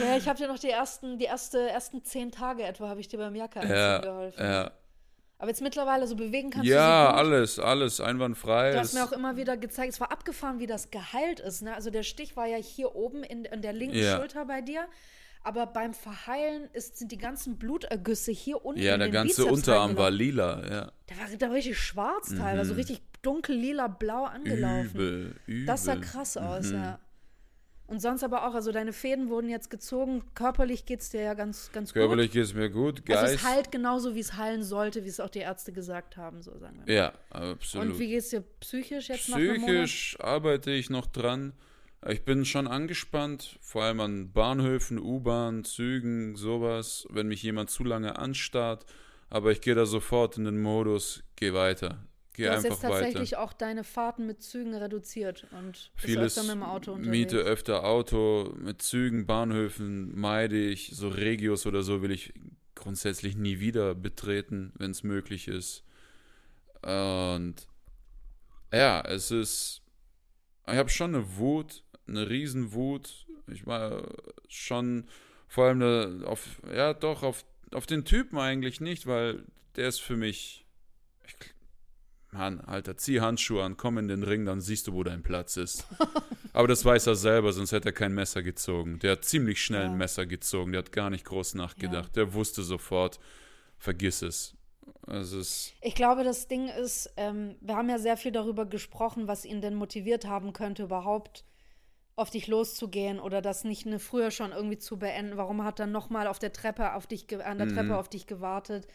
Ja, 0.00 0.16
ich 0.16 0.28
habe 0.28 0.38
dir 0.38 0.48
noch 0.48 0.58
die 0.58 0.70
ersten, 0.70 1.18
die 1.18 1.24
erste, 1.24 1.68
ersten 1.68 2.04
zehn 2.04 2.30
Tage 2.30 2.62
etwa 2.62 2.88
habe 2.88 3.00
ich 3.00 3.08
dir 3.08 3.18
beim 3.18 3.34
Jacke 3.34 3.60
anziehen 3.60 3.76
ja, 3.76 3.98
geholfen. 3.98 4.42
ja, 4.42 4.70
Aber 5.38 5.48
jetzt 5.50 5.62
mittlerweile 5.62 6.06
so 6.08 6.16
bewegen 6.16 6.50
kannst 6.50 6.68
ja, 6.68 7.06
du 7.06 7.10
gut. 7.12 7.18
alles, 7.20 7.58
alles 7.60 8.00
einwandfrei. 8.00 8.72
Du 8.72 8.78
hast 8.80 8.94
mir 8.94 9.04
auch 9.04 9.12
immer 9.12 9.36
wieder 9.36 9.56
gezeigt, 9.56 9.92
es 9.92 10.00
war 10.00 10.10
abgefahren, 10.10 10.58
wie 10.58 10.66
das 10.66 10.90
geheilt 10.90 11.38
ist. 11.38 11.62
Ne? 11.62 11.74
Also 11.74 11.90
der 11.90 12.02
Stich 12.02 12.36
war 12.36 12.46
ja 12.46 12.56
hier 12.56 12.96
oben 12.96 13.22
in, 13.22 13.44
in 13.44 13.62
der 13.62 13.72
linken 13.72 13.96
Ja. 13.98 14.16
Schulter 14.16 14.44
bei 14.46 14.60
dir. 14.62 14.86
Aber 15.44 15.66
beim 15.66 15.94
Verheilen 15.94 16.68
ist, 16.72 16.98
sind 16.98 17.12
die 17.12 17.16
ganzen 17.16 17.56
Blutergüsse 17.56 18.32
hier 18.32 18.64
unten 18.64 18.82
ja, 18.82 18.98
der 18.98 19.08
ganze 19.10 19.42
Bizeps 19.42 19.52
Unterarm 19.52 19.96
war 19.96 20.10
lila, 20.10 20.60
ja. 20.68 20.92
Der 21.08 21.16
war, 21.18 21.36
der 21.36 21.48
war 21.48 21.54
richtig 21.56 21.78
schwarz 21.78 22.34
teilweise, 22.36 22.70
so 22.70 22.74
richtig 22.74 23.00
dunkel, 23.22 23.54
lila, 23.56 23.86
blau 23.86 24.24
angelaufen. 24.24 24.90
Übel, 24.96 25.34
übel. 25.46 25.66
Das 25.66 25.84
sah 25.84 25.94
krass 25.96 26.36
aus, 26.36 26.66
Mhm. 26.66 26.74
ja. 26.74 26.98
Und 27.88 28.00
sonst 28.00 28.22
aber 28.22 28.46
auch, 28.46 28.54
also 28.54 28.70
deine 28.70 28.92
Fäden 28.92 29.30
wurden 29.30 29.48
jetzt 29.48 29.70
gezogen. 29.70 30.22
Körperlich 30.34 30.84
geht 30.84 31.00
es 31.00 31.08
dir 31.08 31.22
ja 31.22 31.32
ganz, 31.32 31.72
ganz 31.72 31.94
Körperlich 31.94 32.30
geht 32.30 32.44
es 32.44 32.52
mir 32.52 32.68
gut, 32.68 33.06
gut. 33.06 33.16
Also 33.16 33.32
Geist. 33.32 33.36
es 33.36 33.44
heilt 33.44 33.72
genauso, 33.72 34.14
wie 34.14 34.20
es 34.20 34.36
heilen 34.36 34.62
sollte, 34.62 35.04
wie 35.04 35.08
es 35.08 35.20
auch 35.20 35.30
die 35.30 35.38
Ärzte 35.38 35.72
gesagt 35.72 36.18
haben, 36.18 36.42
so 36.42 36.50
sagen 36.58 36.82
wir 36.84 36.86
mal. 36.86 36.92
ja, 36.92 37.12
absolut. 37.30 37.92
Und 37.92 37.98
wie 37.98 38.08
geht 38.08 38.18
es 38.18 38.28
dir 38.28 38.44
psychisch 38.60 39.08
jetzt? 39.08 39.32
Psychisch 39.32 40.18
arbeite 40.20 40.70
ich 40.70 40.90
noch 40.90 41.06
dran. 41.06 41.54
Ich 42.06 42.24
bin 42.26 42.44
schon 42.44 42.68
angespannt, 42.68 43.58
vor 43.62 43.84
allem 43.84 44.00
an 44.00 44.32
Bahnhöfen, 44.32 44.98
U-Bahn, 44.98 45.64
Zügen, 45.64 46.36
sowas, 46.36 47.06
wenn 47.10 47.26
mich 47.26 47.42
jemand 47.42 47.70
zu 47.70 47.84
lange 47.84 48.18
anstarrt. 48.18 48.84
Aber 49.30 49.50
ich 49.50 49.62
gehe 49.62 49.74
da 49.74 49.86
sofort 49.86 50.36
in 50.36 50.44
den 50.44 50.60
Modus, 50.60 51.24
geh 51.36 51.54
weiter. 51.54 52.04
Geh 52.38 52.44
du 52.44 52.52
hast 52.52 52.62
jetzt 52.62 52.82
tatsächlich 52.82 53.32
weiter. 53.32 53.42
auch 53.42 53.52
deine 53.52 53.82
Fahrten 53.82 54.24
mit 54.24 54.44
Zügen 54.44 54.72
reduziert 54.72 55.44
und 55.50 55.72
bist 55.72 55.90
Vieles 55.96 56.38
öfter 56.38 56.42
mit 56.44 56.52
dem 56.52 56.62
Auto 56.62 56.92
unterwegs. 56.92 57.10
Miete 57.10 57.38
öfter 57.38 57.84
Auto, 57.84 58.54
mit 58.56 58.80
Zügen, 58.80 59.26
Bahnhöfen 59.26 60.16
meide 60.16 60.56
ich. 60.56 60.92
So 60.94 61.08
Regios 61.08 61.66
oder 61.66 61.82
so 61.82 62.00
will 62.00 62.12
ich 62.12 62.32
grundsätzlich 62.76 63.36
nie 63.36 63.58
wieder 63.58 63.96
betreten, 63.96 64.72
wenn 64.78 64.92
es 64.92 65.02
möglich 65.02 65.48
ist. 65.48 65.82
Und 66.82 67.56
ja, 68.72 69.00
es 69.00 69.32
ist. 69.32 69.82
Ich 70.68 70.76
habe 70.76 70.90
schon 70.90 71.16
eine 71.16 71.38
Wut, 71.38 71.82
eine 72.06 72.30
Riesenwut. 72.30 73.26
Ich 73.48 73.66
war 73.66 74.14
schon 74.46 75.08
vor 75.48 75.64
allem 75.64 75.82
eine, 75.82 76.24
auf, 76.24 76.62
ja 76.72 76.94
doch, 76.94 77.24
auf, 77.24 77.44
auf 77.72 77.86
den 77.86 78.04
Typen 78.04 78.38
eigentlich 78.38 78.80
nicht, 78.80 79.08
weil 79.08 79.42
der 79.74 79.88
ist 79.88 79.98
für 79.98 80.16
mich. 80.16 80.67
Mann, 82.30 82.60
Alter, 82.60 82.96
zieh 82.96 83.20
Handschuhe 83.20 83.62
an, 83.64 83.76
komm 83.76 83.96
in 83.98 84.08
den 84.08 84.22
Ring, 84.22 84.44
dann 84.44 84.60
siehst 84.60 84.86
du, 84.86 84.92
wo 84.92 85.02
dein 85.02 85.22
Platz 85.22 85.56
ist. 85.56 85.86
Aber 86.52 86.68
das 86.68 86.84
weiß 86.84 87.06
er 87.06 87.14
selber, 87.14 87.52
sonst 87.52 87.72
hätte 87.72 87.88
er 87.88 87.92
kein 87.92 88.12
Messer 88.14 88.42
gezogen. 88.42 88.98
Der 88.98 89.12
hat 89.12 89.24
ziemlich 89.24 89.62
schnell 89.62 89.84
Ja. 89.84 89.90
ein 89.90 89.96
Messer 89.96 90.26
gezogen, 90.26 90.72
der 90.72 90.80
hat 90.80 90.92
gar 90.92 91.08
nicht 91.10 91.24
groß 91.24 91.54
nachgedacht. 91.54 92.16
Der 92.16 92.34
wusste 92.34 92.62
sofort, 92.62 93.18
vergiss 93.78 94.22
es. 94.22 94.54
Es. 95.06 95.72
Ich 95.80 95.94
glaube, 95.94 96.22
das 96.22 96.48
Ding 96.48 96.68
ist, 96.68 97.10
ähm, 97.16 97.56
wir 97.62 97.76
haben 97.76 97.88
ja 97.88 97.98
sehr 97.98 98.18
viel 98.18 98.32
darüber 98.32 98.66
gesprochen, 98.66 99.26
was 99.26 99.46
ihn 99.46 99.62
denn 99.62 99.74
motiviert 99.74 100.26
haben 100.26 100.52
könnte, 100.52 100.82
überhaupt 100.82 101.44
auf 102.14 102.28
dich 102.30 102.46
loszugehen 102.46 103.20
oder 103.20 103.40
das 103.40 103.64
nicht 103.64 103.86
eine 103.86 104.00
früher 104.00 104.30
schon 104.30 104.52
irgendwie 104.52 104.76
zu 104.78 104.98
beenden. 104.98 105.36
Warum 105.38 105.64
hat 105.64 105.80
er 105.80 105.86
nochmal 105.86 106.26
auf 106.26 106.38
der 106.38 106.52
Treppe 106.52 106.92
auf 106.94 107.06
dich 107.06 107.26
an 107.42 107.56
der 107.58 107.68
Mhm. 107.68 107.74
Treppe 107.74 107.96
auf 107.96 108.08
dich 108.10 108.26
gewartet? 108.26 108.86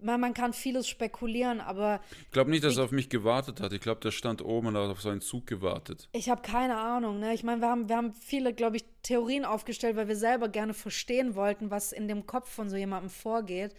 Ich 0.00 0.06
meine, 0.06 0.16
man 0.16 0.32
kann 0.32 0.54
vieles 0.54 0.88
spekulieren, 0.88 1.60
aber 1.60 2.00
Ich 2.22 2.30
glaube 2.30 2.48
nicht, 2.50 2.64
dass 2.64 2.78
er 2.78 2.84
auf 2.84 2.90
mich 2.90 3.10
gewartet 3.10 3.60
hat. 3.60 3.74
Ich 3.74 3.82
glaube, 3.82 4.00
der 4.00 4.12
stand 4.12 4.42
oben 4.42 4.68
und 4.68 4.76
hat 4.78 4.88
auf 4.88 5.02
seinen 5.02 5.20
Zug 5.20 5.46
gewartet. 5.46 6.08
ich 6.12 6.30
habe 6.30 6.40
keine 6.40 6.78
Ahnung. 6.78 7.20
Ne? 7.20 7.34
Ich 7.34 7.42
meine, 7.42 7.60
wir 7.60 7.68
haben, 7.68 7.90
wir 7.90 7.96
haben 7.98 8.14
viele, 8.14 8.54
glaube 8.54 8.76
ich, 8.76 8.84
Theorien 9.02 9.44
aufgestellt, 9.44 9.96
weil 9.96 10.08
wir 10.08 10.16
selber 10.16 10.48
gerne 10.48 10.72
verstehen 10.72 11.34
wollten, 11.34 11.70
was 11.70 11.92
in 11.92 12.08
dem 12.08 12.24
Kopf 12.26 12.48
von 12.50 12.70
so 12.70 12.76
jemandem 12.76 13.10
vorgeht. 13.10 13.74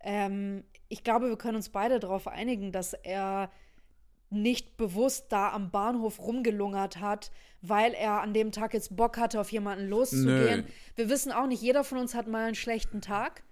Ähm, 0.00 0.64
ich 0.88 1.04
glaube, 1.04 1.28
wir 1.28 1.36
können 1.36 1.54
uns 1.54 1.68
beide 1.68 2.00
darauf 2.00 2.26
einigen, 2.26 2.72
dass 2.72 2.92
er 2.92 3.48
nicht 4.30 4.76
bewusst 4.76 5.26
da 5.30 5.52
am 5.52 5.70
Bahnhof 5.70 6.18
rumgelungert 6.18 6.98
hat, 6.98 7.30
weil 7.62 7.92
er 7.92 8.22
an 8.22 8.34
dem 8.34 8.50
Tag 8.50 8.74
jetzt 8.74 8.96
Bock 8.96 9.18
hatte, 9.18 9.40
auf 9.40 9.52
jemanden 9.52 9.88
loszugehen. 9.88 10.60
Nö. 10.60 10.72
Wir 10.96 11.08
wissen 11.08 11.30
auch 11.30 11.46
nicht, 11.46 11.62
jeder 11.62 11.84
von 11.84 11.98
uns 11.98 12.14
hat 12.14 12.26
mal 12.26 12.46
einen 12.46 12.54
schlechten 12.56 13.00
Tag. 13.00 13.44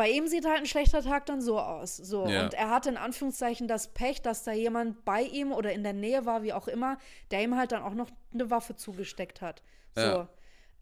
Bei 0.00 0.08
ihm 0.08 0.28
sieht 0.28 0.46
halt 0.46 0.60
ein 0.60 0.66
schlechter 0.66 1.02
Tag 1.02 1.26
dann 1.26 1.42
so 1.42 1.60
aus. 1.60 1.98
So. 1.98 2.26
Ja. 2.26 2.44
Und 2.44 2.54
er 2.54 2.70
hatte 2.70 2.88
in 2.88 2.96
Anführungszeichen 2.96 3.68
das 3.68 3.88
Pech, 3.92 4.22
dass 4.22 4.44
da 4.44 4.52
jemand 4.52 5.04
bei 5.04 5.20
ihm 5.20 5.52
oder 5.52 5.74
in 5.74 5.82
der 5.82 5.92
Nähe 5.92 6.24
war, 6.24 6.42
wie 6.42 6.54
auch 6.54 6.68
immer, 6.68 6.96
der 7.30 7.42
ihm 7.42 7.54
halt 7.54 7.72
dann 7.72 7.82
auch 7.82 7.92
noch 7.92 8.08
eine 8.32 8.50
Waffe 8.50 8.74
zugesteckt 8.74 9.42
hat. 9.42 9.62
So. 9.94 10.00
Ja. 10.00 10.28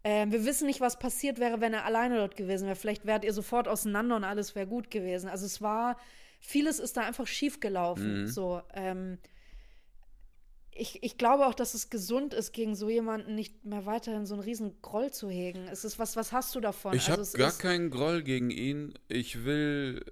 Ähm, 0.04 0.30
wir 0.30 0.44
wissen 0.44 0.68
nicht, 0.68 0.80
was 0.80 1.00
passiert 1.00 1.40
wäre, 1.40 1.60
wenn 1.60 1.74
er 1.74 1.84
alleine 1.84 2.18
dort 2.18 2.36
gewesen 2.36 2.66
wäre. 2.66 2.76
Vielleicht 2.76 3.06
wärt 3.06 3.24
ihr 3.24 3.32
sofort 3.32 3.66
auseinander 3.66 4.14
und 4.14 4.22
alles 4.22 4.54
wäre 4.54 4.68
gut 4.68 4.88
gewesen. 4.88 5.28
Also 5.28 5.46
es 5.46 5.60
war, 5.60 5.96
vieles 6.38 6.78
ist 6.78 6.96
da 6.96 7.00
einfach 7.00 7.26
schief 7.26 7.58
gelaufen. 7.58 8.20
Mhm. 8.20 8.26
So, 8.28 8.62
ähm, 8.72 9.18
ich, 10.78 11.02
ich 11.02 11.18
glaube 11.18 11.46
auch, 11.46 11.54
dass 11.54 11.74
es 11.74 11.90
gesund 11.90 12.32
ist, 12.34 12.52
gegen 12.52 12.74
so 12.74 12.88
jemanden 12.88 13.34
nicht 13.34 13.64
mehr 13.64 13.84
weiterhin 13.86 14.26
so 14.26 14.34
einen 14.34 14.42
riesen 14.42 14.80
Groll 14.82 15.10
zu 15.10 15.28
hegen. 15.28 15.66
Es 15.70 15.84
ist 15.84 15.98
was, 15.98 16.16
was 16.16 16.32
hast 16.32 16.54
du 16.54 16.60
davon? 16.60 16.94
Ich 16.94 17.08
habe 17.10 17.18
Also 17.20 17.22
es 17.22 17.32
gar 17.34 17.48
ist, 17.48 17.58
keinen 17.58 17.90
Groll 17.90 18.22
gegen 18.22 18.50
ihn. 18.50 18.94
Ich 19.08 19.44
will. 19.44 20.04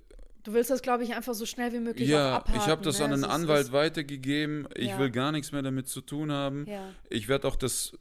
Du 0.42 0.52
willst 0.52 0.70
das, 0.70 0.82
glaube 0.82 1.02
ich, 1.02 1.14
einfach 1.14 1.34
so 1.34 1.44
schnell 1.46 1.72
wie 1.72 1.80
möglich 1.80 2.08
Ja, 2.08 2.36
abhaken. 2.36 2.60
ich 2.60 2.68
habe 2.68 2.82
das 2.82 2.98
ne? 2.98 3.04
an 3.06 3.12
einen 3.14 3.24
Anwalt 3.24 3.72
weitergegeben. 3.72 4.68
Ich 4.76 4.88
Ja. 4.90 4.98
will 4.98 5.10
gar 5.10 5.32
nichts 5.32 5.50
mehr 5.52 5.62
damit 5.62 5.88
zu 5.88 6.00
tun 6.00 6.30
haben. 6.30 6.66
Ja. 6.68 6.88
Ich 7.10 7.26
werde 7.28 7.48
auch 7.48 7.56
das. 7.56 7.96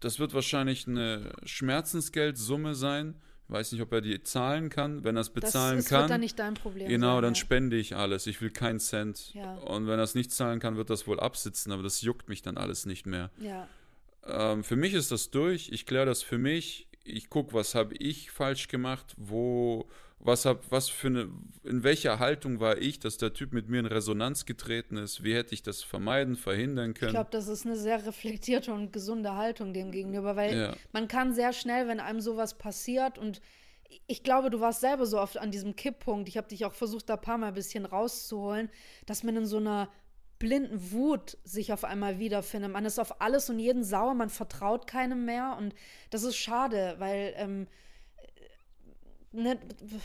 Das 0.00 0.20
wird 0.20 0.32
wahrscheinlich 0.34 0.86
eine 0.86 1.32
Schmerzensgeldsumme 1.44 2.74
sein. 2.76 3.14
Weiß 3.50 3.72
nicht, 3.72 3.80
ob 3.80 3.90
er 3.92 4.02
die 4.02 4.22
zahlen 4.22 4.68
kann. 4.68 5.04
Wenn 5.04 5.16
er 5.16 5.20
es 5.22 5.28
Das 5.32 5.34
bezahlen 5.34 5.78
ist, 5.78 5.88
kann. 5.88 6.00
wird 6.02 6.10
dann 6.10 6.20
nicht 6.20 6.38
dein 6.38 6.54
Problem. 6.54 6.86
Genau, 6.88 7.14
sein, 7.16 7.22
dann 7.22 7.34
ja. 7.34 7.40
spende 7.40 7.76
ich 7.76 7.96
alles. 7.96 8.26
Ich 8.26 8.40
will 8.42 8.50
keinen 8.50 8.78
Cent. 8.78 9.32
Ja. 9.34 9.54
Und 9.56 9.86
wenn 9.86 9.98
er 9.98 10.02
es 10.04 10.14
nicht 10.14 10.32
zahlen 10.32 10.60
kann, 10.60 10.76
wird 10.76 10.90
das 10.90 11.06
wohl 11.06 11.18
absitzen, 11.18 11.72
aber 11.72 11.82
das 11.82 12.02
juckt 12.02 12.28
mich 12.28 12.42
dann 12.42 12.58
alles 12.58 12.84
nicht 12.86 13.06
mehr. 13.06 13.30
Ja, 13.40 13.66
Ähm, 14.26 14.62
für 14.64 14.76
mich 14.76 14.92
ist 14.92 15.10
das 15.10 15.30
durch. 15.30 15.70
Ich 15.72 15.86
kläre 15.86 16.04
das 16.04 16.22
für 16.22 16.36
mich. 16.36 16.88
Ich 17.04 17.30
gucke, 17.30 17.54
was 17.54 17.74
habe 17.74 17.94
ich 17.94 18.30
falsch 18.30 18.68
gemacht, 18.68 19.14
wo, 19.16 19.88
was 20.20 20.44
hab, 20.46 20.70
was 20.70 20.88
für 20.88 21.06
eine, 21.08 21.28
in 21.64 21.82
welcher 21.84 22.18
Haltung 22.18 22.60
war 22.60 22.78
ich, 22.78 22.98
dass 22.98 23.18
der 23.18 23.32
Typ 23.32 23.52
mit 23.52 23.68
mir 23.68 23.80
in 23.80 23.86
Resonanz 23.86 24.46
getreten 24.46 24.96
ist. 24.96 25.22
Wie 25.22 25.34
hätte 25.34 25.54
ich 25.54 25.62
das 25.62 25.82
vermeiden, 25.82 26.36
verhindern 26.36 26.90
ich 26.90 26.96
können? 26.98 27.12
glaube, 27.12 27.30
das 27.30 27.46
ist 27.48 27.66
eine 27.66 27.76
sehr 27.76 28.04
reflektierte 28.04 28.72
und 28.72 28.92
gesunde 28.92 29.36
Haltung 29.36 29.72
dem 29.72 29.90
gegenüber, 29.92 30.34
weil 30.36 30.56
Ja. 30.56 30.76
man 30.92 31.06
kann 31.08 31.32
sehr 31.34 31.52
schnell, 31.52 31.86
wenn 31.88 32.00
einem 32.00 32.20
sowas 32.20 32.58
passiert 32.58 33.16
und 33.18 33.40
ich 34.06 34.22
glaube, 34.22 34.50
du 34.50 34.60
warst 34.60 34.80
selber 34.80 35.06
so 35.06 35.18
oft 35.18 35.38
an 35.38 35.50
diesem 35.50 35.74
Kipppunkt. 35.74 36.28
Ich 36.28 36.36
habe 36.36 36.46
dich 36.48 36.66
auch 36.66 36.74
versucht, 36.74 37.08
da 37.08 37.14
ein 37.14 37.20
paar 37.22 37.38
Mal 37.38 37.48
ein 37.48 37.54
bisschen 37.54 37.86
rauszuholen, 37.86 38.68
dass 39.06 39.22
man 39.22 39.34
in 39.36 39.46
so 39.46 39.56
einer 39.56 39.88
blinden 40.38 40.92
Wut 40.92 41.38
sich 41.44 41.72
auf 41.72 41.84
einmal 41.84 42.18
wiederfindet. 42.18 42.70
Man 42.70 42.84
ist 42.84 42.98
auf 42.98 43.20
alles 43.22 43.48
und 43.48 43.58
jeden 43.58 43.82
sauer, 43.82 44.12
man 44.14 44.28
vertraut 44.28 44.86
keinem 44.86 45.24
mehr 45.24 45.56
und 45.58 45.74
das 46.10 46.22
ist 46.22 46.36
schade, 46.36 46.96
weil 46.98 47.32
ähm, 47.36 47.66
ne, 49.32 49.58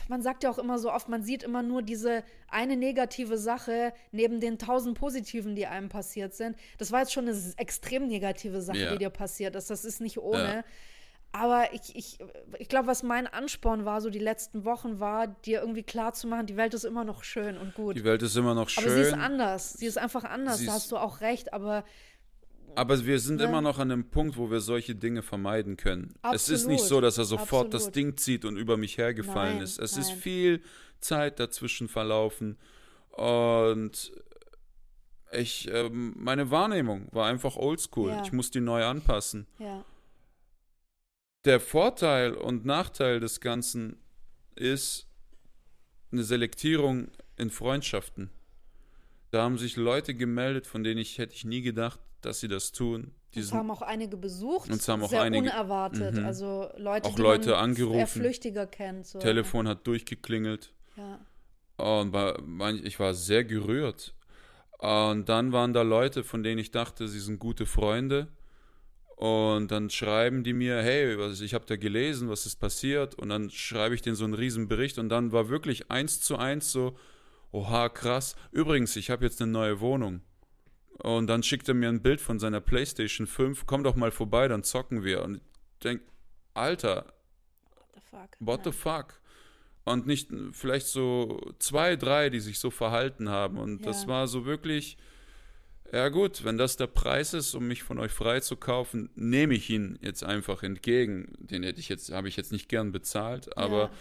man 0.07 0.21
sagt 0.21 0.43
ja 0.43 0.49
auch 0.49 0.57
immer 0.57 0.77
so 0.79 0.91
oft, 0.91 1.09
man 1.09 1.23
sieht 1.23 1.43
immer 1.43 1.61
nur 1.63 1.81
diese 1.81 2.23
eine 2.49 2.75
negative 2.77 3.37
Sache 3.37 3.93
neben 4.11 4.39
den 4.39 4.57
tausend 4.59 4.97
positiven, 4.97 5.55
die 5.55 5.65
einem 5.67 5.89
passiert 5.89 6.33
sind. 6.33 6.57
Das 6.77 6.91
war 6.91 6.99
jetzt 7.01 7.13
schon 7.13 7.27
eine 7.27 7.37
extrem 7.57 8.07
negative 8.07 8.61
Sache, 8.61 8.77
Ja. 8.79 8.91
die 8.91 8.97
dir 8.97 9.09
passiert 9.09 9.55
ist. 9.55 9.69
Das 9.69 9.85
ist 9.85 10.01
nicht 10.01 10.19
ohne. 10.19 10.55
Ja. 10.57 10.63
Aber 11.35 11.73
ich, 11.73 11.95
ich, 11.95 12.19
ich 12.59 12.69
glaube, 12.69 12.87
was 12.87 13.01
mein 13.01 13.25
Ansporn 13.25 13.85
war, 13.85 14.01
so 14.01 14.11
die 14.11 14.19
letzten 14.19 14.65
Wochen, 14.65 14.99
war, 14.99 15.25
dir 15.25 15.61
irgendwie 15.61 15.81
klarzumachen, 15.81 16.45
die 16.45 16.57
Welt 16.57 16.75
ist 16.75 16.83
immer 16.83 17.03
noch 17.03 17.23
schön 17.23 17.57
und 17.57 17.73
gut. 17.73 17.95
Die 17.97 18.03
Welt 18.03 18.21
ist 18.21 18.35
immer 18.35 18.53
noch 18.53 18.69
schön. 18.69 18.83
aber 18.83 18.93
sie 18.93 19.01
ist 19.01 19.13
anders. 19.13 19.73
Sie 19.73 19.87
ist 19.87 19.97
einfach 19.97 20.25
anders. 20.25 20.59
Sie 20.59 20.67
da 20.67 20.73
hast 20.73 20.91
du 20.91 20.97
auch 20.97 21.21
recht. 21.21 21.51
Aber 21.51 21.85
Aber 22.75 23.05
wir 23.05 23.19
sind 23.19 23.39
Ja. 23.41 23.47
immer 23.47 23.61
noch 23.61 23.79
an 23.79 23.89
dem 23.89 24.09
Punkt, 24.09 24.37
wo 24.37 24.49
wir 24.51 24.59
solche 24.59 24.95
Dinge 24.95 25.21
vermeiden 25.21 25.77
können. 25.77 26.13
Es 26.33 26.49
ist 26.49 26.65
nicht 26.67 26.81
Absolut. 26.81 26.89
so, 26.89 27.01
dass 27.01 27.17
er 27.17 27.25
sofort 27.25 27.73
das 27.73 27.87
Absolut. 27.87 27.95
Ding 27.95 28.17
zieht 28.17 28.45
und 28.45 28.57
über 28.57 28.77
mich 28.77 28.97
hergefallen 28.97 29.55
Nein, 29.55 29.63
ist. 29.63 29.79
Es 29.79 29.97
ist 29.97 30.09
nein. 30.09 30.17
viel 30.17 30.63
Zeit 30.99 31.39
dazwischen 31.39 31.87
verlaufen 31.89 32.57
und 33.11 34.11
ich, 35.31 35.67
ähm, 35.71 36.13
meine 36.17 36.51
Wahrnehmung 36.51 37.07
war 37.11 37.27
einfach 37.27 37.55
oldschool. 37.55 38.09
Ja. 38.11 38.21
Ich 38.23 38.31
muss 38.31 38.51
die 38.51 38.59
neu 38.61 38.83
anpassen. 38.85 39.47
ja, 39.59 39.83
Der 41.45 41.59
Vorteil 41.59 42.33
und 42.35 42.65
Nachteil 42.65 43.19
des 43.19 43.41
Ganzen 43.41 43.97
ist 44.55 45.07
eine 46.11 46.23
Selektierung 46.23 47.09
in 47.37 47.49
Freundschaften. 47.49 48.29
Da 49.31 49.41
haben 49.43 49.57
sich 49.57 49.75
Leute 49.75 50.13
gemeldet, 50.13 50.67
von 50.67 50.83
denen 50.83 50.99
ich 50.99 51.17
hätte 51.17 51.33
ich 51.33 51.43
nie 51.45 51.61
gedacht, 51.63 51.99
dass 52.25 52.39
sie 52.39 52.47
das 52.47 52.71
tun. 52.71 53.11
Die 53.35 53.43
haben 53.45 53.71
auch 53.71 53.81
einige 53.81 54.15
besucht. 54.15 54.69
Uns 54.69 54.87
haben 54.87 55.01
auch 55.03 55.09
sehr 55.09 55.21
einige- 55.23 55.43
unerwartet. 55.49 56.15
Mhm. 56.15 56.25
Also 56.25 56.69
Leute, 56.77 57.09
Auch 57.09 57.15
die 57.15 57.21
Leute 57.21 57.49
man 57.51 57.59
angerufen. 57.59 57.97
eher 57.97 58.07
flüchtiger 58.07 58.67
kennt. 58.67 59.07
So. 59.07 59.19
Telefon 59.19 59.67
hat 59.67 59.87
durchgeklingelt. 59.87 60.71
Ja. 60.97 61.19
Und 62.01 62.13
ich 62.85 62.99
war 62.99 63.13
sehr 63.15 63.43
gerührt. 63.43 64.13
Und 64.77 65.29
dann 65.29 65.51
waren 65.51 65.73
da 65.73 65.81
Leute, 65.81 66.23
von 66.23 66.43
denen 66.43 66.59
ich 66.59 66.69
dachte, 66.71 67.07
sie 67.07 67.19
sind 67.19 67.39
gute 67.39 67.65
Freunde. 67.65 68.27
Und 69.15 69.71
dann 69.71 69.89
schreiben 69.89 70.43
die 70.43 70.53
mir, 70.53 70.81
hey, 70.81 71.17
was, 71.17 71.39
ich 71.41 71.53
habe 71.53 71.65
da 71.65 71.75
gelesen, 71.77 72.29
was 72.29 72.45
ist 72.45 72.57
passiert. 72.57 73.15
Und 73.15 73.29
dann 73.29 73.49
schreibe 73.49 73.95
ich 73.95 74.01
denen 74.01 74.15
so 74.15 74.25
einen 74.25 74.33
riesen 74.33 74.67
Bericht. 74.67 74.99
Und 74.99 75.09
dann 75.09 75.31
war 75.31 75.49
wirklich 75.49 75.89
eins 75.89 76.19
zu 76.19 76.37
eins 76.37 76.71
so, 76.71 76.95
oha, 77.51 77.89
krass. 77.89 78.35
Übrigens, 78.51 78.95
ich 78.95 79.09
habe 79.09 79.23
jetzt 79.25 79.41
eine 79.41 79.51
neue 79.51 79.79
Wohnung. 79.79 80.21
Und 80.99 81.27
dann 81.27 81.43
schickt 81.43 81.67
er 81.67 81.73
mir 81.73 81.89
ein 81.89 82.01
Bild 82.01 82.21
von 82.21 82.39
seiner 82.39 82.61
PlayStation 82.61 83.27
5. 83.27 83.65
Komm 83.65 83.83
doch 83.83 83.95
mal 83.95 84.11
vorbei, 84.11 84.47
dann 84.47 84.63
zocken 84.63 85.03
wir. 85.03 85.23
Und 85.23 85.35
ich 85.35 85.41
denke, 85.83 86.05
Alter, 86.53 87.13
What 87.75 87.89
the 87.95 88.01
fuck? 88.01 88.29
What 88.39 88.63
the 88.63 88.71
fuck? 88.71 89.19
Und 89.85 90.07
nicht 90.07 90.29
vielleicht 90.51 90.87
so 90.87 91.41
zwei, 91.59 91.95
drei, 91.95 92.29
die 92.29 92.39
sich 92.39 92.59
so 92.59 92.69
verhalten 92.71 93.27
haben. 93.29 93.57
Und 93.57 93.85
das 93.85 94.03
Ja. 94.03 94.07
war 94.09 94.27
so 94.27 94.45
wirklich, 94.45 94.97
ja 95.91 96.07
gut, 96.09 96.45
wenn 96.45 96.57
das 96.57 96.77
der 96.77 96.87
Preis 96.87 97.33
ist, 97.33 97.53
um 97.55 97.67
mich 97.67 97.83
von 97.83 97.99
euch 97.99 98.11
frei 98.11 98.39
zu 98.39 98.55
kaufen, 98.55 99.09
nehme 99.15 99.55
ich 99.55 99.69
ihn 99.69 99.99
jetzt 100.01 100.23
einfach 100.23 100.63
entgegen. 100.63 101.33
Den 101.39 101.63
hätte 101.63 101.79
ich 101.81 101.89
jetzt, 101.89 102.11
habe 102.13 102.29
ich 102.29 102.37
jetzt 102.37 102.51
nicht 102.53 102.69
gern 102.69 102.91
bezahlt. 102.91 103.57
Aber 103.57 103.77
Ja. 103.85 103.91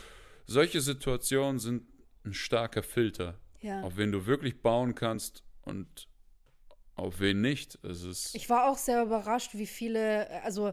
solche 0.47 0.80
Situationen 0.80 1.59
sind 1.59 1.84
ein 2.24 2.34
starker 2.34 2.82
Filter, 2.84 3.40
Ja. 3.61 3.80
auf 3.82 3.97
wen 3.97 4.12
du 4.12 4.26
wirklich 4.26 4.61
bauen 4.62 4.95
kannst 4.95 5.43
und 5.62 6.07
auf 6.95 7.20
wen 7.20 7.40
nicht? 7.40 7.78
Es 7.84 8.03
ist, 8.03 8.34
Ich 8.34 8.51
war 8.51 8.70
auch 8.70 8.78
sehr 8.78 9.03
überrascht, 9.03 9.55
wie 9.55 9.66
viele, 9.66 10.28
also 10.43 10.72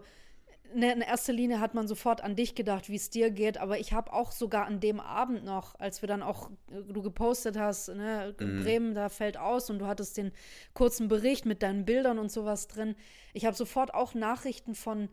ne, 0.73 0.93
in 0.93 1.01
erster 1.01 1.33
Linie 1.33 1.59
hat 1.59 1.73
man 1.73 1.87
sofort 1.87 2.21
an 2.21 2.35
dich 2.35 2.55
gedacht, 2.55 2.89
wie 2.89 2.95
es 2.95 3.09
dir 3.09 3.31
geht, 3.31 3.57
aber 3.57 3.79
ich 3.79 3.93
habe 3.93 4.13
auch 4.13 4.31
sogar 4.31 4.65
an 4.65 4.79
dem 4.79 4.99
Abend 4.99 5.43
noch, 5.43 5.79
als 5.79 6.01
wir 6.01 6.07
dann 6.07 6.21
auch, 6.21 6.49
äh, 6.71 6.81
du 6.91 7.01
gepostet 7.01 7.57
hast, 7.57 7.89
ne, 7.89 8.33
Bremen, 8.37 8.93
da 8.93 9.09
fällt 9.09 9.37
aus 9.37 9.69
und 9.69 9.79
du 9.79 9.87
hattest 9.87 10.17
den 10.17 10.31
kurzen 10.73 11.07
Bericht 11.07 11.45
mit 11.45 11.63
deinen 11.63 11.85
Bildern 11.85 12.19
und 12.19 12.31
sowas 12.31 12.67
drin. 12.67 12.95
Ich 13.33 13.45
habe 13.45 13.55
sofort 13.55 13.93
auch 13.93 14.13
Nachrichten 14.13 14.75
von, 14.75 15.09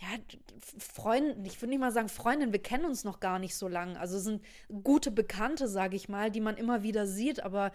ja, 0.00 0.08
Freunden, 0.78 1.44
ich 1.44 1.60
würde 1.60 1.70
nicht 1.70 1.80
mal 1.80 1.92
sagen 1.92 2.08
Freundinnen, 2.08 2.52
wir 2.52 2.62
kennen 2.62 2.84
uns 2.84 3.04
noch 3.04 3.20
gar 3.20 3.38
nicht 3.38 3.56
so 3.56 3.68
lange. 3.68 3.98
Also 3.98 4.16
es 4.18 4.24
sind 4.24 4.44
gute 4.82 5.10
Bekannte, 5.10 5.66
sage 5.68 5.96
ich 5.96 6.08
mal, 6.08 6.30
die 6.30 6.40
man 6.40 6.56
immer 6.56 6.82
wieder 6.82 7.06
sieht, 7.06 7.42
aber 7.42 7.72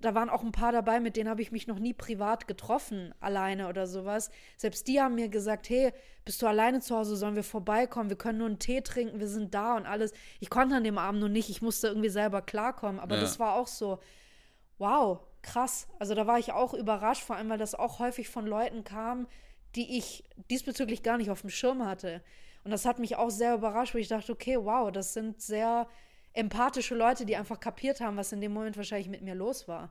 da 0.00 0.14
waren 0.14 0.30
auch 0.30 0.42
ein 0.42 0.52
paar 0.52 0.72
dabei, 0.72 1.00
mit 1.00 1.16
denen 1.16 1.28
habe 1.28 1.42
ich 1.42 1.52
mich 1.52 1.66
noch 1.66 1.78
nie 1.78 1.94
privat 1.94 2.46
getroffen, 2.48 3.14
alleine 3.20 3.68
oder 3.68 3.86
sowas. 3.86 4.30
Selbst 4.56 4.86
die 4.88 5.00
haben 5.00 5.14
mir 5.14 5.28
gesagt, 5.28 5.68
hey, 5.68 5.92
bist 6.24 6.40
du 6.42 6.46
alleine 6.46 6.80
zu 6.80 6.96
Hause, 6.96 7.16
sollen 7.16 7.36
wir 7.36 7.44
vorbeikommen, 7.44 8.10
wir 8.10 8.16
können 8.18 8.38
nur 8.38 8.46
einen 8.48 8.58
Tee 8.58 8.80
trinken, 8.80 9.20
wir 9.20 9.28
sind 9.28 9.54
da 9.54 9.76
und 9.76 9.86
alles. 9.86 10.12
Ich 10.40 10.50
konnte 10.50 10.74
an 10.76 10.84
dem 10.84 10.98
Abend 10.98 11.20
nur 11.20 11.28
nicht, 11.28 11.50
ich 11.50 11.62
musste 11.62 11.88
irgendwie 11.88 12.08
selber 12.08 12.42
klarkommen, 12.42 13.00
aber 13.00 13.16
Ja. 13.16 13.20
das 13.20 13.38
war 13.38 13.54
auch 13.54 13.66
so, 13.66 13.98
wow, 14.78 15.20
krass. 15.42 15.86
Also 15.98 16.14
da 16.14 16.26
war 16.26 16.38
ich 16.38 16.52
auch 16.52 16.74
überrascht, 16.74 17.22
vor 17.22 17.36
allem, 17.36 17.48
weil 17.50 17.58
das 17.58 17.74
auch 17.74 17.98
häufig 17.98 18.28
von 18.28 18.46
Leuten 18.46 18.84
kam, 18.84 19.26
die 19.74 19.98
ich 19.98 20.24
diesbezüglich 20.50 21.02
gar 21.02 21.18
nicht 21.18 21.30
auf 21.30 21.40
dem 21.42 21.50
Schirm 21.50 21.84
hatte. 21.84 22.22
Und 22.64 22.70
das 22.70 22.86
hat 22.86 22.98
mich 22.98 23.16
auch 23.16 23.30
sehr 23.30 23.54
überrascht, 23.54 23.94
wo 23.94 23.98
ich 23.98 24.08
dachte, 24.08 24.32
okay, 24.32 24.56
wow, 24.58 24.90
das 24.90 25.12
sind 25.12 25.42
sehr 25.42 25.86
empathische 26.34 26.94
Leute, 26.94 27.24
die 27.24 27.36
einfach 27.36 27.58
kapiert 27.58 28.00
haben, 28.00 28.16
was 28.16 28.32
in 28.32 28.40
dem 28.40 28.52
Moment 28.52 28.76
wahrscheinlich 28.76 29.08
mit 29.08 29.22
mir 29.22 29.34
los 29.34 29.66
war. 29.68 29.90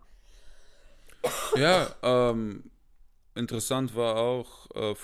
Ja, 1.55 1.95
ähm, 2.03 2.69
interessant 3.33 3.95
war 3.95 4.17
auch 4.17 4.69
äh, 4.75 4.95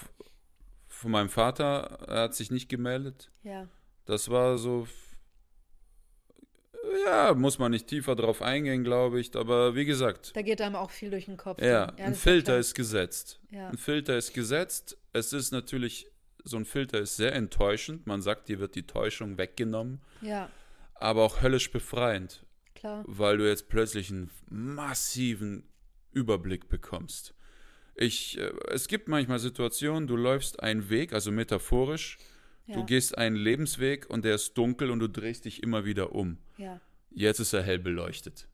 von 0.87 1.11
meinem 1.11 1.29
Vater, 1.29 1.99
er 2.07 2.23
hat 2.23 2.35
sich 2.35 2.51
nicht 2.51 2.67
gemeldet. 2.67 3.31
Ja. 3.43 3.67
Das 4.05 4.29
war 4.29 4.57
so, 4.57 4.87
ja, 7.05 7.33
muss 7.33 7.57
man 7.57 7.71
nicht 7.71 7.87
tiefer 7.87 8.15
drauf 8.15 8.41
eingehen, 8.41 8.83
glaube 8.83 9.19
ich, 9.21 9.33
aber 9.35 9.75
wie 9.75 9.85
gesagt, 9.85 10.35
Da 10.35 10.41
geht 10.41 10.61
einem 10.61 10.75
auch 10.75 10.91
viel 10.91 11.09
durch 11.09 11.25
den 11.25 11.37
Kopf. 11.37 11.61
ja, 11.61 11.87
dann. 11.87 12.07
ein 12.07 12.15
Filter 12.15 12.53
klar. 12.53 12.59
ist 12.59 12.73
gesetzt. 12.75 13.39
Ja. 13.51 13.69
Ein 13.69 13.77
Filter 13.77 14.17
ist 14.17 14.33
gesetzt. 14.33 14.97
Es 15.13 15.31
ist 15.31 15.51
natürlich, 15.51 16.07
so 16.43 16.57
ein 16.57 16.65
Filter 16.65 16.99
ist 16.99 17.15
sehr 17.15 17.33
enttäuschend. 17.33 18.07
Man 18.07 18.21
sagt, 18.21 18.49
dir 18.49 18.59
wird 18.59 18.75
die 18.75 18.85
Täuschung 18.85 19.37
weggenommen, 19.37 20.01
Ja, 20.21 20.49
aber 21.01 21.23
auch 21.23 21.41
höllisch 21.41 21.71
befreiend. 21.71 22.45
klar. 22.75 23.03
weil 23.07 23.37
du 23.37 23.47
jetzt 23.47 23.67
plötzlich 23.69 24.09
einen 24.09 24.29
massiven 24.49 25.63
Überblick 26.11 26.69
bekommst. 26.69 27.33
Ich, 27.95 28.37
äh, 28.37 28.51
es 28.69 28.87
gibt 28.87 29.07
manchmal 29.09 29.39
Situationen, 29.39 30.07
du 30.07 30.15
läufst 30.15 30.61
einen 30.63 30.89
Weg, 30.89 31.11
also 31.13 31.31
metaphorisch, 31.31 32.17
Ja. 32.67 32.75
du 32.75 32.85
gehst 32.85 33.17
einen 33.17 33.35
Lebensweg 33.35 34.09
und 34.09 34.23
der 34.23 34.35
ist 34.35 34.53
dunkel 34.57 34.91
und 34.91 34.99
du 34.99 35.07
drehst 35.09 35.43
dich 35.45 35.61
immer 35.63 35.83
wieder 35.85 36.13
um. 36.13 36.37
Ja, 36.57 36.79
Jetzt 37.11 37.39
ist 37.39 37.51
er 37.53 37.63
hell 37.63 37.79
beleuchtet. 37.79 38.47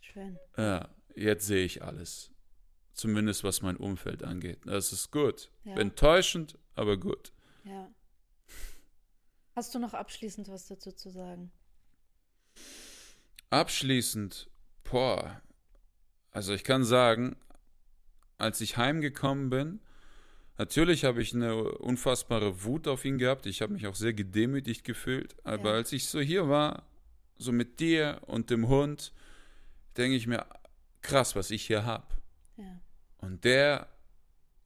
schön. 0.00 0.38
Ja, 0.56 0.88
jetzt 1.14 1.46
sehe 1.46 1.64
ich 1.64 1.82
alles. 1.82 2.30
Zumindest 2.92 3.44
was 3.44 3.62
mein 3.62 3.76
Umfeld 3.76 4.24
angeht. 4.24 4.58
Das 4.66 4.92
ist 4.92 5.10
gut. 5.12 5.50
Ja. 5.64 5.76
Enttäuschend, 5.76 6.58
aber 6.74 6.96
gut. 6.96 7.32
Ja. 7.64 7.88
Hast 9.54 9.74
du 9.74 9.78
noch 9.78 9.94
abschließend 9.94 10.48
was 10.48 10.66
dazu 10.66 10.92
zu 10.92 11.08
sagen? 11.10 11.50
Abschließend, 13.50 14.48
boah, 14.84 15.40
also 16.30 16.52
ich 16.52 16.64
kann 16.64 16.84
sagen, 16.84 17.36
als 18.36 18.60
ich 18.60 18.76
heimgekommen 18.76 19.48
bin, 19.50 19.80
natürlich 20.58 21.04
habe 21.04 21.22
ich 21.22 21.34
eine 21.34 21.56
unfassbare 21.78 22.62
Wut 22.64 22.86
auf 22.86 23.04
ihn 23.04 23.18
gehabt, 23.18 23.46
ich 23.46 23.62
habe 23.62 23.72
mich 23.72 23.86
auch 23.86 23.94
sehr 23.94 24.12
gedemütigt 24.12 24.84
gefühlt, 24.84 25.34
aber 25.44 25.70
Ja. 25.70 25.76
als 25.76 25.92
ich 25.92 26.06
so 26.08 26.20
hier 26.20 26.48
war, 26.48 26.86
so 27.38 27.52
mit 27.52 27.80
dir 27.80 28.20
und 28.26 28.50
dem 28.50 28.68
Hund, 28.68 29.12
denke 29.96 30.16
ich 30.16 30.26
mir, 30.26 30.46
krass, 31.00 31.34
was 31.34 31.50
ich 31.50 31.66
hier 31.66 31.84
habe. 31.84 32.06
Ja. 32.56 32.80
Und 33.18 33.44
der 33.44 33.88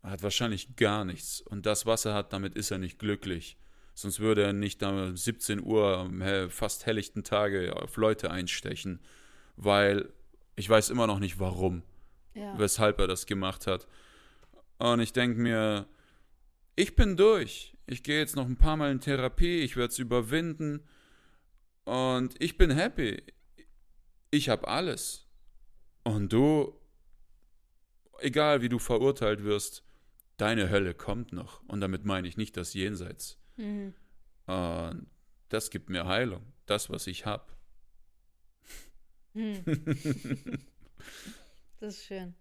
hat 0.02 0.22
wahrscheinlich 0.22 0.74
gar 0.76 1.04
nichts. 1.04 1.40
Und 1.40 1.64
das, 1.66 1.86
was 1.86 2.04
er 2.04 2.14
hat, 2.14 2.32
damit 2.32 2.54
ist 2.56 2.70
er 2.70 2.78
nicht 2.78 2.98
glücklich. 2.98 3.56
Sonst 3.94 4.20
würde 4.20 4.42
er 4.42 4.52
nicht 4.52 4.82
am 4.82 5.16
17 5.16 5.62
Uhr 5.62 5.98
am 5.98 6.50
fast 6.50 6.86
helllichten 6.86 7.24
Tage 7.24 7.76
auf 7.76 7.96
Leute 7.96 8.30
einstechen. 8.30 9.00
Weil 9.56 10.12
ich 10.56 10.68
weiß 10.68 10.90
immer 10.90 11.06
noch 11.06 11.18
nicht, 11.18 11.38
warum, 11.38 11.82
Ja. 12.34 12.58
weshalb 12.58 12.98
er 13.00 13.06
das 13.06 13.26
gemacht 13.26 13.66
hat. 13.66 13.86
Und 14.78 15.00
ich 15.00 15.12
denke 15.12 15.38
mir, 15.40 15.86
ich 16.74 16.96
bin 16.96 17.16
durch. 17.16 17.76
Ich 17.86 18.02
gehe 18.02 18.18
jetzt 18.18 18.36
noch 18.36 18.46
ein 18.46 18.56
paar 18.56 18.76
Mal 18.76 18.90
in 18.92 19.00
Therapie, 19.00 19.60
ich 19.60 19.76
werde 19.76 19.92
es 19.92 19.98
überwinden. 19.98 20.82
Und 21.84 22.34
ich 22.42 22.56
bin 22.56 22.70
happy. 22.70 23.22
Ich 24.30 24.48
habe 24.48 24.66
alles. 24.68 25.26
Und 26.04 26.32
du, 26.32 26.74
egal 28.20 28.62
wie 28.62 28.68
du 28.68 28.78
verurteilt 28.78 29.44
wirst, 29.44 29.84
deine 30.38 30.70
Hölle 30.70 30.94
kommt 30.94 31.32
noch. 31.32 31.62
Und 31.68 31.80
damit 31.80 32.04
meine 32.04 32.26
ich 32.28 32.36
nicht 32.36 32.56
das 32.56 32.72
Jenseits. 32.74 33.38
Mhm. 33.62 33.94
Und 34.46 35.06
das 35.48 35.70
gibt 35.70 35.88
mir 35.88 36.06
Heilung. 36.06 36.42
Das, 36.66 36.90
was 36.90 37.06
ich 37.06 37.26
habe. 37.26 37.44
Hm. 39.34 39.62
Das 41.80 41.94
ist 41.96 42.04
schön. 42.04 42.34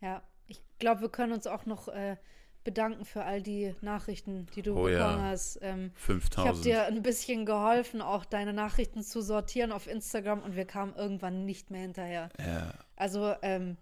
Ja, 0.00 0.22
ich 0.48 0.60
glaube, 0.80 1.02
wir 1.02 1.08
können 1.08 1.32
uns 1.32 1.46
auch 1.46 1.66
noch 1.66 1.86
äh, 1.86 2.16
bedanken 2.64 3.04
für 3.04 3.22
all 3.22 3.40
die 3.40 3.76
Nachrichten, 3.80 4.46
die 4.56 4.62
du 4.62 4.76
Oh 4.76 4.88
ja. 4.88 5.06
bekommen 5.06 5.22
hast. 5.24 5.60
Ähm, 5.62 5.92
ich 5.94 6.08
habe 6.08 6.20
5000. 6.20 6.64
dir 6.64 6.84
ein 6.86 7.02
bisschen 7.02 7.46
geholfen, 7.46 8.02
auch 8.02 8.24
deine 8.24 8.52
Nachrichten 8.52 9.04
zu 9.04 9.20
sortieren 9.22 9.70
auf 9.70 9.86
Instagram 9.86 10.42
und 10.42 10.56
wir 10.56 10.64
kamen 10.64 10.96
irgendwann 10.96 11.44
nicht 11.44 11.70
mehr 11.70 11.82
hinterher. 11.82 12.28
ja. 12.40 12.74
Also 12.96 13.34
ähm, 13.42 13.76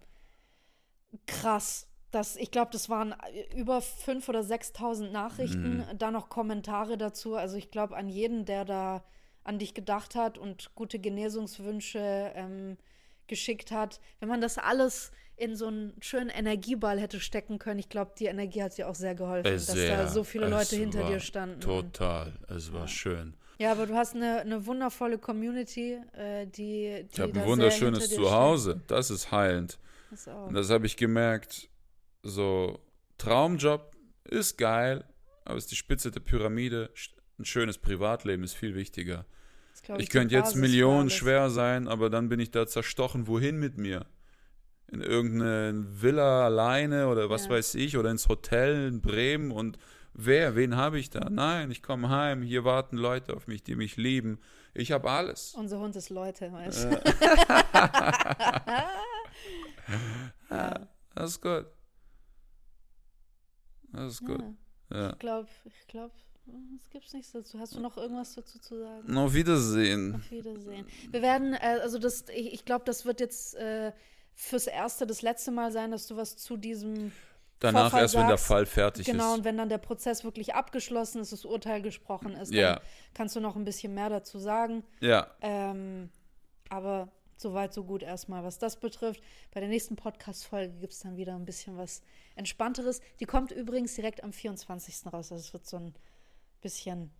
krass. 1.25 1.87
Das, 2.15 2.35
ich 2.37 2.49
glaube, 2.49 2.69
das 2.71 2.89
waren 2.89 3.13
über 3.55 3.79
5.000 3.79 4.29
oder 4.29 4.39
6.000 4.41 5.11
Nachrichten, 5.11 5.77
Mhm. 5.77 5.97
da 5.97 6.11
noch 6.11 6.29
Kommentare 6.29 6.97
dazu. 6.97 7.35
Also 7.35 7.57
ich 7.57 7.69
glaube, 7.71 7.95
an 7.97 8.07
jeden, 8.09 8.45
der 8.45 8.63
da 8.65 9.03
an 9.43 9.59
dich 9.59 9.73
gedacht 9.73 10.15
hat 10.15 10.37
und 10.37 10.73
gute 10.75 10.97
Genesungswünsche 10.97 12.31
ähm, 12.35 12.77
geschickt 13.27 13.71
hat, 13.71 13.99
wenn 14.19 14.29
man 14.29 14.41
das 14.41 14.57
alles 14.57 15.11
in 15.35 15.55
so 15.55 15.67
einen 15.67 15.93
schönen 15.99 16.29
Energieball 16.29 16.99
hätte 16.99 17.19
stecken 17.19 17.59
können, 17.59 17.79
ich 17.79 17.89
glaube, 17.89 18.13
die 18.17 18.25
Energie 18.25 18.63
hat 18.63 18.77
dir 18.77 18.87
auch 18.89 18.95
sehr 18.95 19.15
geholfen, 19.15 19.47
Äh, 19.47 19.51
dass 19.55 19.65
sehr. 19.67 19.97
da 19.97 20.07
so 20.07 20.23
viele 20.23 20.47
Leute 20.47 20.75
hinter 20.77 21.03
dir 21.07 21.19
standen. 21.19 21.59
Total. 21.59 22.33
Es 22.47 22.71
war 22.71 22.87
schön. 22.87 23.33
Ja, 23.57 23.71
aber 23.71 23.85
du 23.87 23.95
hast 23.95 24.15
eine, 24.15 24.39
eine 24.41 24.65
wundervolle 24.65 25.17
Community, 25.17 25.99
äh, 26.13 26.45
die, 26.47 27.03
die 27.03 27.07
Ich 27.13 27.19
habe 27.19 27.31
ein 27.31 27.35
sehr 27.35 27.45
wunderschönes 27.45 28.09
Zuhause. 28.13 28.81
Das 28.87 29.09
ist 29.09 29.31
heilend. 29.31 29.79
Das 30.11 30.27
auch. 30.27 30.47
Und 30.47 30.53
das 30.53 30.69
habe 30.69 30.85
ich 30.85 30.95
gemerkt. 30.97 31.69
So, 32.27 32.79
Traumjob 33.19 33.95
ist 34.23 34.57
geil, 34.57 35.05
aber 35.43 35.57
ist 35.57 35.69
die 35.69 35.75
Spitze 35.75 36.09
der 36.09 36.21
Pyramide. 36.21 36.89
Ein 37.37 37.45
schönes 37.45 37.77
Privatleben 37.77 38.43
ist 38.43 38.55
viel 38.55 38.73
wichtiger. 38.73 39.25
Ich 39.75 39.81
die 39.97 40.07
könnte 40.07 40.33
jetzt 40.33 40.55
Millionen 40.55 41.11
schwer 41.11 41.51
sein, 41.51 41.87
aber 41.87 42.09
dann 42.09 42.27
bin 42.27 42.39
ich 42.39 42.49
da 42.49 42.65
zerstochen. 42.65 43.27
Wohin 43.27 43.59
mit 43.59 43.77
mir? 43.77 44.07
In 44.91 45.01
irgendeine 45.01 45.85
Villa 46.01 46.45
alleine 46.45 47.09
oder 47.09 47.29
was 47.29 47.45
Ja. 47.45 47.51
weiß 47.51 47.75
ich 47.75 47.95
oder 47.95 48.09
ins 48.09 48.27
Hotel 48.27 48.87
in 48.87 49.01
Bremen 49.01 49.51
und 49.51 49.77
wer, 50.13 50.55
wen 50.55 50.75
habe 50.75 50.97
ich 50.97 51.11
da? 51.11 51.29
Nein, 51.29 51.69
ich 51.69 51.83
komme 51.83 52.09
heim, 52.09 52.41
hier 52.41 52.63
warten 52.63 52.97
Leute 52.97 53.35
auf 53.35 53.45
mich, 53.45 53.61
die 53.63 53.75
mich 53.75 53.97
lieben. 53.97 54.39
Ich 54.73 54.91
habe 54.91 55.11
alles. 55.11 55.53
Unser 55.55 55.77
Hund 55.77 55.95
ist 55.95 56.09
Leute, 56.09 56.51
weißt 56.51 56.85
du? 56.85 56.89
Äh. 56.89 57.13
ja, 60.49 60.87
das 61.13 61.29
ist 61.29 61.41
gut. 61.41 61.67
Das 63.95 64.13
ist 64.13 64.25
gut. 64.25 64.41
Ja, 64.91 65.11
ich 65.13 65.19
glaube, 65.19 65.47
ich 65.65 65.87
glaube, 65.87 66.13
es 66.81 66.89
gibt 66.91 67.11
nichts 67.13 67.31
dazu. 67.31 67.59
Hast 67.59 67.75
du 67.75 67.79
noch 67.79 67.97
irgendwas 67.97 68.35
dazu 68.35 68.59
zu 68.59 68.77
sagen? 68.79 69.17
Auf 69.17 69.33
Wiedersehen. 69.33 70.15
Auf 70.15 70.29
Wiedersehen. 70.31 70.85
Wir 71.09 71.21
werden, 71.21 71.53
äh, 71.53 71.79
also 71.81 71.97
das, 71.97 72.25
ich, 72.33 72.53
ich 72.53 72.65
glaube, 72.65 72.85
das 72.85 73.05
wird 73.05 73.19
jetzt 73.19 73.55
äh, 73.55 73.91
fürs 74.35 74.67
erste 74.67 75.07
das 75.07 75.21
letzte 75.21 75.51
Mal 75.51 75.71
sein, 75.71 75.91
dass 75.91 76.05
du 76.07 76.15
was 76.17 76.37
zu 76.37 76.57
diesem 76.57 77.11
Danach 77.59 77.83
Vorfall 77.83 78.01
erst, 78.01 78.13
wenn 78.15 78.27
der 78.27 78.37
sagst. 78.37 78.45
Fall 78.47 78.65
fertig 78.65 79.05
Genau, 79.07 79.31
ist. 79.31 79.37
und 79.39 79.45
wenn 79.45 79.57
dann 79.57 79.69
der 79.69 79.77
Prozess 79.79 80.23
wirklich 80.23 80.53
abgeschlossen 80.53 81.21
ist, 81.21 81.31
das 81.31 81.45
Urteil 81.45 81.81
gesprochen 81.81 82.33
ist, 82.35 82.51
dann 82.51 82.59
Ja. 82.59 82.81
kannst 83.13 83.35
du 83.35 83.39
noch 83.39 83.55
ein 83.55 83.63
bisschen 83.63 83.93
mehr 83.95 84.09
dazu 84.09 84.37
sagen. 84.37 84.83
Ja, 84.99 85.27
Ähm, 85.41 86.09
aber 86.69 87.07
soweit, 87.37 87.73
so 87.73 87.83
gut 87.83 88.03
erstmal, 88.03 88.43
was 88.43 88.57
das 88.57 88.79
betrifft. 88.79 89.21
Bei 89.53 89.59
der 89.59 89.69
nächsten 89.69 89.95
Podcast-Folge 89.95 90.73
gibt 90.79 90.93
es 90.93 90.99
dann 90.99 91.17
wieder 91.17 91.35
ein 91.35 91.45
bisschen 91.45 91.77
was 91.77 92.01
Entspannteres. 92.35 93.01
Die 93.19 93.25
kommt 93.25 93.51
übrigens 93.51 93.95
direkt 93.95 94.23
am 94.23 94.33
24. 94.33 95.05
raus. 95.07 95.31
Also 95.31 95.35
es 95.35 95.53
wird 95.53 95.65
so 95.65 95.77
ein 95.77 95.93
bisschen 96.61 97.11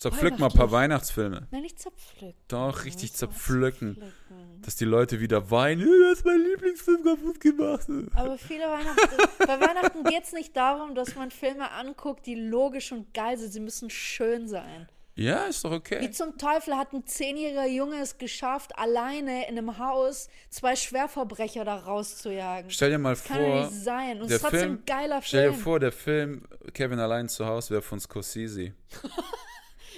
Zerpflück 0.00 0.38
mal 0.38 0.46
ein 0.46 0.52
paar 0.56 0.72
Weihnachtsfilme. 0.72 1.46
Nein, 1.50 1.60
nicht 1.60 1.78
zerpflücken. 1.78 2.40
Doch, 2.48 2.86
richtig 2.86 3.12
zerpflücken. 3.12 3.96
zerpflücken. 3.96 4.62
Dass 4.62 4.76
die 4.76 4.86
Leute 4.86 5.20
wieder 5.20 5.50
weinen, 5.50 5.82
du 5.84 6.10
hast 6.10 6.24
mein 6.24 6.40
Lieblingsfilm 6.40 7.04
kaputt 7.04 7.38
gemacht. 7.38 7.86
Aber 8.14 8.38
viele 8.38 8.64
Weihnachten, 8.64 9.46
bei 9.46 9.60
Weihnachten 9.60 10.04
geht 10.04 10.24
es 10.24 10.32
nicht 10.32 10.56
darum, 10.56 10.94
dass 10.94 11.16
man 11.16 11.30
Filme 11.30 11.70
anguckt, 11.72 12.24
die 12.24 12.34
logisch 12.34 12.92
und 12.92 13.12
geil 13.12 13.36
sind. 13.36 13.52
Sie 13.52 13.60
müssen 13.60 13.90
schön 13.90 14.48
sein. 14.48 14.88
Ja, 15.20 15.44
ist 15.44 15.62
doch 15.66 15.70
Wie 15.72 15.76
okay. 15.76 16.10
zum 16.12 16.38
Teufel 16.38 16.78
hat 16.78 16.94
ein 16.94 17.04
zehnjähriger 17.04 17.66
Junge 17.66 18.00
es 18.00 18.16
geschafft, 18.16 18.78
alleine 18.78 19.46
in 19.50 19.58
einem 19.58 19.76
Haus 19.76 20.30
zwei 20.48 20.74
Schwerverbrecher 20.74 21.62
da 21.62 21.76
rauszujagen? 21.76 22.70
Stell 22.70 22.88
dir 22.88 22.98
mal 22.98 23.14
Kann 23.16 23.38
ja 23.38 23.46
vor, 23.46 23.60
nicht 23.66 23.84
sein. 23.84 24.16
Und 24.16 24.22
es 24.22 24.28
der 24.28 24.36
ist 24.36 24.42
trotzdem 24.42 24.60
Film, 24.60 24.72
ein 24.72 24.82
geiler 24.86 25.20
stell 25.20 25.48
dir 25.48 25.52
Film. 25.52 25.62
vor, 25.62 25.78
der 25.78 25.92
Film 25.92 26.42
Kevin 26.72 26.98
allein 26.98 27.28
zu 27.28 27.44
Hause 27.44 27.72
wäre 27.72 27.82
von 27.82 28.00
Scorsese. 28.00 28.72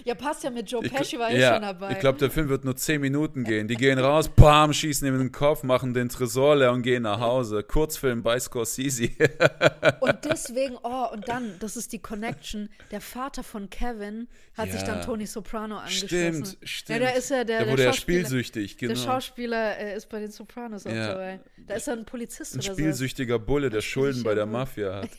Ja, 0.05 0.15
passt 0.15 0.43
ja 0.45 0.51
mit 0.51 0.71
Joe 0.71 0.83
Pesci, 0.83 1.19
war 1.19 1.31
ich 1.31 1.39
ja, 1.39 1.55
schon 1.55 1.63
dabei. 1.63 1.93
Ich 1.93 1.99
glaube, 2.01 2.19
der 2.19 2.31
Film 2.31 2.49
wird 2.49 2.65
nur 2.65 2.77
10 2.77 3.01
Minuten 3.01 3.45
gehen. 3.45 3.69
Die 3.69 3.77
gehen 3.77 3.99
raus, 3.99 4.29
bam, 4.29 4.73
schießen 4.73 5.07
ihm 5.07 5.15
in 5.15 5.21
den 5.21 5.33
Kopf, 5.33 5.63
machen 5.63 5.95
den 5.95 6.09
Tresor 6.09 6.57
leer 6.57 6.73
und 6.73 6.83
gehen 6.83 7.03
nach 7.03 7.21
Hause. 7.21 7.63
Kurzfilm 7.63 8.23
bei 8.23 8.39
Scorsese. 8.41 9.11
Und 10.01 10.19
deswegen, 10.25 10.77
oh, 10.83 11.07
und 11.13 11.29
dann, 11.29 11.57
das 11.61 11.77
ist 11.77 11.93
die 11.93 11.99
Connection, 12.01 12.69
der 12.91 13.01
Vater 13.01 13.43
von 13.45 13.71
Kevin 13.71 14.27
hat 14.57 14.71
sich 14.73 14.81
Ja. 14.81 14.87
dann 14.89 15.03
Tony 15.05 15.27
Soprano 15.27 15.77
angeschlossen. 15.79 16.09
Stimmt, 16.45 16.59
stimmt. 16.63 17.01
Ja, 17.01 17.07
da 17.07 17.13
ist 17.13 17.31
er, 17.31 17.45
der, 17.45 17.65
der 17.65 17.73
wurde 17.73 17.83
Schauspieler- 17.85 17.93
spielsüchtig, 17.95 18.77
genau. 18.79 18.95
Der 18.95 19.01
Schauspieler 19.01 19.79
äh, 19.79 19.97
ist 19.97 20.09
bei 20.09 20.21
den 20.21 20.31
Sopranos 20.31 20.87
auch 20.87 20.91
Ja. 20.93 21.09
dabei. 21.09 21.41
Da 21.67 21.75
ist 21.75 21.87
er 21.89 21.95
ein 21.95 22.05
Polizist 22.05 22.55
Ein 22.55 22.59
oder 22.61 22.69
so. 22.69 22.73
spielsüchtiger 22.75 23.39
Bulle, 23.39 23.71
der 23.71 23.81
Schulden 23.81 24.23
bei 24.23 24.35
der. 24.35 24.47
Mafia 24.47 25.03
hat. 25.03 25.11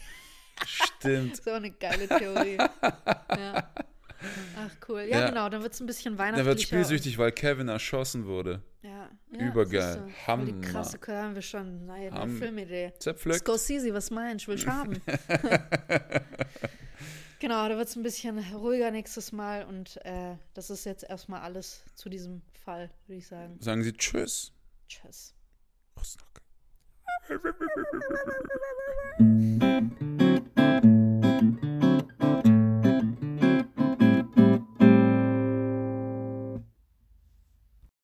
Stimmt. 0.65 1.31
Das 1.33 1.39
ist 1.39 1.49
auch 1.49 1.53
eine 1.55 1.71
geile 1.71 2.07
Theorie. 2.07 2.57
ja. 3.29 3.69
Ach, 4.57 4.71
cool. 4.87 5.01
Ja, 5.01 5.21
Ja. 5.21 5.29
genau, 5.29 5.49
dann 5.49 5.61
wird 5.61 5.73
es 5.73 5.79
ein 5.79 5.85
bisschen 5.85 6.17
Der 6.17 6.25
weihnachtlicher. 6.25 6.45
wird 6.49 6.61
spielsüchtig, 6.61 7.17
weil 7.17 7.31
Kevin 7.31 7.67
erschossen 7.67 8.25
wurde. 8.25 8.61
Ja, 8.81 9.09
ja, 9.31 9.39
Übergeil. 9.47 9.97
du. 10.07 10.27
Hammer. 10.27 10.45
Die 10.45 10.59
krasse 10.61 10.97
Kör 10.97 11.23
haben 11.23 11.35
wir 11.35 11.41
schon. 11.41 11.85
Nein, 11.85 12.11
eine 12.11 12.19
Ham- 12.19 12.37
Filmidee. 12.37 12.93
Zerpflückt. 12.99 13.39
Scorsese, 13.39 13.93
was 13.93 14.11
meinst 14.11 14.45
du? 14.45 14.51
Will 14.51 14.57
ich 14.57 14.67
haben. 14.67 15.01
genau, 17.39 17.67
da 17.69 17.77
wird 17.77 17.87
es 17.87 17.95
ein 17.95 18.03
bisschen 18.03 18.39
ruhiger 18.53 18.91
nächstes 18.91 19.31
Mal 19.31 19.65
und 19.65 20.03
äh, 20.05 20.35
das 20.53 20.69
ist 20.69 20.85
jetzt 20.85 21.03
erstmal 21.03 21.41
alles 21.41 21.83
zu 21.95 22.09
diesem 22.09 22.41
Fall, 22.65 22.89
würde 23.07 23.19
ich 23.19 23.27
sagen. 23.27 23.57
Sagen 23.59 23.83
Sie 23.83 23.93
Tschüss. 23.93 24.51
Tschüss. 24.87 25.33
Rostock. 25.97 26.27